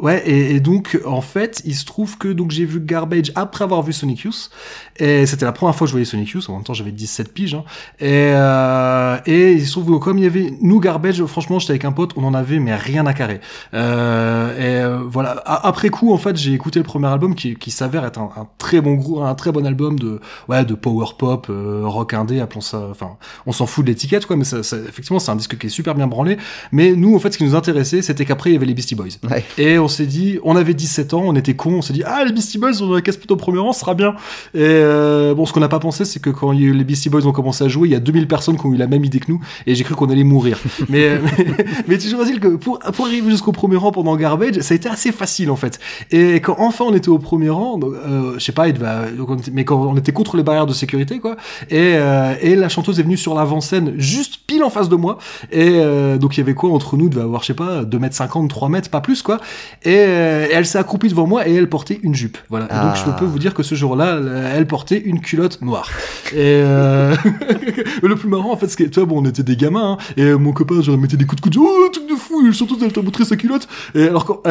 ouais, 0.00 0.22
et, 0.26 0.54
et 0.56 0.60
donc 0.60 0.98
en 1.06 1.20
fait, 1.20 1.62
il 1.64 1.74
se 1.74 1.84
trouve 1.84 2.18
que 2.18 2.28
donc 2.28 2.50
j'ai 2.50 2.64
vu 2.64 2.80
Garbage 2.80 3.32
après 3.34 3.64
avoir 3.64 3.82
vu 3.82 3.92
Sonic 3.92 4.20
Youth, 4.20 4.50
et 4.98 5.26
c'était 5.26 5.44
la 5.44 5.52
première 5.52 5.74
fois 5.74 5.86
que 5.86 5.88
je 5.88 5.92
voyais 5.92 6.04
Sonic 6.04 6.30
Youth. 6.30 6.48
En 6.48 6.54
même 6.54 6.64
temps, 6.64 6.74
j'avais 6.74 6.92
17 6.92 7.32
piges, 7.32 7.54
hein, 7.54 7.64
et 8.00 8.32
euh, 8.34 9.16
et 9.26 9.52
il 9.52 9.66
se 9.66 9.72
trouve 9.72 9.86
que 9.98 10.02
comme 10.04 10.18
il 10.18 10.24
y 10.24 10.26
avait 10.26 10.52
nous 10.60 10.80
Garbage, 10.80 11.24
franchement, 11.24 11.58
j'étais 11.58 11.72
avec 11.72 11.84
un 11.84 11.92
pote, 11.92 12.12
on 12.16 12.24
en 12.24 12.34
avait 12.34 12.58
mais 12.58 12.74
rien 12.74 13.06
à 13.06 13.14
carrer. 13.14 13.40
Euh, 13.74 14.56
et 14.58 14.82
euh, 14.84 14.98
voilà. 15.06 15.42
Après 15.46 15.88
coup, 15.90 16.12
en 16.12 16.18
fait, 16.18 16.36
j'ai 16.36 16.52
écouté 16.52 16.78
le 16.78 16.84
premier 16.84 17.06
album 17.08 17.34
qui, 17.34 17.54
qui 17.56 17.70
s'avère 17.70 18.04
être 18.04 18.18
un, 18.18 18.30
un 18.36 18.46
très 18.58 18.80
bon 18.80 18.94
groupe, 18.94 19.22
un 19.22 19.34
très 19.34 19.52
bon 19.52 19.66
album 19.66 19.98
de 19.98 20.20
ouais 20.48 20.64
de 20.64 20.74
power 20.74 21.06
pop, 21.18 21.46
euh, 21.50 21.82
rock 21.84 22.14
indé, 22.14 22.40
appelons 22.40 22.60
ça. 22.60 22.88
Enfin, 22.90 23.16
on 23.46 23.52
s'en 23.52 23.66
fout 23.66 23.84
de 23.84 23.90
l'étiquette 23.90 24.26
quoi, 24.26 24.36
mais 24.36 24.44
ça, 24.44 24.62
ça- 24.62 24.76
effectivement, 24.76 25.18
c'est 25.18 25.30
un 25.30 25.36
disque 25.36 25.58
qui 25.58 25.66
est 25.66 25.70
super 25.70 25.94
bien 25.94 26.06
branlé. 26.06 26.36
Mais 26.72 26.92
nous, 26.92 27.14
en 27.14 27.18
fait, 27.18 27.32
ce 27.32 27.38
qui 27.38 27.44
nous 27.44 27.54
intéressait, 27.54 28.02
c'était 28.02 28.24
qu'après 28.24 28.50
il 28.50 28.52
y 28.54 28.56
avait 28.56 28.66
les 28.66 28.74
Beastie 28.74 28.94
Boys. 28.94 29.06
ouais. 29.30 29.44
Et 29.58 29.78
on 29.78 29.88
s'est 29.90 30.06
dit, 30.06 30.38
on 30.42 30.56
avait 30.56 30.72
17 30.74 31.12
ans, 31.14 31.22
on 31.26 31.34
était 31.36 31.54
cons, 31.54 31.74
on 31.74 31.82
s'est 31.82 31.92
dit, 31.92 32.02
ah, 32.06 32.24
les 32.24 32.32
Beastie 32.32 32.56
Boys, 32.58 32.80
on 32.82 32.98
casse 33.00 33.16
plutôt 33.18 33.34
au 33.34 33.36
premier 33.36 33.58
rang, 33.58 33.72
ce 33.72 33.80
sera 33.80 33.94
bien. 33.94 34.14
Et 34.54 34.60
euh, 34.60 35.34
bon, 35.34 35.44
ce 35.44 35.52
qu'on 35.52 35.60
n'a 35.60 35.68
pas 35.68 35.78
pensé, 35.78 36.04
c'est 36.04 36.20
que 36.20 36.30
quand 36.30 36.52
les 36.52 36.84
Beastie 36.84 37.10
Boys 37.10 37.26
ont 37.26 37.32
commencé 37.32 37.64
à 37.64 37.68
jouer, 37.68 37.88
il 37.88 37.92
y 37.92 37.94
a 37.96 38.00
2000 38.00 38.26
personnes 38.26 38.56
qui 38.58 38.64
ont 38.66 38.72
eu 38.72 38.76
la 38.76 38.86
même 38.86 39.04
idée 39.04 39.20
que 39.20 39.30
nous, 39.30 39.40
et 39.66 39.74
j'ai 39.74 39.84
cru 39.84 39.94
qu'on 39.94 40.08
allait 40.10 40.24
mourir. 40.24 40.58
mais, 40.88 41.18
mais, 41.20 41.46
mais 41.86 41.98
toujours 41.98 42.22
est-il 42.22 42.40
que 42.40 42.48
pour, 42.56 42.78
pour 42.78 43.06
arriver 43.06 43.30
jusqu'au 43.30 43.52
premier 43.52 43.76
rang 43.76 43.92
pendant 43.92 44.16
Garbage, 44.16 44.60
ça 44.60 44.72
a 44.72 44.76
été 44.76 44.88
assez 44.88 45.12
facile, 45.12 45.50
en 45.50 45.56
fait. 45.56 45.78
Et 46.10 46.34
quand 46.36 46.56
enfin 46.58 46.84
on 46.88 46.94
était 46.94 47.08
au 47.08 47.18
premier 47.18 47.50
rang, 47.50 47.78
donc, 47.78 47.92
euh, 47.94 48.34
je 48.38 48.44
sais 48.44 48.52
pas, 48.52 48.68
il 48.68 48.74
devait, 48.74 49.12
donc 49.16 49.30
on 49.30 49.36
était- 49.36 49.50
mais 49.52 49.64
quand 49.64 49.76
on 49.80 49.96
était 49.96 50.12
contre 50.12 50.36
les 50.36 50.42
barrières 50.42 50.66
de 50.66 50.72
sécurité, 50.74 51.18
quoi, 51.18 51.36
et, 51.70 51.94
euh, 51.96 52.34
et 52.40 52.54
la 52.56 52.68
chanteuse 52.68 52.98
est 53.00 53.02
venue 53.02 53.16
sur 53.16 53.34
l'avant-scène, 53.34 53.94
juste 53.96 54.38
pile 54.46 54.62
en 54.64 54.70
face 54.70 54.88
de 54.88 54.96
moi, 54.96 55.18
et 55.50 55.70
euh, 55.76 56.18
donc 56.18 56.36
il 56.36 56.40
y 56.40 56.42
avait 56.42 56.54
quoi 56.54 56.70
entre 56.70 56.96
nous, 56.96 57.08
devait 57.08 57.22
avoir, 57.22 57.42
je 57.42 57.48
sais 57.48 57.54
pas, 57.54 57.84
2 57.84 57.98
mètres 57.98 58.16
50, 58.16 58.48
3 58.48 58.68
mètres, 58.68 58.90
pas 58.90 59.00
plus, 59.00 59.22
quoi. 59.22 59.38
Et, 59.82 59.96
euh, 59.96 60.46
elle 60.52 60.66
s'est 60.66 60.78
accroupie 60.78 61.08
devant 61.08 61.26
moi 61.26 61.48
et 61.48 61.54
elle 61.54 61.68
portait 61.68 61.98
une 62.02 62.14
jupe. 62.14 62.36
Voilà. 62.48 62.66
Et 62.66 62.74
donc 62.74 62.94
Ah. 62.94 63.04
je 63.06 63.10
peux 63.18 63.24
vous 63.24 63.38
dire 63.38 63.54
que 63.54 63.62
ce 63.62 63.74
jour-là, 63.74 64.20
elle 64.54 64.66
portait 64.66 64.98
une 64.98 65.20
culotte 65.20 65.62
noire. 65.62 65.88
Et 66.32 66.36
euh... 66.38 67.14
le 68.02 68.14
plus 68.14 68.28
marrant, 68.28 68.52
en 68.52 68.56
fait, 68.56 68.68
c'est 68.68 68.84
que, 68.84 68.90
toi, 68.90 69.04
bon, 69.06 69.22
on 69.22 69.24
était 69.24 69.42
des 69.42 69.56
gamins, 69.56 69.98
hein, 69.98 70.12
et 70.16 70.34
mon 70.34 70.52
copain, 70.52 70.80
genre, 70.82 70.98
mettait 70.98 71.16
des 71.16 71.24
coups 71.24 71.40
de 71.40 71.48
coude, 71.48 71.56
oh, 71.58 71.88
truc 71.90 72.08
de 72.08 72.14
fou, 72.14 72.52
surtout, 72.52 72.76
elle 72.82 72.92
t'a 72.92 73.02
montré 73.02 73.24
sa 73.24 73.36
culotte. 73.36 73.68
Et 73.94 74.04
alors, 74.08 74.42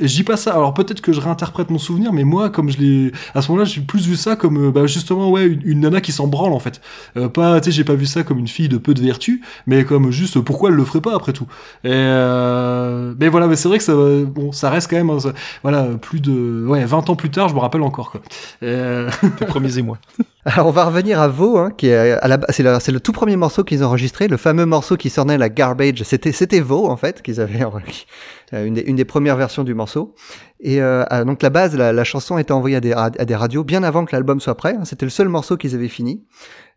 dis 0.00 0.22
pas 0.22 0.36
ça, 0.36 0.52
alors 0.52 0.74
peut-être 0.74 1.00
que 1.00 1.12
je 1.12 1.20
réinterprète 1.20 1.70
mon 1.70 1.78
souvenir, 1.78 2.12
mais 2.12 2.24
moi, 2.24 2.50
comme 2.50 2.70
je 2.70 2.78
l'ai, 2.78 3.12
à 3.34 3.42
ce 3.42 3.50
moment-là, 3.50 3.64
j'ai 3.64 3.80
plus 3.80 4.06
vu 4.06 4.16
ça 4.16 4.36
comme, 4.36 4.68
euh, 4.68 4.70
bah, 4.70 4.86
justement, 4.86 5.30
ouais, 5.30 5.46
une, 5.46 5.62
une 5.64 5.80
nana 5.80 6.00
qui 6.00 6.12
s'en 6.12 6.26
branle, 6.26 6.52
en 6.52 6.58
fait. 6.60 6.80
Euh, 7.16 7.28
pas, 7.28 7.60
tu 7.60 7.66
sais, 7.70 7.76
j'ai 7.76 7.84
pas 7.84 7.94
vu 7.94 8.06
ça 8.06 8.22
comme 8.22 8.38
une 8.38 8.48
fille 8.48 8.68
de 8.68 8.76
peu 8.76 8.94
de 8.94 9.00
vertu, 9.00 9.42
mais 9.66 9.84
comme 9.84 10.10
juste, 10.10 10.38
pourquoi 10.40 10.70
elle 10.70 10.76
le 10.76 10.84
ferait 10.84 11.00
pas, 11.00 11.14
après 11.14 11.32
tout. 11.32 11.46
Et 11.84 11.90
euh... 11.92 13.14
mais 13.18 13.28
voilà, 13.28 13.46
mais 13.46 13.56
c'est 13.56 13.68
vrai 13.68 13.78
que 13.78 13.84
ça, 13.84 13.94
bon, 13.94 14.52
Ça 14.58 14.70
reste 14.70 14.90
quand 14.90 14.96
même, 14.96 15.16
voilà, 15.62 15.86
plus 16.00 16.20
de, 16.20 16.64
ouais, 16.66 16.84
20 16.84 17.10
ans 17.10 17.16
plus 17.16 17.30
tard, 17.30 17.48
je 17.48 17.54
me 17.54 17.60
rappelle 17.60 17.82
encore, 17.82 18.10
quoi. 18.10 18.20
Euh, 18.62 19.08
Tes 19.38 19.46
premiers 19.46 19.78
émois. 19.78 19.98
Alors 20.44 20.66
on 20.68 20.70
va 20.70 20.84
revenir 20.84 21.20
à 21.20 21.28
Vaux, 21.28 21.58
hein, 21.58 21.70
qui 21.76 21.88
est 21.88 22.12
à 22.12 22.26
la, 22.26 22.38
c'est 22.48 22.62
le, 22.62 22.78
c'est 22.80 22.92
le 22.92 23.00
tout 23.00 23.12
premier 23.12 23.36
morceau 23.36 23.64
qu'ils 23.64 23.84
ont 23.84 23.88
enregistré, 23.88 24.28
le 24.28 24.36
fameux 24.38 24.64
morceau 24.64 24.96
qui 24.96 25.10
sortait 25.10 25.36
la 25.36 25.48
Garbage. 25.50 26.02
C'était 26.04 26.32
c'était 26.32 26.60
Vaux 26.60 26.86
en 26.88 26.96
fait 26.96 27.20
qu'ils 27.20 27.38
avaient 27.40 27.60
euh, 28.54 28.64
une 28.64 28.74
des, 28.74 28.80
une 28.82 28.96
des 28.96 29.04
premières 29.04 29.36
versions 29.36 29.62
du 29.62 29.74
morceau. 29.74 30.14
Et 30.60 30.80
euh, 30.80 31.04
donc 31.26 31.42
la 31.42 31.50
base, 31.50 31.76
la, 31.76 31.92
la 31.92 32.04
chanson 32.04 32.38
était 32.38 32.52
envoyée 32.52 32.76
à 32.76 32.80
des, 32.80 32.94
ra- 32.94 33.10
à 33.18 33.24
des 33.26 33.36
radios 33.36 33.62
bien 33.62 33.82
avant 33.82 34.04
que 34.06 34.16
l'album 34.16 34.40
soit 34.40 34.56
prêt. 34.56 34.74
hein. 34.78 34.84
C'était 34.84 35.04
le 35.06 35.10
seul 35.10 35.28
morceau 35.28 35.56
qu'ils 35.58 35.74
avaient 35.74 35.88
fini. 35.88 36.24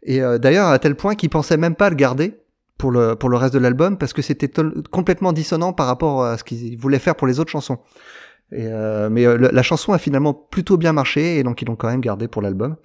Et 0.03 0.21
euh, 0.21 0.37
d'ailleurs 0.37 0.67
à 0.67 0.77
tel 0.79 0.95
point 0.95 1.15
qu'ils 1.15 1.29
pensaient 1.29 1.57
même 1.57 1.75
pas 1.75 1.89
le 1.89 1.95
garder 1.95 2.40
pour 2.81 2.91
le 2.91 3.15
pour 3.15 3.29
le 3.29 3.37
reste 3.37 3.53
de 3.53 3.59
l'album 3.59 3.97
parce 3.97 4.11
que 4.11 4.21
c'était 4.23 4.49
complètement 4.89 5.33
dissonant 5.33 5.71
par 5.71 5.85
rapport 5.85 6.25
à 6.25 6.37
ce 6.39 6.43
qu'ils 6.43 6.77
voulaient 6.77 6.99
faire 7.07 7.15
pour 7.15 7.27
les 7.27 7.39
autres 7.39 7.51
chansons. 7.51 7.77
Et 8.51 8.65
euh, 8.67 9.07
mais 9.09 9.25
euh, 9.25 9.37
le- 9.37 9.49
la 9.53 9.61
chanson 9.63 9.93
a 9.93 9.97
finalement 9.99 10.33
plutôt 10.33 10.77
bien 10.77 10.91
marché 10.91 11.37
et 11.37 11.43
donc 11.43 11.61
ils 11.61 11.67
l'ont 11.67 11.77
quand 11.77 11.89
même 11.89 12.01
gardé 12.01 12.27
pour 12.27 12.41
l'album. 12.41 12.75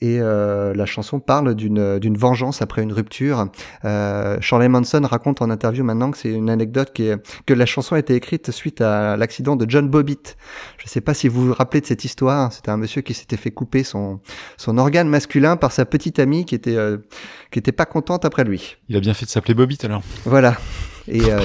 Et 0.00 0.18
euh, 0.20 0.74
la 0.74 0.86
chanson 0.86 1.20
parle 1.20 1.54
d'une 1.54 2.16
vengeance 2.16 2.62
après 2.62 2.82
une 2.82 2.92
rupture. 2.92 3.48
Euh, 3.84 4.38
Shirley 4.40 4.68
Manson 4.68 5.02
raconte 5.04 5.42
en 5.42 5.50
interview 5.50 5.84
maintenant 5.84 6.10
que 6.10 6.18
c'est 6.18 6.30
une 6.30 6.50
anecdote 6.50 6.92
qui 6.92 7.04
est, 7.04 7.16
que 7.46 7.54
la 7.54 7.66
chanson 7.66 7.94
a 7.94 7.98
été 7.98 8.14
écrite 8.14 8.50
suite 8.50 8.80
à 8.80 9.16
l'accident 9.16 9.56
de 9.56 9.68
John 9.68 9.88
Bobbitt. 9.88 10.36
Je 10.78 10.84
ne 10.84 10.88
sais 10.88 11.00
pas 11.00 11.14
si 11.14 11.28
vous 11.28 11.46
vous 11.46 11.54
rappelez 11.54 11.80
de 11.80 11.86
cette 11.86 12.04
histoire. 12.04 12.52
C'était 12.52 12.70
un 12.70 12.76
monsieur 12.76 13.02
qui 13.02 13.14
s'était 13.14 13.36
fait 13.36 13.50
couper 13.50 13.82
son 13.82 14.20
son 14.56 14.78
organe 14.78 15.08
masculin 15.08 15.56
par 15.56 15.72
sa 15.72 15.84
petite 15.84 16.18
amie 16.18 16.44
qui 16.44 16.54
était 16.54 16.76
euh, 16.76 16.98
qui 17.50 17.58
était 17.58 17.72
pas 17.72 17.86
contente 17.86 18.24
après 18.24 18.44
lui. 18.44 18.76
Il 18.88 18.96
a 18.96 19.00
bien 19.00 19.14
fait 19.14 19.26
de 19.26 19.30
s'appeler 19.30 19.54
Bobbitt 19.54 19.84
alors. 19.84 20.02
Voilà. 20.24 20.56
Et 21.10 21.32
euh, 21.32 21.38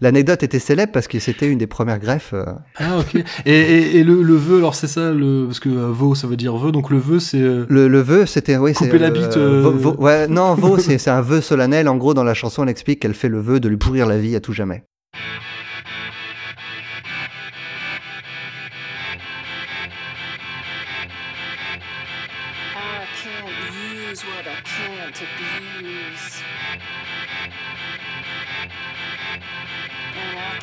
l'anecdote 0.00 0.42
était 0.42 0.58
célèbre 0.58 0.92
parce 0.92 1.08
que 1.08 1.18
c'était 1.18 1.46
une 1.48 1.58
des 1.58 1.66
premières 1.66 1.98
greffes. 1.98 2.32
euh, 2.34 2.44
Ah, 2.76 2.98
ok. 2.98 3.14
Et, 3.46 3.50
et, 3.52 3.96
et 3.98 4.04
le, 4.04 4.22
le 4.22 4.34
vœu, 4.34 4.58
alors 4.58 4.74
c'est 4.74 4.86
ça, 4.86 5.10
le, 5.12 5.44
parce 5.46 5.60
que 5.60 5.68
euh, 5.68 5.90
vœu, 5.92 6.14
ça 6.14 6.26
veut 6.26 6.36
dire 6.36 6.56
vœu, 6.56 6.70
donc 6.72 6.90
le 6.90 6.98
vœu, 6.98 7.18
c'est, 7.18 7.38
Le, 7.38 7.66
le 7.68 8.00
vœu, 8.00 8.26
c'était 8.26 8.56
oui, 8.56 8.72
Couper 8.74 8.98
la 8.98 9.10
bite, 9.10 9.36
euh, 9.36 9.62
vo- 9.62 9.72
vo- 9.92 10.02
ouais, 10.02 10.28
non, 10.28 10.54
vœu, 10.54 10.78
c'est 10.78 10.98
c'est 10.98 11.10
un 11.10 11.20
vœu 11.22 11.40
solennel. 11.40 11.88
En 11.88 11.96
gros, 11.96 12.14
dans 12.14 12.24
la 12.24 12.34
chanson, 12.34 12.62
elle 12.62 12.68
explique 12.68 13.00
qu'elle 13.00 13.14
fait 13.14 13.28
le 13.28 13.40
vœu 13.40 13.60
de 13.60 13.68
lui 13.68 13.76
pourrir 13.76 14.06
la 14.06 14.18
vie 14.18 14.36
à 14.36 14.40
tout 14.40 14.52
jamais. 14.52 14.84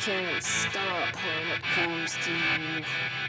Can't 0.04 0.42
stop 0.42 1.14
when 1.14 1.46
it 1.54 1.62
comes 1.62 2.16
to 2.24 2.32
you. 2.32 3.21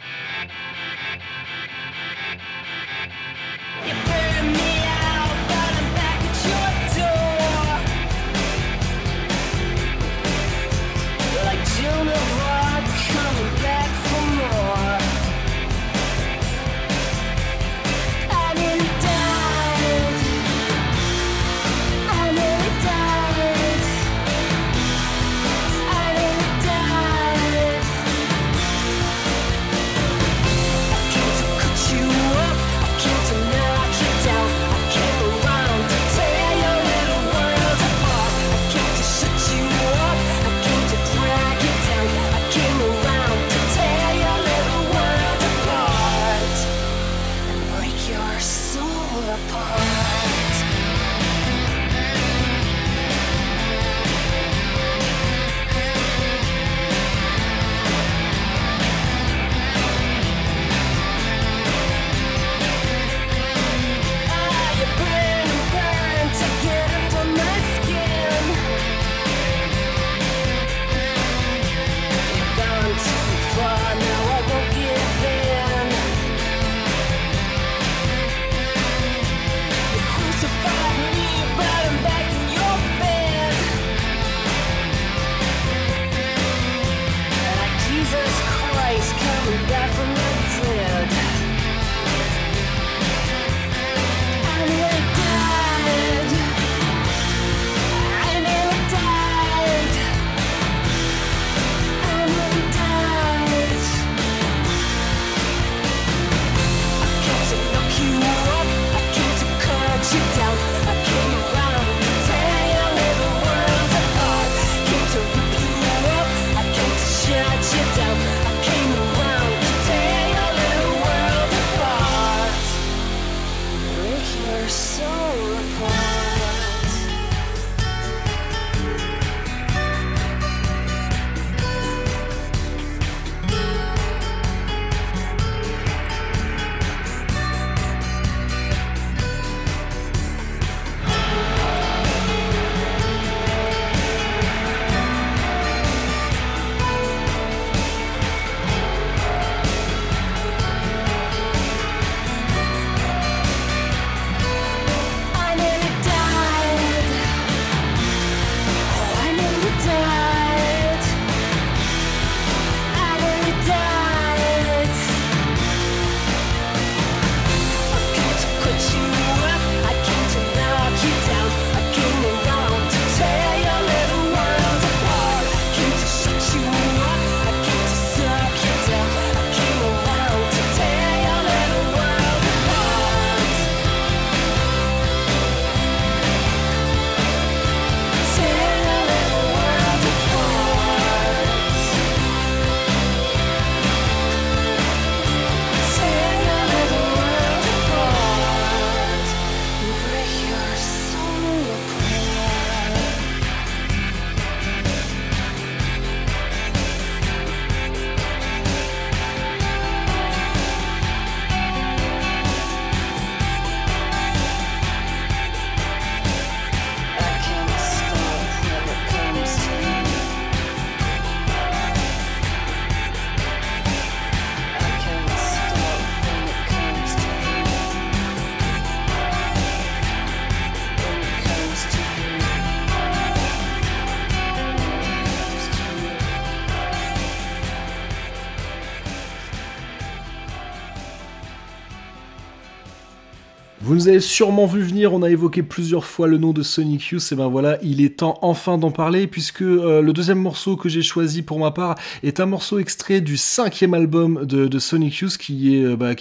Vous 243.94 244.00
nous 244.00 244.08
avez 244.08 244.22
sûrement 244.22 244.66
vu 244.66 244.82
venir, 244.82 245.14
on 245.14 245.22
a 245.22 245.30
évoqué 245.30 245.62
plusieurs 245.62 246.04
fois 246.04 246.28
le 246.28 246.40
nom 246.40 246.52
de 246.52 246.64
Sonic 246.64 247.10
Youth, 247.10 247.30
et 247.32 247.36
ben 247.36 247.48
voilà, 247.48 247.78
il 247.84 248.04
est 248.04 248.18
temps 248.18 248.40
enfin 248.42 248.80
d'en 248.80 248.90
parler, 248.90 249.28
puisque 249.28 249.62
euh, 249.62 250.02
le 250.02 250.14
deuxième 250.14 250.40
morceau 250.40 250.76
que 250.76 250.90
j'ai 250.90 251.04
choisi 251.04 251.44
pour 251.44 251.60
ma 251.60 251.70
part 251.70 251.94
est 252.24 252.40
un 252.40 252.48
morceau 252.48 252.80
extrait 252.80 253.22
du 253.22 253.38
cinquième 253.38 253.94
album 253.94 254.48
de, 254.48 254.80
Sonic 254.80 255.18
Youth, 255.18 255.38
qui 255.38 255.76
est, 255.76 255.84
euh, 255.84 255.96
bah, 255.96 256.16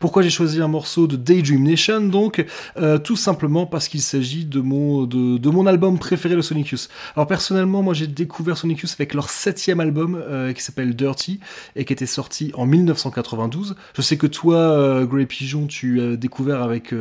pourquoi 0.00 0.22
j'ai 0.22 0.28
choisi 0.28 0.60
un 0.60 0.68
morceau 0.68 1.06
de 1.06 1.16
Daydream 1.16 1.62
Nation, 1.62 2.02
donc 2.02 2.44
euh, 2.76 2.98
tout 2.98 3.16
simplement 3.16 3.64
parce 3.64 3.88
qu'il 3.88 4.02
s'agit 4.02 4.44
de 4.44 4.60
mon, 4.60 5.04
de, 5.04 5.48
mon 5.48 5.66
album 5.66 5.98
préféré 5.98 6.36
de 6.36 6.42
Sonic 6.42 6.72
Youth. 6.72 6.90
Alors 7.16 7.26
personnellement, 7.26 7.82
moi 7.82 7.94
j'ai 7.94 8.06
découvert 8.06 8.58
Sonic 8.58 8.80
Youth 8.80 8.96
avec 8.98 9.14
leur 9.14 9.30
septième 9.30 9.80
album, 9.80 10.22
qui 10.54 10.62
s'appelle 10.62 10.94
Dirty, 10.94 11.40
et 11.74 11.86
qui 11.86 11.94
était 11.94 12.04
sorti 12.04 12.50
en 12.52 12.66
1992. 12.66 13.76
Je 13.96 14.02
sais 14.02 14.18
que 14.18 14.26
toi, 14.26 15.06
Grey 15.06 15.24
Pigeon, 15.24 15.66
tu 15.66 16.02
as 16.02 16.16
découvert 16.16 16.60
avec, 16.62 16.92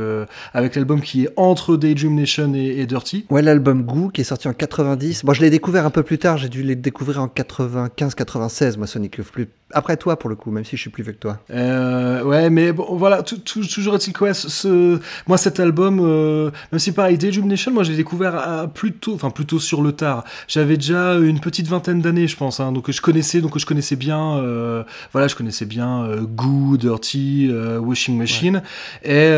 avec 0.53 0.75
l'album 0.75 1.01
qui 1.01 1.25
est 1.25 1.29
entre 1.35 1.77
Daydream 1.77 2.15
Nation 2.15 2.53
et, 2.53 2.85
Dirty. 2.85 3.25
Ouais, 3.29 3.41
l'album 3.41 3.83
Goo 3.83 4.09
qui 4.09 4.21
est 4.21 4.25
sorti 4.25 4.47
en 4.47 4.53
90. 4.53 5.25
Bon, 5.25 5.33
je 5.33 5.41
l'ai 5.41 5.49
découvert 5.49 5.85
un 5.85 5.89
peu 5.89 6.03
plus 6.03 6.17
tard, 6.17 6.37
j'ai 6.37 6.49
dû 6.49 6.63
le 6.63 6.75
découvrir 6.75 7.21
en 7.21 7.27
95-96, 7.27 8.77
moi, 8.77 8.87
Sonic 8.87 9.17
Youth. 9.17 9.31
Plus... 9.31 9.47
Après 9.73 9.97
toi, 9.97 10.17
pour 10.17 10.29
le 10.29 10.35
coup, 10.35 10.51
même 10.51 10.63
si 10.65 10.75
je 10.77 10.81
suis 10.81 10.89
plus 10.89 11.03
vieux 11.03 11.13
que 11.13 11.17
toi. 11.19 11.39
Euh, 11.51 12.23
ouais, 12.23 12.49
mais 12.49 12.71
bon, 12.71 12.95
voilà, 12.95 13.23
toujours 13.23 13.95
est-il 13.95 14.13
ce, 14.33 14.49
ce- 14.49 14.99
moi 15.27 15.37
cet 15.37 15.59
album, 15.59 15.99
euh, 16.01 16.51
même 16.71 16.79
si 16.79 16.91
pareil, 16.91 17.17
Daydream 17.17 17.47
Nation, 17.47 17.71
moi 17.71 17.83
je 17.83 17.91
l'ai 17.91 17.97
découvert 17.97 18.35
à 18.35 18.67
plutôt, 18.67 19.13
enfin 19.15 19.29
plutôt 19.31 19.59
sur 19.59 19.81
le 19.81 19.91
tard. 19.91 20.23
J'avais 20.47 20.77
déjà 20.77 21.15
une 21.15 21.39
petite 21.39 21.67
vingtaine 21.67 22.01
d'années, 22.01 22.27
je 22.27 22.37
pense, 22.37 22.59
hein, 22.59 22.71
donc 22.71 22.89
je 22.91 23.01
connaissais, 23.01 23.41
donc 23.41 23.57
je 23.57 23.65
connaissais 23.65 23.95
bien, 23.95 24.37
euh, 24.37 24.83
voilà, 25.11 25.27
je 25.27 25.35
connaissais 25.35 25.65
bien 25.65 26.07
Goo, 26.21 26.77
Dirty, 26.77 27.49
Washing 27.79 28.17
Machine, 28.17 28.61
et, 29.03 29.31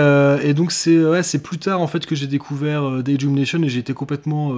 et 0.44 0.54
donc 0.54 0.72
c'est 0.72 0.98
ouais, 0.98 1.24
c'est 1.24 1.42
plus 1.42 1.58
tard 1.58 1.82
en 1.82 1.88
fait 1.88 2.06
que 2.06 2.16
j'ai 2.16 2.28
découvert 2.28 3.04
Daydream 3.04 3.34
Nation 3.34 3.62
et 3.64 3.70
j'ai 3.70 3.80
été 3.80 3.94
complètement, 3.94 4.50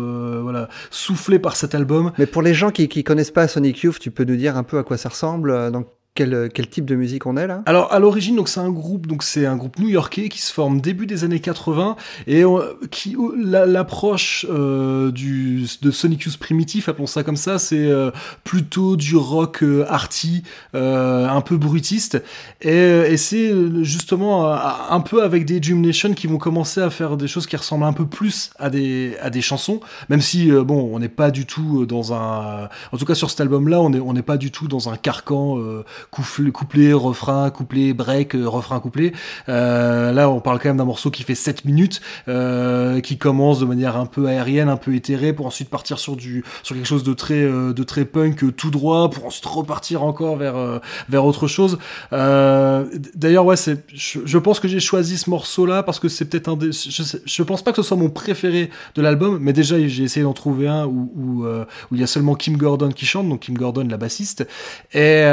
voilà, 0.42 0.70
soufflé 0.92 1.40
par 1.40 1.56
cet 1.56 1.76
album. 1.76 2.12
Mais 2.18 2.26
pour 2.26 2.42
les 2.42 2.54
gens 2.54 2.72
qui, 2.72 2.88
qui 2.88 3.04
connaissent 3.04 3.32
pas 3.32 3.48
Sonic 3.48 3.80
Youth, 3.82 4.00
tu 4.00 4.12
peux 4.12 4.24
nous 4.24 4.36
dire 4.36 4.58
un 4.58 4.64
peu 4.64 4.78
à 4.80 4.84
quoi 4.84 4.98
ça 4.98 5.10
ressemble, 5.10 5.67
euh, 5.68 5.72
dans 5.72 5.84
quel, 6.18 6.50
quel 6.54 6.68
type 6.68 6.86
de 6.86 6.96
musique 6.96 7.28
on 7.28 7.38
est 7.38 7.46
là? 7.46 7.62
Alors 7.68 7.94
à 7.94 8.00
l'origine 8.00 8.36
donc 8.36 8.50
c'est 8.50 8.60
un 8.60 8.72
groupe 8.72 9.06
donc 9.06 9.22
c'est 9.22 9.46
un 9.46 9.56
groupe 9.56 9.78
new-yorkais 9.78 10.30
qui 10.30 10.42
se 10.42 10.52
forme 10.52 10.82
début 10.82 11.06
des 11.06 11.24
années 11.24 11.40
80 11.40 11.96
et 12.26 12.44
euh, 12.44 12.74
qui 12.90 13.16
la- 13.38 13.68
l'approche 13.68 14.46
euh, 14.50 15.12
du 15.12 15.66
de 15.84 15.92
Sonic 15.92 16.24
Youth 16.24 16.38
primitif 16.38 16.90
appelons 16.90 17.06
ça 17.06 17.24
comme 17.24 17.36
ça 17.36 17.60
c'est 17.60 17.86
euh, 17.86 18.10
plutôt 18.44 18.96
du 18.98 19.16
rock 19.16 19.62
euh, 19.62 19.86
arty 19.88 20.42
euh, 20.74 21.28
un 21.30 21.42
peu 21.42 21.58
bruitiste 21.58 22.24
et, 22.62 23.16
c'est 23.18 23.52
euh, 23.52 23.84
justement 23.84 24.52
euh, 24.52 24.56
un 24.90 25.00
peu 25.02 25.24
avec 25.24 25.46
des 25.46 25.60
Nation 25.76 26.14
qui 26.14 26.28
vont 26.28 26.38
commencer 26.38 26.82
à 26.82 26.90
faire 26.90 27.18
des 27.18 27.28
choses 27.28 27.46
qui 27.46 27.56
ressemblent 27.56 27.84
un 27.84 27.94
peu 27.94 28.06
plus 28.08 28.52
à 28.58 28.70
des 28.70 29.16
à 29.22 29.30
des 29.30 29.42
chansons 29.42 29.82
même 30.10 30.22
si 30.22 30.52
euh, 30.52 30.64
bon 30.64 30.90
on 30.94 31.00
n'est 31.00 31.10
pas 31.10 31.30
du 31.30 31.46
tout 31.46 31.86
dans 31.86 32.14
un 32.14 32.70
en 32.92 32.98
tout 32.98 33.06
cas 33.06 33.16
sur 33.16 33.30
cet 33.30 33.42
album 33.42 33.68
là 33.68 33.82
on 33.82 33.92
est 33.94 34.00
on 34.00 34.14
n'est 34.14 34.22
pas 34.24 34.38
du 34.38 34.50
tout 34.50 34.68
dans 34.68 34.90
un 34.90 34.96
carcan 34.98 35.60
euh, 35.60 35.84
couplet, 36.12 36.94
refrain, 36.94 37.50
couplet, 37.50 37.94
break, 37.94 38.36
euh, 38.36 38.48
refrain, 38.48 38.80
couplet. 38.80 39.14
Euh, 39.50 40.12
là, 40.12 40.30
on 40.30 40.40
parle 40.40 40.60
quand 40.60 40.70
même 40.70 40.78
d'un 40.78 40.86
morceau 40.86 41.12
qui 41.12 41.24
fait 41.24 41.36
7 41.36 41.66
minutes, 41.66 42.02
euh, 42.28 43.02
qui 43.02 43.18
commence 43.18 43.60
de 43.60 43.66
manière 43.66 43.98
un 43.98 44.06
peu 44.06 44.28
aérienne, 44.28 44.70
un 44.70 44.78
peu 44.78 44.96
éthérée, 44.96 45.34
pour 45.34 45.46
ensuite 45.46 45.70
partir 45.70 46.00
sur 46.00 46.16
du 46.16 46.44
sur 46.64 46.76
quelque 46.76 46.88
chose 46.88 47.04
de 47.04 47.14
très 47.14 47.42
de 47.48 47.84
très 47.84 48.06
punk 48.06 48.56
tout 48.56 48.72
droit, 48.72 49.10
pour 49.10 49.26
ensuite 49.26 49.46
repartir 49.46 50.04
encore 50.04 50.38
vers 50.38 50.82
vers 51.10 51.26
autre 51.26 51.48
chose. 51.48 51.78
D'ailleurs, 52.12 53.46
ouais, 53.46 53.58
c'est 53.58 53.86
je, 53.94 54.38
pense 54.38 54.60
que 54.60 54.68
j'ai 54.68 54.80
choisi 54.80 55.18
ce 55.18 55.30
morceau-là 55.30 55.84
parce 55.84 56.00
que 56.00 56.10
c'est 56.10 56.26
peut-être 56.26 56.48
un 56.48 56.56
des 56.56 56.72
je, 56.72 57.18
je 57.26 57.44
pense 57.44 57.64
pas 57.64 57.72
que 57.72 57.82
ce 57.82 57.88
soit 57.88 57.98
mon 57.98 58.10
préféré 58.10 58.70
de 58.96 59.02
l'album, 59.02 59.38
mais 59.42 59.54
déjà 59.54 59.76
j'ai 59.88 60.04
essayé 60.04 60.24
d'en 60.24 60.34
trouver 60.34 60.68
un 60.68 60.86
où 60.86 61.12
où, 61.16 61.46
il 61.92 62.00
y 62.00 62.04
a 62.04 62.08
seulement 62.08 62.36
Kim 62.36 62.58
Gordon 62.58 62.90
qui 62.90 63.06
chante, 63.06 63.28
donc 63.30 63.42
Kim 63.42 63.58
Gordon 63.58 63.88
la 63.90 63.98
bassiste, 63.98 64.48
et 64.94 65.24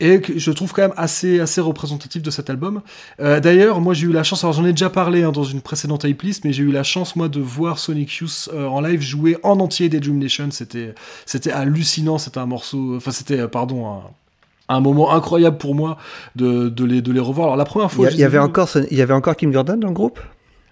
et 0.00 0.20
que 0.20 0.38
je 0.38 0.50
trouve 0.50 0.72
quand 0.72 0.82
même 0.82 0.94
assez 0.96 1.40
assez 1.40 1.60
représentatif 1.60 2.22
de 2.22 2.30
cet 2.30 2.50
album. 2.50 2.82
Euh, 3.20 3.40
D'ailleurs, 3.40 3.80
moi 3.80 3.94
j'ai 3.94 4.06
eu 4.06 4.12
la 4.12 4.22
chance, 4.22 4.44
alors 4.44 4.54
j'en 4.54 4.64
ai 4.64 4.72
déjà 4.72 4.90
parlé 4.90 5.22
hein, 5.22 5.32
dans 5.32 5.44
une 5.44 5.60
précédente 5.60 6.02
playlist, 6.14 6.44
mais 6.44 6.52
j'ai 6.52 6.62
eu 6.62 6.72
la 6.72 6.82
chance 6.82 7.16
moi 7.16 7.28
de 7.28 7.40
voir 7.40 7.78
Sonic 7.78 8.10
Youth 8.18 8.48
euh, 8.52 8.66
en 8.66 8.80
live 8.80 9.00
jouer 9.00 9.36
en 9.42 9.58
entier 9.60 9.88
des 9.88 10.00
Dream 10.00 10.18
Nation. 10.18 10.48
C'était 10.50 10.94
c'était 11.26 11.52
hallucinant, 11.52 12.18
c'était 12.18 12.38
un 12.38 12.46
morceau, 12.46 12.96
enfin 12.96 13.10
c'était 13.10 13.40
euh, 13.40 13.48
pardon 13.48 13.86
un 13.88 14.00
un 14.68 14.80
moment 14.80 15.12
incroyable 15.12 15.58
pour 15.58 15.74
moi 15.74 15.98
de, 16.36 16.68
de, 16.68 16.84
les, 16.84 17.02
de 17.02 17.12
les 17.12 17.20
revoir. 17.20 17.48
Alors 17.48 17.56
la 17.56 17.64
première 17.64 17.90
fois, 17.92 18.08
il 18.10 18.16
y 18.16 18.22
ai 18.22 18.24
avait 18.24 18.38
encore, 18.38 18.68
il 18.90 18.96
y 18.96 19.02
avait 19.02 19.12
encore 19.12 19.36
Kim 19.36 19.52
Gordon 19.52 19.76
dans 19.76 19.88
le 19.88 19.94
groupe? 19.94 20.18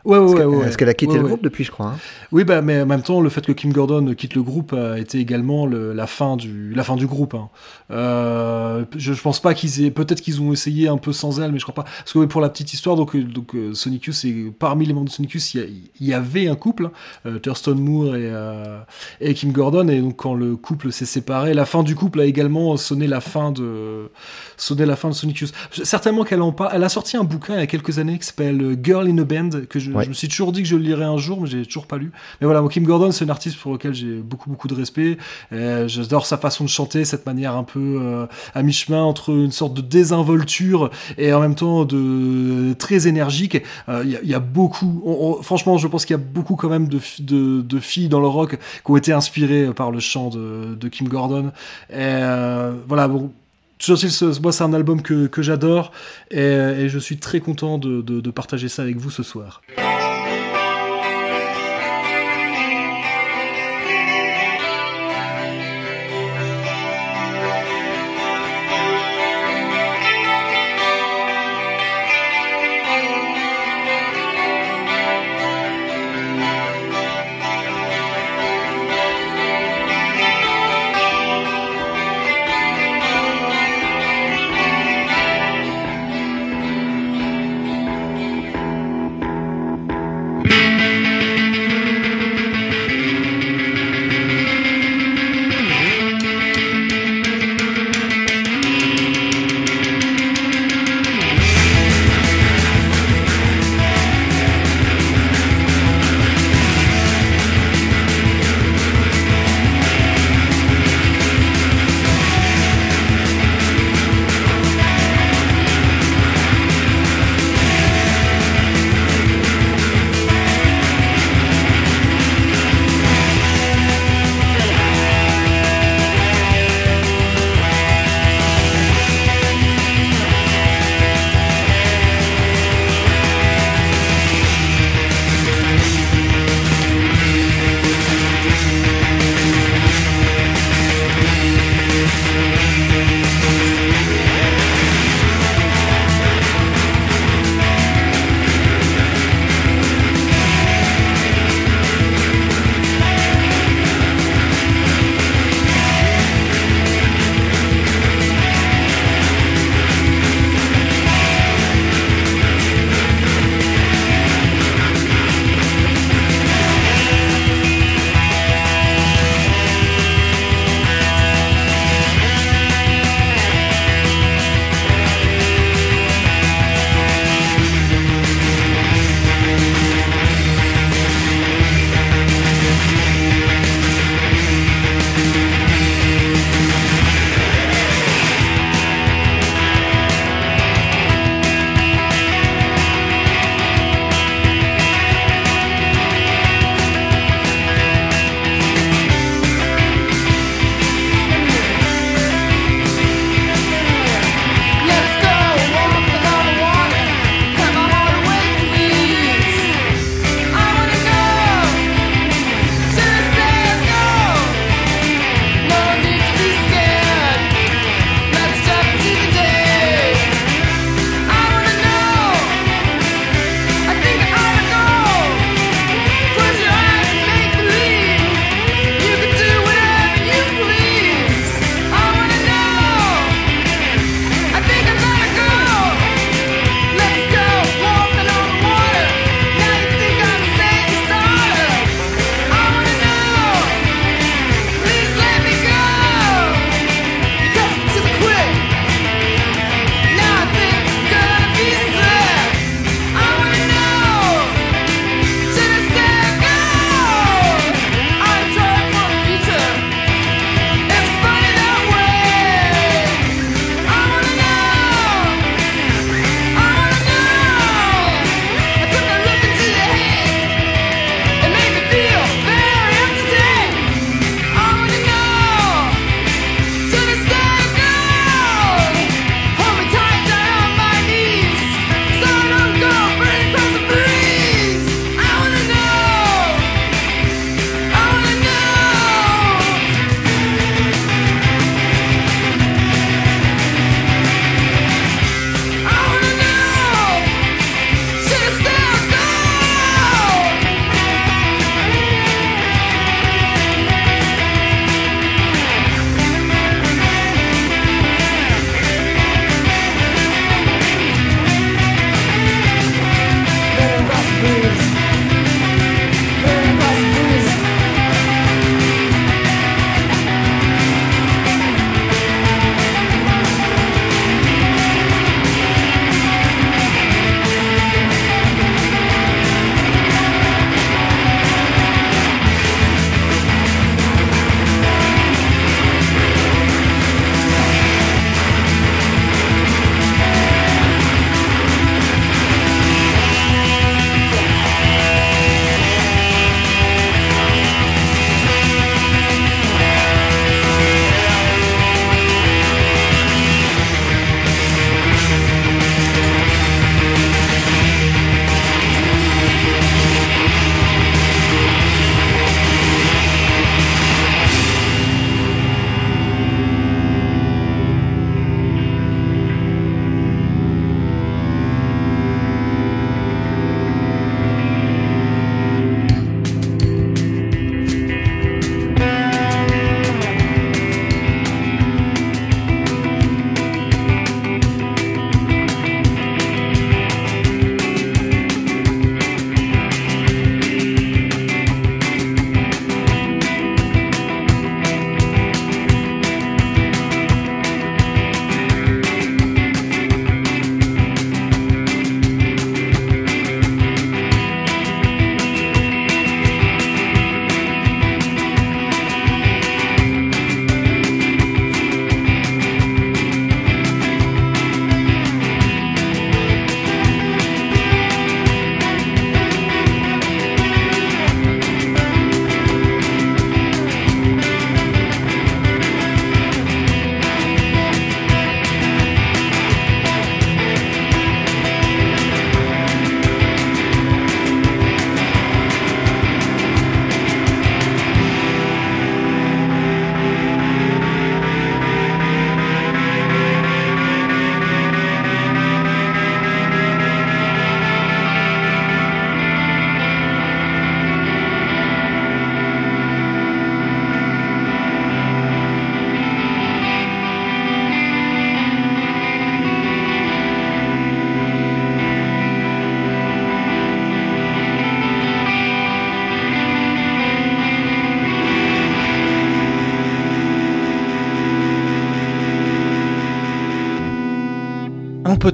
Ouais, 0.05 0.19
ouais, 0.19 0.35
ouais, 0.35 0.45
ouais. 0.45 0.67
Est-ce 0.67 0.79
qu'elle 0.79 0.89
a 0.89 0.95
quitté 0.95 1.13
Ouais, 1.15 1.19
le 1.21 1.27
groupe 1.27 1.43
depuis, 1.43 1.65
je 1.65 1.71
crois 1.71 1.87
hein 1.87 1.97
Oui, 2.33 2.45
bah, 2.45 2.63
mais 2.63 2.83
en 2.83 2.87
même 2.87 3.03
temps, 3.03 3.21
le 3.21 3.29
fait 3.29 3.45
que 3.45 3.53
Kim 3.53 3.73
Gordon 3.73 4.15
quitte 4.15 4.35
le 4.35 4.43
groupe 4.43 4.73
a 4.73 4.99
été 4.99 5.19
également 5.19 5.67
le- 5.67 5.93
la 5.93 6.07
fin 6.07 6.37
du, 6.37 6.73
la 6.75 6.83
fin 6.85 6.97
du 6.97 7.07
groupe. 7.07 7.35
hein. 7.35 7.49
Euh, 7.91 8.85
je, 8.97 9.13
je 9.13 9.21
pense 9.23 9.41
pas 9.41 9.55
qu'ils 9.55 9.85
aient, 9.85 9.91
peut-être 9.91 10.21
qu'ils 10.21 10.41
ont 10.41 10.53
essayé 10.53 10.89
un 10.89 10.97
peu 10.97 11.13
sans 11.13 11.41
elle, 11.41 11.53
mais 11.53 11.59
je 11.59 11.65
crois 11.65 11.75
pas. 11.75 11.85
Parce 11.85 12.13
que 12.13 12.25
pour 12.25 12.41
la 12.41 12.49
petite 12.49 12.73
histoire, 12.73 12.97
donc, 12.97 13.15
euh, 13.15 13.23
donc 13.23 13.55
euh, 13.55 13.75
Sonic 13.75 14.05
Youth, 14.05 14.25
parmi 14.59 14.87
les 14.87 14.93
membres 14.93 15.07
de 15.09 15.13
Sonic 15.13 15.33
Youth, 15.33 15.55
il 15.55 15.81
y, 16.01 16.13
avait 16.13 16.49
un 16.49 16.55
couple, 16.57 16.91
hein, 17.25 17.39
Thurston 17.43 17.75
Moore 17.75 18.17
et, 18.17 18.31
euh, 18.31 18.79
et 19.21 19.35
Kim 19.35 19.53
Gordon, 19.53 19.89
et 19.89 20.01
donc 20.01 20.17
quand 20.17 20.35
le 20.35 20.57
couple 20.57 20.93
s'est 20.93 21.05
séparé, 21.07 21.55
la 21.55 21.65
fin 21.65 21.83
du 21.83 21.95
couple 21.95 22.21
a 22.21 22.25
également 22.25 22.77
sonné 22.77 23.07
la 23.07 23.21
fin 23.21 23.53
de, 23.53 24.11
sonné 24.57 24.87
la 24.87 24.97
fin 24.97 25.09
de 25.09 25.15
Sonic 25.15 25.39
Youth. 25.39 25.53
Certainement 25.83 26.25
qu'elle 26.25 26.43
en 26.43 26.53
parle. 26.53 26.71
Elle 26.75 26.85
a 26.85 26.89
sorti 26.89 27.17
un 27.17 27.25
bouquin 27.25 27.55
il 27.55 27.61
y 27.61 27.63
a 27.63 27.67
quelques 27.67 27.99
années 27.99 28.19
qui 28.19 28.27
s'appelle 28.27 28.77
Girl 28.83 29.09
in 29.09 29.19
a 29.19 29.25
Band, 29.25 29.51
que 29.69 29.79
je, 29.79 29.90
Ouais. 29.95 30.05
je 30.05 30.09
me 30.09 30.15
suis 30.15 30.29
toujours 30.29 30.53
dit 30.53 30.63
que 30.63 30.69
je 30.69 30.77
le 30.77 30.83
lirais 30.83 31.05
un 31.05 31.17
jour, 31.19 31.41
mais 31.41 31.49
j'ai 31.49 31.65
toujours 31.67 31.87
pas 31.87 31.99
lu. 31.99 32.13
Mais 32.41 32.47
voilà, 32.47 32.63
Kim 32.71 32.85
Gordon, 32.85 33.11
c'est 33.13 33.25
une 33.25 33.31
artiste 33.31 33.57
pour 33.59 33.73
lequel 33.73 33.95
j'ai 33.95 34.17
beaucoup, 34.17 34.49
beaucoup 34.51 34.69
de 34.69 34.75
respect. 34.75 35.19
Euh, 35.53 35.89
J'adore 35.89 36.27
sa 36.27 36.37
façon 36.39 36.65
de 36.65 36.69
chanter, 36.69 37.05
cette 37.05 37.27
manière 37.27 37.55
un 37.57 37.65
peu 37.65 37.99
euh, 38.03 38.27
à 38.55 38.63
mi-chemin 38.63 39.03
entre 39.03 39.31
une 39.31 39.53
sorte 39.53 39.75
de 39.75 39.81
désinvolture 39.81 40.91
et 41.19 41.33
en 41.33 41.41
même 41.41 41.55
temps 41.55 41.85
de 41.85 42.73
très 42.75 43.07
énergique. 43.09 43.63
Euh, 43.89 44.03
Il 44.05 44.11
y, 44.11 44.17
a- 44.17 44.21
il 44.23 44.29
y 44.29 44.35
a 44.35 44.39
beaucoup, 44.41 45.03
on- 45.05 45.39
on- 45.39 45.43
franchement, 45.43 45.77
je 45.79 45.87
pense 45.89 46.05
qu'il 46.07 46.15
y 46.15 46.21
a 46.21 46.23
beaucoup 46.23 46.57
quand 46.57 46.69
même 46.69 46.89
de, 46.89 46.99
fi- 46.99 47.23
de, 47.23 47.61
de 47.61 47.79
filles 47.81 48.09
dans 48.09 48.21
le 48.21 48.27
rock 48.29 48.57
qui 48.85 48.91
ont 48.91 48.97
été 48.97 49.13
inspirées 49.13 49.73
par 49.75 49.91
le 49.91 50.01
chant 50.01 50.29
de, 50.31 50.75
de 50.75 50.89
Kim 50.89 51.09
Gordon. 51.09 51.49
Et 51.91 51.95
euh, 51.97 52.73
voilà, 52.89 53.09
bon. 53.09 53.33
Ce- 53.81 54.41
moi, 54.41 54.53
c'est 54.53 54.65
un 54.65 54.73
album 54.73 55.03
que, 55.03 55.29
j'adore 55.43 55.93
et, 56.31 56.89
je 56.89 56.99
suis 56.99 57.19
très 57.19 57.41
content 57.41 57.79
de 57.79 58.31
partager 58.31 58.69
ça 58.69 58.83
avec 58.83 58.97
vous 58.97 59.11
ce 59.11 59.23
soir. 59.23 59.63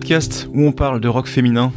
Podcast 0.00 0.46
où 0.52 0.60
on 0.66 0.72
parle 0.72 1.00
de 1.00 1.08
rock 1.08 1.26
féminin 1.26 1.72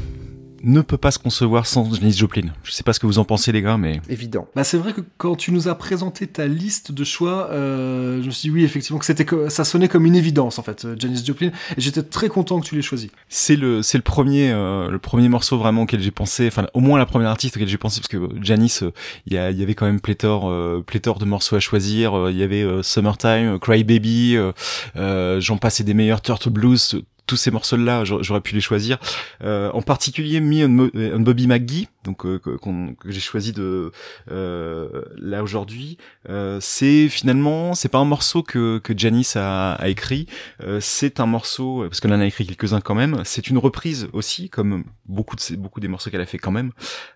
ne 0.61 0.81
peut 0.81 0.97
pas 0.97 1.09
se 1.11 1.17
concevoir 1.19 1.65
sans 1.65 1.89
Janis 1.93 2.11
Joplin. 2.17 2.49
Je 2.65 2.73
sais 2.73 2.83
pas 2.83 2.91
ce 2.91 2.99
que 2.99 3.05
vous 3.07 3.17
en 3.17 3.23
pensez 3.23 3.53
les 3.53 3.61
gars, 3.61 3.77
mais 3.77 4.01
Évident. 4.09 4.45
Bah 4.57 4.65
c'est 4.65 4.75
vrai 4.77 4.91
que 4.91 4.99
quand 5.17 5.37
tu 5.37 5.53
nous 5.53 5.69
as 5.69 5.75
présenté 5.75 6.27
ta 6.27 6.45
liste 6.47 6.91
de 6.91 7.05
choix, 7.05 7.47
euh, 7.51 8.19
je 8.21 8.25
me 8.25 8.31
suis 8.31 8.49
dit 8.49 8.53
oui 8.53 8.65
effectivement 8.65 8.99
que 8.99 9.05
c'était 9.05 9.23
que 9.23 9.47
ça 9.47 9.63
sonnait 9.63 9.87
comme 9.87 10.05
une 10.05 10.17
évidence 10.17 10.59
en 10.59 10.63
fait, 10.63 10.83
euh, 10.83 10.97
Janis 10.99 11.23
Joplin, 11.25 11.47
et 11.47 11.51
j'étais 11.79 12.03
très 12.03 12.27
content 12.27 12.59
que 12.59 12.65
tu 12.65 12.75
l'aies 12.75 12.81
choisi. 12.81 13.09
c'est 13.29 13.55
le 13.55 13.81
c'est 13.83 13.97
le 13.97 14.03
premier 14.03 14.51
euh, 14.51 14.89
le 14.89 14.99
premier 14.99 15.29
morceau 15.29 15.57
vraiment 15.57 15.83
auquel 15.83 16.01
j'ai 16.01 16.11
pensé, 16.11 16.47
enfin 16.47 16.67
au 16.73 16.81
moins 16.81 16.97
la 16.99 17.05
première 17.05 17.29
artiste 17.29 17.55
auquel 17.55 17.69
j'ai 17.69 17.77
pensé 17.77 18.01
parce 18.01 18.09
que 18.09 18.27
Janis, 18.41 18.79
euh, 18.81 18.91
il 19.27 19.33
y, 19.33 19.37
a- 19.37 19.51
il 19.51 19.57
y 19.57 19.63
avait 19.63 19.75
quand 19.75 19.85
même 19.85 20.01
pléthore 20.01 20.49
euh, 20.49 20.83
pléthore 20.85 21.19
de 21.19 21.25
morceaux 21.25 21.55
à 21.55 21.61
choisir. 21.61 22.17
Euh, 22.17 22.31
Il 22.33 22.37
y 22.37 22.43
avait 22.43 22.63
euh, 22.63 22.83
Summertime, 22.83 23.59
Cry 23.61 23.85
Baby, 23.85 24.35
euh, 24.35 24.51
euh, 24.97 25.39
j'en 25.39 25.55
passais 25.55 25.85
des 25.85 25.93
meilleurs 25.93 26.21
Turtle 26.21 26.49
Blues. 26.49 27.01
Tous 27.29 27.35
ces 27.35 27.51
morceaux-là, 27.51 28.05
j'aurais 28.05 28.41
pu 28.41 28.55
les 28.55 28.59
choisir. 28.59 28.97
Euh, 29.43 29.69
en 29.71 29.83
particulier 29.83 30.39
Me 30.39 30.65
and, 30.65 30.89
and 31.15 31.19
Bobby 31.19 31.45
McGee, 31.45 31.87
donc 32.09 32.25
euh, 32.25 32.39
que, 32.39 32.57
que 32.95 33.11
j'ai 33.11 33.19
choisi 33.19 33.51
de 33.53 33.91
euh, 34.31 35.03
là 35.17 35.43
aujourd'hui. 35.43 35.97
Euh, 36.27 36.57
c'est 36.59 37.07
finalement, 37.07 37.73
c'est 37.75 37.89
pas 37.89 37.99
un 37.99 38.05
morceau 38.05 38.41
que 38.41 38.79
que 38.79 38.97
Janis 38.97 39.33
a, 39.35 39.73
a 39.73 39.87
écrit. 39.89 40.25
Euh, 40.63 40.79
c'est 40.81 41.19
un 41.19 41.25
morceau 41.27 41.83
parce 41.83 41.99
qu'elle 41.99 42.13
en 42.13 42.19
a 42.19 42.25
écrit 42.25 42.47
quelques-uns 42.47 42.81
quand 42.81 42.95
même. 42.95 43.21
C'est 43.25 43.47
une 43.47 43.57
reprise 43.57 44.07
aussi, 44.13 44.49
comme 44.49 44.83
beaucoup 45.05 45.35
de 45.35 45.55
beaucoup 45.55 45.79
des 45.79 45.87
morceaux 45.87 46.09
qu'elle 46.09 46.21
a 46.21 46.25
fait 46.25 46.39
quand 46.39 46.51
même. 46.51 46.71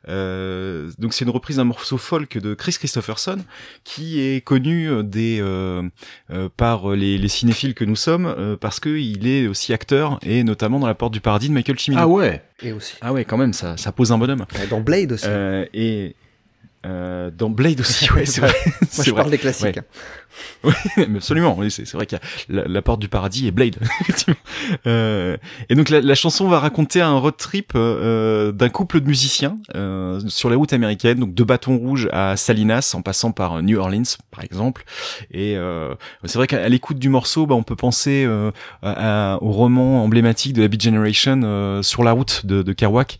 Euh, 0.07 0.91
donc 0.99 1.13
c'est 1.13 1.25
une 1.25 1.31
reprise 1.31 1.57
d'un 1.57 1.63
morceau 1.63 1.97
folk 1.97 2.37
de 2.37 2.53
Chris 2.53 2.73
Christopherson 2.73 3.39
qui 3.83 4.19
est 4.19 4.43
connu 4.43 4.89
euh, 4.89 5.03
des 5.03 5.39
euh, 5.41 5.83
euh, 6.31 6.49
par 6.55 6.91
les, 6.91 7.17
les 7.17 7.27
cinéphiles 7.27 7.73
que 7.73 7.85
nous 7.85 7.95
sommes 7.95 8.27
euh, 8.27 8.55
parce 8.57 8.79
que 8.79 8.89
il 8.89 9.27
est 9.27 9.47
aussi 9.47 9.73
acteur 9.73 10.19
et 10.21 10.43
notamment 10.43 10.79
dans 10.79 10.87
La 10.87 10.95
Porte 10.95 11.13
du 11.13 11.21
Paradis 11.21 11.49
de 11.49 11.53
Michael 11.53 11.79
Cimino. 11.79 12.01
Ah 12.03 12.07
ouais? 12.07 12.43
Et 12.63 12.71
aussi. 12.71 12.95
Ah 13.01 13.13
ouais, 13.13 13.25
quand 13.25 13.37
même, 13.37 13.53
ça, 13.53 13.77
ça 13.77 13.91
pose 13.91 14.11
un 14.11 14.17
bonhomme. 14.17 14.45
Dans 14.69 14.81
Blade 14.81 15.11
aussi. 15.13 15.25
Euh, 15.27 15.65
et 15.73 16.15
euh, 16.85 17.29
dans 17.31 17.49
Blade 17.49 17.79
aussi, 17.79 18.11
ouais, 18.13 18.25
c'est 18.25 18.41
vrai. 18.41 18.53
Moi, 18.65 18.73
je 18.91 19.01
vrai. 19.11 19.13
parle 19.13 19.31
des 19.31 19.37
classiques. 19.37 19.75
Ouais. 19.77 19.83
Oui, 20.63 20.73
absolument. 21.15 21.55
Oui, 21.57 21.69
c'est 21.71 21.91
vrai 21.93 22.05
qu'il 22.05 22.19
y 22.49 22.57
a 22.57 22.63
la, 22.67 22.81
porte 22.81 22.99
du 22.99 23.07
paradis 23.09 23.47
et 23.47 23.51
Blade. 23.51 23.77
euh, 24.87 25.37
et 25.69 25.75
donc 25.75 25.89
la, 25.89 26.15
chanson 26.15 26.47
va 26.47 26.59
raconter 26.59 27.01
un 27.01 27.17
road 27.17 27.35
trip 27.37 27.73
euh, 27.75 28.51
d'un 28.51 28.69
couple 28.69 29.01
de 29.01 29.07
musiciens 29.07 29.57
euh, 29.75 30.19
sur 30.27 30.49
les 30.49 30.55
routes 30.55 30.73
américaines, 30.73 31.19
donc 31.19 31.33
de 31.33 31.43
Bâton 31.43 31.77
Rouge 31.77 32.09
à 32.11 32.37
Salinas, 32.37 32.93
en 32.95 33.01
passant 33.01 33.31
par 33.31 33.61
New 33.61 33.77
Orleans, 33.79 34.03
par 34.31 34.43
exemple. 34.43 34.85
Et 35.31 35.57
euh, 35.57 35.95
c'est 36.25 36.37
vrai 36.37 36.47
qu'à 36.47 36.67
l'écoute 36.69 36.99
du 36.99 37.09
morceau, 37.09 37.45
bah, 37.45 37.55
on 37.55 37.63
peut 37.63 37.75
penser 37.75 38.23
euh, 38.25 38.51
à- 38.81 39.37
au 39.41 39.51
roman 39.51 40.03
emblématique 40.03 40.53
de 40.53 40.61
la 40.61 40.67
Beat 40.67 40.81
Generation 40.83 41.41
euh, 41.43 41.81
sur 41.81 42.03
la 42.03 42.11
route 42.11 42.45
de, 42.45 42.61
de 42.61 42.73
Kerouac. 42.73 43.17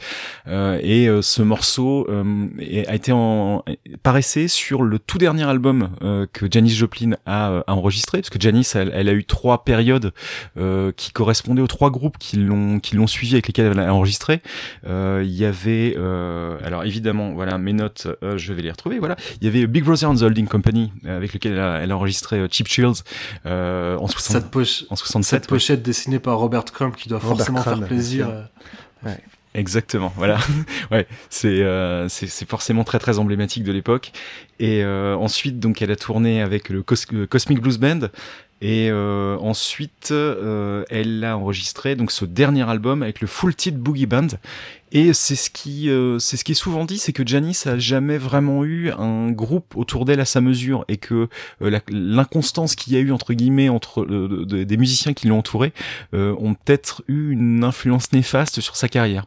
Euh, 0.48 0.80
et 0.82 1.08
euh, 1.08 1.22
ce 1.22 1.42
morceau 1.42 2.08
euh, 2.10 2.48
a 2.88 2.96
été 2.96 3.12
en, 3.12 3.64
paraissait 4.02 4.48
sur 4.48 4.84
le 4.84 5.00
tout 5.00 5.18
dernier 5.18 5.44
album 5.44 5.90
euh, 6.02 6.26
que 6.32 6.46
Janis 6.50 6.72
Joplin 6.72 7.03
a, 7.26 7.52
euh, 7.52 7.64
a 7.68 7.74
enregistré, 7.76 8.20
parce 8.20 8.30
que 8.30 8.40
Janis, 8.40 8.68
elle, 8.76 8.92
elle 8.94 9.10
a 9.10 9.14
eu 9.14 9.26
trois 9.26 9.64
périodes 9.64 10.14
euh, 10.58 10.92
qui 10.96 11.12
correspondaient 11.12 11.62
aux 11.62 11.68
trois 11.68 11.90
groupes 11.92 12.18
qui 12.18 12.38
l'ont 12.38 12.80
qui 12.80 12.96
l'ont 12.96 13.08
suivi 13.08 13.34
avec 13.34 13.48
lesquels 13.48 13.72
elle 13.72 13.80
a 13.80 13.94
enregistré. 13.94 14.42
Euh, 14.88 15.22
Il 15.26 15.34
y 15.34 15.46
avait, 15.46 15.96
euh, 15.98 16.58
alors 16.64 16.84
évidemment, 16.84 17.34
voilà 17.34 17.58
mes 17.58 17.74
notes, 17.74 18.08
euh, 18.24 18.38
je 18.38 18.54
vais 18.54 18.62
les 18.62 18.72
retrouver. 18.72 19.00
Voilà, 19.00 19.16
il 19.42 19.46
y 19.46 19.48
avait 19.48 19.68
Big 19.68 19.84
Brother 19.84 20.10
and 20.10 20.16
the 20.16 20.22
Holding 20.24 20.48
Company 20.48 20.92
euh, 21.06 21.18
avec 21.18 21.34
lequel 21.34 21.54
elle 21.54 21.60
a, 21.60 21.78
elle 21.82 21.92
a 21.92 21.96
enregistré 21.98 22.38
euh, 22.40 22.48
Cheap 22.50 22.68
Chills 22.68 23.04
euh, 23.46 23.98
en, 23.98 24.08
60 24.08 24.32
Cette, 24.42 24.52
poche- 24.52 24.86
en 24.90 24.96
cette 24.96 25.06
67. 25.08 25.42
ouais. 25.44 25.48
pochette 25.48 25.84
dessinée 25.84 26.20
par 26.20 26.38
Robert 26.38 26.66
Crumb 26.66 26.96
qui 26.96 27.10
doit 27.10 27.20
Robert 27.20 27.38
forcément 27.38 27.62
Crumb, 27.62 27.80
faire 27.80 27.88
plaisir. 27.88 28.30
euh, 28.30 28.44
Exactement, 29.56 30.12
voilà. 30.18 30.40
ouais, 30.92 31.06
c'est 31.30 31.62
euh, 31.62 32.10
c'est 32.10 32.50
forcément 32.50 32.84
très 32.84 32.98
très 32.98 33.20
emblématique 33.20 33.64
de 33.64 33.72
l'époque. 33.72 34.12
Et 34.60 34.84
euh, 34.84 35.16
ensuite, 35.16 35.60
donc, 35.60 35.82
elle 35.82 35.92
a 35.92 35.96
tourné 35.96 36.42
avec 36.42 36.70
le 36.70 36.82
Cosmic 36.82 37.62
Blues 37.62 37.78
Band. 37.78 38.08
Et 38.64 38.90
euh, 38.90 39.38
ensuite, 39.40 40.12
euh, 40.12 40.86
elle 40.90 41.26
a 41.26 41.38
enregistré 41.38 41.98
donc 41.98 42.14
ce 42.14 42.24
dernier 42.24 42.68
album 42.70 43.04
avec 43.04 43.20
le 43.20 43.28
Full 43.28 43.54
Tilt 43.56 43.76
Boogie 43.76 44.06
Band. 44.06 44.28
Et 44.96 45.12
c'est 45.14 45.36
ce 45.36 45.50
qui, 45.50 45.90
euh, 45.90 46.20
c'est 46.20 46.38
ce 46.38 46.44
qui 46.44 46.52
est 46.52 46.56
souvent 46.56 46.86
dit, 46.86 47.00
c'est 47.00 47.14
que 47.14 47.26
Janis 47.26 47.64
a 47.66 47.78
jamais 47.80 48.18
vraiment 48.20 48.64
eu 48.64 48.92
un 48.92 49.32
groupe 49.32 49.76
autour 49.76 50.06
d'elle 50.06 50.20
à 50.20 50.26
sa 50.26 50.40
mesure, 50.40 50.86
et 50.88 50.98
que 50.98 51.28
euh, 51.64 51.80
l'inconstance 51.90 52.76
qu'il 52.76 52.94
y 52.94 52.96
a 52.96 53.00
eu 53.00 53.12
entre 53.12 53.34
guillemets 53.34 53.70
entre 53.70 54.04
euh, 54.04 54.28
de- 54.30 54.44
de- 54.46 54.64
des 54.64 54.78
musiciens 54.78 55.14
qui 55.14 55.28
l'ont 55.28 55.40
entouré 55.40 55.74
euh, 56.14 56.36
ont 56.40 56.54
peut-être 56.54 57.04
eu 57.08 57.32
une 57.32 57.64
influence 57.64 58.14
néfaste 58.14 58.62
sur 58.62 58.76
sa 58.76 58.88
carrière. 58.88 59.26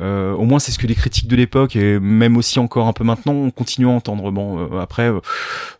Euh, 0.00 0.32
au 0.32 0.44
moins, 0.44 0.58
c'est 0.58 0.72
ce 0.72 0.78
que 0.78 0.86
les 0.86 0.94
critiques 0.94 1.28
de 1.28 1.36
l'époque 1.36 1.76
et 1.76 2.00
même 2.00 2.36
aussi 2.38 2.58
encore 2.58 2.86
un 2.88 2.92
peu 2.94 3.04
maintenant 3.04 3.34
on 3.34 3.50
continue 3.50 3.86
à 3.86 3.90
entendre. 3.90 4.30
Bon, 4.30 4.58
euh, 4.58 4.80
après, 4.80 5.12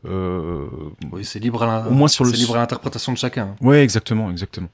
Oui, 0.05 1.25
c'est 1.25 1.39
libre 1.39 1.63
à 1.63 1.89
Au 1.89 1.93
moins 1.93 2.09
sur 2.09 2.25
le- 2.25 2.31
c'est 2.31 2.37
libre 2.37 2.57
à 2.57 2.59
l'interprétation 2.59 3.13
de 3.13 3.19
chacun. 3.19 3.55
Ouais, 3.61 3.83
exactement, 3.83 4.31
exactement. 4.31 4.69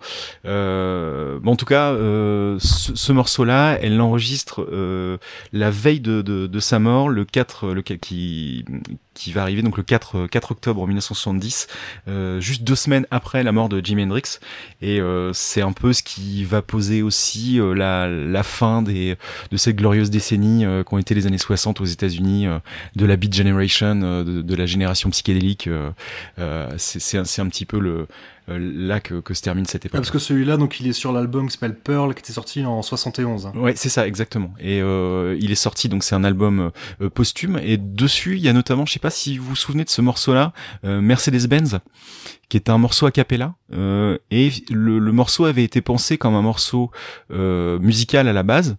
Euh, 0.44 1.38
bon, 1.40 1.52
en 1.52 1.56
tout 1.56 1.66
cas, 1.66 1.90
euh, 1.92 2.56
ce, 2.60 2.94
ce 2.96 3.12
morceau-là, 3.12 3.78
elle 3.80 3.96
l'enregistre 3.96 4.39
euh, 4.58 5.18
la 5.52 5.70
veille 5.70 6.00
de, 6.00 6.60
sa 6.60 6.78
mort, 6.78 7.08
le 7.08 7.24
4, 7.24 7.72
le 7.72 7.82
4 7.82 8.00
qui 8.00 8.64
qui 9.14 9.32
va 9.32 9.42
arriver 9.42 9.60
donc 9.60 9.76
le 9.76 9.82
4 9.82 10.28
4 10.28 10.52
octobre 10.52 10.86
1970, 10.86 11.66
euh, 12.08 12.40
juste 12.40 12.62
deux 12.64 12.74
semaines 12.74 13.06
après 13.10 13.42
la 13.42 13.52
mort 13.52 13.68
de 13.68 13.84
Jimi 13.84 14.04
Hendrix. 14.04 14.38
Et 14.80 15.00
euh, 15.00 15.32
c'est 15.34 15.60
un 15.60 15.72
peu 15.72 15.92
ce 15.92 16.02
qui 16.02 16.44
va 16.44 16.62
poser 16.62 17.02
aussi 17.02 17.60
euh, 17.60 17.74
la 17.74 18.42
fin 18.42 18.82
de 18.82 19.16
cette 19.56 19.76
glorieuse 19.76 20.10
décennie 20.10 20.64
euh, 20.64 20.82
qu'ont 20.84 20.98
été 20.98 21.14
les 21.14 21.26
années 21.26 21.38
60 21.38 21.80
aux 21.80 21.84
États-Unis, 21.84 22.46
euh, 22.46 22.58
de 22.96 23.04
la 23.04 23.16
Beat 23.16 23.34
Generation, 23.34 24.00
euh, 24.02 24.42
de, 24.42 24.54
la 24.54 24.66
génération 24.66 25.10
psychédélique. 25.10 25.66
euh, 25.66 25.90
euh, 26.38 26.68
c'est 26.76 27.18
un, 27.18 27.48
petit 27.48 27.66
peu 27.66 27.78
le 27.78 27.90
euh, 27.90 28.06
là 28.58 29.00
que, 29.00 29.20
que 29.20 29.34
se 29.34 29.42
termine 29.42 29.64
cette 29.66 29.84
Ah, 29.84 29.86
époque. 29.86 30.00
parce 30.00 30.10
que 30.10 30.18
celui-là, 30.18 30.56
donc, 30.56 30.80
il 30.80 30.86
est 30.88 30.92
sur 30.92 31.12
l'album 31.12 31.46
qui 31.46 31.52
s'appelle 31.52 31.76
Pearl, 31.78 32.14
qui 32.14 32.20
était 32.20 32.32
sorti 32.32 32.64
en 32.64 32.82
71. 32.82 33.46
hein. 33.46 33.52
Ouais, 33.56 33.74
c'est 33.76 33.88
ça, 33.88 34.06
exactement. 34.06 34.52
Et 34.60 34.80
euh, 34.80 35.36
il 35.40 35.50
est 35.50 35.54
sorti, 35.56 35.88
donc 35.88 36.02
c'est 36.04 36.14
un 36.14 36.24
album 36.24 36.70
euh, 37.00 37.10
posthume. 37.10 37.58
Et 37.62 37.76
dessus, 37.76 38.36
il 38.36 38.42
y 38.42 38.48
a 38.48 38.52
notamment, 38.52 38.86
je 38.86 38.92
sais 38.92 38.98
pas 38.98 39.10
si 39.10 39.38
vous 39.38 39.50
vous 39.50 39.56
souvenez 39.56 39.84
de 39.84 39.90
ce 39.90 40.00
morceau-là, 40.02 40.52
euh, 40.84 41.00
Mercedes-Benz, 41.00 41.80
qui 42.48 42.56
est 42.56 42.68
un 42.68 42.78
morceau 42.78 43.06
a 43.06 43.10
cappella. 43.12 43.54
Euh, 43.72 44.18
et 44.30 44.50
le, 44.70 44.98
le 44.98 45.12
morceau 45.12 45.44
avait 45.44 45.62
été 45.64 45.80
pensé 45.80 46.18
comme 46.18 46.34
un 46.34 46.42
morceau 46.42 46.90
euh, 47.32 47.78
musical 47.78 48.26
à 48.28 48.32
la 48.32 48.42
base. 48.42 48.76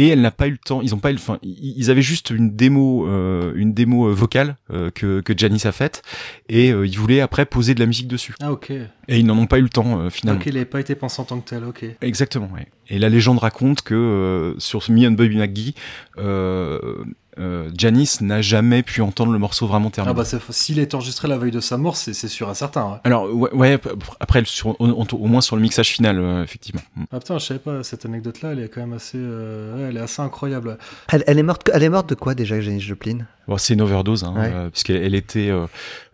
Et 0.00 0.08
elle 0.08 0.20
n'a 0.20 0.30
pas 0.30 0.46
eu 0.46 0.52
le 0.52 0.58
temps. 0.58 0.80
Ils 0.80 0.94
ont 0.94 0.98
pas 0.98 1.10
eu, 1.10 1.14
le- 1.14 1.18
enfin, 1.18 1.38
ils 1.42 1.90
avaient 1.90 2.02
juste 2.02 2.30
une 2.30 2.54
démo, 2.54 3.06
euh, 3.08 3.52
une 3.56 3.74
démo 3.74 4.08
euh, 4.08 4.12
vocale 4.14 4.56
euh, 4.72 4.90
que 4.90 5.20
que 5.20 5.36
Janis 5.36 5.62
a 5.64 5.72
faite, 5.72 6.02
et 6.48 6.70
euh, 6.72 6.86
ils 6.86 6.96
voulaient 6.98 7.20
après 7.20 7.44
poser 7.46 7.74
de 7.74 7.80
la 7.80 7.86
musique 7.86 8.06
dessus. 8.08 8.34
Ah, 8.40 8.52
ok. 8.52 8.70
Et 8.70 9.18
ils 9.18 9.26
n'en 9.26 9.36
ont 9.36 9.46
pas 9.46 9.58
eu 9.58 9.62
le 9.62 9.68
temps 9.68 10.08
finalement. 10.08 10.40
Ok, 10.40 10.46
il 10.46 10.54
n'avait 10.54 10.64
pas 10.66 10.80
été 10.80 10.94
pensé 10.94 11.20
en 11.20 11.24
tant 11.24 11.40
que 11.40 11.48
tel, 11.50 11.64
ok. 11.64 11.84
Exactement. 12.00 12.48
Ouais. 12.54 12.68
Et 12.88 12.98
la 12.98 13.08
légende 13.08 13.38
raconte 13.38 13.82
que 13.82 14.54
sur 14.58 14.82
ce 14.82 14.92
Me 14.92 15.06
and 15.06 15.12
Bobby 15.12 15.36
McGee, 15.36 15.74
euh, 17.38 17.70
Janis 17.76 18.16
n'a 18.20 18.42
jamais 18.42 18.82
pu 18.82 19.00
entendre 19.02 19.32
le 19.32 19.38
morceau 19.38 19.66
vraiment 19.66 19.90
terminé. 19.90 20.14
Ah, 20.18 20.22
bah, 20.22 20.38
s'il 20.50 20.78
est 20.78 20.94
enregistré 20.94 21.28
la 21.28 21.38
veille 21.38 21.50
de 21.50 21.60
sa 21.60 21.76
mort, 21.76 21.96
c'est 21.96 22.12
sûr 22.14 22.50
et 22.50 22.54
certain. 22.54 22.84
ouais. 22.92 22.98
Alors 23.04 23.32
ouais, 23.32 23.78
après 24.20 24.42
sur, 24.44 24.80
au, 24.80 25.26
moins 25.26 25.40
sur 25.40 25.56
le 25.56 25.62
mixage 25.62 25.88
final 25.90 26.18
euh, 26.18 26.42
effectivement. 26.42 26.82
Mm. 26.96 27.04
Ah, 27.12 27.18
putain, 27.20 27.38
je 27.38 27.44
savais 27.46 27.60
pas, 27.60 27.82
cette 27.82 28.04
anecdote-là, 28.06 28.52
elle 28.52 28.60
est 28.60 28.68
quand 28.68 28.80
même 28.80 28.92
assez, 28.92 29.18
euh, 29.20 29.88
elle 29.88 29.96
est 29.96 30.00
assez 30.00 30.22
incroyable. 30.22 30.78
Elle, 31.12 31.24
elle 31.26 31.38
est 31.38 31.42
morte, 31.42 31.70
elle 31.72 31.82
est 31.82 31.88
morte 31.88 32.08
de 32.08 32.14
quoi 32.14 32.34
déjà, 32.34 32.60
Janis 32.60 32.80
Joplin? 32.80 33.18
Bon, 33.46 33.56
c'est 33.56 33.72
une 33.72 33.80
overdose, 33.80 34.24
hein, 34.24 34.34
Ouais. 34.36 34.50
euh, 34.52 34.68
puisqu'elle 34.68 35.02
elle 35.02 35.14
était 35.14 35.48
euh, 35.48 35.66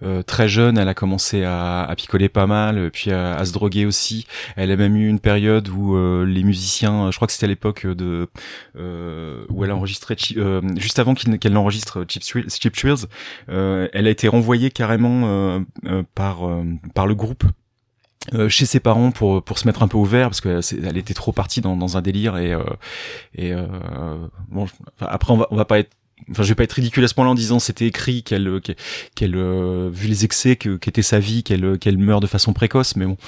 euh, 0.04 0.22
très 0.22 0.48
jeune, 0.48 0.78
elle 0.78 0.86
a 0.88 0.94
commencé 0.94 1.42
à, 1.42 1.82
à 1.82 1.96
picoler 1.96 2.28
pas 2.28 2.46
mal, 2.46 2.90
puis 2.92 3.10
à, 3.10 3.34
à 3.34 3.44
se 3.44 3.52
droguer 3.52 3.86
aussi. 3.86 4.24
Elle 4.54 4.70
a 4.70 4.76
même 4.76 4.94
eu 4.96 5.08
une 5.08 5.18
période 5.18 5.68
où 5.68 5.96
euh, 5.96 6.24
les 6.24 6.44
musiciens, 6.44 7.10
je 7.10 7.16
crois 7.16 7.26
que 7.26 7.32
c'était 7.32 7.46
à 7.46 7.48
l'époque 7.48 7.86
de 7.88 8.28
euh, 8.78 9.44
où 9.48 9.64
elle 9.64 9.70
a 9.70 9.76
enregistré 9.76 10.16
euh, 10.36 10.60
juste 10.76 10.98
avant 11.00 11.13
qu'elle 11.14 11.52
n'enregistre 11.52 12.04
Cheap 12.08 12.22
Thrills, 12.22 12.50
Cheap 12.50 12.74
Thrills, 12.74 13.06
euh, 13.48 13.88
elle 13.92 14.06
a 14.06 14.10
été 14.10 14.28
renvoyée 14.28 14.70
carrément 14.70 15.22
euh, 15.24 15.60
euh, 15.86 16.02
par 16.14 16.40
par 16.94 17.06
le 17.06 17.14
groupe. 17.14 17.44
chez 18.48 18.66
ses 18.66 18.80
parents 18.80 19.10
pour 19.10 19.42
pour 19.42 19.58
se 19.58 19.66
mettre 19.66 19.82
un 19.82 19.88
peu 19.88 19.98
au 19.98 20.04
vert 20.04 20.28
parce 20.28 20.40
que 20.40 20.60
elle 20.86 20.96
était 20.96 21.14
trop 21.14 21.32
partie 21.32 21.60
dans, 21.60 21.96
un 21.96 22.02
délire 22.02 22.36
et 22.36 22.54
bon 24.48 24.66
après 25.00 25.32
on 25.32 25.56
va 25.56 25.64
pas 25.64 25.78
être 25.78 25.90
Enfin, 26.30 26.42
je 26.42 26.48
vais 26.48 26.54
pas 26.54 26.62
être 26.62 26.72
ridicule 26.72 27.04
à 27.04 27.08
ce 27.08 27.14
point-là 27.14 27.32
en 27.32 27.34
disant 27.34 27.58
c'était 27.58 27.86
écrit 27.86 28.22
qu'elle, 28.22 28.60
qu'elle, 29.14 29.36
vu 29.90 30.08
les 30.08 30.24
excès 30.24 30.56
que 30.56 30.76
qu'était 30.76 31.02
sa 31.02 31.18
vie, 31.18 31.42
qu'elle, 31.42 31.76
qu'elle 31.78 31.98
meurt 31.98 32.22
de 32.22 32.26
façon 32.28 32.54
précoce, 32.54 32.96
mais 32.96 33.04
bon, 33.04 33.18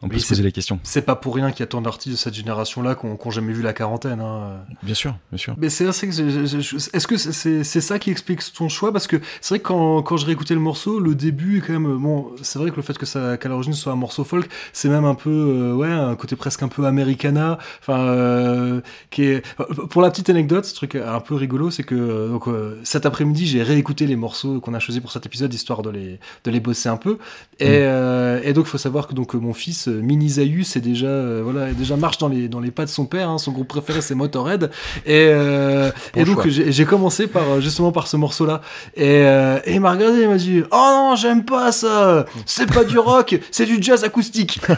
On 0.00 0.08
peut 0.08 0.14
Oui, 0.14 0.20
se 0.20 0.28
poser 0.28 0.44
la 0.44 0.52
question. 0.52 0.78
C'est 0.84 1.02
pas 1.02 1.16
pour 1.16 1.34
rien 1.34 1.50
qu'il 1.50 1.60
y 1.60 1.62
a 1.64 1.66
tant 1.66 1.80
d'artistes 1.80 2.12
de 2.12 2.16
cette 2.16 2.34
génération-là 2.34 2.94
qui 2.94 3.04
ont 3.06 3.30
jamais 3.30 3.52
vu 3.52 3.62
la 3.62 3.72
quarantaine. 3.72 4.20
Hein. 4.20 4.58
Bien 4.84 4.94
sûr, 4.94 5.16
bien 5.32 5.38
sûr. 5.38 5.54
Mais 5.58 5.70
c'est 5.70 5.86
est-ce 5.86 7.06
que 7.06 7.16
c'est 7.16 7.80
ça 7.80 7.98
qui 7.98 8.10
explique 8.10 8.40
ton 8.52 8.68
choix? 8.68 8.92
Parce 8.92 9.08
que 9.08 9.16
c'est 9.40 9.54
vrai 9.54 9.58
que 9.58 9.66
quand, 9.66 10.02
quand 10.02 10.16
je 10.16 10.26
réécoutais 10.26 10.54
le 10.54 10.60
morceau, 10.60 11.00
le 11.00 11.16
début 11.16 11.58
est 11.58 11.60
quand 11.62 11.72
même 11.72 11.96
bon. 11.96 12.30
C'est 12.42 12.60
vrai 12.60 12.70
que 12.70 12.76
le 12.76 12.82
fait 12.82 12.96
que 12.96 13.06
ça 13.06 13.36
qu'à 13.38 13.48
l'origine 13.48 13.72
soit 13.72 13.92
un 13.92 13.96
morceau 13.96 14.22
folk, 14.22 14.48
c'est 14.72 14.88
même 14.88 15.04
un 15.04 15.16
peu 15.16 15.30
euh, 15.30 15.74
ouais 15.74 15.90
un 15.90 16.14
côté 16.14 16.36
presque 16.36 16.62
un 16.62 16.68
peu 16.68 16.86
americana. 16.86 17.58
Enfin, 17.80 17.98
euh, 17.98 18.80
qui 19.10 19.24
est 19.24 19.44
pour 19.90 20.00
la 20.00 20.10
petite 20.10 20.30
anecdote, 20.30 20.64
ce 20.64 20.74
truc 20.76 20.94
un 20.94 21.20
peu 21.20 21.34
rigolo, 21.34 21.72
c'est 21.72 21.82
que 21.82 21.96
euh, 21.96 22.28
donc 22.28 22.46
euh, 22.46 22.78
cet 22.84 23.04
après-midi 23.04 23.48
j'ai 23.48 23.64
réécouté 23.64 24.06
les 24.06 24.16
morceaux 24.16 24.60
qu'on 24.60 24.74
a 24.74 24.78
choisis 24.78 25.02
pour 25.02 25.10
cet 25.10 25.26
épisode 25.26 25.52
histoire 25.52 25.82
de 25.82 25.90
les 25.90 26.20
de 26.44 26.50
les 26.52 26.60
bosser 26.60 26.88
un 26.88 26.96
peu. 26.98 27.18
Et, 27.58 27.66
euh, 27.68 28.40
et 28.44 28.52
donc 28.52 28.66
il 28.66 28.70
faut 28.70 28.78
savoir 28.78 29.08
que 29.08 29.14
donc 29.14 29.34
mon 29.34 29.54
fils 29.54 29.87
Mini 29.88 30.28
Zaius 30.28 30.76
est 30.76 30.80
déjà 30.80 31.06
euh, 31.06 31.40
voilà 31.44 31.72
déjà 31.72 31.96
marche 31.96 32.18
dans 32.18 32.28
les 32.28 32.48
dans 32.48 32.60
les 32.60 32.70
pas 32.70 32.84
de 32.84 32.90
son 32.90 33.06
père. 33.06 33.28
hein. 33.28 33.38
son 33.38 33.52
groupe 33.52 33.68
préféré 33.68 34.00
c'est 34.00 34.14
Motorhead. 34.14 34.70
Et, 35.06 35.28
euh, 35.30 35.90
Bon 36.14 36.20
et 36.20 36.24
donc 36.24 36.46
j'ai 36.48 36.84
commencé 36.84 37.26
par 37.26 37.42
euh, 37.50 37.60
justement 37.60 37.92
par 37.92 38.06
ce 38.06 38.16
morceau-là. 38.16 38.60
Et, 38.96 39.22
euh, 39.24 39.58
et 39.64 39.74
il 39.74 39.80
m'a 39.80 39.92
regardé, 39.92 40.22
il 40.22 40.28
m'a 40.28 40.36
dit 40.36 40.62
Oh 40.70 40.76
non, 40.76 41.16
j'aime 41.16 41.44
pas 41.44 41.72
ça. 41.72 42.24
C'est 42.46 42.72
pas 42.72 42.84
du 42.84 42.98
rock, 42.98 43.38
c'est 43.50 43.66
du 43.66 43.78
jazz 43.82 44.04
acoustique. 44.04 44.60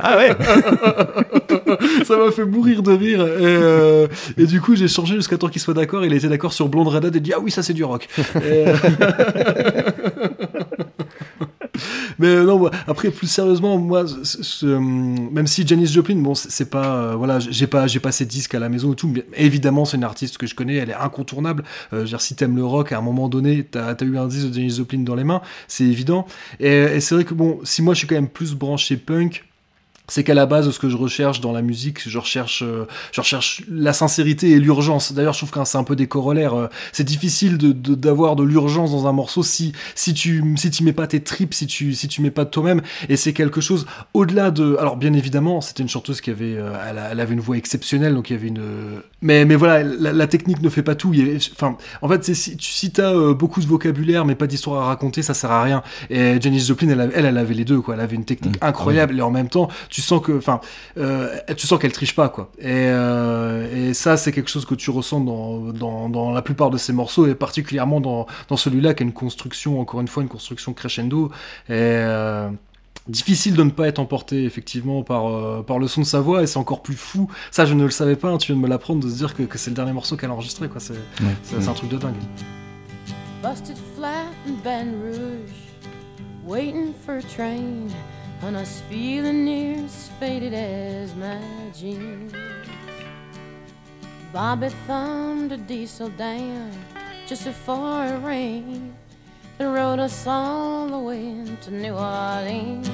Ah 0.00 0.16
ouais 0.18 0.34
ça 2.04 2.16
m'a 2.16 2.30
fait 2.30 2.44
mourir 2.44 2.82
de 2.82 2.92
rire. 2.92 3.26
Et, 4.36 4.42
et 4.42 4.46
du 4.46 4.60
coup, 4.60 4.74
j'ai 4.76 4.88
changé 4.88 5.14
jusqu'à 5.14 5.38
temps 5.38 5.48
qu'il 5.48 5.60
soit 5.60 5.74
d'accord. 5.74 6.04
Il 6.04 6.12
était 6.12 6.28
d'accord 6.28 6.52
sur 6.52 6.68
Blonde 6.68 6.88
Redhead 6.88 7.14
et 7.16 7.20
dit 7.20 7.32
Ah 7.34 7.40
oui, 7.40 7.50
ça 7.50 7.62
c'est 7.62 7.72
du 7.72 7.84
rock. 7.84 8.08
Et, 8.44 8.64
Mais 12.18 12.28
euh, 12.28 12.44
non, 12.44 12.70
après 12.86 13.10
plus 13.10 13.26
sérieusement, 13.26 13.78
moi, 13.78 14.04
ce- 14.22 14.66
même 14.66 15.46
si 15.46 15.66
Janis 15.66 15.86
Joplin, 15.86 16.16
bon, 16.16 16.34
c'est 16.34 16.70
pas, 16.70 16.96
euh, 16.96 17.14
voilà, 17.16 17.38
j'ai 17.40 17.66
pas, 17.66 17.86
j'ai 17.86 18.00
pas 18.00 18.12
ses 18.12 18.26
disques 18.26 18.54
à 18.54 18.58
la 18.58 18.68
maison 18.68 18.92
et 18.92 18.96
tout. 18.96 19.08
Mais 19.08 19.24
évidemment, 19.36 19.84
c'est 19.84 19.96
une 19.96 20.04
artiste 20.04 20.38
que 20.38 20.46
je 20.46 20.54
connais, 20.54 20.76
elle 20.76 20.90
est 20.90 20.94
incontournable. 20.94 21.64
Euh, 21.92 22.04
dire, 22.04 22.20
si 22.20 22.34
t'aimes 22.36 22.56
le 22.56 22.64
rock, 22.64 22.92
à 22.92 22.98
un 22.98 23.02
moment 23.02 23.28
donné, 23.28 23.64
t'as 23.64 23.92
as 23.94 24.04
eu 24.04 24.16
un 24.18 24.26
disque 24.26 24.48
de 24.48 24.54
Janis 24.54 24.76
Joplin 24.76 25.00
dans 25.00 25.14
les 25.14 25.24
mains, 25.24 25.42
c'est 25.68 25.84
évident. 25.84 26.26
Et 26.60 27.00
c'est 27.00 27.14
vrai 27.14 27.24
que 27.24 27.34
bon, 27.34 27.58
si 27.64 27.82
moi 27.82 27.94
je 27.94 27.98
suis 27.98 28.06
quand 28.06 28.14
même 28.14 28.28
plus 28.28 28.54
branché 28.54 28.96
punk, 28.96 29.44
c'est 30.08 30.22
qu'à 30.24 30.34
la 30.34 30.46
base, 30.46 30.70
ce 30.70 30.78
que 30.78 30.88
je 30.88 30.96
recherche 30.96 31.40
dans 31.40 31.52
la 31.52 31.62
musique, 31.62 32.06
je 32.08 32.18
recherche, 32.18 32.62
euh, 32.62 32.84
je 33.12 33.20
recherche 33.20 33.62
la 33.70 33.92
sincérité 33.92 34.50
et 34.50 34.60
l'urgence. 34.60 35.12
D'ailleurs, 35.12 35.32
je 35.32 35.38
trouve 35.40 35.50
que 35.50 35.64
c'est 35.64 35.78
un 35.78 35.84
peu 35.84 35.96
des 35.96 36.06
corollaires. 36.06 36.54
euh, 36.54 36.68
c'est 36.92 37.04
difficile 37.04 37.56
de 37.58 37.72
de- 37.72 37.94
d'avoir 37.94 38.36
de, 38.36 38.42
l'urgence 38.44 38.90
dans 38.92 39.06
un 39.06 39.12
morceau 39.12 39.42
si 39.42 39.72
si 39.94 40.12
tu 40.14 40.44
si 40.56 40.70
tu 40.70 40.84
mets 40.84 40.92
pas 40.92 41.06
tes 41.06 41.20
tripes, 41.22 41.54
si 41.54 41.66
tu 41.66 41.94
si 41.94 42.08
tu 42.08 42.20
mets 42.22 42.30
pas 42.30 42.44
de 42.44 42.50
toi-même. 42.50 42.82
Et 43.08 43.16
c'est 43.16 43.32
quelque 43.32 43.60
chose 43.60 43.86
au-delà 44.12 44.50
de. 44.50 44.76
Alors, 44.78 44.96
bien 44.96 45.12
évidemment, 45.14 45.60
c'était 45.60 45.82
une 45.82 45.88
chanteuse 45.88 46.20
qui 46.20 46.30
avait, 46.30 46.54
euh, 46.56 46.72
elle, 47.10 47.20
avait 47.20 47.34
une 47.34 47.40
voix 47.40 47.56
exceptionnelle, 47.56 48.14
donc 48.14 48.30
il 48.30 48.34
y 48.34 48.36
avait 48.36 48.48
une. 48.48 48.62
Mais 49.22 49.44
mais 49.44 49.54
voilà, 49.56 49.82
la, 49.82 50.12
la 50.12 50.26
technique 50.26 50.60
ne 50.60 50.68
fait 50.68 50.82
pas 50.82 50.94
tout. 50.94 51.12
Il 51.14 51.20
y 51.20 51.22
avait- 51.22 51.38
Enfin, 51.54 51.76
en 52.02 52.08
fait, 52.08 52.24
si 52.34 52.56
tu 52.56 52.70
si 52.70 52.92
euh, 52.98 53.34
beaucoup 53.34 53.60
de 53.60 53.66
vocabulaire 53.66 54.24
mais 54.24 54.34
pas 54.34 54.46
d'histoire 54.46 54.82
à 54.82 54.86
raconter, 54.86 55.22
ça 55.22 55.34
sert 55.34 55.50
à 55.50 55.62
rien. 55.62 55.82
Et 56.10 56.40
Janis 56.40 56.60
Joplin, 56.60 56.88
elle, 56.90 57.10
elle, 57.14 57.24
elle 57.24 57.38
avait 57.38 57.54
les 57.54 57.64
deux, 57.64 57.80
quoi. 57.80 57.94
Elle 57.94 58.00
avait 58.00 58.16
une 58.16 58.24
technique 58.24 58.34
Mmh. 58.44 58.66
incroyable 58.66 59.18
et 59.18 59.22
en 59.22 59.30
même 59.30 59.48
temps, 59.48 59.68
tu 59.94 60.02
sens 60.02 60.20
que, 60.20 60.32
enfin, 60.36 60.60
euh, 60.98 61.38
tu 61.56 61.68
sens 61.68 61.78
qu'elle 61.78 61.92
triche 61.92 62.16
pas, 62.16 62.28
quoi. 62.28 62.50
Et, 62.58 62.64
euh, 62.66 63.90
et 63.90 63.94
ça, 63.94 64.16
c'est 64.16 64.32
quelque 64.32 64.50
chose 64.50 64.64
que 64.66 64.74
tu 64.74 64.90
ressens 64.90 65.20
dans, 65.20 65.58
dans, 65.72 66.08
dans 66.08 66.32
la 66.32 66.42
plupart 66.42 66.70
de 66.70 66.78
ces 66.78 66.92
morceaux 66.92 67.28
et 67.28 67.36
particulièrement 67.36 68.00
dans, 68.00 68.26
dans 68.48 68.56
celui-là 68.56 68.94
qui 68.94 69.04
a 69.04 69.06
une 69.06 69.12
construction, 69.12 69.80
encore 69.80 70.00
une 70.00 70.08
fois, 70.08 70.24
une 70.24 70.28
construction 70.28 70.72
crescendo. 70.72 71.26
Et 71.68 71.74
euh, 71.74 72.50
difficile 73.06 73.54
de 73.54 73.62
ne 73.62 73.70
pas 73.70 73.86
être 73.86 74.00
emporté 74.00 74.42
effectivement 74.44 75.04
par, 75.04 75.28
euh, 75.28 75.62
par 75.62 75.78
le 75.78 75.86
son 75.86 76.00
de 76.00 76.06
sa 76.06 76.20
voix 76.20 76.42
et 76.42 76.48
c'est 76.48 76.58
encore 76.58 76.82
plus 76.82 76.96
fou. 76.96 77.30
Ça, 77.52 77.64
je 77.64 77.74
ne 77.74 77.84
le 77.84 77.90
savais 77.90 78.16
pas. 78.16 78.30
hein, 78.30 78.38
tu 78.38 78.48
viens 78.48 78.56
de 78.56 78.62
me 78.62 78.68
l'apprendre 78.68 79.00
de 79.04 79.08
se 79.08 79.14
dire 79.16 79.32
que, 79.36 79.44
que 79.44 79.58
c'est 79.58 79.70
le 79.70 79.76
dernier 79.76 79.92
morceau 79.92 80.16
qu'elle 80.16 80.30
a 80.30 80.32
enregistré, 80.32 80.68
quoi. 80.68 80.80
C'est 80.80 80.94
Ouais. 80.94 80.98
c'est- 81.44 81.60
c'est 81.60 81.68
un 81.68 81.72
truc 81.74 81.90
de 81.90 81.98
dingue. 81.98 82.14
Busted 83.44 83.76
flat 83.96 84.24
in 84.48 84.54
Baton 84.64 84.92
Rouge, 85.04 85.54
waiting 86.46 86.92
for 87.06 87.14
a 87.14 87.20
train, 87.22 87.86
and 88.46 88.56
us 88.56 88.82
feeling 88.90 89.46
near 89.46 89.82
as 89.84 90.10
faded 90.20 90.52
as 90.52 91.14
my 91.14 91.40
jeans. 91.74 92.34
Bobby 94.34 94.68
thumbed 94.86 95.52
a 95.52 95.56
diesel 95.56 96.10
down 96.10 96.70
just 97.26 97.44
before 97.44 98.04
it 98.04 98.18
rained 98.18 98.94
and 99.58 99.72
rode 99.72 99.98
us 99.98 100.26
all 100.26 100.88
the 100.88 100.98
way 100.98 101.42
to 101.62 101.70
New 101.70 101.94
Orleans. 101.94 102.90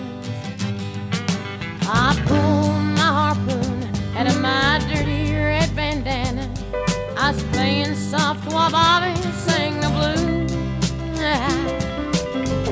I 1.82 2.14
pulled 2.26 2.84
my 3.00 3.10
harpoon 3.18 3.90
out 4.16 4.28
of 4.28 4.40
my 4.40 4.78
dirty 4.88 5.34
red 5.34 5.74
bandana. 5.74 6.48
I 7.16 7.32
was 7.32 7.42
playing 7.54 7.96
soft 7.96 8.46
while 8.52 8.70
Bobby 8.70 9.20
sang 9.32 9.80
the 9.80 9.88
blues. 9.96 10.52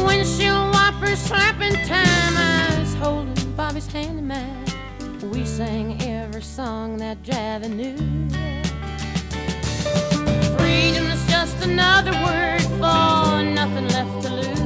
Windshield 0.07 0.71
wipers 0.73 1.19
slapping 1.19 1.75
time. 1.85 2.48
Holding 3.09 3.53
Bobby's 3.57 3.87
hand 3.87 4.19
in 4.19 4.29
mine. 4.29 4.67
We 5.33 5.47
sang 5.47 5.99
every 6.03 6.43
song 6.43 6.99
that 6.99 7.17
Javi 7.23 7.71
knew. 7.71 7.97
Freedom's 10.59 11.25
just 11.31 11.57
another 11.65 12.13
word 12.27 12.61
for 12.77 13.43
nothing 13.43 13.89
left 13.89 14.23
to 14.25 14.35
lose. 14.35 14.58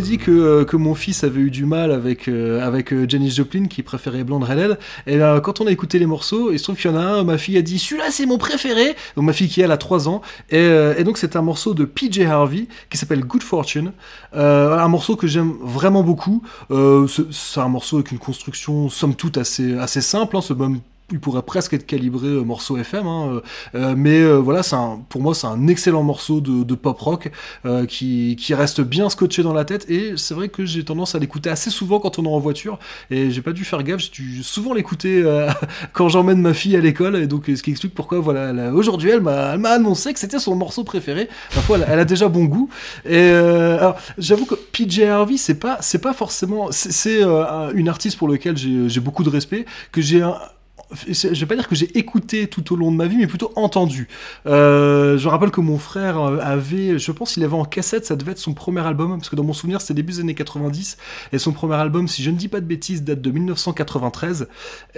Dit 0.00 0.18
que, 0.18 0.30
euh, 0.30 0.64
que 0.64 0.76
mon 0.76 0.94
fils 0.94 1.24
avait 1.24 1.40
eu 1.40 1.50
du 1.50 1.64
mal 1.66 1.92
avec, 1.92 2.28
euh, 2.28 2.66
avec 2.66 2.92
euh, 2.92 3.06
Janis 3.08 3.30
Joplin, 3.30 3.66
qui 3.66 3.82
préférait 3.82 4.24
Blonde 4.24 4.44
Redhead. 4.44 4.78
Et 5.06 5.16
euh, 5.20 5.40
quand 5.40 5.60
on 5.60 5.66
a 5.66 5.70
écouté 5.72 5.98
les 5.98 6.06
morceaux, 6.06 6.50
il 6.52 6.58
se 6.58 6.64
trouve 6.64 6.76
qu'il 6.76 6.90
y 6.90 6.94
en 6.94 6.96
a 6.96 7.02
un, 7.02 7.24
ma 7.24 7.38
fille 7.38 7.56
a 7.56 7.62
dit 7.62 7.78
celui-là 7.78 8.10
c'est 8.10 8.26
mon 8.26 8.38
préféré. 8.38 8.94
Donc 9.16 9.24
ma 9.26 9.32
fille 9.32 9.48
qui 9.48 9.60
elle 9.60 9.72
a 9.72 9.76
3 9.76 10.08
ans. 10.08 10.22
Et, 10.50 10.66
et 10.98 11.04
donc 11.04 11.18
c'est 11.18 11.36
un 11.36 11.42
morceau 11.42 11.74
de 11.74 11.84
PJ 11.84 12.20
Harvey 12.20 12.66
qui 12.90 12.98
s'appelle 12.98 13.20
Good 13.24 13.42
Fortune. 13.42 13.92
Un 14.32 14.88
morceau 14.88 15.16
que 15.16 15.26
j'aime 15.26 15.54
vraiment 15.62 16.02
beaucoup. 16.02 16.42
C'est- 16.70 17.60
un 17.60 17.68
morceau 17.68 17.96
avec 17.96 18.12
une 18.12 18.18
construction 18.18 18.88
somme 18.88 19.14
toute 19.14 19.38
assez, 19.38 19.76
assez 19.78 20.00
simple. 20.00 20.36
Hein, 20.36 20.40
c'est 20.42 20.56
même 20.56 20.80
il 21.12 21.20
pourrait 21.20 21.42
presque 21.42 21.72
être 21.72 21.86
calibré 21.86 22.26
euh, 22.26 22.42
morceau 22.42 22.76
FM, 22.76 23.06
hein, 23.06 23.28
euh, 23.34 23.40
euh, 23.76 23.94
mais 23.96 24.20
euh, 24.20 24.36
voilà, 24.38 24.62
c'est 24.64 24.76
pour 25.08 25.20
moi 25.22 25.34
c'est 25.34 25.46
un 25.46 25.68
excellent 25.68 26.02
morceau 26.02 26.40
de, 26.40 26.64
de 26.64 26.74
pop 26.74 26.98
rock 26.98 27.30
euh, 27.64 27.86
qui, 27.86 28.36
qui 28.38 28.54
reste 28.54 28.80
bien 28.80 29.08
scotché 29.08 29.42
dans 29.44 29.52
la 29.52 29.64
tête. 29.64 29.88
Et 29.88 30.14
c'est 30.16 30.34
vrai 30.34 30.48
que 30.48 30.64
j'ai 30.64 30.84
tendance 30.84 31.14
à 31.14 31.18
l'écouter 31.20 31.48
assez 31.50 31.70
souvent 31.70 32.00
quand 32.00 32.18
on 32.18 32.24
est 32.24 32.28
en 32.28 32.38
voiture. 32.40 32.78
Et 33.10 33.30
j'ai 33.30 33.42
pas 33.42 33.52
dû 33.52 33.64
faire 33.64 33.82
gaffe, 33.84 34.00
j'ai 34.00 34.10
dû 34.10 34.42
souvent 34.42 34.74
l'écouter 34.74 35.22
quand 35.92 36.08
j'emmène 36.08 36.40
ma 36.40 36.54
fille 36.54 36.76
à 36.76 36.80
l'école. 36.80 37.16
Et 37.16 37.26
donc, 37.26 37.44
ce 37.46 37.62
qui 37.62 37.70
explique 37.70 37.94
pourquoi, 37.94 38.18
voilà, 38.18 38.72
aujourd'hui, 38.74 39.10
elle 39.10 39.20
m'a, 39.20 39.52
elle 39.54 39.60
m'a 39.60 39.70
annoncé 39.70 40.12
que 40.12 40.18
c'était 40.18 40.38
son 40.38 40.56
morceau 40.56 40.84
préféré. 40.84 41.28
Ma 41.54 41.62
foi, 41.62 41.78
elle, 41.86 41.98
a 41.98 42.04
déjà 42.04 42.28
bon 42.28 42.44
goût. 42.44 42.68
Et 43.08 43.30
alors, 43.30 43.96
j'avoue 44.18 44.46
que 44.46 44.54
PJ 44.54 45.00
Harvey, 45.02 45.36
c'est 45.36 45.58
pas, 45.58 45.78
c'est 45.80 46.00
pas 46.00 46.12
forcément, 46.12 46.68
c'est, 46.72 46.92
c'est, 46.92 47.22
un- 47.22 47.70
une 47.74 47.88
artiste 47.88 48.18
pour 48.18 48.28
laquelle 48.28 48.56
j'ai, 48.56 49.00
beaucoup 49.00 49.22
de 49.22 49.30
respect, 49.30 49.66
que 49.92 50.00
j'ai 50.00 50.22
un, 50.22 50.34
je 51.08 51.28
vais 51.28 51.46
pas 51.46 51.56
dire 51.56 51.68
que 51.68 51.74
j'ai 51.74 51.96
écouté 51.98 52.46
tout 52.46 52.72
au 52.72 52.76
long 52.76 52.92
de 52.92 52.96
ma 52.96 53.06
vie, 53.06 53.16
mais 53.16 53.26
plutôt 53.26 53.52
entendu. 53.56 54.08
Euh, 54.46 55.18
je 55.18 55.28
rappelle 55.28 55.50
que 55.50 55.60
mon 55.60 55.78
frère 55.78 56.20
euh, 56.20 56.38
avait, 56.40 56.98
je 56.98 57.10
pense, 57.12 57.36
il 57.36 57.44
avait 57.44 57.56
en 57.56 57.64
cassette, 57.64 58.06
ça 58.06 58.14
devait 58.14 58.32
être 58.32 58.38
son 58.38 58.54
premier 58.54 58.80
album, 58.80 59.16
parce 59.18 59.28
que 59.28 59.36
dans 59.36 59.42
mon 59.42 59.52
souvenir, 59.52 59.80
c'était 59.80 59.94
début 59.94 60.12
des 60.12 60.20
années 60.20 60.34
90, 60.34 60.96
et 61.32 61.38
son 61.38 61.52
premier 61.52 61.74
album, 61.74 62.06
si 62.06 62.22
je 62.22 62.30
ne 62.30 62.36
dis 62.36 62.48
pas 62.48 62.60
de 62.60 62.66
bêtises, 62.66 63.02
date 63.02 63.20
de 63.20 63.30
1993. 63.30 64.42
Et, 64.42 64.46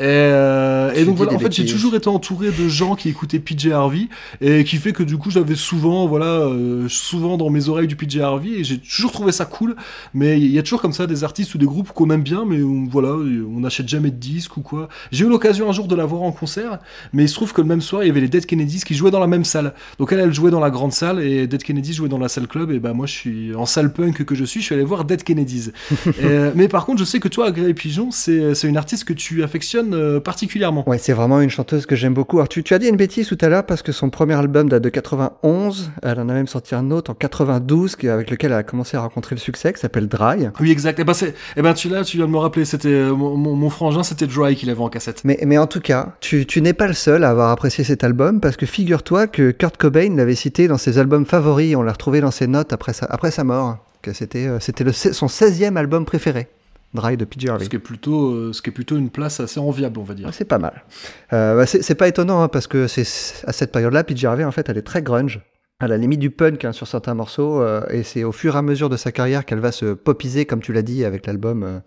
euh, 0.03 0.93
et 0.93 1.05
donc 1.05 1.17
voilà, 1.17 1.33
en 1.33 1.39
fait, 1.39 1.53
j'ai 1.53 1.65
toujours 1.65 1.95
été 1.95 2.09
entouré 2.09 2.51
de 2.51 2.69
gens 2.69 2.95
qui 2.95 3.09
écoutaient 3.09 3.39
PJ 3.39 3.69
Harvey, 3.69 4.09
et 4.43 4.65
qui 4.65 4.77
fait 4.77 4.93
que 4.93 5.03
du 5.03 5.17
coup, 5.17 5.31
j'avais 5.31 5.57
souvent, 5.57 6.07
voilà, 6.07 6.27
euh, 6.27 6.87
souvent 6.89 7.39
dans 7.39 7.49
mes 7.49 7.69
oreilles 7.69 7.89
du 7.89 7.97
PJ 7.97 8.19
Harvey, 8.19 8.51
et 8.51 8.65
j'ai 8.65 8.79
toujours 8.79 9.13
trouvé 9.13 9.33
ça 9.33 9.47
cool. 9.47 9.75
Mais 10.13 10.39
il 10.39 10.53
y 10.53 10.59
a 10.59 10.63
toujours 10.63 10.83
comme 10.83 10.93
ça 10.93 11.07
des 11.07 11.25
artistes 11.25 11.55
ou 11.55 11.59
des 11.59 11.67
groupes 11.67 11.93
qu'on 11.93 12.11
aime 12.11 12.23
bien, 12.23 12.45
mais 12.47 12.63
on, 12.63 12.85
voilà, 12.85 13.13
on 13.13 13.61
n'achète 13.61 13.89
jamais 13.89 14.11
de 14.11 14.17
disques 14.17 14.57
ou 14.59 14.61
quoi. 14.61 14.89
J'ai 15.13 15.25
eu 15.25 15.29
l'occasion 15.29 15.71
un 15.71 15.73
jour 15.79 15.87
de 15.89 15.95
la 15.95 16.05
voir 16.05 16.23
en 16.23 16.33
concert, 16.33 16.79
mais 17.13 17.23
il 17.25 17.29
se 17.29 17.35
trouve 17.35 17.53
que 17.53 17.61
le 17.61 17.67
même 17.69 17.81
soir, 17.81 18.03
il 18.03 18.09
y 18.09 18.11
avait 18.11 18.21
les 18.21 18.29
Dead 18.29 18.45
Kennedys 18.47 18.83
qui 18.85 18.95
jouaient 18.95 19.11
dans 19.13 19.21
la 19.21 19.27
même 19.29 19.45
salle. 19.45 19.73
Donc 20.01 20.13
elle, 20.13 20.19
elle 20.21 20.33
jouait 20.33 20.51
dans 20.51 20.59
la 20.61 20.71
grande 20.71 20.93
salle 20.93 21.21
et 21.23 21.47
Dead 21.47 21.63
Kennedys 21.63 21.93
jouait 21.95 22.09
dans 22.09 22.19
la 22.19 22.29
salle 22.29 22.49
club. 22.49 22.71
Et 22.73 22.81
ben 22.81 22.93
moi, 22.95 23.07
je 23.07 23.13
suis 23.13 23.55
en 23.55 23.65
salle 23.67 23.93
punk 23.93 24.25
que 24.25 24.35
je 24.35 24.45
suis, 24.45 24.61
je 24.61 24.67
suis 24.67 24.75
allé 24.75 24.85
voir 24.85 25.05
Dead 25.05 25.23
Kennedys. 25.23 25.71
Et, 26.07 26.11
euh, 26.25 26.51
mais 26.57 26.67
par 26.69 26.85
contre, 26.85 26.99
je 26.99 27.05
sais 27.05 27.21
que 27.21 27.29
toi, 27.29 27.47
Agréé 27.47 27.75
Pigeon, 27.75 28.11
c'est 28.11 28.55
c'est 28.55 28.67
une 28.69 28.77
artiste 28.77 29.05
que 29.05 29.13
tu 29.13 29.43
affectionnes 29.45 29.95
euh, 29.95 30.19
particulièrement. 30.21 30.89
Ouais, 30.89 30.99
c'est 30.99 31.13
vraiment 31.13 31.41
une 31.41 31.51
chanteuse 31.51 31.87
que 31.87 31.95
j'aime 31.97 32.15
beaucoup. 32.15 32.39
Alors, 32.39 32.49
tu, 32.49 32.63
tu 32.65 32.75
as 32.75 32.79
dit 32.81 32.89
une 32.89 32.97
bêtise 32.97 33.29
tout 33.29 33.39
à 33.41 33.49
l'heure 33.49 33.65
parce 33.65 33.83
que 33.83 33.93
son 33.93 34.11
premier 34.11 34.35
album 34.35 34.69
date 34.69 34.83
de 34.83 34.89
91. 34.89 35.91
Elle 36.03 36.19
en 36.21 36.29
a 36.29 36.33
même 36.35 36.47
sorti 36.47 36.75
un 36.75 36.91
autre 36.91 37.11
en 37.11 37.15
92 37.15 37.97
qui- 37.97 38.09
avec 38.09 38.31
lequel 38.31 38.51
elle 38.53 38.59
a 38.59 38.63
commencé 38.63 38.97
à 38.97 39.01
rencontrer 39.01 39.35
le 39.35 39.41
succès, 39.41 39.73
qui 39.73 39.81
s'appelle 39.81 40.09
Dry. 40.09 40.49
Oui, 40.61 40.71
exact. 40.71 40.99
Et 40.99 41.05
ben, 41.05 41.15
c'est, 41.15 41.35
et 41.57 41.63
ben 41.63 41.75
tu 41.75 41.89
là, 41.89 42.03
tu 42.05 42.17
viens 42.17 42.27
de 42.27 42.31
me 42.33 42.39
rappeler, 42.39 42.65
c'était 42.65 42.89
euh, 42.89 43.15
mon, 43.15 43.37
mon, 43.37 43.55
mon 43.55 43.71
frangin, 43.71 44.03
c'était 44.03 44.27
Dry 44.27 44.57
qu'il 44.57 44.71
avait 44.71 44.81
en 44.81 44.89
cassette. 44.89 45.23
Mais, 45.25 45.39
mais 45.47 45.59
en 45.59 45.67
tout 45.69 45.81
cas, 45.81 46.17
tu, 46.21 46.47
tu 46.47 46.61
n'es 46.61 46.73
pas 46.73 46.87
le 46.87 46.93
seul 46.93 47.23
à 47.25 47.31
avoir 47.31 47.51
apprécié 47.51 47.85
cet 47.85 48.03
album 48.03 48.41
parce 48.41 48.57
que 48.57 48.67
figure-toi 48.67 49.27
que 49.27 49.53
Kurt 49.53 49.77
Cobain 49.77 50.17
l'avait 50.17 50.35
cité 50.35 50.67
dans 50.67 50.79
ses 50.79 50.99
albums 50.99 51.25
favoris. 51.25 51.77
On 51.77 51.83
l'a 51.83 51.93
retrouvé 51.93 52.21
dans 52.21 52.31
ses 52.31 52.47
notes 52.47 52.73
après 52.73 52.93
sa, 52.93 53.07
après 53.07 53.31
sa 53.31 53.45
mort. 53.45 53.79
Que 54.03 54.13
c'était, 54.13 54.47
euh, 54.47 54.61
c'était 54.61 54.91
son 54.93 55.27
16e 55.27 55.77
album 55.77 56.05
préféré. 56.05 56.49
Dry 56.95 57.17
de 57.17 57.25
PJ 57.25 57.47
Harvey. 57.49 57.65
Ce 57.65 57.71
qui 57.71 57.77
est 57.77 57.81
plutôt, 57.81 58.33
euh, 58.33 58.53
ce 58.53 58.63
qui 58.63 58.71
est 58.71 58.73
plutôt 58.73 58.97
une 58.97 59.11
place 59.11 59.41
assez 59.41 59.61
enviable, 59.61 59.99
on 59.99 60.05
va 60.05 60.15
dire. 60.15 60.27
Ouais, 60.27 60.33
C'est 60.33 60.47
pas 60.47 60.59
mal. 60.59 60.85
Euh, 61.33 61.57
bah, 61.57 61.67
c'est 61.67 61.83
c'est 61.83 61.95
pas 61.95 62.09
étonnant 62.09 62.43
hein, 62.43 62.49
parce 62.49 62.67
que 62.67 62.87
c'est 62.87 63.07
à 63.47 63.53
cette 63.53 63.73
période-là, 63.73 64.05
PJ 64.05 64.25
Harvey 64.25 64.45
en 64.45 64.53
fait, 64.53 64.69
elle 64.69 64.79
est 64.79 64.83
très 64.83 65.03
grunge, 65.03 65.41
à 65.81 65.87
la 65.87 65.97
limite 65.97 66.19
du 66.19 66.31
punk 66.31 66.65
hein, 66.65 66.73
sur 66.73 66.89
certains 66.89 67.15
morceaux, 67.15 67.63
euh, 67.63 67.87
et 67.91 68.03
c'est 68.03 68.25
au 68.25 68.33
fur 68.33 68.57
et 68.57 68.59
à 68.59 68.63
mesure 68.63 68.89
de 68.89 68.97
sa 68.97 69.13
carrière 69.13 69.45
qu'elle 69.45 69.61
va 69.61 69.71
se 69.71 69.95
popiser, 69.95 70.45
comme 70.45 70.61
tu 70.61 70.73
l'as 70.73 70.83
dit, 70.83 71.05
avec 71.05 71.25
l'album, 71.27 71.63
euh, 71.63 71.79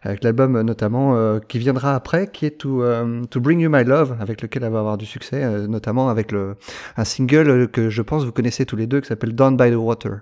avec 0.00 0.24
l'album 0.24 0.56
euh, 0.56 0.62
notamment 0.62 1.14
euh, 1.14 1.40
qui 1.40 1.58
viendra 1.58 1.94
après, 1.94 2.28
qui 2.28 2.46
est 2.46 2.58
to, 2.58 2.82
euh, 2.82 3.22
to 3.30 3.40
Bring 3.40 3.60
You 3.60 3.68
My 3.70 3.84
Love, 3.84 4.16
avec 4.18 4.40
lequel 4.40 4.64
elle 4.64 4.72
va 4.72 4.78
avoir 4.78 4.96
du 4.96 5.04
succès, 5.04 5.44
euh, 5.44 5.66
notamment 5.66 6.08
avec 6.08 6.32
le 6.32 6.56
un 6.96 7.04
single 7.04 7.68
que 7.68 7.90
je 7.90 8.00
pense 8.00 8.24
vous 8.24 8.32
connaissez 8.32 8.64
tous 8.64 8.76
les 8.76 8.86
deux, 8.86 9.02
qui 9.02 9.08
s'appelle 9.08 9.34
Down 9.34 9.58
by 9.58 9.70
the 9.70 9.76
Water, 9.76 10.20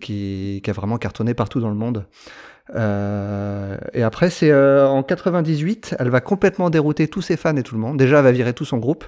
qui, 0.00 0.62
qui 0.64 0.70
a 0.70 0.72
vraiment 0.72 0.96
cartonné 0.96 1.34
partout 1.34 1.60
dans 1.60 1.70
le 1.70 1.76
monde. 1.76 2.06
Euh, 2.74 3.76
et 3.92 4.02
après, 4.02 4.30
c'est 4.30 4.50
euh, 4.50 4.88
en 4.88 5.02
98, 5.02 5.96
elle 5.98 6.08
va 6.08 6.20
complètement 6.20 6.70
dérouter 6.70 7.06
tous 7.08 7.22
ses 7.22 7.36
fans 7.36 7.56
et 7.56 7.62
tout 7.62 7.74
le 7.74 7.80
monde. 7.80 7.98
Déjà, 7.98 8.18
elle 8.18 8.24
va 8.24 8.32
virer 8.32 8.54
tout 8.54 8.64
son 8.64 8.78
groupe 8.78 9.04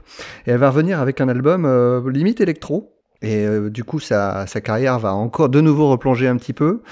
et 0.46 0.50
elle 0.50 0.58
va 0.58 0.70
revenir 0.70 1.00
avec 1.00 1.20
un 1.20 1.28
album 1.28 1.64
euh, 1.64 2.10
limite 2.10 2.40
électro. 2.40 2.97
Et 3.20 3.44
euh, 3.44 3.68
du 3.68 3.82
coup, 3.82 3.98
sa, 3.98 4.46
sa 4.46 4.60
carrière 4.60 4.98
va 5.00 5.12
encore 5.12 5.48
de 5.48 5.60
nouveau 5.60 5.90
replonger 5.90 6.28
un 6.28 6.36
petit 6.36 6.52
peu. 6.52 6.82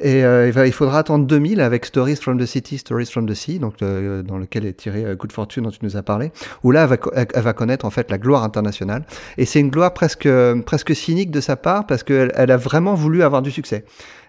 Et 0.00 0.24
euh, 0.24 0.46
il, 0.46 0.52
va, 0.52 0.66
il 0.66 0.72
faudra 0.72 1.00
attendre 1.00 1.26
2000 1.26 1.60
avec 1.60 1.86
Stories 1.86 2.16
from 2.16 2.38
the 2.38 2.46
City, 2.46 2.78
Stories 2.78 3.06
from 3.06 3.28
the 3.28 3.34
Sea, 3.34 3.58
donc 3.58 3.82
euh, 3.82 4.22
dans 4.22 4.38
lequel 4.38 4.64
est 4.64 4.74
tiré 4.74 5.04
euh, 5.04 5.16
Good 5.16 5.32
Fortune 5.32 5.64
dont 5.64 5.70
tu 5.70 5.80
nous 5.82 5.96
as 5.96 6.02
parlé, 6.02 6.30
où 6.62 6.70
là, 6.70 6.82
elle 6.84 6.88
va, 6.88 7.26
elle, 7.34 7.42
va 7.42 7.52
connaître 7.52 7.84
en 7.84 7.90
fait 7.90 8.10
la 8.12 8.18
gloire 8.18 8.44
internationale. 8.44 9.04
Et 9.38 9.44
c'est 9.44 9.58
une 9.58 9.70
gloire 9.70 9.92
presque 9.92 10.28
presque 10.66 10.94
cynique 10.94 11.32
de 11.32 11.40
sa 11.40 11.56
part 11.56 11.86
parce 11.86 12.04
qu'elle 12.04 12.32
elle 12.36 12.52
a 12.52 12.56
vraiment 12.56 12.94
voulu 12.94 13.24
avoir 13.24 13.42
du 13.42 13.50
succès. 13.50 13.84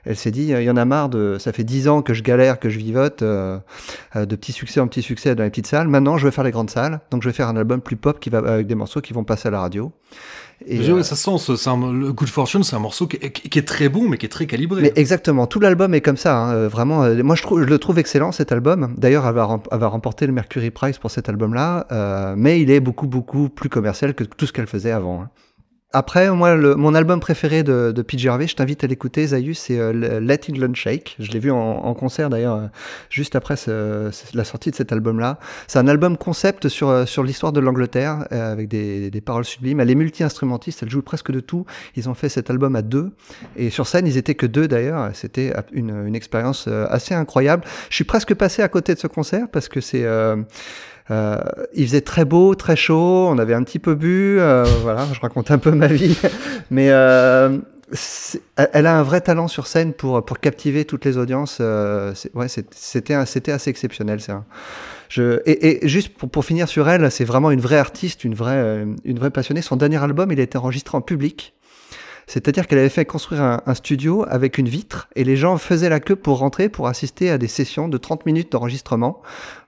Elle 0.06 0.18
s'est 0.18 0.32
dit, 0.32 0.48
il 0.50 0.64
y 0.64 0.70
en 0.70 0.76
a 0.76 0.84
marre 0.86 1.08
de, 1.10 1.38
ça 1.40 1.54
fait 1.54 1.64
dix 1.64 1.88
ans 1.88 2.02
que 2.02 2.14
je 2.14 2.24
galère, 2.24 2.60
que 2.60 2.70
je 2.70 2.78
vivote, 2.78 3.22
euh, 3.22 3.58
euh, 4.18 4.26
de 4.26 4.36
petits 4.36 4.52
succès 4.52 4.80
en 4.82 4.88
petits 4.88 5.02
succès 5.02 5.34
dans 5.34 5.44
les 5.44 5.50
petites 5.50 5.68
salles. 5.68 5.88
Maintenant, 5.88 6.18
je 6.18 6.28
vais 6.28 6.32
faire 6.32 6.44
les 6.44 6.52
grandes 6.52 6.70
salles, 6.70 7.00
donc 7.10 7.24
je 7.24 7.30
vais 7.30 7.34
faire 7.34 7.48
un 7.48 7.56
album 7.56 7.80
plus 7.80 7.96
pop 7.96 8.20
qui 8.20 8.30
va 8.30 8.40
avec 8.40 8.68
des 8.68 8.76
morceaux 8.76 9.00
qui 9.00 9.14
vont 9.14 9.24
passer 9.24 9.48
à 9.48 9.52
la 9.52 9.62
radio. 9.62 9.94
Et, 10.66 10.78
Déjà, 10.78 10.94
euh, 10.94 11.04
ça 11.04 11.16
sent, 11.16 11.38
ce- 11.40 11.56
c'est 11.56 11.70
un, 11.70 11.92
le 11.92 12.12
Good 12.14 12.28
Fortune, 12.30 12.64
c'est 12.64 12.76
un 12.76 12.80
morceau 12.80 13.08
qui 13.08 13.18
est, 13.18 13.32
qui 13.32 13.60
est 13.60 13.68
très 13.68 13.88
bon, 13.90 14.08
mais 14.10 14.18
qui 14.18 14.26
est 14.26 14.30
très 14.30 14.46
calibré. 14.46 14.82
Mais 14.82 14.94
exactement, 14.96 15.48
tout 15.48 15.60
l'album 15.62 15.94
est 15.94 16.02
comme 16.02 16.18
ça. 16.18 16.38
hein, 16.38 16.54
euh, 16.54 16.68
vraiment, 16.70 17.04
euh, 17.04 17.24
moi 17.24 17.36
je, 17.36 17.42
trouve, 17.42 17.62
je 17.64 17.68
le 17.68 17.80
trouve 17.80 17.98
excellent 17.98 18.32
cet 18.32 18.52
album. 18.52 18.94
D'ailleurs, 18.98 19.26
elle 19.28 19.34
va, 19.36 19.46
rem- 19.46 19.62
elle 19.72 19.80
va 19.80 19.88
remporter 19.88 20.28
le 20.28 20.34
Mercury 20.34 20.70
Prize 20.70 20.98
pour 20.98 21.12
cet 21.12 21.28
album-là, 21.30 21.88
euh, 21.92 22.36
mais 22.38 22.62
il 22.62 22.72
est 22.72 22.80
beaucoup 22.82 23.08
beaucoup 23.08 23.50
plus 23.50 23.70
commercial 23.70 24.14
que 24.14 24.24
tout 24.26 24.46
ce 24.46 24.54
qu'elle 24.54 24.68
faisait 24.68 24.92
avant. 24.92 25.24
hein. 25.24 25.30
Après, 25.96 26.32
moi, 26.32 26.56
le, 26.56 26.74
mon 26.74 26.96
album 26.96 27.20
préféré 27.20 27.62
de, 27.62 27.92
de 27.96 28.02
PJ 28.02 28.26
Harvey, 28.26 28.48
je 28.48 28.56
t'invite 28.56 28.84
à 28.84 28.88
l'écouter, 28.88 29.28
Zayus, 29.28 29.54
c'est 29.54 29.78
euh, 29.78 29.94
le- 29.94 30.20
Let 30.20 30.40
England 30.50 30.74
Shake. 30.74 31.16
Je 31.20 31.30
l'ai 31.32 31.38
vu 31.38 31.52
en, 31.52 31.56
en 31.56 31.94
concert 31.94 32.32
d'ailleurs, 32.32 32.56
euh, 32.56 32.66
juste 33.12 33.36
après 33.36 33.56
ce- 33.58 34.10
la 34.36 34.44
sortie 34.44 34.72
de 34.72 34.76
cet 34.76 34.92
album-là. 34.92 35.38
C'est 35.68 35.78
un 35.78 35.88
album 35.88 36.18
concept 36.18 36.68
sur, 36.68 36.90
euh, 36.90 37.06
sur 37.06 37.22
l'histoire 37.22 37.52
de 37.54 37.60
l'Angleterre, 37.60 38.26
euh, 38.32 38.52
avec 38.52 38.70
des, 38.70 39.12
des 39.12 39.22
paroles 39.22 39.46
sublimes. 39.46 39.80
Elle 39.82 39.92
est 39.92 39.96
multi-instrumentiste, 39.96 40.82
elle 40.82 40.90
joue 40.90 41.04
presque 41.04 41.32
de 41.32 41.40
tout. 41.40 41.68
Ils 41.96 42.10
ont 42.10 42.16
fait 42.16 42.28
cet 42.30 42.50
album 42.50 42.76
à 42.76 42.82
deux. 42.82 43.12
Et 43.56 43.70
sur 43.70 43.86
scène, 43.86 44.08
ils 44.08 44.18
étaient 44.18 44.34
que 44.34 44.48
deux 44.48 44.68
d'ailleurs. 44.68 45.12
C'était 45.14 45.54
une, 45.74 46.08
une 46.08 46.16
expérience 46.16 46.66
euh, 46.68 46.88
assez 46.90 47.14
incroyable. 47.14 47.66
Je 47.92 47.96
suis 47.96 48.04
presque 48.04 48.34
passé 48.34 48.64
à 48.64 48.68
côté 48.68 48.96
de 48.96 49.00
ce 49.00 49.06
concert 49.06 49.46
parce 49.52 49.70
que 49.70 49.80
c'est... 49.80 50.04
Euh, 51.12 51.38
il 51.74 51.86
faisait 51.86 52.02
très 52.02 52.26
beau, 52.26 52.56
très 52.56 52.76
chaud, 52.76 53.28
on 53.30 53.38
avait 53.38 53.54
un 53.54 53.64
petit 53.64 53.80
peu 53.80 53.96
bu, 53.96 54.38
euh, 54.40 54.64
voilà, 54.84 55.06
je 55.14 55.20
raconte 55.20 55.52
un 55.52 55.58
peu 55.58 55.72
ma 55.72 55.88
vie, 55.88 56.18
mais 56.72 56.88
euh, 56.92 57.58
elle 58.56 58.88
a 58.88 58.98
un 58.98 59.04
vrai 59.04 59.22
talent 59.22 59.48
sur 59.48 59.68
scène 59.68 59.94
pour, 59.94 60.24
pour 60.26 60.40
captiver 60.40 60.86
toutes 60.86 61.06
les 61.06 61.18
audiences. 61.18 61.58
euh, 61.62 62.14
ouais, 62.34 62.48
c'était 62.48 63.14
c'était 63.26 63.52
assez 63.52 63.70
exceptionnel. 63.70 64.20
Un- 64.30 64.46
je, 65.10 65.42
et, 65.46 65.86
et 65.86 65.88
juste 65.88 66.10
pour, 66.18 66.30
pour 66.30 66.44
finir 66.46 66.68
sur 66.68 66.90
elle, 66.90 67.12
c'est 67.12 67.26
vraiment 67.26 67.52
une 67.52 67.62
vraie 67.62 67.78
artiste, 67.78 68.24
une 68.24 68.34
vraie, 68.34 68.56
euh, 68.56 68.86
une 69.06 69.20
vraie 69.20 69.30
passionnée. 69.30 69.62
Son 69.62 69.76
dernier 69.76 70.02
album, 70.02 70.32
il 70.32 70.40
a 70.40 70.44
été 70.44 70.58
enregistré 70.58 70.98
en 70.98 71.02
public. 71.02 71.54
C'est-à-dire 72.28 72.68
qu'elle 72.68 72.80
avait 72.80 72.90
fait 72.90 73.06
construire 73.06 73.42
un, 73.42 73.62
un 73.66 73.74
studio 73.74 74.26
avec 74.30 74.58
une 74.58 74.68
vitre 74.70 75.08
et 75.16 75.24
les 75.24 75.36
gens 75.36 75.58
faisaient 75.58 75.90
la 75.90 76.00
queue 76.00 76.16
pour 76.16 76.38
rentrer 76.40 76.70
pour 76.70 76.88
assister 76.88 77.30
à 77.30 77.38
des 77.38 77.48
sessions 77.48 77.88
de 77.90 77.98
30 77.98 78.26
minutes 78.26 78.52
d'enregistrement 78.52 79.22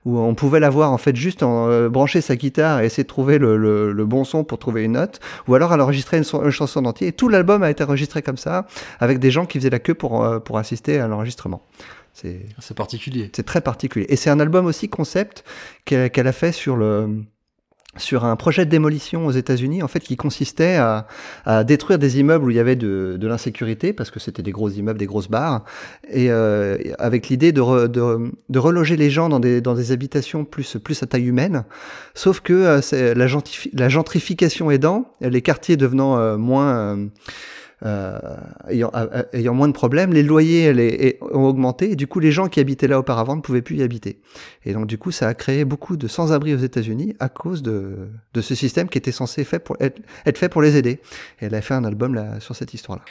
où 0.04 0.18
on 0.18 0.34
pouvait 0.34 0.60
la 0.60 0.70
voir 0.70 0.92
en 0.92 0.98
fait 0.98 1.14
juste 1.16 1.42
en 1.42 1.68
euh, 1.68 1.88
brancher 1.88 2.20
sa 2.20 2.36
guitare 2.36 2.80
et 2.80 2.86
essayer 2.86 3.02
de 3.02 3.08
trouver 3.08 3.38
le, 3.38 3.56
le- 3.56 3.92
le 3.92 4.06
bon 4.06 4.24
son 4.24 4.44
pour 4.44 4.58
trouver 4.58 4.84
une 4.84 4.92
note 4.92 5.20
ou 5.48 5.54
alors 5.54 5.74
elle 5.74 5.80
enregistrait 5.80 6.16
une, 6.18 6.24
son- 6.24 6.42
une 6.44 6.50
chanson 6.50 6.84
entière 6.84 7.08
et 7.08 7.12
tout 7.12 7.28
l'album 7.28 7.62
a 7.62 7.70
été 7.70 7.84
enregistré 7.84 8.22
comme 8.22 8.36
ça 8.38 8.66
avec 9.00 9.18
des 9.18 9.30
gens 9.30 9.44
qui 9.46 9.58
faisaient 9.58 9.70
la 9.70 9.78
queue 9.80 9.94
pour, 9.94 10.24
euh, 10.24 10.38
pour 10.38 10.58
assister 10.58 10.98
à 10.98 11.08
l'enregistrement. 11.08 11.62
C'est 12.14 12.74
particulier. 12.74 13.30
c'est 13.36 13.42
très 13.44 13.60
particulier. 13.60 14.06
Et 14.08 14.16
c'est 14.16 14.30
un 14.30 14.40
album 14.40 14.64
aussi 14.64 14.88
concept 14.88 15.44
qu'elle 15.84 16.10
qu'elle 16.10 16.26
a 16.26 16.32
fait 16.32 16.50
sur 16.52 16.74
le 16.76 17.10
sur 17.96 18.24
un 18.24 18.36
projet 18.36 18.64
de 18.64 18.70
démolition 18.70 19.26
aux 19.26 19.30
États-Unis, 19.30 19.82
en 19.82 19.88
fait, 19.88 20.00
qui 20.00 20.16
consistait 20.16 20.76
à, 20.76 21.06
à 21.44 21.64
détruire 21.64 21.98
des 21.98 22.18
immeubles 22.18 22.44
où 22.46 22.50
il 22.50 22.56
y 22.56 22.60
avait 22.60 22.76
de, 22.76 23.16
de 23.18 23.26
l'insécurité, 23.26 23.92
parce 23.92 24.10
que 24.10 24.20
c'était 24.20 24.42
des 24.42 24.52
gros 24.52 24.70
immeubles, 24.70 24.98
des 24.98 25.06
grosses 25.06 25.30
barres, 25.30 25.64
et 26.08 26.30
euh, 26.30 26.76
avec 26.98 27.28
l'idée 27.28 27.52
de, 27.52 27.60
re- 27.60 27.88
de, 27.88 28.32
de 28.48 28.58
reloger 28.58 28.96
les 28.96 29.10
gens 29.10 29.28
dans 29.28 29.40
des, 29.40 29.60
dans 29.60 29.74
des 29.74 29.92
habitations 29.92 30.44
plus, 30.44 30.76
plus 30.82 31.02
à 31.02 31.06
taille 31.06 31.26
humaine. 31.26 31.64
Sauf 32.14 32.40
que 32.40 32.52
euh, 32.52 33.14
la, 33.14 33.26
la 33.72 33.88
gentrification 33.88 34.70
aidant, 34.70 35.12
les 35.20 35.42
quartiers 35.42 35.76
devenant 35.76 36.18
euh, 36.18 36.36
moins 36.36 36.98
euh, 37.86 38.18
ayant, 38.68 38.90
ayant 39.32 39.54
moins 39.54 39.68
de 39.68 39.72
problèmes, 39.72 40.12
les 40.12 40.22
loyers 40.22 41.18
ont 41.32 41.44
augmenté 41.44 41.92
et 41.92 41.96
du 41.96 42.06
coup 42.06 42.18
les 42.18 42.32
gens 42.32 42.48
qui 42.48 42.60
habitaient 42.60 42.88
là 42.88 42.98
auparavant 42.98 43.36
ne 43.36 43.40
pouvaient 43.40 43.62
plus 43.62 43.76
y 43.76 43.82
habiter. 43.82 44.20
Et 44.64 44.72
donc 44.72 44.86
du 44.86 44.98
coup 44.98 45.12
ça 45.12 45.28
a 45.28 45.34
créé 45.34 45.64
beaucoup 45.64 45.96
de 45.96 46.08
sans-abri 46.08 46.52
aux 46.54 46.58
États-Unis 46.58 47.14
à 47.20 47.28
cause 47.28 47.62
de, 47.62 48.08
de 48.34 48.40
ce 48.40 48.54
système 48.54 48.88
qui 48.88 48.98
était 48.98 49.12
censé 49.12 49.44
fait 49.44 49.60
pour 49.60 49.76
être, 49.80 50.00
fait 50.36 50.48
pour 50.48 50.62
les 50.62 50.76
aider. 50.76 51.00
Et 51.40 51.46
elle 51.46 51.54
a 51.54 51.62
fait 51.62 51.74
un 51.74 51.84
album 51.84 52.14
là, 52.14 52.40
sur 52.40 52.56
cette 52.56 52.74
histoire-là. 52.74 53.04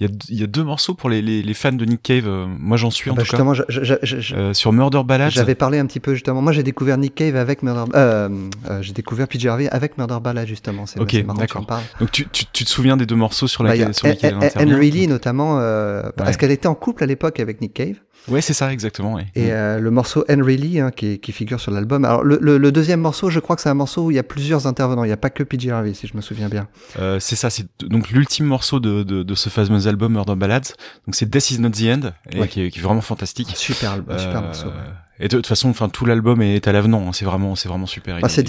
Il 0.00 0.06
y 0.06 0.10
a, 0.10 0.14
il 0.28 0.40
y 0.40 0.44
a 0.44 0.46
deux 0.46 0.62
morceaux 0.62 0.94
pour 0.94 1.10
les, 1.10 1.20
les, 1.22 1.42
les 1.42 1.54
fans 1.54 1.72
de 1.72 1.84
Nick 1.84 2.02
Cave. 2.02 2.28
euh, 2.28 2.46
moi, 2.46 2.76
j'en 2.76 2.90
suis 2.90 3.10
en 3.10 3.14
Bah, 3.14 3.22
tout 3.22 3.30
cas. 3.30 3.36
justement, 3.36 3.54
je- 3.54 3.62
je- 3.68 3.82
je- 3.82 3.94
je- 4.02 4.20
je- 4.20 4.34
Euh, 4.36 4.54
sur 4.54 4.72
Murder 4.72 5.02
Ballads. 5.04 5.30
J'avais 5.30 5.54
parlé 5.56 5.78
un 5.78 5.86
petit 5.86 5.98
peu 6.00 6.14
justement. 6.14 6.40
Moi, 6.40 6.52
j'ai 6.52 6.62
découvert 6.62 6.98
Nick 6.98 7.14
Cave 7.16 7.34
avec 7.36 7.62
Murder. 7.62 7.90
Euh, 7.94 8.28
euh, 8.70 8.82
j'ai 8.82 8.92
découvert 8.92 9.26
PJ 9.26 9.46
Harvey 9.46 9.68
avec 9.68 9.98
Murder 9.98 10.18
Ballad 10.22 10.46
justement. 10.46 10.86
C'est 10.86 11.00
Ok, 11.00 11.08
c'est 11.12 11.22
marrant 11.24 11.44
tu 11.44 11.56
en 11.56 11.64
parles. 11.64 11.82
Donc 12.00 12.12
tu, 12.12 12.28
tu, 12.28 12.44
tu 12.52 12.64
te 12.64 12.68
souviens 12.70 12.96
des 12.96 13.06
deux 13.06 13.16
morceaux 13.16 13.48
sur, 13.48 13.64
Bah, 13.64 13.70
laquelle, 13.70 13.88
a 13.88 13.92
sur 13.92 14.06
lesquels 14.06 14.34
intervient 14.34 14.76
Reilly 14.76 15.08
notamment 15.08 15.58
euh, 15.60 16.02
parce 16.16 16.36
qu'elle 16.36 16.50
était 16.52 16.68
en 16.68 16.74
couple 16.74 17.02
à 17.02 17.06
l'époque 17.06 17.40
avec 17.40 17.60
Nick 17.60 17.74
Cave 17.74 17.96
Ouais, 18.26 18.42
c'est 18.42 18.52
ça, 18.52 18.70
exactement. 18.72 19.14
ouais. 19.14 19.26
et 19.34 19.52
euh, 19.52 19.78
le 19.78 19.90
morceau 19.90 20.24
Anne 20.28 20.42
Reilly 20.42 20.80
hein, 20.80 20.90
qui, 20.90 21.18
qui 21.18 21.32
figure 21.32 21.60
sur 21.60 21.70
l'album. 21.72 22.04
Alors 22.04 22.22
le, 22.24 22.38
le- 22.42 22.58
le 22.58 22.72
deuxième 22.72 23.00
morceau, 23.00 23.30
je 23.30 23.40
crois 23.40 23.56
que 23.56 23.62
c'est 23.62 23.70
un 23.70 23.74
morceau 23.74 24.04
où 24.06 24.10
il 24.10 24.16
y 24.16 24.18
a 24.18 24.22
plusieurs 24.22 24.66
intervenants. 24.66 25.04
Il 25.04 25.06
n'y 25.06 25.12
a 25.14 25.16
pas 25.16 25.30
que 25.30 25.42
PJ 25.42 25.68
Harvey 25.68 25.94
si 25.94 26.06
je 26.06 26.14
me 26.16 26.20
souviens 26.20 26.48
bien. 26.50 26.68
Euh, 26.98 27.18
c'est 27.20 27.36
ça, 27.36 27.48
c'est 27.48 27.66
donc 27.80 28.10
l'ultime 28.10 28.44
morceau 28.46 28.80
de, 28.80 29.02
de, 29.02 29.22
de 29.22 29.34
ce 29.34 29.48
fameux 29.48 29.86
album 29.86 30.12
Murder 30.12 30.34
Ballads. 30.36 30.72
Donc 31.06 31.14
c'est 31.14 31.28
Death 31.30 31.50
is 31.52 31.58
not 31.60 31.70
the 31.70 31.82
end, 31.84 32.10
et 32.30 32.40
Ouais. 32.40 32.48
qui, 32.48 32.62
est, 32.62 32.70
qui 32.70 32.80
est 32.80 32.82
vraiment 32.82 33.00
fantastique. 33.00 33.48
Super, 33.54 33.92
album, 33.92 34.18
super 34.18 34.36
Euh, 34.38 34.40
morceau. 34.42 34.66
ouais. 34.66 34.72
Et 35.20 35.28
de 35.28 35.36
toute 35.36 35.46
façon, 35.46 35.68
enfin 35.70 35.88
tout 35.88 36.06
l'album 36.06 36.40
est 36.42 36.66
à 36.68 36.72
l'avenant. 36.72 37.08
hein. 37.08 37.12
C'est 37.12 37.24
vraiment, 37.24 37.54
c'est 37.56 37.68
vraiment 37.68 37.86
super. 37.86 38.16
Ah, 38.22 38.26
est- 38.26 38.28
c'est 38.28 38.42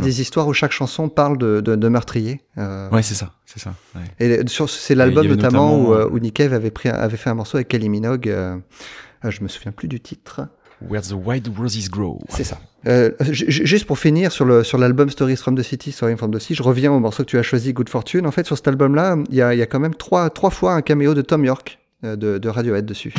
des, 0.00 0.20
histoires 0.20 0.46
où 0.46 0.52
chaque 0.52 0.72
chanson 0.72 1.08
parle 1.08 1.38
de, 1.38 1.60
de, 1.60 1.74
de 1.76 1.88
meurtriers. 1.88 2.40
Euh, 2.58 2.88
Ouais, 2.90 3.02
c'est 3.02 3.14
ça, 3.14 3.32
c'est 3.46 3.58
ça. 3.60 3.74
ouais. 3.94 4.02
Et 4.42 4.46
sur, 4.48 4.68
c'est 4.68 4.94
l'album 4.94 5.26
notamment, 5.26 5.68
notamment, 5.76 5.88
où, 5.90 5.94
euh, 5.94 6.08
où 6.10 6.18
Nick 6.18 6.34
Cave 6.34 6.52
avait, 6.52 6.70
pris, 6.70 6.88
un- 6.90 6.94
avait 6.94 7.16
fait 7.16 7.30
un 7.30 7.34
morceau 7.34 7.56
avec 7.56 7.68
Kelly 7.68 7.88
Minogue. 7.88 8.28
Euh, 8.28 8.56
euh, 9.24 9.30
je 9.30 9.42
me 9.42 9.48
souviens 9.48 9.72
plus 9.72 9.88
du 9.88 10.00
titre. 10.00 10.42
Where 10.90 11.00
the 11.02 11.12
White 11.14 11.48
Roses 11.56 11.88
Grow. 11.88 12.20
C'est 12.28 12.42
ça. 12.44 12.58
Euh, 12.88 13.12
ju- 13.30 13.44
ju- 13.48 13.64
juste 13.66 13.86
pour 13.86 13.98
finir 14.00 14.32
sur 14.32 14.44
le 14.44 14.64
sur 14.64 14.78
l'album 14.78 15.08
Stories 15.10 15.36
from 15.36 15.56
the 15.56 15.62
City, 15.62 15.92
Stories 15.92 16.16
from 16.16 16.34
the 16.34 16.40
Sea, 16.40 16.54
je 16.54 16.62
reviens 16.64 16.90
au 16.92 16.98
morceau 16.98 17.22
que 17.22 17.28
tu 17.28 17.38
as 17.38 17.42
choisi, 17.44 17.72
Good 17.72 17.88
Fortune. 17.88 18.26
En 18.26 18.32
fait, 18.32 18.44
sur 18.44 18.56
cet 18.56 18.66
album-là, 18.66 19.16
il 19.30 19.36
y 19.36 19.42
a, 19.42 19.54
il 19.54 19.58
y 19.58 19.62
a 19.62 19.66
quand 19.66 19.78
même 19.78 19.94
trois 19.94 20.28
trois 20.30 20.50
fois 20.50 20.74
un 20.74 20.82
caméo 20.82 21.14
de 21.14 21.22
Tom 21.22 21.44
York 21.44 21.78
de, 22.02 22.16
de 22.38 22.48
Radiohead 22.48 22.84
dessus. 22.84 23.14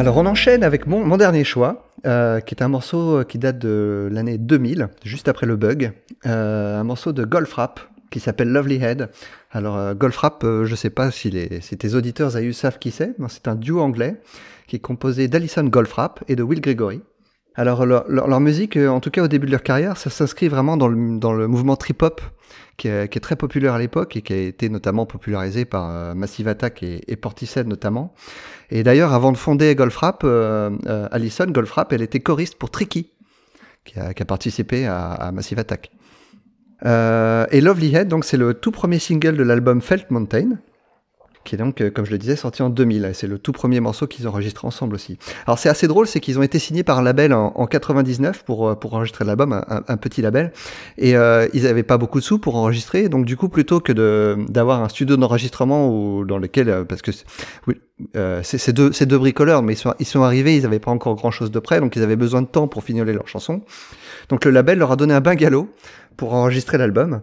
Alors 0.00 0.16
on 0.16 0.24
enchaîne 0.24 0.64
avec 0.64 0.86
mon, 0.86 1.18
dernier 1.18 1.44
choix, 1.44 1.84
euh, 2.06 2.40
qui 2.40 2.54
est 2.54 2.62
un 2.62 2.68
morceau 2.68 3.18
euh, 3.18 3.22
qui 3.22 3.36
date 3.36 3.58
de 3.58 4.08
l'année 4.10 4.38
2000, 4.38 4.88
juste 5.04 5.28
après 5.28 5.44
le 5.44 5.56
bug, 5.56 5.92
euh, 6.24 6.80
un 6.80 6.84
morceau 6.84 7.12
de 7.12 7.26
Golf 7.26 7.52
Rap 7.52 7.80
qui 8.10 8.18
s'appelle 8.18 8.48
Lovely 8.50 8.82
Head. 8.82 9.10
Alors 9.50 9.76
euh, 9.76 9.92
Golf 9.92 10.16
Rap, 10.16 10.42
je 10.42 10.74
sais 10.74 10.88
pas 10.88 11.10
si, 11.10 11.28
les, 11.28 11.60
tes 11.60 11.94
auditeurs 11.94 12.30
Zayus 12.30 12.54
savent 12.54 12.78
qui 12.78 12.92
c'est, 12.92 13.14
c'est 13.28 13.46
un 13.46 13.56
duo 13.56 13.82
anglais 13.82 14.16
qui 14.68 14.76
est 14.76 14.80
composé 14.80 15.28
d'Alison 15.28 15.64
Golf 15.64 15.92
Rap 15.92 16.24
et 16.28 16.34
de 16.34 16.42
Will 16.42 16.62
Gregory. 16.62 17.02
Alors 17.54 17.84
leur, 17.84 18.40
musique, 18.40 18.78
en 18.78 19.00
tout 19.00 19.10
cas 19.10 19.22
au 19.22 19.28
début 19.28 19.48
de 19.48 19.52
leur 19.52 19.62
carrière, 19.62 19.98
ça 19.98 20.08
s'inscrit 20.08 20.48
vraiment 20.48 20.78
dans 20.78 20.88
le 20.88 21.46
mouvement 21.46 21.76
trip-hop 21.76 22.22
qui 22.76 22.88
est, 22.88 23.20
très 23.20 23.36
populaire 23.36 23.74
à 23.74 23.78
l'époque 23.78 24.16
et 24.16 24.22
qui 24.22 24.32
a 24.32 24.36
été 24.36 24.68
notamment 24.68 25.06
popularisé 25.06 25.64
par 25.64 25.90
euh, 25.90 26.14
Massive 26.14 26.48
Attack 26.48 26.82
et, 26.82 27.02
et 27.08 27.16
Portishead 27.16 27.66
notamment. 27.66 28.14
Et 28.70 28.82
d'ailleurs, 28.82 29.12
avant 29.12 29.32
de 29.32 29.36
fonder 29.36 29.74
Goldfrapp, 29.74 30.22
euh, 30.24 30.70
euh, 30.86 31.08
Alison 31.10 31.46
Goldfrapp, 31.46 31.92
elle 31.92 32.02
était 32.02 32.20
choriste 32.20 32.56
pour 32.56 32.70
Tricky, 32.70 33.12
qui 33.84 33.98
a, 33.98 34.12
participé 34.24 34.86
à, 34.86 35.30
Massive 35.32 35.58
Attack. 35.58 35.90
Et 36.82 37.60
Lovely 37.60 37.94
Head, 37.94 38.08
donc 38.08 38.24
c'est 38.24 38.36
le 38.36 38.54
tout 38.54 38.70
premier 38.70 38.98
single 38.98 39.36
de 39.36 39.42
l'album 39.42 39.82
Felt 39.82 40.10
Mountain, 40.10 40.58
qui 41.44 41.54
est 41.54 41.58
donc, 41.58 41.80
euh, 41.80 41.90
comme 41.90 42.04
je 42.04 42.10
le 42.10 42.18
disais, 42.18 42.36
sorti 42.36 42.62
en 42.62 42.70
2000. 42.70 43.04
Et 43.04 43.14
c'est 43.14 43.26
le 43.26 43.38
tout 43.38 43.52
premier 43.52 43.80
morceau 43.80 44.06
qu'ils 44.06 44.26
ont 44.28 44.30
enregistré 44.30 44.66
ensemble 44.66 44.94
aussi. 44.94 45.18
Alors 45.46 45.58
c'est 45.58 45.68
assez 45.68 45.86
drôle, 45.88 46.06
c'est 46.06 46.20
qu'ils 46.20 46.38
ont 46.38 46.42
été 46.42 46.58
signés 46.58 46.82
par 46.82 46.98
un 46.98 47.02
label 47.02 47.32
en, 47.32 47.52
en 47.54 47.66
99 47.66 48.44
pour, 48.44 48.68
euh, 48.68 48.74
pour 48.74 48.94
enregistrer 48.94 49.24
l'album, 49.24 49.52
un, 49.68 49.96
petit 49.96 50.22
label. 50.22 50.52
Et 50.98 51.16
euh, 51.16 51.48
ils 51.54 51.66
avaient 51.66 51.82
pas 51.82 51.98
beaucoup 51.98 52.20
de 52.20 52.24
sous 52.24 52.38
pour 52.38 52.56
enregistrer. 52.56 53.08
Donc 53.08 53.24
du 53.24 53.36
coup, 53.36 53.48
plutôt 53.48 53.80
que 53.80 53.92
d'avoir 54.48 54.82
un 54.82 54.88
studio 54.88 55.16
d'enregistrement 55.16 55.88
où, 55.88 56.24
dans 56.24 56.38
lequel, 56.38 56.84
parce 56.88 57.02
que 57.02 57.10
oui, 57.66 57.76
euh, 58.16 58.40
c'est 58.42 58.72
deux, 58.72 58.90
deux 58.90 59.18
bricoleurs, 59.18 59.62
mais 59.62 59.74
ils 59.98 60.06
sont, 60.06 60.22
arrivés, 60.22 60.56
ils 60.56 60.64
avaient 60.64 60.78
pas 60.78 60.90
encore 60.90 61.16
grand 61.16 61.30
chose 61.30 61.50
de 61.50 61.58
près, 61.58 61.80
donc 61.80 61.96
ils 61.96 62.02
avaient 62.02 62.16
besoin 62.16 62.42
de 62.42 62.46
temps 62.46 62.68
pour 62.68 62.84
fignoler 62.84 63.12
leurs 63.12 63.28
chansons. 63.28 63.62
Donc 64.28 64.44
le 64.44 64.50
label 64.50 64.78
leur 64.78 64.92
a 64.92 64.96
donné 64.96 65.14
un 65.14 65.20
bungalow 65.20 65.68
pour 66.16 66.34
enregistrer 66.34 66.78
l'album. 66.78 67.20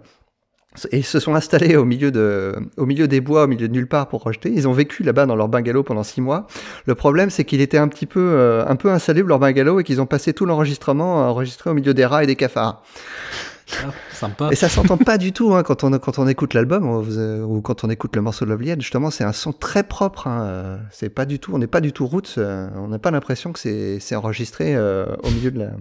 Et 0.92 1.02
se 1.02 1.20
sont 1.20 1.36
installés 1.36 1.76
au 1.76 1.86
milieu, 1.86 2.12
de, 2.12 2.56
au 2.78 2.86
milieu 2.86 3.08
des 3.08 3.22
bois, 3.22 3.44
au 3.44 3.48
milieu 3.48 3.68
de 3.68 3.74
nulle 3.74 3.88
part 3.88 4.08
pour 4.08 4.24
rejeter. 4.24 4.52
Ils 4.54 4.68
ont 4.68 4.74
vécu 4.74 5.04
là-bas 5.04 5.26
dans 5.26 5.36
leur 5.36 5.48
bungalow 5.48 5.84
pendant 5.84 6.04
six 6.04 6.22
mois. 6.22 6.48
Le 6.86 6.96
problème, 6.96 7.30
c'est 7.30 7.46
qu'il 7.46 7.62
était 7.62 7.78
un 7.78 7.88
petit 7.88 8.06
peu, 8.06 8.20
euh, 8.20 8.66
un 8.68 8.76
peu 8.76 8.92
insalubre 8.92 9.30
leur 9.30 9.40
bungalow 9.40 9.80
et 9.80 9.84
qu'ils 9.84 10.02
ont 10.02 10.06
passé 10.06 10.34
tout 10.34 10.46
l'enregistrement 10.46 11.24
à 11.24 11.28
enregistrer 11.28 11.70
au 11.70 11.74
milieu 11.74 11.94
des 11.94 12.06
rats 12.06 12.24
et 12.24 12.28
des 12.28 12.36
cafards. 12.36 12.84
Ah. 13.84 14.50
Et 14.52 14.56
ça 14.56 14.70
s'entend 14.70 14.98
pas 14.98 15.18
du 15.18 15.34
tout 15.34 15.54
hein, 15.54 15.64
quand 15.64 15.84
on 15.84 15.92
quand 16.00 16.20
on 16.20 16.28
écoute 16.28 16.54
l'album 16.54 16.90
ou, 16.90 17.04
euh, 17.18 17.42
ou 17.44 17.62
quand 17.62 17.84
on 17.84 17.90
écoute 17.90 18.16
le 18.16 18.22
morceau 18.22 18.46
de 18.46 18.50
Lovely. 18.50 18.74
Justement, 18.80 19.12
c'est 19.12 19.24
un 19.24 19.34
son 19.34 19.52
très 19.54 19.84
propre. 19.84 20.28
Hein. 20.28 20.44
euh, 20.46 20.78
C'est 20.92 21.10
pas 21.10 21.26
du 21.26 21.40
tout, 21.40 21.52
on 21.54 21.58
n'est 21.58 21.68
pas 21.68 21.82
du 21.82 21.92
tout 21.92 22.08
roots. 22.08 22.38
euh, 22.38 22.70
on 22.76 22.88
n'a 22.88 23.00
pas 23.00 23.12
l'impression 23.12 23.52
que 23.52 23.60
c'est 23.60 24.16
enregistré 24.16 24.78
au 24.78 25.30
milieu 25.30 25.52
de 25.52 25.60
la 25.60 25.72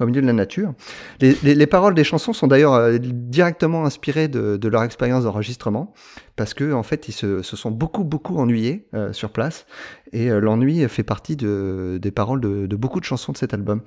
au 0.00 0.06
milieu 0.06 0.22
de 0.22 0.26
la 0.26 0.32
nature. 0.32 0.72
Les, 1.20 1.36
les, 1.42 1.54
les 1.54 1.66
paroles 1.66 1.94
des 1.94 2.04
chansons 2.04 2.32
sont 2.32 2.46
d'ailleurs 2.46 2.98
directement 3.00 3.84
inspirées 3.84 4.28
de 4.28 4.68
leur 4.68 4.82
expérience 4.82 5.24
d'enregistrement 5.24 5.92
parce 6.36 6.54
que 6.54 6.72
en 6.72 6.82
fait 6.82 7.08
ils 7.08 7.12
se, 7.12 7.42
se 7.42 7.56
sont 7.56 7.70
beaucoup 7.70 8.04
beaucoup 8.04 8.38
ennuyés 8.38 8.86
euh, 8.94 9.12
sur 9.12 9.30
place 9.30 9.66
et 10.12 10.30
euh, 10.30 10.40
l'ennui 10.40 10.86
fait 10.88 11.02
partie 11.02 11.36
de, 11.36 11.98
des 12.00 12.10
paroles 12.10 12.40
de, 12.40 12.66
de 12.66 12.76
beaucoup 12.76 13.00
de 13.00 13.04
chansons 13.04 13.32
de 13.32 13.36
cet 13.38 13.52
album. 13.54 13.82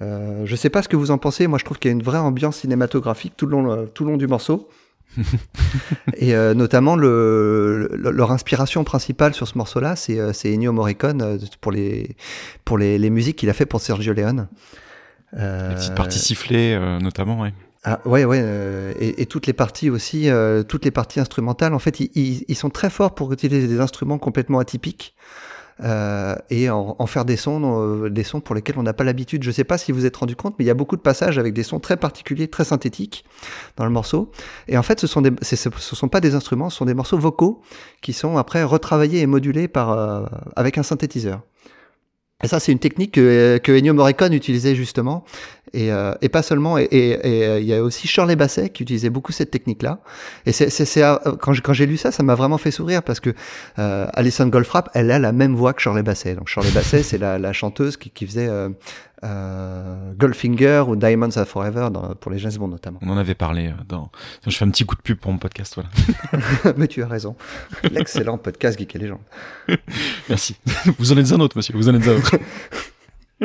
Euh, 0.00 0.42
je 0.46 0.56
sais 0.56 0.70
pas 0.70 0.82
ce 0.82 0.88
que 0.88 0.96
vous 0.96 1.10
en 1.10 1.18
pensez. 1.18 1.46
Moi, 1.46 1.58
je 1.58 1.64
trouve 1.64 1.78
qu'il 1.78 1.90
y 1.90 1.92
a 1.92 1.96
une 1.96 2.02
vraie 2.02 2.18
ambiance 2.18 2.56
cinématographique 2.58 3.34
tout 3.36 3.46
le 3.46 3.52
long, 3.52 3.70
euh, 3.70 3.86
tout 3.86 4.04
le 4.04 4.10
long 4.10 4.16
du 4.16 4.26
morceau. 4.26 4.68
et 6.16 6.34
euh, 6.34 6.54
notamment 6.54 6.96
le, 6.96 7.88
le- 7.92 8.10
leur 8.10 8.32
inspiration 8.32 8.82
principale 8.84 9.34
sur 9.34 9.46
ce 9.46 9.56
morceau-là, 9.58 9.94
c'est 9.96 10.32
c'est 10.32 10.52
Ennio 10.52 10.72
Morricone 10.72 11.38
pour 11.60 11.72
les 11.72 12.16
pour 12.64 12.78
les, 12.78 12.98
les 12.98 13.10
musiques 13.10 13.36
qu'il 13.36 13.50
a 13.50 13.52
fait 13.52 13.66
pour 13.66 13.80
Sergio 13.80 14.12
Leone. 14.14 14.48
Euh, 15.38 15.70
Les 15.70 15.74
petites 15.76 15.94
parties 15.94 16.18
sifflées, 16.18 16.74
euh, 16.74 16.98
notamment, 16.98 17.40
ouais. 17.40 17.52
Ah, 17.84 18.00
ouais, 18.04 18.24
ouais, 18.24 18.40
euh, 18.40 18.92
et, 18.98 19.22
et 19.22 19.26
toutes 19.26 19.46
les 19.46 19.52
parties 19.52 19.90
aussi, 19.90 20.30
euh, 20.30 20.62
toutes 20.62 20.84
les 20.84 20.90
parties 20.90 21.20
instrumentales. 21.20 21.74
En 21.74 21.78
fait, 21.78 22.00
ils, 22.00 22.10
ils, 22.14 22.44
ils 22.48 22.56
sont 22.56 22.70
très 22.70 22.90
forts 22.90 23.14
pour 23.14 23.32
utiliser 23.32 23.66
des 23.66 23.80
instruments 23.80 24.18
complètement 24.18 24.60
atypiques 24.60 25.14
euh, 25.82 26.36
et 26.50 26.70
en, 26.70 26.94
en 26.98 27.06
faire 27.06 27.24
des 27.24 27.36
sons, 27.36 27.60
euh, 27.64 28.08
des 28.08 28.22
sons 28.22 28.40
pour 28.40 28.54
lesquels 28.54 28.78
on 28.78 28.84
n'a 28.84 28.92
pas 28.92 29.02
l'habitude. 29.02 29.42
Je 29.42 29.50
sais 29.50 29.64
pas 29.64 29.78
si 29.78 29.90
vous 29.90 30.06
êtes 30.06 30.16
rendu 30.16 30.36
compte, 30.36 30.54
mais 30.58 30.64
il 30.64 30.68
y 30.68 30.70
a 30.70 30.74
beaucoup 30.74 30.96
de 30.96 31.00
passages 31.00 31.38
avec 31.38 31.54
des 31.54 31.64
sons 31.64 31.80
très 31.80 31.96
particuliers, 31.96 32.46
très 32.46 32.64
synthétiques 32.64 33.24
dans 33.76 33.84
le 33.84 33.90
morceau. 33.90 34.30
Et 34.68 34.78
en 34.78 34.82
fait, 34.82 35.00
ce 35.00 35.08
sont 35.08 35.22
des, 35.22 35.32
ce 35.42 35.56
sont 35.68 36.08
pas 36.08 36.20
des 36.20 36.36
instruments, 36.36 36.70
ce 36.70 36.76
sont 36.76 36.84
des 36.84 36.94
morceaux 36.94 37.18
vocaux 37.18 37.62
qui 38.00 38.12
sont 38.12 38.36
après 38.36 38.62
retravaillés 38.62 39.20
et 39.20 39.26
modulés 39.26 39.66
par 39.66 39.90
euh, 39.90 40.24
avec 40.54 40.78
un 40.78 40.84
synthétiseur. 40.84 41.40
Et 42.44 42.48
ça, 42.48 42.58
c'est 42.58 42.72
une 42.72 42.80
technique 42.80 43.12
que, 43.12 43.58
que 43.58 43.70
Ennio 43.70 43.94
Morricone 43.94 44.32
utilisait 44.32 44.74
justement, 44.74 45.22
et, 45.72 45.90
euh, 45.92 46.12
et 46.20 46.28
pas 46.28 46.42
seulement. 46.42 46.76
Et 46.78 46.84
et- 46.84 47.10
et, 47.10 47.46
euh, 47.46 47.60
il 47.60 47.66
y 47.66 47.74
a 47.74 47.82
aussi 47.82 48.06
Shirley 48.08 48.36
Basset 48.36 48.68
qui 48.70 48.82
utilisait 48.82 49.10
beaucoup 49.10 49.32
cette 49.32 49.50
technique-là. 49.50 50.00
Et 50.46 50.52
c'est, 50.52 50.70
c'est, 50.70 50.84
c'est, 50.84 51.02
euh, 51.02 51.16
quand, 51.40 51.52
j'ai- 51.52 51.62
quand 51.62 51.72
j'ai 51.72 51.86
lu 51.86 51.96
ça, 51.96 52.10
ça 52.12 52.22
m'a 52.22 52.34
vraiment 52.34 52.58
fait 52.58 52.70
sourire 52.70 53.02
parce 53.02 53.20
que 53.20 53.30
euh, 53.78 54.06
Alison 54.14 54.46
Goldfrapp, 54.48 54.90
elle 54.94 55.10
a 55.10 55.18
la 55.18 55.32
même 55.32 55.54
voix 55.54 55.72
que 55.72 55.80
Shirley 55.82 56.02
Basset. 56.02 56.34
Donc 56.34 56.48
Shirley 56.48 56.70
Basset, 56.72 57.02
c'est 57.02 57.18
la, 57.18 57.38
la 57.38 57.52
chanteuse 57.52 57.96
qui, 57.96 58.10
qui 58.10 58.26
faisait 58.26 58.48
euh, 58.48 58.68
euh, 59.24 60.12
Goldfinger 60.18 60.84
ou 60.88 60.96
Diamonds 60.96 61.36
Are 61.36 61.46
Forever 61.46 61.88
dans, 61.92 62.14
pour 62.16 62.32
les 62.32 62.38
James 62.38 62.52
Bond 62.58 62.66
notamment. 62.68 62.98
On 63.02 63.08
en 63.10 63.16
avait 63.16 63.36
parlé 63.36 63.68
euh, 63.68 63.72
dans. 63.88 64.10
Je 64.46 64.56
fais 64.56 64.64
un 64.64 64.70
petit 64.70 64.84
coup 64.84 64.96
de 64.96 65.00
pub 65.00 65.18
pour 65.18 65.30
mon 65.32 65.38
podcast, 65.38 65.74
voilà. 65.76 66.74
Mais 66.76 66.88
tu 66.88 67.02
as 67.04 67.06
raison. 67.06 67.36
L'excellent 67.90 68.36
podcast 68.36 68.76
Geek 68.78 68.96
et 68.96 68.98
Légende. 68.98 69.20
Merci. 70.28 70.56
Vous 70.98 71.12
en 71.12 71.16
êtes 71.18 71.30
un 71.32 71.38
autre, 71.40 71.56
monsieur. 71.56 71.72
Vous 71.76 71.88
en 71.88 71.94
êtes 71.94 72.08
un 72.08 72.16
autre. 72.16 72.36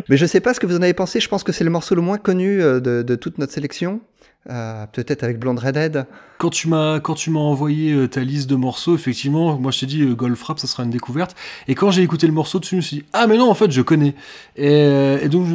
Mais 0.10 0.18
je 0.18 0.26
sais 0.26 0.40
pas 0.40 0.53
ce 0.53 0.60
que 0.60 0.65
vous 0.65 0.78
en 0.78 0.82
avez 0.82 0.94
pensé. 0.94 1.19
Je 1.19 1.30
pense 1.30 1.44
que 1.44 1.52
c'est 1.52 1.64
le 1.64 1.69
morceau 1.69 1.95
le 1.95 2.02
moins 2.02 2.18
connu 2.18 2.61
euh, 2.61 2.80
de, 2.80 3.02
de 3.02 3.15
toute 3.15 3.38
notre 3.38 3.53
sélection. 3.53 4.02
Euh, 4.49 4.86
peut-être 4.88 5.24
avec 5.24 5.40
Blonde 5.40 5.60
Redhead. 5.60 6.08
Quand 6.38 6.52
tu 6.52 6.68
m'as 6.68 6.99
quand 6.99 7.16
tu 7.16 7.32
m'as 7.32 7.40
envoyé 7.40 7.94
euh, 7.94 8.08
ta 8.08 8.22
liste 8.22 8.48
de 8.48 8.56
morceaux, 8.56 8.94
effectivement, 8.94 9.58
moi 9.58 9.72
je 9.72 9.80
t'ai 9.80 9.86
dit 9.88 10.04
euh, 10.04 10.36
ça 10.58 10.68
sera 10.68 10.84
une 10.84 10.91
découverte. 10.91 11.36
Et 11.68 11.74
quand 11.74 11.90
j'ai 11.90 12.04
écouté 12.04 12.28
le 12.28 12.34
morceau 12.34 12.62
je 12.64 12.76
me 12.76 12.82
suis 12.82 12.98
dit 12.98 13.06
ah 13.12 13.26
mais 13.26 13.38
non 13.38 13.49
en 13.49 13.56
fait 13.56 13.72
je 13.72 13.82
connais. 13.82 14.14
Et, 14.56 14.70
euh, 14.70 15.28
donc 15.30 15.48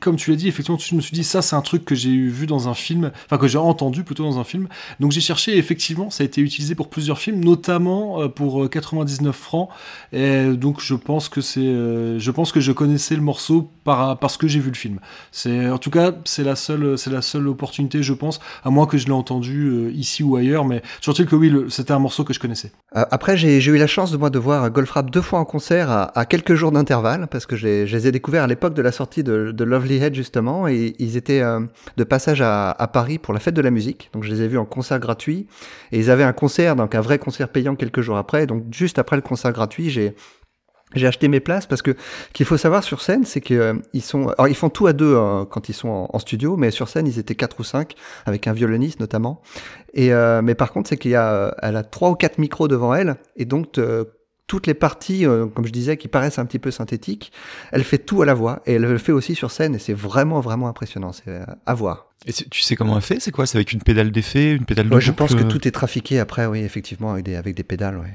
comme 0.00 0.16
tu 0.16 0.30
l'as 0.30 0.36
dit, 0.36 0.48
effectivement, 0.48 0.76
je 0.76 0.94
me 0.96 1.00
suis 1.00 1.12
dit 1.12 1.22
ça 1.22 1.40
c'est 1.40 1.54
un 1.54 1.60
truc 1.62 1.84
que 1.84 1.94
j'ai 1.94 2.10
vu 2.10 2.46
dans 2.46 2.68
un 2.68 2.74
film, 2.74 3.12
enfin 3.26 3.38
que 3.38 3.46
j'ai 3.46 3.58
entendu 3.58 4.02
plutôt 4.02 4.24
dans 4.24 4.40
un 4.40 4.44
film. 4.44 4.66
Donc 4.98 5.12
j'ai 5.12 5.20
cherché 5.20 5.56
effectivement 5.56 6.10
ça 6.10 6.24
a 6.24 6.26
été 6.26 6.40
utilisé 6.40 6.74
pour 6.74 6.90
plusieurs 6.90 7.20
films, 7.20 7.42
notamment 7.42 8.28
pour 8.28 8.64
euh, 8.64 8.68
99 8.68 9.34
francs. 9.34 9.68
Et 10.12 10.48
donc 10.48 10.80
je 10.80 10.94
pense 10.94 11.28
que 11.28 11.40
c'est 11.40 11.62
je 11.62 12.30
pense 12.32 12.50
que 12.50 12.58
je 12.58 12.72
connaissais 12.72 13.14
le 13.14 13.22
morceau 13.22 13.70
par 13.84 14.18
parce 14.18 14.36
que 14.36 14.48
j'ai 14.48 14.58
vu 14.58 14.70
le 14.70 14.76
film. 14.76 14.98
C'est 15.30 15.70
en 15.70 15.78
tout 15.78 15.90
cas 15.90 16.12
c'est 16.24 16.44
la 16.44 16.56
seule 16.56 16.98
c'est 16.98 17.10
la 17.10 17.22
seule 17.22 17.46
opportunité 17.46 17.81
je 17.90 18.12
pense, 18.12 18.40
à 18.64 18.70
moins 18.70 18.86
que 18.86 18.98
je 18.98 19.06
l'ai 19.06 19.12
entendu 19.12 19.68
euh, 19.68 19.90
ici 19.92 20.22
ou 20.22 20.36
ailleurs, 20.36 20.64
mais 20.64 20.82
surtout 21.00 21.24
que 21.26 21.36
oui 21.36 21.52
c'était 21.68 21.92
un 21.92 21.98
morceau 21.98 22.24
que 22.24 22.32
je 22.32 22.40
connaissais. 22.40 22.72
Euh, 22.96 23.04
Après, 23.10 23.36
j'ai 23.36 23.64
eu 23.64 23.76
la 23.76 23.86
chance 23.86 24.10
de 24.10 24.16
moi 24.16 24.30
de 24.30 24.38
voir 24.38 24.70
Goldfrapp 24.70 25.10
deux 25.10 25.20
fois 25.20 25.38
en 25.38 25.44
concert 25.44 25.90
à, 25.90 26.24
quelques 26.26 26.54
jours 26.54 26.72
d'intervalle 26.72 27.26
parce 27.28 27.46
que 27.46 27.56
je 27.56 27.66
les, 27.66 28.06
ai 28.06 28.12
découverts 28.12 28.44
à 28.44 28.46
l'époque 28.46 28.74
de 28.74 28.82
la 28.82 28.92
sortie 28.92 29.22
de, 29.22 29.52
de 29.52 29.64
Lovely 29.64 29.96
Head 29.96 30.14
justement 30.14 30.68
et 30.68 30.94
ils 30.98 31.16
étaient 31.16 31.42
euh, 31.42 31.60
de 31.96 32.04
passage 32.04 32.40
à, 32.40 32.70
à 32.70 32.86
Paris 32.88 33.18
pour 33.18 33.34
la 33.34 33.40
fête 33.40 33.54
de 33.54 33.62
la 33.62 33.70
musique. 33.70 34.10
Donc 34.12 34.24
je 34.24 34.30
les 34.30 34.42
ai 34.42 34.48
vus 34.48 34.58
en 34.58 34.64
concert 34.64 34.98
gratuit 34.98 35.46
et 35.90 35.98
ils 35.98 36.10
avaient 36.10 36.24
un 36.24 36.32
concert, 36.32 36.76
donc 36.76 36.94
un 36.94 37.00
vrai 37.00 37.18
concert 37.18 37.48
payant 37.48 37.74
quelques 37.74 38.00
jours 38.00 38.16
après. 38.16 38.46
Donc 38.46 38.64
juste 38.70 38.98
après 38.98 39.16
le 39.16 39.22
concert 39.22 39.52
gratuit, 39.52 39.90
j'ai 39.90 40.14
j'ai 40.94 41.06
acheté 41.06 41.28
mes 41.28 41.40
places 41.40 41.66
parce 41.66 41.82
que 41.82 41.96
qu'il 42.32 42.46
faut 42.46 42.56
savoir 42.56 42.84
sur 42.84 43.00
scène, 43.00 43.24
c'est 43.24 43.40
que 43.40 43.54
euh, 43.54 43.74
ils 43.92 44.02
sont, 44.02 44.28
alors 44.28 44.48
ils 44.48 44.54
font 44.54 44.70
tout 44.70 44.86
à 44.86 44.92
deux 44.92 45.14
euh, 45.14 45.44
quand 45.44 45.68
ils 45.68 45.74
sont 45.74 45.88
en, 45.88 46.08
en 46.12 46.18
studio, 46.18 46.56
mais 46.56 46.70
sur 46.70 46.88
scène 46.88 47.06
ils 47.06 47.18
étaient 47.18 47.34
quatre 47.34 47.60
ou 47.60 47.64
cinq 47.64 47.94
avec 48.26 48.46
un 48.46 48.52
violoniste 48.52 49.00
notamment. 49.00 49.42
Et 49.94 50.12
euh, 50.12 50.40
mais 50.42 50.54
par 50.54 50.72
contre, 50.72 50.88
c'est 50.88 50.96
qu'il 50.96 51.10
y 51.10 51.16
a, 51.16 51.32
euh, 51.32 51.50
elle 51.60 51.76
a 51.76 51.82
trois 51.82 52.10
ou 52.10 52.14
quatre 52.14 52.38
micros 52.38 52.68
devant 52.68 52.94
elle, 52.94 53.16
et 53.36 53.44
donc 53.44 53.78
euh, 53.78 54.04
toutes 54.46 54.66
les 54.66 54.74
parties, 54.74 55.26
euh, 55.26 55.46
comme 55.46 55.66
je 55.66 55.72
disais, 55.72 55.96
qui 55.96 56.08
paraissent 56.08 56.38
un 56.38 56.44
petit 56.44 56.58
peu 56.58 56.70
synthétiques, 56.70 57.32
elle 57.70 57.84
fait 57.84 57.98
tout 57.98 58.22
à 58.22 58.26
la 58.26 58.34
voix 58.34 58.62
et 58.66 58.74
elle 58.74 58.82
le 58.82 58.98
fait 58.98 59.12
aussi 59.12 59.34
sur 59.34 59.50
scène, 59.50 59.74
et 59.74 59.78
c'est 59.78 59.94
vraiment 59.94 60.40
vraiment 60.40 60.68
impressionnant, 60.68 61.12
c'est 61.12 61.40
à 61.66 61.74
voir. 61.74 62.08
Et 62.26 62.32
tu 62.32 62.60
sais 62.60 62.76
comment 62.76 62.96
elle 62.96 63.02
fait? 63.02 63.20
C'est 63.20 63.32
quoi? 63.32 63.46
C'est 63.46 63.58
avec 63.58 63.72
une 63.72 63.82
pédale 63.82 64.10
d'effet, 64.10 64.52
une 64.52 64.64
pédale 64.64 64.88
de 64.88 64.94
Ouais, 64.94 65.00
je 65.00 65.12
pense 65.12 65.34
que 65.34 65.42
tout 65.42 65.66
est 65.66 65.72
trafiqué 65.72 66.20
après, 66.20 66.46
oui, 66.46 66.60
effectivement, 66.60 67.12
avec 67.12 67.24
des 67.24 67.36
avec 67.36 67.54
des 67.54 67.64
pédales, 67.64 67.98
ouais. 67.98 68.14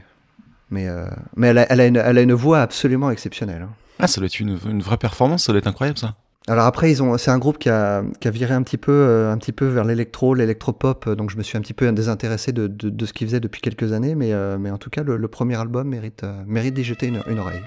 Mais 0.70 0.88
euh, 0.88 1.06
mais 1.36 1.48
elle 1.48 1.58
a, 1.60 1.72
elle 1.72 1.80
a 1.82 1.88
une 1.88 1.98
elle 1.98 2.18
a 2.18 2.22
une 2.22 2.34
voix 2.34 2.62
absolument 2.62 3.10
exceptionnelle. 3.12 3.62
hein. 3.64 3.70
Ah, 4.00 4.08
ça 4.08 4.20
doit 4.22 4.26
être 4.28 4.40
une, 4.40 4.58
une 4.70 4.82
vraie 4.82 4.98
performance. 4.98 5.46
Ça 5.46 5.52
doit 5.54 5.60
être 5.60 5.68
incroyable, 5.68 5.98
ça. 5.98 6.16
Alors 6.50 6.66
après, 6.66 6.90
ils 6.92 7.04
ont, 7.04 7.18
c'est 7.18 7.32
un 7.32 7.40
groupe 7.40 7.58
qui 7.58 7.68
a, 7.70 8.04
qui 8.22 8.28
a 8.30 8.32
viré 8.32 8.54
un 8.54 8.62
petit 8.64 8.78
peu, 8.78 8.92
euh, 8.94 9.34
un 9.34 9.38
petit 9.38 9.52
peu 9.52 9.66
vers 9.66 9.84
l'électro, 9.84 10.34
l'électropop. 10.34 11.08
euh, 11.08 11.16
Donc 11.16 11.30
je 11.30 11.36
me 11.38 11.44
suis 11.44 11.58
un 11.58 11.62
petit 11.62 11.74
peu 11.74 11.92
désintéressé 11.92 12.54
de, 12.54 12.68
de, 12.68 12.90
de 12.90 13.06
ce 13.06 13.12
qu'ils 13.12 13.28
faisaient 13.28 13.42
depuis 13.42 13.60
quelques 13.60 13.92
années, 13.92 14.16
mais, 14.16 14.32
euh, 14.32 14.58
mais 14.58 14.72
en 14.72 14.78
tout 14.78 14.90
cas, 14.90 15.04
le, 15.04 15.18
le 15.18 15.28
premier 15.28 15.56
album 15.60 15.90
mérite, 15.90 16.24
euh, 16.24 16.42
mérite 16.46 16.74
d'y 16.74 16.84
jeter 16.86 17.08
une, 17.08 17.22
une 17.28 17.40
oreille. 17.40 17.62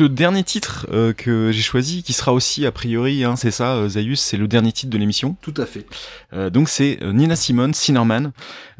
Le 0.00 0.08
dernier 0.08 0.42
titre 0.42 0.86
euh, 0.90 1.12
que 1.12 1.52
j'ai 1.52 1.62
choisi, 1.62 2.02
qui 2.02 2.12
sera 2.12 2.32
aussi 2.32 2.66
a 2.66 2.72
priori, 2.72 3.24
hein, 3.24 3.36
c'est 3.36 3.50
ça, 3.50 3.74
euh, 3.74 3.88
Zaius, 3.88 4.20
c'est 4.20 4.36
le 4.36 4.48
dernier 4.48 4.72
titre 4.72 4.90
de 4.90 4.98
l'émission. 4.98 5.36
Tout 5.42 5.54
à 5.56 5.66
fait. 5.66 5.86
Euh, 6.32 6.50
donc 6.50 6.68
c'est 6.68 6.98
Nina 7.02 7.36
Simone, 7.36 7.74
Sinnerman. 7.74 8.32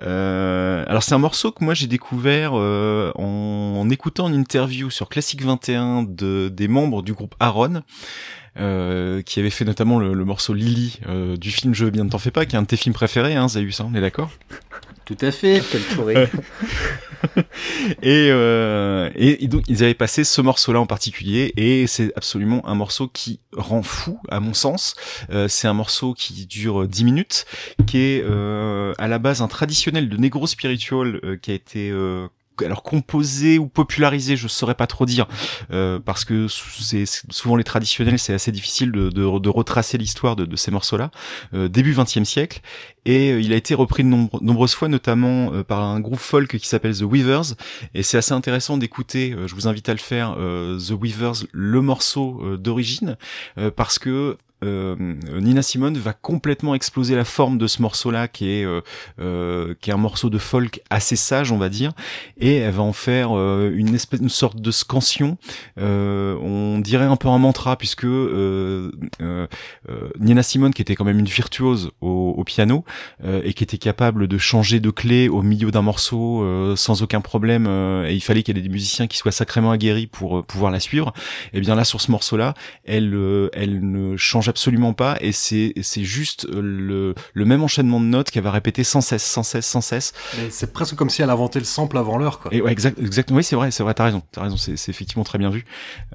Euh, 0.02 0.84
alors 0.88 1.02
c'est 1.02 1.14
un 1.14 1.18
morceau 1.18 1.52
que 1.52 1.62
moi 1.64 1.74
j'ai 1.74 1.86
découvert 1.86 2.52
euh, 2.54 3.12
en, 3.14 3.76
en 3.78 3.90
écoutant 3.90 4.28
une 4.28 4.34
interview 4.34 4.90
sur 4.90 5.08
Classic 5.08 5.40
21 5.42 6.04
de, 6.04 6.48
des 6.48 6.68
membres 6.68 7.02
du 7.02 7.12
groupe 7.12 7.34
Aaron. 7.40 7.82
Euh, 8.58 9.22
qui 9.22 9.38
avait 9.38 9.48
fait 9.48 9.64
notamment 9.64 10.00
le, 10.00 10.12
le 10.12 10.24
morceau 10.24 10.52
Lily 10.54 10.98
euh, 11.08 11.36
du 11.36 11.52
film 11.52 11.72
Je 11.72 11.84
veux 11.84 11.92
bien 11.92 12.02
ne 12.02 12.10
t'en 12.10 12.18
fais 12.18 12.32
pas, 12.32 12.46
qui 12.46 12.56
est 12.56 12.58
un 12.58 12.62
de 12.62 12.66
tes 12.66 12.76
films 12.76 12.94
préférés, 12.94 13.36
hein, 13.36 13.48
Zaius, 13.48 13.80
hein, 13.80 13.88
on 13.88 13.94
est 13.94 14.00
d'accord? 14.00 14.32
Tout 15.10 15.26
à 15.26 15.32
fait. 15.32 15.60
Quel 15.72 15.82
touré. 15.82 16.28
et, 18.02 18.28
euh, 18.30 18.89
et, 19.20 19.48
donc 19.48 19.64
ils 19.68 19.84
avaient 19.84 19.94
passé 19.94 20.24
ce 20.24 20.40
morceau-là 20.40 20.80
en 20.80 20.86
particulier 20.86 21.52
et 21.56 21.86
c'est 21.86 22.12
absolument 22.16 22.66
un 22.66 22.74
morceau 22.74 23.06
qui 23.06 23.40
rend 23.56 23.82
fou 23.82 24.18
à 24.30 24.40
mon 24.40 24.54
sens. 24.54 24.94
Euh, 25.30 25.46
c'est 25.46 25.68
un 25.68 25.74
morceau 25.74 26.14
qui 26.14 26.46
dure 26.46 26.88
10 26.88 27.04
minutes, 27.04 27.44
qui 27.86 27.98
est 27.98 28.24
euh, 28.24 28.94
à 28.98 29.08
la 29.08 29.18
base 29.18 29.42
un 29.42 29.48
traditionnel 29.48 30.08
de 30.08 30.16
Negro 30.16 30.46
Spiritual 30.46 31.20
euh, 31.22 31.36
qui 31.36 31.50
a 31.50 31.54
été 31.54 31.92
alors 32.64 32.82
composé 32.82 33.58
ou 33.58 33.66
popularisé, 33.66 34.36
je 34.36 34.48
saurais 34.48 34.74
pas 34.74 34.86
trop 34.86 35.06
dire, 35.06 35.26
euh, 35.72 35.98
parce 35.98 36.24
que 36.24 36.46
c'est 36.48 37.04
souvent 37.30 37.56
les 37.56 37.64
traditionnels, 37.64 38.18
c'est 38.18 38.34
assez 38.34 38.52
difficile 38.52 38.92
de, 38.92 39.08
de, 39.10 39.38
de 39.38 39.48
retracer 39.48 39.98
l'histoire 39.98 40.36
de, 40.36 40.44
de 40.44 40.56
ces 40.56 40.70
morceaux-là. 40.70 41.10
Euh, 41.54 41.68
début 41.68 41.94
20e 41.94 42.24
siècle, 42.24 42.60
et 43.06 43.32
euh, 43.32 43.40
il 43.40 43.52
a 43.52 43.56
été 43.56 43.74
repris 43.74 44.02
de 44.04 44.08
nombre- 44.08 44.38
nombreuses 44.42 44.74
fois, 44.74 44.88
notamment 44.88 45.52
euh, 45.52 45.62
par 45.64 45.82
un 45.82 46.00
groupe 46.00 46.18
folk 46.18 46.56
qui 46.58 46.66
s'appelle 46.68 46.96
The 46.96 47.02
Weavers, 47.02 47.54
et 47.94 48.02
c'est 48.02 48.18
assez 48.18 48.32
intéressant 48.32 48.76
d'écouter. 48.78 49.32
euh, 49.32 49.46
je 49.46 49.54
vous 49.54 49.68
invite 49.68 49.88
à 49.88 49.92
le 49.92 49.98
faire, 49.98 50.36
euh, 50.38 50.78
The 50.78 50.92
Weavers, 51.00 51.44
le 51.52 51.80
morceau 51.80 52.56
d'origine, 52.56 53.16
parce 53.76 53.98
que 53.98 54.36
euh, 54.62 54.96
Nina 55.40 55.62
Simone 55.62 55.98
va 55.98 56.12
complètement 56.12 56.74
exploser 56.74 57.16
la 57.16 57.24
forme 57.24 57.58
de 57.58 57.66
ce 57.66 57.82
morceau-là, 57.82 58.28
qui 58.28 58.50
est 58.50 58.64
euh, 58.64 58.80
euh, 59.20 59.74
qui 59.80 59.90
est 59.90 59.92
un 59.92 59.98
morceau 59.98 60.30
de 60.30 60.38
folk 60.38 60.82
assez 60.90 61.16
sage, 61.16 61.52
on 61.52 61.58
va 61.58 61.68
dire, 61.68 61.92
et 62.38 62.56
elle 62.56 62.74
va 62.74 62.82
en 62.82 62.92
faire 62.92 63.36
euh, 63.36 63.72
une 63.74 63.94
espèce, 63.94 64.20
une 64.20 64.28
sorte 64.28 64.60
de 64.60 64.70
scansion. 64.70 65.38
Euh, 65.78 66.36
on 66.42 66.78
dirait 66.78 67.04
un 67.04 67.16
peu 67.16 67.28
un 67.28 67.38
mantra, 67.38 67.76
puisque 67.76 68.04
euh, 68.04 68.90
euh, 69.20 69.46
euh, 69.88 70.10
Nina 70.18 70.42
Simone, 70.42 70.74
qui 70.74 70.82
était 70.82 70.94
quand 70.94 71.04
même 71.04 71.18
une 71.18 71.26
virtuose 71.26 71.90
au, 72.00 72.42
piano 72.44 72.84
euh, 73.24 73.42
et 73.44 73.52
qui 73.52 73.62
était 73.62 73.78
capable 73.78 74.26
de 74.26 74.38
changer 74.38 74.80
de 74.80 74.90
clé 74.90 75.28
au 75.28 75.42
milieu 75.42 75.70
d'un 75.70 75.82
morceau 75.82 76.42
euh, 76.42 76.74
sans 76.74 77.02
aucun 77.02 77.20
problème, 77.20 77.66
euh, 77.68 78.08
et 78.08 78.14
il 78.14 78.20
fallait 78.20 78.42
qu'il 78.42 78.56
y 78.56 78.60
ait 78.60 78.62
des 78.62 78.68
musiciens 78.68 79.06
qui 79.06 79.16
soient 79.16 79.32
sacrément 79.32 79.70
aguerris 79.70 80.06
pour 80.06 80.38
euh, 80.38 80.42
pouvoir 80.42 80.72
la 80.72 80.80
suivre. 80.80 81.12
Et 81.52 81.60
bien 81.60 81.74
là, 81.74 81.84
sur 81.84 82.00
ce 82.00 82.10
morceau-là, 82.10 82.54
elle, 82.84 83.14
euh, 83.14 83.48
elle 83.52 83.88
ne 83.88 84.16
change 84.16 84.48
absolument 84.50 84.92
pas 84.92 85.16
et 85.20 85.32
c'est 85.32 85.72
c'est 85.82 86.04
juste 86.04 86.46
euh, 86.46 86.60
le 86.60 87.14
le 87.32 87.44
même 87.44 87.62
enchaînement 87.62 88.00
de 88.00 88.06
notes 88.06 88.30
qu'elle 88.30 88.42
va 88.42 88.50
répéter 88.50 88.84
sans 88.84 89.00
cesse, 89.00 89.24
sans 89.24 89.42
cesse, 89.42 89.66
sans 89.66 89.80
cesse. 89.80 90.12
Mais 90.36 90.50
c'est 90.50 90.72
presque 90.72 90.94
comme 90.96 91.10
si 91.10 91.22
elle 91.22 91.30
inventait 91.30 91.58
le 91.58 91.64
sample 91.64 91.96
avant 91.98 92.18
l'heure, 92.18 92.38
quoi. 92.40 92.52
Et 92.54 92.60
ouais, 92.60 92.72
exact, 92.72 92.98
exactement. 92.98 93.38
Oui, 93.38 93.44
c'est 93.44 93.56
vrai, 93.56 93.70
c'est 93.70 93.82
vrai. 93.82 93.94
T'as 93.94 94.04
raison, 94.04 94.22
t'as 94.32 94.42
raison. 94.42 94.56
C'est 94.56 94.76
c'est 94.76 94.90
effectivement 94.90 95.24
très 95.24 95.38
bien 95.38 95.50
vu 95.50 95.64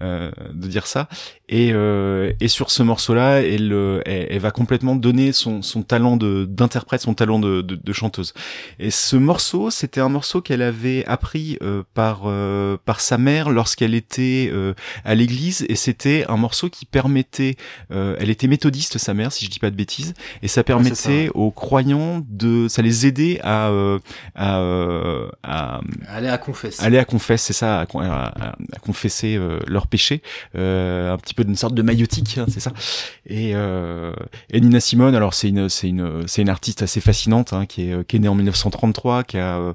euh, 0.01 0.31
de 0.53 0.67
dire 0.67 0.87
ça. 0.87 1.07
Et 1.49 1.71
euh, 1.73 2.33
et 2.39 2.47
sur 2.47 2.71
ce 2.71 2.83
morceau-là, 2.83 3.41
elle, 3.41 3.73
euh, 3.73 4.01
elle 4.05 4.27
elle 4.29 4.39
va 4.39 4.51
complètement 4.51 4.95
donner 4.95 5.31
son 5.31 5.61
son 5.61 5.83
talent 5.83 6.17
de 6.17 6.45
d'interprète, 6.45 7.01
son 7.01 7.13
talent 7.13 7.39
de, 7.39 7.61
de 7.61 7.75
de 7.75 7.93
chanteuse. 7.93 8.33
Et 8.79 8.91
ce 8.91 9.15
morceau, 9.15 9.69
c'était 9.69 10.01
un 10.01 10.09
morceau 10.09 10.41
qu'elle 10.41 10.61
avait 10.61 11.05
appris 11.05 11.57
euh, 11.61 11.83
par 11.93 12.23
euh, 12.25 12.77
par 12.85 12.99
sa 12.99 13.17
mère 13.17 13.49
lorsqu'elle 13.49 13.93
était 13.95 14.49
euh, 14.51 14.73
à 15.03 15.15
l'église 15.15 15.65
et 15.69 15.75
c'était 15.75 16.25
un 16.27 16.37
morceau 16.37 16.69
qui 16.69 16.85
permettait 16.85 17.55
euh, 17.91 18.15
elle 18.26 18.31
était 18.31 18.47
méthodiste 18.47 18.97
sa 18.97 19.14
mère 19.14 19.31
si 19.31 19.45
je 19.45 19.52
dis 19.52 19.60
pas 19.60 19.69
de 19.69 19.76
bêtises 19.76 20.14
et 20.41 20.47
ça 20.47 20.64
permettait 20.64 20.95
ça, 20.95 21.10
ouais. 21.10 21.30
aux 21.35 21.52
croyants 21.52 22.23
de 22.27 22.68
ça 22.68 22.81
les 22.81 23.06
aidait 23.06 23.39
à 23.43 23.69
euh, 23.69 23.99
à, 24.34 24.57
euh, 24.60 25.30
à 25.43 25.80
Allez 26.10 26.27
à 26.27 26.38
confesse. 26.39 26.81
aller 26.81 26.97
à 26.97 27.06
confesse 27.06 27.43
c'est 27.43 27.53
ça 27.53 27.81
à, 27.81 27.84
à- 27.84 28.49
à- 28.49 28.56
confesser 28.81 29.35
euh, 29.38 29.60
leurs 29.68 29.85
péchés 29.88 30.23
euh, 30.56 31.14
un 31.14 31.18
petit 31.18 31.34
peu 31.35 31.43
d'une 31.43 31.56
sorte 31.56 31.76
de 31.76 31.81
maïotique 31.84 32.38
hein, 32.39 32.45
c'est 32.49 32.60
ça 32.60 32.73
et 33.27 33.52
euh, 33.56 34.11
et 34.49 34.60
Nina 34.60 34.80
Simone 34.80 35.15
alors 35.15 35.34
c'est 35.35 35.49
une 35.49 35.69
c'est 35.69 35.88
une 35.89 36.27
c'est 36.27 36.41
une 36.41 36.49
artiste 36.49 36.81
assez 36.81 37.02
fascinante 37.02 37.53
hein, 37.53 37.65
qui 37.68 37.89
est 37.89 37.93
euh, 37.93 38.03
qui 38.03 38.15
est 38.15 38.19
née 38.19 38.27
en 38.27 38.35
1933 38.35 39.23
qui 39.23 39.38
a 39.38 39.73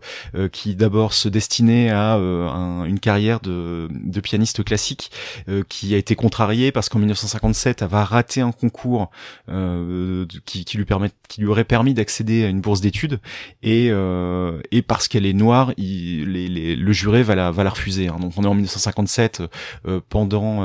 qui 0.52 0.74
d'abord 0.74 1.12
se 1.12 1.28
destinait 1.28 1.90
à 1.90 2.16
euh, 2.16 2.48
un- 2.48 2.84
une 2.84 2.98
carrière 2.98 3.38
de 3.40 3.88
de 3.92 4.20
pianiste 4.20 4.64
classique 4.64 5.10
euh, 5.48 5.62
qui 5.68 5.94
a 5.94 5.98
été 5.98 6.14
contrariée 6.16 6.72
parce 6.72 6.88
qu'en 6.88 6.98
1957 6.98 7.82
elle 7.82 7.88
va 7.88 8.04
rater 8.04 8.39
un 8.40 8.52
concours 8.52 9.10
euh, 9.48 10.26
qui, 10.46 10.64
qui 10.64 10.76
lui 10.76 10.84
permet 10.84 11.10
qui 11.28 11.40
lui 11.40 11.48
aurait 11.48 11.64
permis 11.64 11.94
d'accéder 11.94 12.44
à 12.44 12.48
une 12.48 12.60
bourse 12.60 12.80
d'études 12.80 13.20
et 13.62 13.88
euh, 13.90 14.60
et 14.70 14.82
parce 14.82 15.08
qu'elle 15.08 15.26
est 15.26 15.32
noire 15.32 15.72
il, 15.76 16.30
les, 16.32 16.48
les- 16.48 16.76
le 16.76 16.92
juré 16.92 17.22
va 17.22 17.34
la 17.34 17.50
va 17.50 17.64
la 17.64 17.70
refuser 17.70 18.08
hein. 18.08 18.16
donc 18.20 18.32
on 18.36 18.42
est 18.44 18.46
en 18.46 18.54
1957 18.54 19.42
euh, 19.86 20.00
pendant 20.08 20.62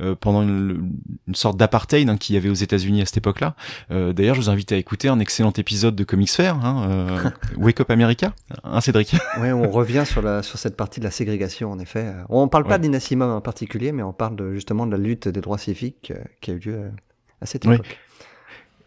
euh, 0.00 0.14
pendant 0.20 0.42
une, 0.42 0.92
une 1.28 1.34
sorte 1.34 1.56
d'apartheid 1.56 2.08
hein, 2.08 2.16
qu'il 2.16 2.34
y 2.34 2.38
avait 2.38 2.48
aux 2.48 2.54
États-Unis 2.54 3.02
à 3.02 3.06
cette 3.06 3.18
époque-là 3.18 3.54
d'ailleurs 3.90 4.34
je 4.34 4.40
vous 4.40 4.50
invite 4.50 4.72
à 4.72 4.76
écouter 4.76 5.08
un 5.08 5.18
excellent 5.20 5.52
épisode 5.56 5.96
de 5.96 6.04
Comics 6.04 6.30
Fair 6.30 6.56
hein, 6.64 7.32
Wake 7.56 7.80
Up 7.80 7.90
America 7.90 8.32
hein 8.64 8.80
Cédric? 8.80 9.14
Ouais, 9.40 9.52
on 9.52 9.70
revient 9.70 10.04
sur, 10.06 10.22
la, 10.22 10.42
sur 10.42 10.58
cette 10.58 10.76
partie 10.76 11.00
de 11.00 11.04
la 11.04 11.10
ségrégation, 11.10 11.70
en 11.70 11.78
effet. 11.78 12.12
On 12.28 12.48
parle 12.48 12.64
pas 12.64 12.70
Ouais. 12.74 12.78
d'Ina 12.78 13.00
Simone 13.00 13.30
en 13.30 13.40
particulier, 13.40 13.92
mais 13.92 14.02
on 14.02 14.12
parle 14.12 14.36
de, 14.36 14.54
justement 14.54 14.86
de 14.86 14.92
la 14.92 14.98
lutte 14.98 15.28
des 15.28 15.40
droits 15.40 15.58
civiques 15.58 16.12
qui 16.40 16.50
a 16.50 16.54
eu 16.54 16.58
lieu 16.58 16.90
à 17.40 17.46
cette 17.46 17.64
Oui. 17.66 17.78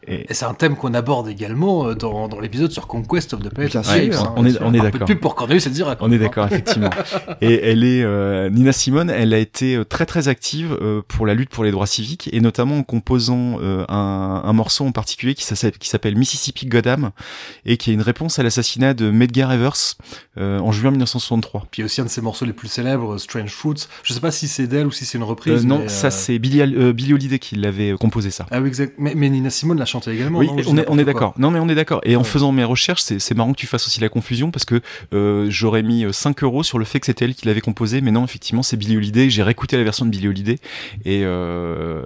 Et, 0.07 0.25
Et 0.29 0.33
c'est 0.33 0.45
un 0.45 0.53
thème 0.53 0.75
qu'on 0.75 0.93
aborde 0.93 1.27
également 1.29 1.87
euh, 1.87 1.95
dans, 1.95 2.27
dans 2.27 2.39
l'épisode 2.39 2.71
sur 2.71 2.87
Conquest 2.87 3.33
of 3.33 3.41
the 3.41 3.49
Planet 3.49 3.71
Bien 3.71 3.81
of 3.81 3.87
sûr, 3.87 3.95
the 3.95 4.13
Apes, 4.15 4.33
on 4.35 4.43
hein. 4.43 4.47
est- 4.47 4.57
on 4.61 4.73
est 4.73 4.79
Un 4.79 4.83
peu 4.83 4.87
de 4.87 4.91
d'accord. 4.91 5.07
pub 5.07 5.19
pour 5.19 5.35
Cornelius 5.35 5.67
et 5.67 5.69
Dirac. 5.69 5.97
On 6.01 6.11
est 6.11 6.17
d'accord, 6.17 6.45
effectivement. 6.47 6.89
Et 7.41 7.69
elle 7.69 7.83
est 7.83 8.03
euh, 8.03 8.49
Nina 8.49 8.71
Simone, 8.71 9.09
elle 9.09 9.33
a 9.33 9.37
été 9.37 9.75
euh, 9.75 9.83
très 9.85 10.05
très 10.05 10.27
active 10.27 10.77
euh, 10.81 11.01
pour 11.07 11.25
la 11.25 11.33
lutte 11.33 11.49
pour 11.49 11.63
les 11.63 11.71
droits 11.71 11.87
civiques 11.87 12.29
et 12.31 12.39
notamment 12.41 12.77
en 12.77 12.83
composant 12.83 13.57
euh, 13.61 13.85
un, 13.89 14.41
un 14.43 14.53
morceau 14.53 14.85
en 14.85 14.91
particulier 14.91 15.33
qui 15.35 15.43
s'appelle 15.43 15.77
qui 15.77 15.89
s'appelle 15.89 16.15
Mississippi 16.15 16.65
Goddam 16.67 17.11
et 17.65 17.77
qui 17.77 17.91
est 17.91 17.93
une 17.93 18.01
réponse 18.01 18.39
à 18.39 18.43
l'assassinat 18.43 18.93
de 18.93 19.09
Medgar 19.11 19.51
Evers 19.53 19.95
euh, 20.37 20.59
en 20.59 20.71
juin 20.71 20.91
1963. 20.91 21.67
Puis 21.71 21.83
aussi 21.83 22.01
un 22.01 22.05
de 22.05 22.09
ses 22.09 22.21
morceaux 22.21 22.45
les 22.45 22.53
plus 22.53 22.67
célèbres, 22.67 23.17
Strange 23.17 23.51
Fruits. 23.51 23.87
Je 24.03 24.13
sais 24.13 24.19
pas 24.19 24.31
si 24.31 24.47
c'est 24.47 24.67
d'elle 24.67 24.87
ou 24.87 24.91
si 24.91 25.05
c'est 25.05 25.17
une 25.17 25.23
Euh, 25.23 25.27
reprise. 25.27 25.65
non, 25.65 25.79
mais, 25.79 25.87
ça 25.89 26.07
euh, 26.07 26.09
c'est 26.11 26.39
Billy, 26.39 26.61
euh, 26.61 26.93
Billy 26.93 27.13
Holiday 27.13 27.39
qui 27.39 27.55
l'avait 27.55 27.93
composé 27.99 28.31
ça. 28.31 28.45
Ah 28.51 28.61
oui, 28.61 28.67
exact. 28.67 28.93
Mais, 28.97 29.13
mais 29.15 29.29
Nina 29.29 29.49
Simone 29.49 29.77
l'a 29.79 29.85
également. 29.99 30.39
Oui, 30.39 30.47
non, 30.47 30.55
on 30.67 30.77
est, 30.77 30.85
on 30.89 30.95
d'accord. 30.95 31.33
Non, 31.37 31.51
mais 31.51 31.59
on 31.59 31.69
est 31.69 31.75
d'accord. 31.75 32.01
Et 32.03 32.15
en 32.15 32.19
Ouais. 32.19 32.25
faisant 32.25 32.51
mes 32.51 32.63
recherches, 32.63 33.01
c'est 33.01 33.19
c'est 33.19 33.35
marrant 33.35 33.51
que 33.53 33.57
tu 33.57 33.67
fasses 33.67 33.85
aussi 33.87 33.99
la 34.01 34.09
confusion 34.09 34.51
parce 34.51 34.65
que 34.65 34.81
euh, 35.13 35.47
j'aurais 35.49 35.83
mis 35.83 36.05
euh, 36.05 36.11
5 36.11 36.43
euros 36.43 36.63
sur 36.63 36.79
le 36.79 36.85
fait 36.85 36.99
que 36.99 37.05
c'était 37.05 37.25
elle 37.25 37.35
qui 37.35 37.45
l'avait 37.47 37.61
composé, 37.61 38.01
mais 38.01 38.11
non, 38.11 38.23
effectivement, 38.23 38.63
c'est 38.63 38.77
Billie 38.77 38.97
Holiday. 38.97 39.29
J'ai 39.29 39.43
réécouté 39.43 39.77
la 39.77 39.83
version 39.83 40.05
de 40.05 40.11
Billie 40.11 40.27
Holiday 40.27 40.57
et 41.05 41.21
euh, 41.23 42.01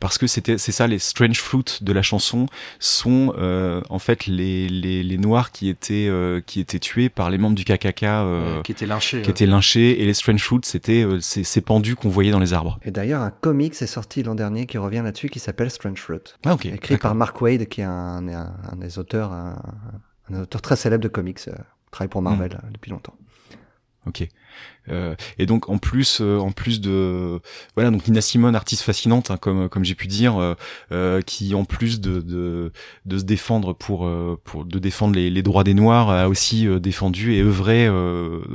parce 0.00 0.18
que 0.18 0.26
c'était 0.26 0.58
c'est 0.58 0.72
ça 0.72 0.86
les 0.86 0.98
strange 0.98 1.38
fruits 1.40 1.78
de 1.80 1.92
la 1.92 2.02
chanson 2.02 2.46
sont 2.78 3.34
euh, 3.38 3.80
en 3.90 3.98
fait 3.98 4.26
les, 4.26 4.68
les 4.68 5.02
les 5.02 5.18
noirs 5.18 5.52
qui 5.52 5.68
étaient 5.68 6.06
euh, 6.08 6.40
qui 6.44 6.60
étaient 6.60 6.78
tués 6.78 7.08
par 7.08 7.30
les 7.30 7.38
membres 7.38 7.56
du 7.56 7.64
KKK 7.64 8.02
euh, 8.04 8.56
Ouais, 8.56 8.62
qui 8.62 8.72
était 8.72 8.86
lynché. 8.86 9.22
qui 9.22 9.30
étaient 9.30 9.46
lynchés 9.46 10.02
et 10.02 10.06
les 10.06 10.14
strange 10.14 10.42
fruits 10.42 10.60
c'était 10.64 11.02
euh, 11.04 11.20
ces, 11.20 11.44
ces 11.44 11.60
pendus 11.60 11.96
qu'on 11.96 12.08
voyait 12.08 12.30
dans 12.30 12.38
les 12.38 12.52
arbres. 12.52 12.78
Et 12.84 12.90
d'ailleurs, 12.90 13.22
un 13.22 13.30
comics 13.30 13.74
est 13.80 13.86
sorti 13.86 14.22
l'an 14.22 14.34
dernier 14.34 14.66
qui 14.66 14.78
revient 14.78 15.02
là-dessus, 15.04 15.28
qui 15.28 15.38
s'appelle 15.38 15.70
Strange 15.70 15.98
Fruit. 16.00 16.18
Ah 16.46 16.56
écrit 16.64 16.96
par 16.96 17.14
Mark 17.14 17.29
Wade, 17.40 17.66
qui 17.66 17.80
est 17.80 17.84
un, 17.84 18.26
un- 18.28 18.54
un 18.72 18.76
des 18.76 18.98
auteurs, 18.98 19.32
un, 19.32 19.60
un 20.30 20.42
auteur 20.42 20.60
très 20.62 20.76
célèbre 20.76 21.02
de 21.02 21.08
comics, 21.08 21.40
euh, 21.48 21.52
travaille 21.90 22.08
pour 22.08 22.22
Marvel 22.22 22.54
euh, 22.62 22.70
depuis 22.70 22.90
longtemps. 22.90 23.14
Ok. 24.06 24.26
Euh, 24.88 25.14
et 25.38 25.44
donc 25.44 25.68
en 25.68 25.76
plus, 25.76 26.20
euh, 26.20 26.38
en 26.38 26.52
plus 26.52 26.80
de 26.80 27.38
voilà 27.76 27.90
donc 27.90 28.06
Nina 28.08 28.22
Simone, 28.22 28.56
artiste 28.56 28.82
fascinante 28.82 29.30
hein, 29.30 29.36
comme 29.36 29.68
comme 29.68 29.84
j'ai 29.84 29.94
pu 29.94 30.06
dire, 30.06 30.56
euh, 30.90 31.20
qui 31.20 31.54
en 31.54 31.64
plus 31.64 32.00
de, 32.00 32.20
de 33.04 33.18
se 33.18 33.22
défendre 33.24 33.74
pour 33.74 34.10
pour 34.42 34.64
de 34.64 34.78
défendre 34.78 35.14
les, 35.14 35.42
droits 35.42 35.64
des 35.64 35.74
Noirs 35.74 36.08
a 36.08 36.28
aussi 36.28 36.66
défendu 36.80 37.34
et 37.34 37.42
œuvré 37.42 37.88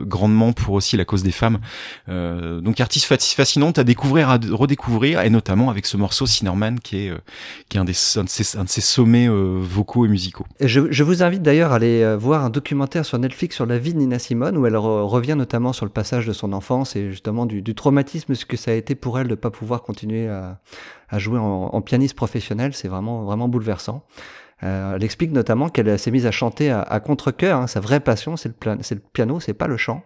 grandement 0.08 0.52
pour 0.52 0.74
aussi 0.74 0.98
la 0.98 1.06
cause 1.06 1.22
des 1.22 1.32
femmes. 1.32 1.60
Donc 2.08 2.80
artiste 2.80 3.06
fa- 3.06 3.18
fascinante 3.18 3.78
à 3.78 3.84
découvrir, 3.84 4.30
à 4.30 4.40
redécouvrir 4.52 5.22
et 5.22 5.30
notamment 5.30 5.70
avec 5.70 5.86
ce 5.86 5.96
morceau 5.96 6.26
Cinnamon 6.26 6.76
qui 6.84 7.06
est 7.06 7.14
qui 7.70 7.78
est 7.78 7.80
un 7.80 7.86
des 7.86 7.94
de 7.94 7.98
ses, 8.28 8.58
un 8.58 8.64
de 8.64 8.70
ses 8.70 8.82
sommets 8.82 9.28
vocaux 9.30 10.06
et 10.06 10.10
musicaux. 10.10 10.46
Je, 10.60 10.82
je 10.90 11.04
vous 11.04 11.22
invite 11.22 11.44
d'ailleurs 11.44 11.72
à 11.72 11.76
aller 11.76 12.16
voir 12.18 12.44
un 12.44 12.50
documentaire 12.50 13.06
sur 13.06 13.20
Netflix 13.20 13.56
sur 13.56 13.68
la 13.68 13.78
vie 13.78 13.94
de 13.94 14.00
Nina 14.00 14.18
Simone, 14.20 14.58
où 14.58 14.66
elle 14.66 14.74
re- 14.74 15.08
revient 15.08 15.36
notamment 15.38 15.72
sur 15.72 15.85
le 15.86 15.92
passage 15.92 16.28
de 16.28 16.34
son 16.34 16.54
enfance 16.54 16.96
et 16.96 17.10
justement 17.10 17.46
du, 17.46 17.64
traumatisme, 17.76 18.36
ce 18.36 18.46
que 18.46 18.58
ça 18.58 18.72
a 18.72 18.74
été 18.74 18.96
pour 18.96 19.18
elle 19.20 19.28
de 19.28 19.32
ne 19.32 19.36
pas 19.36 19.52
pouvoir 19.52 19.82
continuer 19.82 20.28
à, 20.28 20.60
jouer 21.18 21.40
en, 21.40 21.82
pianiste 21.82 22.16
professionnel. 22.16 22.74
C'est 22.74 22.88
vraiment, 22.88 23.24
vraiment 23.24 23.48
bouleversant. 23.48 24.06
Euh, 24.64 24.96
elle 24.96 25.04
explique 25.04 25.32
notamment 25.32 25.70
qu'elle 25.70 25.98
s'est 26.00 26.12
mise 26.12 26.26
à 26.26 26.32
chanter 26.32 26.72
à, 26.72 27.00
contre-cœur. 27.00 27.60
hein. 27.60 27.68
sa 27.68 27.80
vraie 27.80 28.00
passion, 28.00 28.38
c'est 28.38 28.50
le, 28.50 28.76
le 28.76 29.02
piano, 29.14 29.40
c'est 29.40 29.54
pas 29.54 29.68
le 29.68 29.78
chant. 29.78 30.04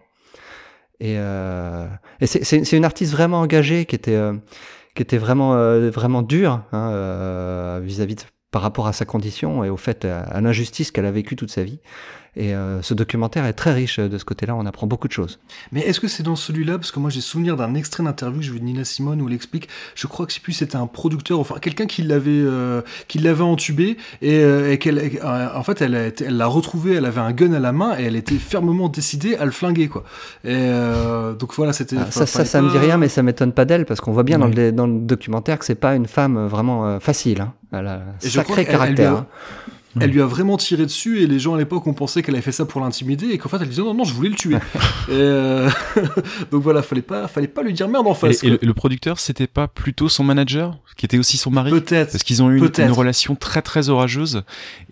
Et, 1.00 1.16
euh, 1.18 1.86
c'est- 2.22 2.72
une 2.72 2.84
artiste 2.84 3.12
vraiment 3.12 3.40
engagée 3.40 3.86
qui 3.86 3.94
était, 3.96 4.14
euh, 4.14 4.34
qui 4.94 5.02
était 5.02 5.18
vraiment, 5.18 5.54
vraiment 5.90 6.22
dure 6.22 6.62
hein, 6.72 7.80
vis-à-vis 7.80 8.16
par 8.50 8.62
rapport 8.62 8.86
à 8.88 8.92
sa 8.92 9.04
condition 9.04 9.62
et 9.64 9.70
au 9.70 9.76
fait 9.76 10.04
à 10.04 10.40
l'injustice 10.40 10.90
qu'elle 10.90 11.06
a 11.06 11.12
vécue 11.12 11.36
toute 11.36 11.50
sa 11.50 11.62
vie. 11.62 11.80
Et 12.36 12.54
euh, 12.54 12.80
ce 12.82 12.94
documentaire 12.94 13.44
est 13.44 13.52
très 13.52 13.72
riche 13.72 13.98
de 13.98 14.16
ce 14.16 14.24
côté-là, 14.24 14.54
on 14.54 14.64
apprend 14.66 14.86
beaucoup 14.86 15.08
de 15.08 15.12
choses. 15.12 15.40
Mais 15.72 15.80
est-ce 15.80 15.98
que 16.00 16.08
c'est 16.08 16.22
dans 16.22 16.36
celui-là? 16.36 16.78
Parce 16.78 16.92
que 16.92 17.00
moi 17.00 17.10
j'ai 17.10 17.20
souvenir 17.20 17.56
d'un 17.56 17.74
extrait 17.74 18.04
d'interview 18.04 18.38
que 18.38 18.44
j'ai 18.46 18.52
vu 18.52 18.60
de 18.60 18.64
Nina 18.64 18.84
Simone 18.84 19.20
où 19.20 19.28
elle 19.28 19.34
explique, 19.34 19.68
je 19.94 20.06
crois 20.06 20.26
que 20.26 20.32
c'est 20.32 20.42
plus 20.42 20.52
c'était 20.52 20.76
un 20.76 20.86
producteur, 20.86 21.40
enfin 21.40 21.56
quelqu'un 21.60 21.86
qui 21.86 22.02
l'avait 22.02 22.30
euh, 22.30 22.82
qui 23.08 23.18
l'avait 23.18 23.42
entubé 23.42 23.96
et, 24.22 24.38
euh, 24.44 24.72
et 24.72 24.78
qu'elle, 24.78 24.98
euh, 24.98 25.48
en 25.54 25.62
fait 25.62 25.82
elle 25.82 26.12
l'a 26.28 26.46
retrouvé, 26.46 26.94
elle 26.94 27.04
avait 27.04 27.20
un 27.20 27.32
gun 27.32 27.52
à 27.52 27.58
la 27.58 27.72
main 27.72 27.98
et 27.98 28.04
elle 28.04 28.16
était 28.16 28.36
fermement 28.36 28.88
décidée 28.88 29.34
à 29.36 29.44
le 29.44 29.50
flinguer 29.50 29.88
quoi. 29.88 30.04
Et 30.44 30.54
euh, 30.54 31.34
donc 31.34 31.54
voilà 31.54 31.72
c'était. 31.72 31.96
Ah, 31.98 32.10
ça, 32.10 32.26
ça, 32.26 32.44
ça 32.44 32.62
me 32.62 32.70
dit 32.70 32.78
rien, 32.78 32.96
mais 32.96 33.08
ça 33.08 33.22
m'étonne 33.22 33.52
pas 33.52 33.64
d'elle 33.64 33.86
parce 33.86 34.00
qu'on 34.00 34.12
voit 34.12 34.22
bien 34.22 34.38
dans, 34.38 34.46
le, 34.46 34.72
dans 34.72 34.86
le 34.86 35.00
documentaire 35.00 35.58
que 35.58 35.64
c'est 35.64 35.74
pas 35.74 35.94
une 35.96 36.06
femme 36.06 36.36
euh, 36.36 36.46
vraiment 36.46 36.86
euh, 36.86 37.00
facile. 37.00 37.40
Hein. 37.40 37.52
Elle 37.72 37.86
a 37.86 37.94
un 37.94 38.28
sacré 38.28 38.62
elle 38.62 38.68
caractère. 38.68 39.24
Elle 40.00 40.10
lui 40.10 40.20
a 40.20 40.26
vraiment 40.26 40.56
tiré 40.56 40.84
dessus 40.84 41.22
et 41.22 41.26
les 41.26 41.38
gens 41.38 41.54
à 41.54 41.58
l'époque 41.58 41.86
ont 41.86 41.94
pensé 41.94 42.22
qu'elle 42.22 42.34
avait 42.34 42.42
fait 42.42 42.52
ça 42.52 42.64
pour 42.64 42.80
l'intimider 42.80 43.30
et 43.30 43.38
qu'en 43.38 43.48
fait 43.48 43.58
elle 43.60 43.68
disait 43.68 43.82
non 43.82 43.94
non 43.94 44.04
je 44.04 44.14
voulais 44.14 44.28
le 44.28 44.36
tuer. 44.36 44.56
euh, 45.10 45.68
donc 46.50 46.62
voilà 46.62 46.82
fallait 46.82 47.02
pas 47.02 47.26
fallait 47.28 47.48
pas 47.48 47.62
lui 47.62 47.72
dire 47.72 47.88
merde 47.88 48.06
en 48.06 48.14
face. 48.14 48.44
et 48.44 48.50
le, 48.50 48.58
le 48.60 48.74
producteur, 48.74 49.18
c'était 49.18 49.46
pas 49.46 49.68
plutôt 49.68 50.08
son 50.08 50.24
manager, 50.24 50.78
qui 50.96 51.06
était 51.06 51.18
aussi 51.18 51.36
son 51.36 51.50
mari? 51.50 51.70
Peut-être. 51.70 52.12
Parce 52.12 52.22
qu'ils 52.22 52.42
ont 52.42 52.50
eu 52.50 52.58
une, 52.58 52.90
relation 52.90 53.34
très 53.34 53.62
très 53.62 53.88
orageuse. 53.88 54.42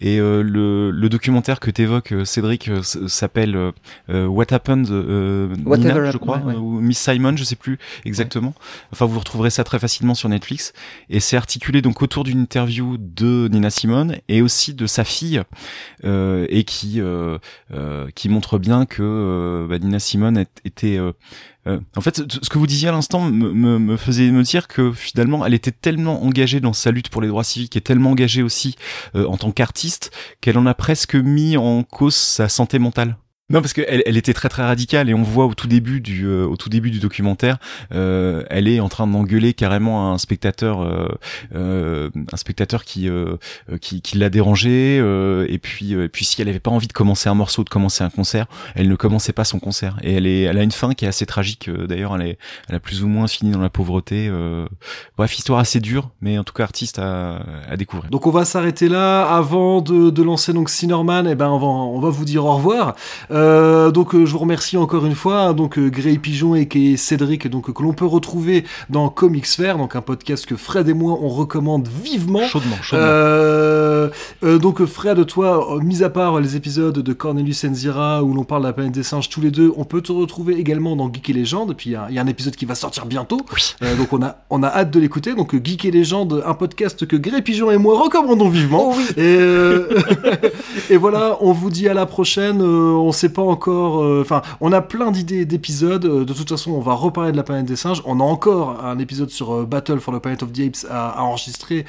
Et 0.01 0.19
euh, 0.19 0.43
le, 0.43 0.91
le 0.91 1.09
documentaire 1.09 1.61
que 1.61 1.71
t'évoques, 1.71 2.13
euh, 2.13 2.25
Cédric, 2.25 2.69
euh, 2.69 2.83
s'appelle 2.83 3.73
What 4.09 4.53
Happened 4.53 4.89
euh, 4.91 5.55
Nina, 5.55 6.11
je 6.11 6.19
crois, 6.19 6.39
ouais, 6.39 6.55
ouais. 6.55 6.59
ou 6.59 6.81
Miss 6.81 6.99
Simon, 6.99 7.37
je 7.37 7.45
sais 7.45 7.57
plus 7.57 7.79
exactement. 8.05 8.55
Enfin, 8.93 9.07
vous 9.07 9.19
retrouverez 9.19 9.51
ça 9.51 9.65
très 9.65 9.79
facilement 9.79 10.15
sur 10.15 10.29
Netflix. 10.29 10.73
Et 11.11 11.21
c'est 11.21 11.37
articulé 11.37 11.83
donc 11.83 12.03
autour 12.03 12.25
d'une 12.25 12.41
interview 12.41 12.97
de 12.99 13.49
Nina 13.53 13.71
Simone 13.71 14.17
et 14.29 14.43
aussi 14.43 14.75
de 14.75 14.87
sa 14.89 15.05
fille, 15.05 15.43
euh, 16.05 16.47
et 16.49 16.65
qui 16.65 17.01
euh, 17.01 17.39
euh, 17.73 18.09
qui 18.15 18.29
montre 18.29 18.59
bien 18.59 18.87
que 18.87 19.67
bah, 19.69 19.79
Nina 19.79 19.99
Simone 19.99 20.45
était 20.65 20.99
en 21.97 22.01
fait, 22.01 22.17
ce 22.17 22.49
que 22.49 22.57
vous 22.57 22.67
disiez 22.67 22.89
à 22.89 22.93
l'instant 22.93 23.29
me, 23.31 23.97
faisait 23.99 24.31
me 24.31 24.43
dire 24.43 24.69
que 24.69 24.91
finalement, 24.91 25.45
elle 25.45 25.53
était 25.53 25.71
tellement 25.71 26.25
engagée 26.25 26.61
dans 26.61 26.73
sa 26.73 26.91
lutte 26.91 27.11
pour 27.11 27.21
les 27.21 27.29
droits 27.29 27.45
civiques 27.45 27.77
et 27.77 27.83
tellement 27.83 28.13
engagée 28.13 28.43
aussi 28.43 28.77
en 29.15 29.37
tant 29.37 29.53
qu'artiste 29.53 30.11
qu'elle 30.41 30.57
en 30.57 30.65
a 30.65 30.73
presque 30.73 31.15
mis 31.15 31.59
en 31.59 31.83
cause 31.83 32.15
sa 32.15 32.49
santé 32.49 32.79
mentale. 32.79 33.17
Non, 33.51 33.63
parce 33.63 33.73
qu'elle 33.73 34.03
elle 34.05 34.19
était 34.19 34.35
très 34.35 34.51
très 34.51 34.63
radicale 34.63 35.09
et 35.09 35.15
on 35.15 35.23
voit 35.23 35.47
au 35.47 35.55
tout 35.55 35.69
début 35.69 36.03
du 36.03 36.27
euh, 36.27 36.47
au 36.47 36.59
tout 36.59 36.69
début 36.69 36.91
du 36.91 37.01
documentaire, 37.01 37.57
euh, 37.95 38.43
elle 38.51 38.69
est 38.69 38.79
en 38.79 38.91
train 38.91 39.07
d'engueuler 39.07 39.55
carrément 39.55 40.13
un 40.13 40.19
spectateur, 40.19 40.83
euh, 40.83 41.09
euh, 41.55 42.11
un 42.31 42.37
spectateur 42.37 42.85
qui 42.85 43.09
euh, 43.09 43.37
euh, 43.73 43.79
qui, 43.79 44.03
qui 44.03 44.19
l'a 44.19 44.29
dérangé 44.29 44.97
et 44.99 45.59
puis 45.59 45.95
et 45.95 46.09
puis 46.11 46.27
si 46.27 46.43
elle 46.43 46.51
avait 46.51 46.61
pas 46.61 46.71
envie 46.71 46.89
de 46.89 46.93
commencer 46.93 47.31
un 47.31 47.35
morceau, 47.35 47.65
de 47.65 47.71
commencer 47.71 48.05
un 48.05 48.11
concert, 48.11 48.45
elle 48.75 48.87
ne 48.87 48.97
commençait 48.97 49.33
pas 49.33 49.45
son 49.45 49.61
concert 49.61 49.97
et 50.03 50.13
elle 50.13 50.27
est 50.27 50.43
elle 50.43 50.59
a 50.59 50.63
une 50.63 50.71
fin 50.71 50.93
qui 50.93 51.07
est 51.07 51.09
assez 51.09 51.25
tragique. 51.25 51.71
D'ailleurs, 51.71 52.15
elle 52.17 52.29
est 52.29 52.39
elle 52.69 52.75
a 52.75 52.81
plus 52.81 53.03
ou 53.03 53.09
moins 53.09 53.29
fini 53.29 53.51
dans 53.53 53.61
la 53.61 53.71
pauvreté. 53.71 54.31
Bref, 55.17 55.39
histoire 55.39 55.59
assez 55.59 55.81
dure, 55.81 56.11
mais 56.21 56.37
en 56.37 56.45
tout 56.45 56.53
cas 56.53 56.65
artiste 56.65 56.99
à, 56.99 57.41
à 57.67 57.77
découvrir. 57.79 58.11
Donc 58.11 58.27
on 58.27 58.31
va 58.31 58.45
s'arrêter 58.45 58.91
là 58.91 59.27
avant 59.27 59.81
de, 59.81 60.11
de 60.11 60.23
lancer 60.23 60.53
donc 60.53 60.69
Sinorman. 60.69 61.27
Et 61.27 61.35
ben 61.35 61.49
on 61.49 61.59
va 61.59 61.67
on 61.67 62.01
va 62.01 62.11
vous 62.11 62.27
dire 62.27 62.45
au 62.45 62.55
revoir. 62.55 62.95
Euh, 63.39 63.91
donc 63.91 64.15
euh, 64.15 64.27
je 64.27 64.33
vous 64.33 64.39
remercie 64.39 64.77
encore 64.77 65.07
une 65.07 65.15
fois. 65.15 65.41
hein, 65.43 65.55
donc 65.55 65.79
euh, 65.79 65.89
Grey 65.89 66.17
Pigeon 66.19 66.55
et 66.55 66.67
qui 66.67 66.93
est 66.93 66.97
Cédric 66.97 67.47
donc 67.49 67.69
euh, 67.69 67.73
que 67.73 67.83
l'on 67.83 67.93
peut 67.93 68.05
retrouver 68.07 68.65
dans 68.91 69.09
Comics 69.09 69.47
Fair, 69.47 69.79
donc 69.79 69.95
un 69.97 70.01
podcast 70.01 70.45
que 70.47 70.57
Fred 70.57 70.89
et 70.89 70.95
moi 70.95 71.17
on 71.21 71.29
recommande 71.29 71.89
vivement. 71.89 72.43
Chaudement, 72.47 72.77
chaudement. 72.83 73.07
Euh, 73.07 74.09
euh, 74.45 74.59
donc 74.59 74.85
Fred, 74.85 75.25
toi, 75.27 75.79
mis 75.83 76.03
à 76.03 76.11
part 76.11 76.41
les 76.41 76.57
épisodes 76.57 76.99
de 76.99 77.13
Cornelius 77.13 77.65
Enzira 77.65 78.23
où 78.25 78.35
l'on 78.35 78.45
parle 78.45 78.63
de 78.63 78.67
la 78.69 78.73
planète 78.73 78.93
des 78.95 79.03
singes 79.03 79.29
tous 79.29 79.41
les 79.41 79.51
deux, 79.51 79.73
on 79.77 79.85
peut 79.85 80.01
te 80.03 80.13
retrouver 80.13 80.57
également 80.59 80.97
dans 80.97 81.13
Geek 81.13 81.31
et 81.31 81.33
Légende. 81.33 81.71
Et 81.71 81.75
puis 81.75 81.91
il 81.91 81.93
y 81.93 81.97
a- 81.97 82.07
il 82.09 82.15
y, 82.15 82.19
a 82.19 82.23
un 82.23 82.27
épisode 82.27 82.57
qui 82.57 82.65
va 82.65 82.75
sortir 82.75 83.07
bientôt. 83.07 83.41
Euh, 83.83 83.97
donc 83.97 84.13
on 84.13 84.23
a 84.23 84.37
on 84.51 84.63
a 84.63 84.69
hâte 84.69 84.91
de 84.91 84.99
l'écouter. 85.01 85.35
Donc 85.35 85.55
euh, 85.55 85.61
Geek 85.63 85.85
et 85.85 85.91
Légende, 85.91 86.43
un 86.45 86.55
podcast 86.55 87.07
que 87.07 87.17
Grey 87.17 87.43
Pigeon 87.43 87.71
et 87.71 87.77
moi 87.79 88.01
recommandons 88.03 88.49
vivement. 88.49 88.95
Et, 89.17 89.37
euh, 89.39 89.89
et 90.91 90.97
voilà, 90.97 91.37
on 91.41 91.53
vous 91.53 91.71
dit 91.71 91.89
à 91.89 91.95
la 91.95 92.07
prochaine. 92.07 92.61
Euh, 92.63 92.93
on 92.93 93.13
pas 93.29 93.43
encore. 93.43 94.03
euh, 94.03 94.23
Enfin, 94.23 94.43
on 94.61 94.73
a 94.73 94.81
plein 94.81 95.11
d'idées 95.11 95.45
d'épisodes. 95.45 96.05
Euh, 96.05 96.25
De 96.25 96.33
toute 96.33 96.49
façon, 96.49 96.73
on 96.73 96.81
va 96.81 96.95
reparler 96.95 97.33
de 97.33 97.37
la 97.37 97.43
planète 97.43 97.67
des 97.67 97.77
singes. 97.77 98.03
On 98.05 98.21
a 98.21 98.23
encore 98.25 98.85
un 98.85 98.99
épisode 98.99 99.31
sur 99.31 99.53
euh, 99.55 99.65
Battle 99.67 100.01
for 100.01 100.15
the 100.15 100.19
Planet 100.21 100.43
of 100.43 100.53
the 100.53 100.61
Apes 100.61 100.87
à, 100.91 101.23
enregistrer, 101.23 101.85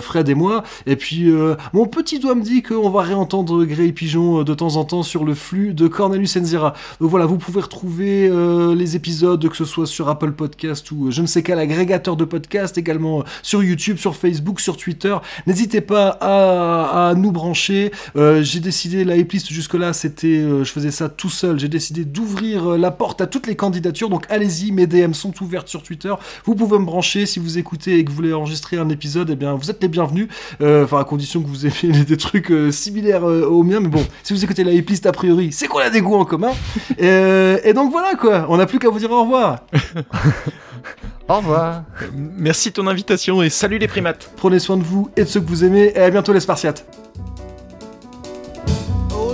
Fred 0.00 0.28
et 0.28 0.34
moi. 0.34 0.62
Et 0.86 0.96
puis, 0.96 1.30
mon 1.72 1.86
petit 1.86 2.18
doigt 2.18 2.34
me 2.34 2.42
dit 2.42 2.62
qu'on 2.62 2.90
va 2.90 3.02
réentendre 3.02 3.64
Grey 3.64 3.92
Pigeon 3.92 4.42
de 4.42 4.54
temps 4.54 4.76
en 4.76 4.84
temps 4.84 5.02
sur 5.02 5.24
le 5.24 5.34
flux 5.34 5.74
de 5.74 5.88
Cornelius 5.88 6.36
Enzira. 6.36 6.74
Donc 7.00 7.10
voilà, 7.10 7.26
vous 7.26 7.38
pouvez 7.38 7.60
retrouver 7.60 8.30
les 8.74 8.96
épisodes, 8.96 9.46
que 9.48 9.56
ce 9.56 9.64
soit 9.64 9.86
sur 9.86 10.08
Apple 10.08 10.32
Podcast 10.32 10.90
ou 10.90 11.10
je 11.10 11.22
ne 11.22 11.26
sais 11.26 11.42
quel 11.42 11.58
agrégateur 11.58 12.16
de 12.16 12.24
podcast, 12.24 12.78
également 12.78 13.24
sur 13.42 13.62
YouTube, 13.62 13.98
sur 13.98 14.16
Facebook, 14.16 14.60
sur 14.60 14.76
Twitter. 14.76 15.16
N'hésitez 15.46 15.80
pas 15.80 16.16
à, 16.20 17.08
à 17.10 17.14
nous 17.14 17.32
brancher. 17.32 17.90
J'ai 18.14 18.60
décidé, 18.60 19.04
la 19.04 19.16
hiplist 19.16 19.48
jusque-là, 19.52 19.92
c'était, 19.92 20.40
je 20.40 20.70
faisais 20.70 20.83
ça 20.90 21.08
tout 21.08 21.30
seul. 21.30 21.58
J'ai 21.58 21.68
décidé 21.68 22.04
d'ouvrir 22.04 22.72
euh, 22.72 22.78
la 22.78 22.90
porte 22.90 23.20
à 23.20 23.26
toutes 23.26 23.46
les 23.46 23.56
candidatures. 23.56 24.08
Donc 24.10 24.26
allez-y, 24.30 24.72
mes 24.72 24.86
DM 24.86 25.12
sont 25.12 25.34
ouvertes 25.42 25.68
sur 25.68 25.82
Twitter. 25.82 26.14
Vous 26.44 26.54
pouvez 26.54 26.78
me 26.78 26.84
brancher 26.84 27.26
si 27.26 27.38
vous 27.38 27.58
écoutez 27.58 27.98
et 27.98 28.04
que 28.04 28.10
vous 28.10 28.16
voulez 28.16 28.32
enregistrer 28.32 28.78
un 28.78 28.88
épisode. 28.88 29.30
Eh 29.30 29.36
bien, 29.36 29.54
vous 29.54 29.70
êtes 29.70 29.82
les 29.82 29.88
bienvenus. 29.88 30.28
Euh, 30.60 30.84
Enfin, 30.84 31.00
à 31.00 31.04
condition 31.04 31.42
que 31.42 31.48
vous 31.48 31.66
ayez 31.66 32.04
des 32.04 32.16
trucs 32.16 32.50
euh, 32.50 32.70
similaires 32.70 33.28
euh, 33.28 33.46
aux 33.46 33.62
miens. 33.62 33.80
Mais 33.80 33.88
bon, 33.88 34.04
si 34.22 34.32
vous 34.32 34.44
écoutez 34.44 34.64
la 34.64 34.72
hiplist 34.72 35.06
a 35.06 35.12
priori, 35.12 35.50
c'est 35.52 35.66
qu'on 35.66 35.78
a 35.78 35.90
des 35.90 36.00
goûts 36.00 36.16
en 36.16 36.24
commun. 36.24 36.52
Euh, 37.00 37.58
et 37.64 37.72
donc 37.72 37.90
voilà 37.90 38.14
quoi. 38.14 38.46
On 38.48 38.56
n'a 38.56 38.66
plus 38.66 38.78
qu'à 38.78 38.90
vous 38.90 38.98
dire 38.98 39.10
au 39.10 39.22
revoir. 39.22 39.60
Au 41.28 41.36
revoir. 41.36 41.84
Merci 42.14 42.68
de 42.68 42.74
ton 42.74 42.86
invitation 42.86 43.42
et 43.42 43.48
salut 43.48 43.78
les 43.78 43.88
primates. 43.88 44.30
Prenez 44.36 44.58
soin 44.58 44.76
de 44.76 44.82
vous 44.82 45.08
et 45.16 45.24
de 45.24 45.28
ceux 45.28 45.40
que 45.40 45.48
vous 45.48 45.64
aimez. 45.64 45.92
Et 45.94 46.00
à 46.00 46.10
bientôt 46.10 46.34
les 46.34 46.40
Spartiates. 46.40 47.03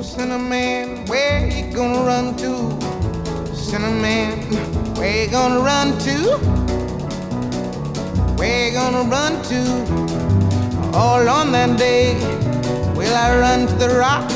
Oh, 0.01 0.03
Cinnamon, 0.03 1.05
where 1.09 1.47
you 1.47 1.71
gonna 1.75 2.01
run 2.01 2.35
to? 2.37 3.55
Cinnamon, 3.55 4.31
where 4.95 5.25
you 5.25 5.31
gonna 5.31 5.61
run 5.61 5.99
to? 5.99 6.39
Where 8.39 8.69
you 8.69 8.73
gonna 8.73 9.03
run 9.11 9.43
to? 9.51 10.97
All 10.97 11.29
on 11.29 11.53
that 11.53 11.79
day, 11.79 12.15
will 12.97 13.15
I 13.15 13.39
run 13.41 13.67
to 13.67 13.75
the 13.75 13.91
rock? 13.99 14.27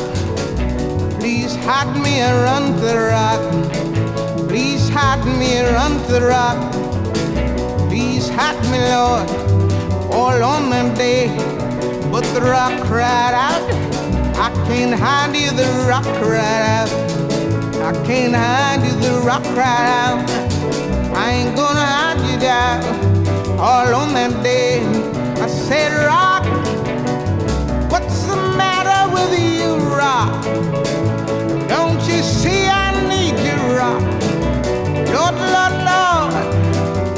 Please 1.19 1.57
hide 1.65 1.97
me 1.99 2.21
and 2.21 2.37
run 2.45 2.75
to 2.81 2.87
the 2.93 2.99
rock. 3.17 4.49
Please 4.51 4.91
hide 4.91 5.25
me 5.39 5.57
and 5.57 5.75
run 5.75 5.93
to 6.09 6.13
the 6.13 6.27
rock. 6.27 6.59
Please 7.89 8.29
hide 8.29 8.63
me, 8.71 8.81
Lord, 8.93 9.31
all 10.13 10.45
on 10.45 10.69
that 10.69 10.95
day. 10.99 11.29
But 12.13 12.25
the 12.35 12.43
rock 12.43 12.79
cried 12.83 13.33
out. 13.33 13.94
I 14.37 14.51
can't 14.67 14.95
hide 14.99 15.37
you, 15.37 15.51
the 15.51 15.87
rock 15.89 16.05
right 16.21 16.65
out. 16.79 16.91
I 17.83 17.93
can't 18.07 18.35
hide 18.35 18.85
you, 18.87 18.93
the 19.01 19.21
rock 19.25 19.45
right 19.57 19.89
out. 20.03 20.31
I 21.15 21.31
ain't 21.31 21.57
gonna 21.57 21.81
hide 21.81 22.21
you 22.31 22.39
down 22.39 23.05
all 23.59 23.95
on 23.95 24.13
that 24.15 24.43
day. 24.43 24.85
I 25.41 25.47
said, 25.47 25.93
Rock, 26.07 26.45
what's 27.91 28.23
the 28.25 28.37
matter 28.57 29.01
with 29.15 29.33
you, 29.39 29.77
Rock? 29.95 30.43
Don't 31.69 32.01
you 32.09 32.21
see 32.23 32.67
I 32.67 32.91
need 33.09 33.39
you, 33.47 33.59
Rock? 33.79 34.03
Lord, 35.15 35.37
Lord, 35.55 35.75
Lord, 35.89 36.33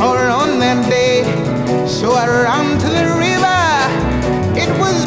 all 0.01 0.19
on 0.43 0.59
that 0.59 0.89
day. 0.91 1.25
So 1.87 2.13
I 2.13 2.27
ran 2.27 2.79
to 2.79 2.89
the 2.89 3.07
river. 3.25 3.63
It 4.59 4.71
was 4.79 5.07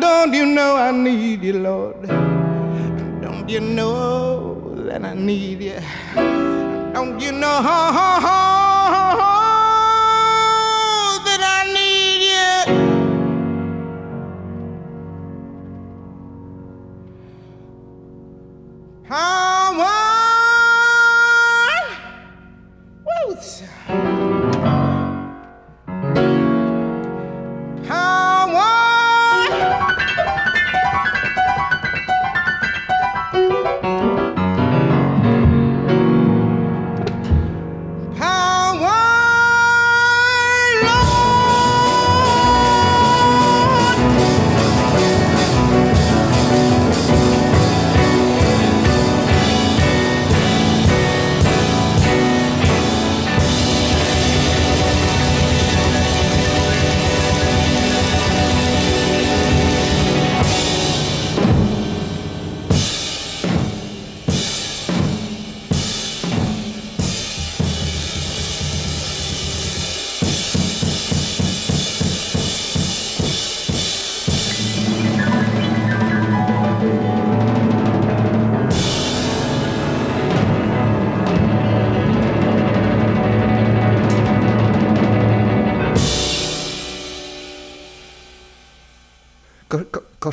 Don't 0.00 0.32
you 0.32 0.46
know 0.46 0.76
I 0.76 0.92
need 0.92 1.42
you, 1.42 1.54
Lord? 1.54 2.02
Don't 3.20 3.48
you 3.48 3.60
know 3.60 4.74
that 4.86 5.04
I 5.04 5.14
need 5.14 5.60
you? 5.62 5.80
Don't 6.94 7.20
you 7.20 7.32
know? 7.32 9.24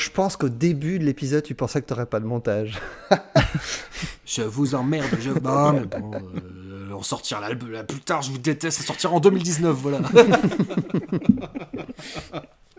Je 0.05 0.11
pense 0.11 0.37
qu'au 0.37 0.49
début 0.49 0.99
de 0.99 1.03
l'épisode, 1.03 1.43
tu 1.43 1.55
pensais 1.55 1.81
que 1.81 1.87
t'aurais 1.87 2.05
pas 2.05 2.19
de 2.19 2.25
montage. 2.25 2.79
Je 4.25 4.43
vous 4.43 4.75
emmerde, 4.75 5.07
je. 5.19 5.31
Bah, 5.31 5.73
mais 5.73 5.85
bon, 5.99 6.11
euh, 6.13 6.91
on 6.91 7.01
sortira 7.03 7.39
l'album 7.39 7.71
plus 7.87 7.99
tard, 8.01 8.21
je 8.23 8.31
vous 8.31 8.37
déteste, 8.37 8.79
ça 8.79 8.83
sortira 8.83 9.13
en 9.13 9.19
2019, 9.19 9.75
voilà. 9.75 10.01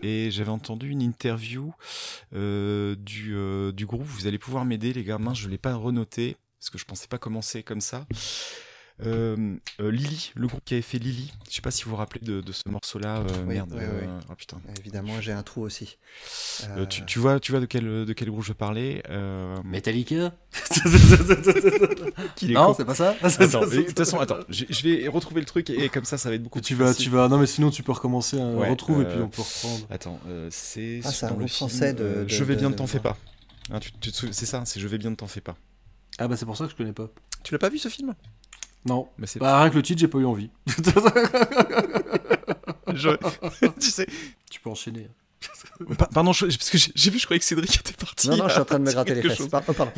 Et 0.03 0.29
j'avais 0.29 0.51
entendu 0.51 0.89
une 0.89 1.01
interview 1.01 1.73
euh, 2.35 2.95
du, 2.95 3.33
euh, 3.35 3.71
du 3.71 3.85
groupe. 3.85 4.03
Vous 4.03 4.27
allez 4.27 4.37
pouvoir 4.37 4.63
m'aider, 4.63 4.93
les 4.93 5.03
gars. 5.03 5.17
Mince, 5.17 5.39
je 5.39 5.49
l'ai 5.49 5.57
pas 5.57 5.73
renoté 5.73 6.37
parce 6.59 6.69
que 6.69 6.77
je 6.77 6.85
pensais 6.85 7.07
pas 7.07 7.17
commencer 7.17 7.63
comme 7.63 7.81
ça. 7.81 8.05
Euh, 9.05 9.55
euh, 9.79 9.91
Lily, 9.91 10.31
le 10.35 10.47
groupe 10.47 10.61
qui 10.65 10.73
avait 10.73 10.81
fait 10.81 10.97
Lily. 10.97 11.31
Je 11.49 11.55
sais 11.55 11.61
pas 11.61 11.69
si 11.69 11.83
vous 11.83 11.91
vous 11.91 11.95
rappelez 11.97 12.19
de, 12.25 12.41
de 12.41 12.51
ce 12.51 12.63
morceau-là. 12.67 13.17
euh, 13.19 13.25
Oui, 13.45 13.53
merde. 13.53 13.69
oui, 13.73 13.79
euh, 13.83 14.01
oui. 14.01 14.07
ah, 14.29 14.35
putain. 14.35 14.57
Évidemment, 14.79 15.21
j'ai 15.21 15.31
un 15.33 15.43
trou 15.43 15.61
aussi. 15.61 15.97
Euh, 16.69 16.85
tu, 16.87 17.05
tu 17.05 17.19
vois, 17.19 17.39
tu 17.39 17.51
vois 17.51 17.61
de 17.61 17.67
quel 17.67 18.05
de 18.05 18.13
quel 18.13 18.29
groupe 18.31 18.43
je 18.43 18.53
parlais 18.53 19.03
euh, 19.09 19.55
Metallica 19.63 20.33
Non, 22.49 22.73
c'est 22.73 22.85
pas 22.85 22.95
ça 22.95 23.13
de 23.23 23.81
toute 23.85 23.97
façon, 23.97 24.19
attends, 24.19 24.37
je, 24.49 24.65
vais 24.83 25.07
retrouver 25.07 25.41
le 25.41 25.45
truc 25.47 25.69
et, 25.69 25.85
et 25.85 25.89
comme 25.89 26.05
ça, 26.05 26.17
ça 26.17 26.29
va 26.29 26.35
être 26.35 26.43
beaucoup 26.43 26.59
Tu 26.61 26.75
plus 26.75 26.83
vas, 26.83 26.87
facile. 26.91 27.05
tu 27.05 27.11
vas. 27.11 27.27
Non, 27.27 27.37
mais 27.37 27.45
sinon, 27.47 27.69
tu 27.69 27.83
peux 27.83 27.91
recommencer, 27.91 28.39
hein, 28.39 28.53
Ouais, 28.55 28.69
retrouve 28.69 29.01
et 29.01 29.05
puis 29.05 29.19
on 29.19 29.29
peut 29.29 29.41
reprendre. 29.41 29.85
Attends, 29.89 30.19
euh, 30.27 30.47
c'est 30.51 31.01
Ah, 31.03 31.11
c'est 31.11 31.25
un 31.25 31.29
dans 31.29 31.35
le 31.35 31.39
groupe 31.41 31.49
film, 31.51 31.69
français 31.69 31.93
de- 31.93 32.23
de- 32.23 32.27
Je 32.27 32.43
vais 32.43 32.55
bien, 32.55 32.69
ne 32.69 32.73
de- 32.73 32.77
t'en 32.77 32.87
fais 32.87 32.99
pas. 32.99 33.17
Ah, 33.71 33.79
tu, 33.79 33.91
tu 33.99 34.11
te 34.11 34.15
sou- 34.17 34.29
c'est 34.31 34.45
ça, 34.45 34.63
c'est 34.65 34.79
Je 34.79 34.87
vais 34.87 34.97
bien, 34.97 35.09
ne 35.09 35.15
t'en 35.15 35.27
fais 35.27 35.41
pas. 35.41 35.55
Ah 36.19 36.27
bah 36.27 36.35
c'est 36.37 36.45
pour 36.45 36.57
ça 36.57 36.65
que 36.65 36.71
je 36.71 36.75
connais 36.75 36.93
pas. 36.93 37.09
Tu 37.43 37.53
l'as 37.53 37.59
pas 37.59 37.69
vu 37.69 37.77
ce 37.77 37.89
film? 37.89 38.15
Non. 38.87 39.07
Mais 39.17 39.27
c'est 39.27 39.39
Bah 39.39 39.59
rien 39.61 39.69
que 39.69 39.75
le 39.75 39.81
titre, 39.83 39.99
j'ai 39.99 40.07
pas 40.07 40.17
eu 40.19 40.25
envie. 40.25 40.49
Je- 42.93 43.09
tu 43.79 43.89
sais. 43.89 44.07
tu 44.49 44.59
peux 44.59 44.69
enchaîner. 44.69 45.09
Pa- 45.97 46.07
Pardon, 46.11 46.33
je- 46.33 46.45
parce 46.45 46.69
que 46.69 46.77
j'ai 46.77 46.91
j'ai 46.95 47.11
vu, 47.11 47.19
je 47.19 47.25
croyais 47.25 47.39
que 47.39 47.45
Cédric 47.45 47.75
était 47.79 47.93
parti. 47.93 48.29
Non, 48.29 48.37
non, 48.37 48.47
je 48.47 48.53
suis 48.53 48.61
en 48.61 48.65
train 48.65 48.79
de 48.79 48.83
me 48.85 48.91
gratter 48.93 49.13
les 49.13 49.21
fesses. 49.21 49.37
chose. 49.37 49.49
Par- 49.49 49.61
pardon. 49.63 49.91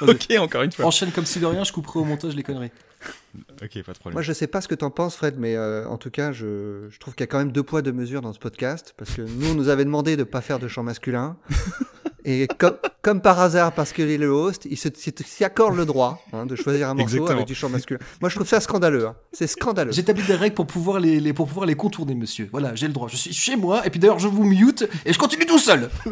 Ok, 0.00 0.26
encore 0.38 0.62
une 0.62 0.72
fois. 0.72 0.86
Enchaîne 0.86 1.12
comme 1.12 1.26
si 1.26 1.38
de 1.38 1.46
rien, 1.46 1.62
je 1.62 1.72
couperai 1.72 2.00
au 2.00 2.04
montage 2.04 2.34
les 2.34 2.42
conneries. 2.42 2.72
Ok, 3.62 3.82
pas 3.82 3.92
de 3.92 3.98
problème. 3.98 4.14
Moi, 4.14 4.22
je 4.22 4.32
sais 4.32 4.46
pas 4.48 4.60
ce 4.60 4.66
que 4.68 4.74
t'en 4.74 4.90
penses, 4.90 5.14
Fred, 5.16 5.36
mais 5.38 5.54
euh, 5.56 5.86
en 5.88 5.98
tout 5.98 6.10
cas, 6.10 6.32
je, 6.32 6.88
je 6.90 6.98
trouve 6.98 7.14
qu'il 7.14 7.22
y 7.22 7.24
a 7.24 7.26
quand 7.28 7.38
même 7.38 7.52
deux 7.52 7.62
poids, 7.62 7.80
deux 7.82 7.92
mesures 7.92 8.22
dans 8.22 8.32
ce 8.32 8.38
podcast, 8.40 8.92
parce 8.96 9.10
que 9.12 9.22
nous, 9.22 9.50
on 9.50 9.54
nous 9.54 9.68
avait 9.68 9.84
demandé 9.84 10.16
de 10.16 10.24
pas 10.24 10.40
faire 10.40 10.58
de 10.58 10.66
chant 10.68 10.82
masculin. 10.82 11.36
Et 12.24 12.46
comme, 12.58 12.76
comme 13.02 13.20
par 13.20 13.40
hasard, 13.40 13.72
parce 13.72 13.92
qu'il 13.92 14.10
est 14.10 14.18
le 14.18 14.30
host, 14.30 14.66
il 14.70 14.76
s'y 14.76 14.90
s'y 15.24 15.44
accorde 15.44 15.76
le 15.76 15.86
droit 15.86 16.22
hein, 16.32 16.44
de 16.46 16.54
choisir 16.56 16.88
un 16.90 16.94
morceau 16.94 17.14
Exactement. 17.14 17.36
avec 17.36 17.46
du 17.46 17.54
chant 17.54 17.68
masculin. 17.68 17.98
Moi, 18.20 18.28
je 18.28 18.34
trouve 18.36 18.46
ça 18.48 18.60
scandaleux. 18.60 19.06
hein. 19.06 19.16
C'est 19.32 19.46
scandaleux. 19.46 19.92
J'établis 19.92 20.24
des 20.24 20.34
règles 20.34 20.54
pour 20.54 20.66
pouvoir 20.66 21.00
les, 21.00 21.18
les- 21.20 21.32
pour 21.32 21.46
pouvoir 21.48 21.66
les 21.66 21.74
contourner, 21.76 22.14
monsieur. 22.14 22.48
Voilà, 22.52 22.74
j'ai 22.74 22.86
le 22.86 22.92
droit. 22.92 23.08
Je 23.08 23.16
suis 23.16 23.32
chez 23.32 23.56
moi, 23.56 23.86
et 23.86 23.90
puis 23.90 23.98
d'ailleurs, 24.00 24.18
je 24.18 24.28
vous 24.28 24.44
mute, 24.44 24.86
et 25.06 25.12
je 25.12 25.18
continue 25.18 25.46
tout 25.46 25.58
seul. 25.58 25.88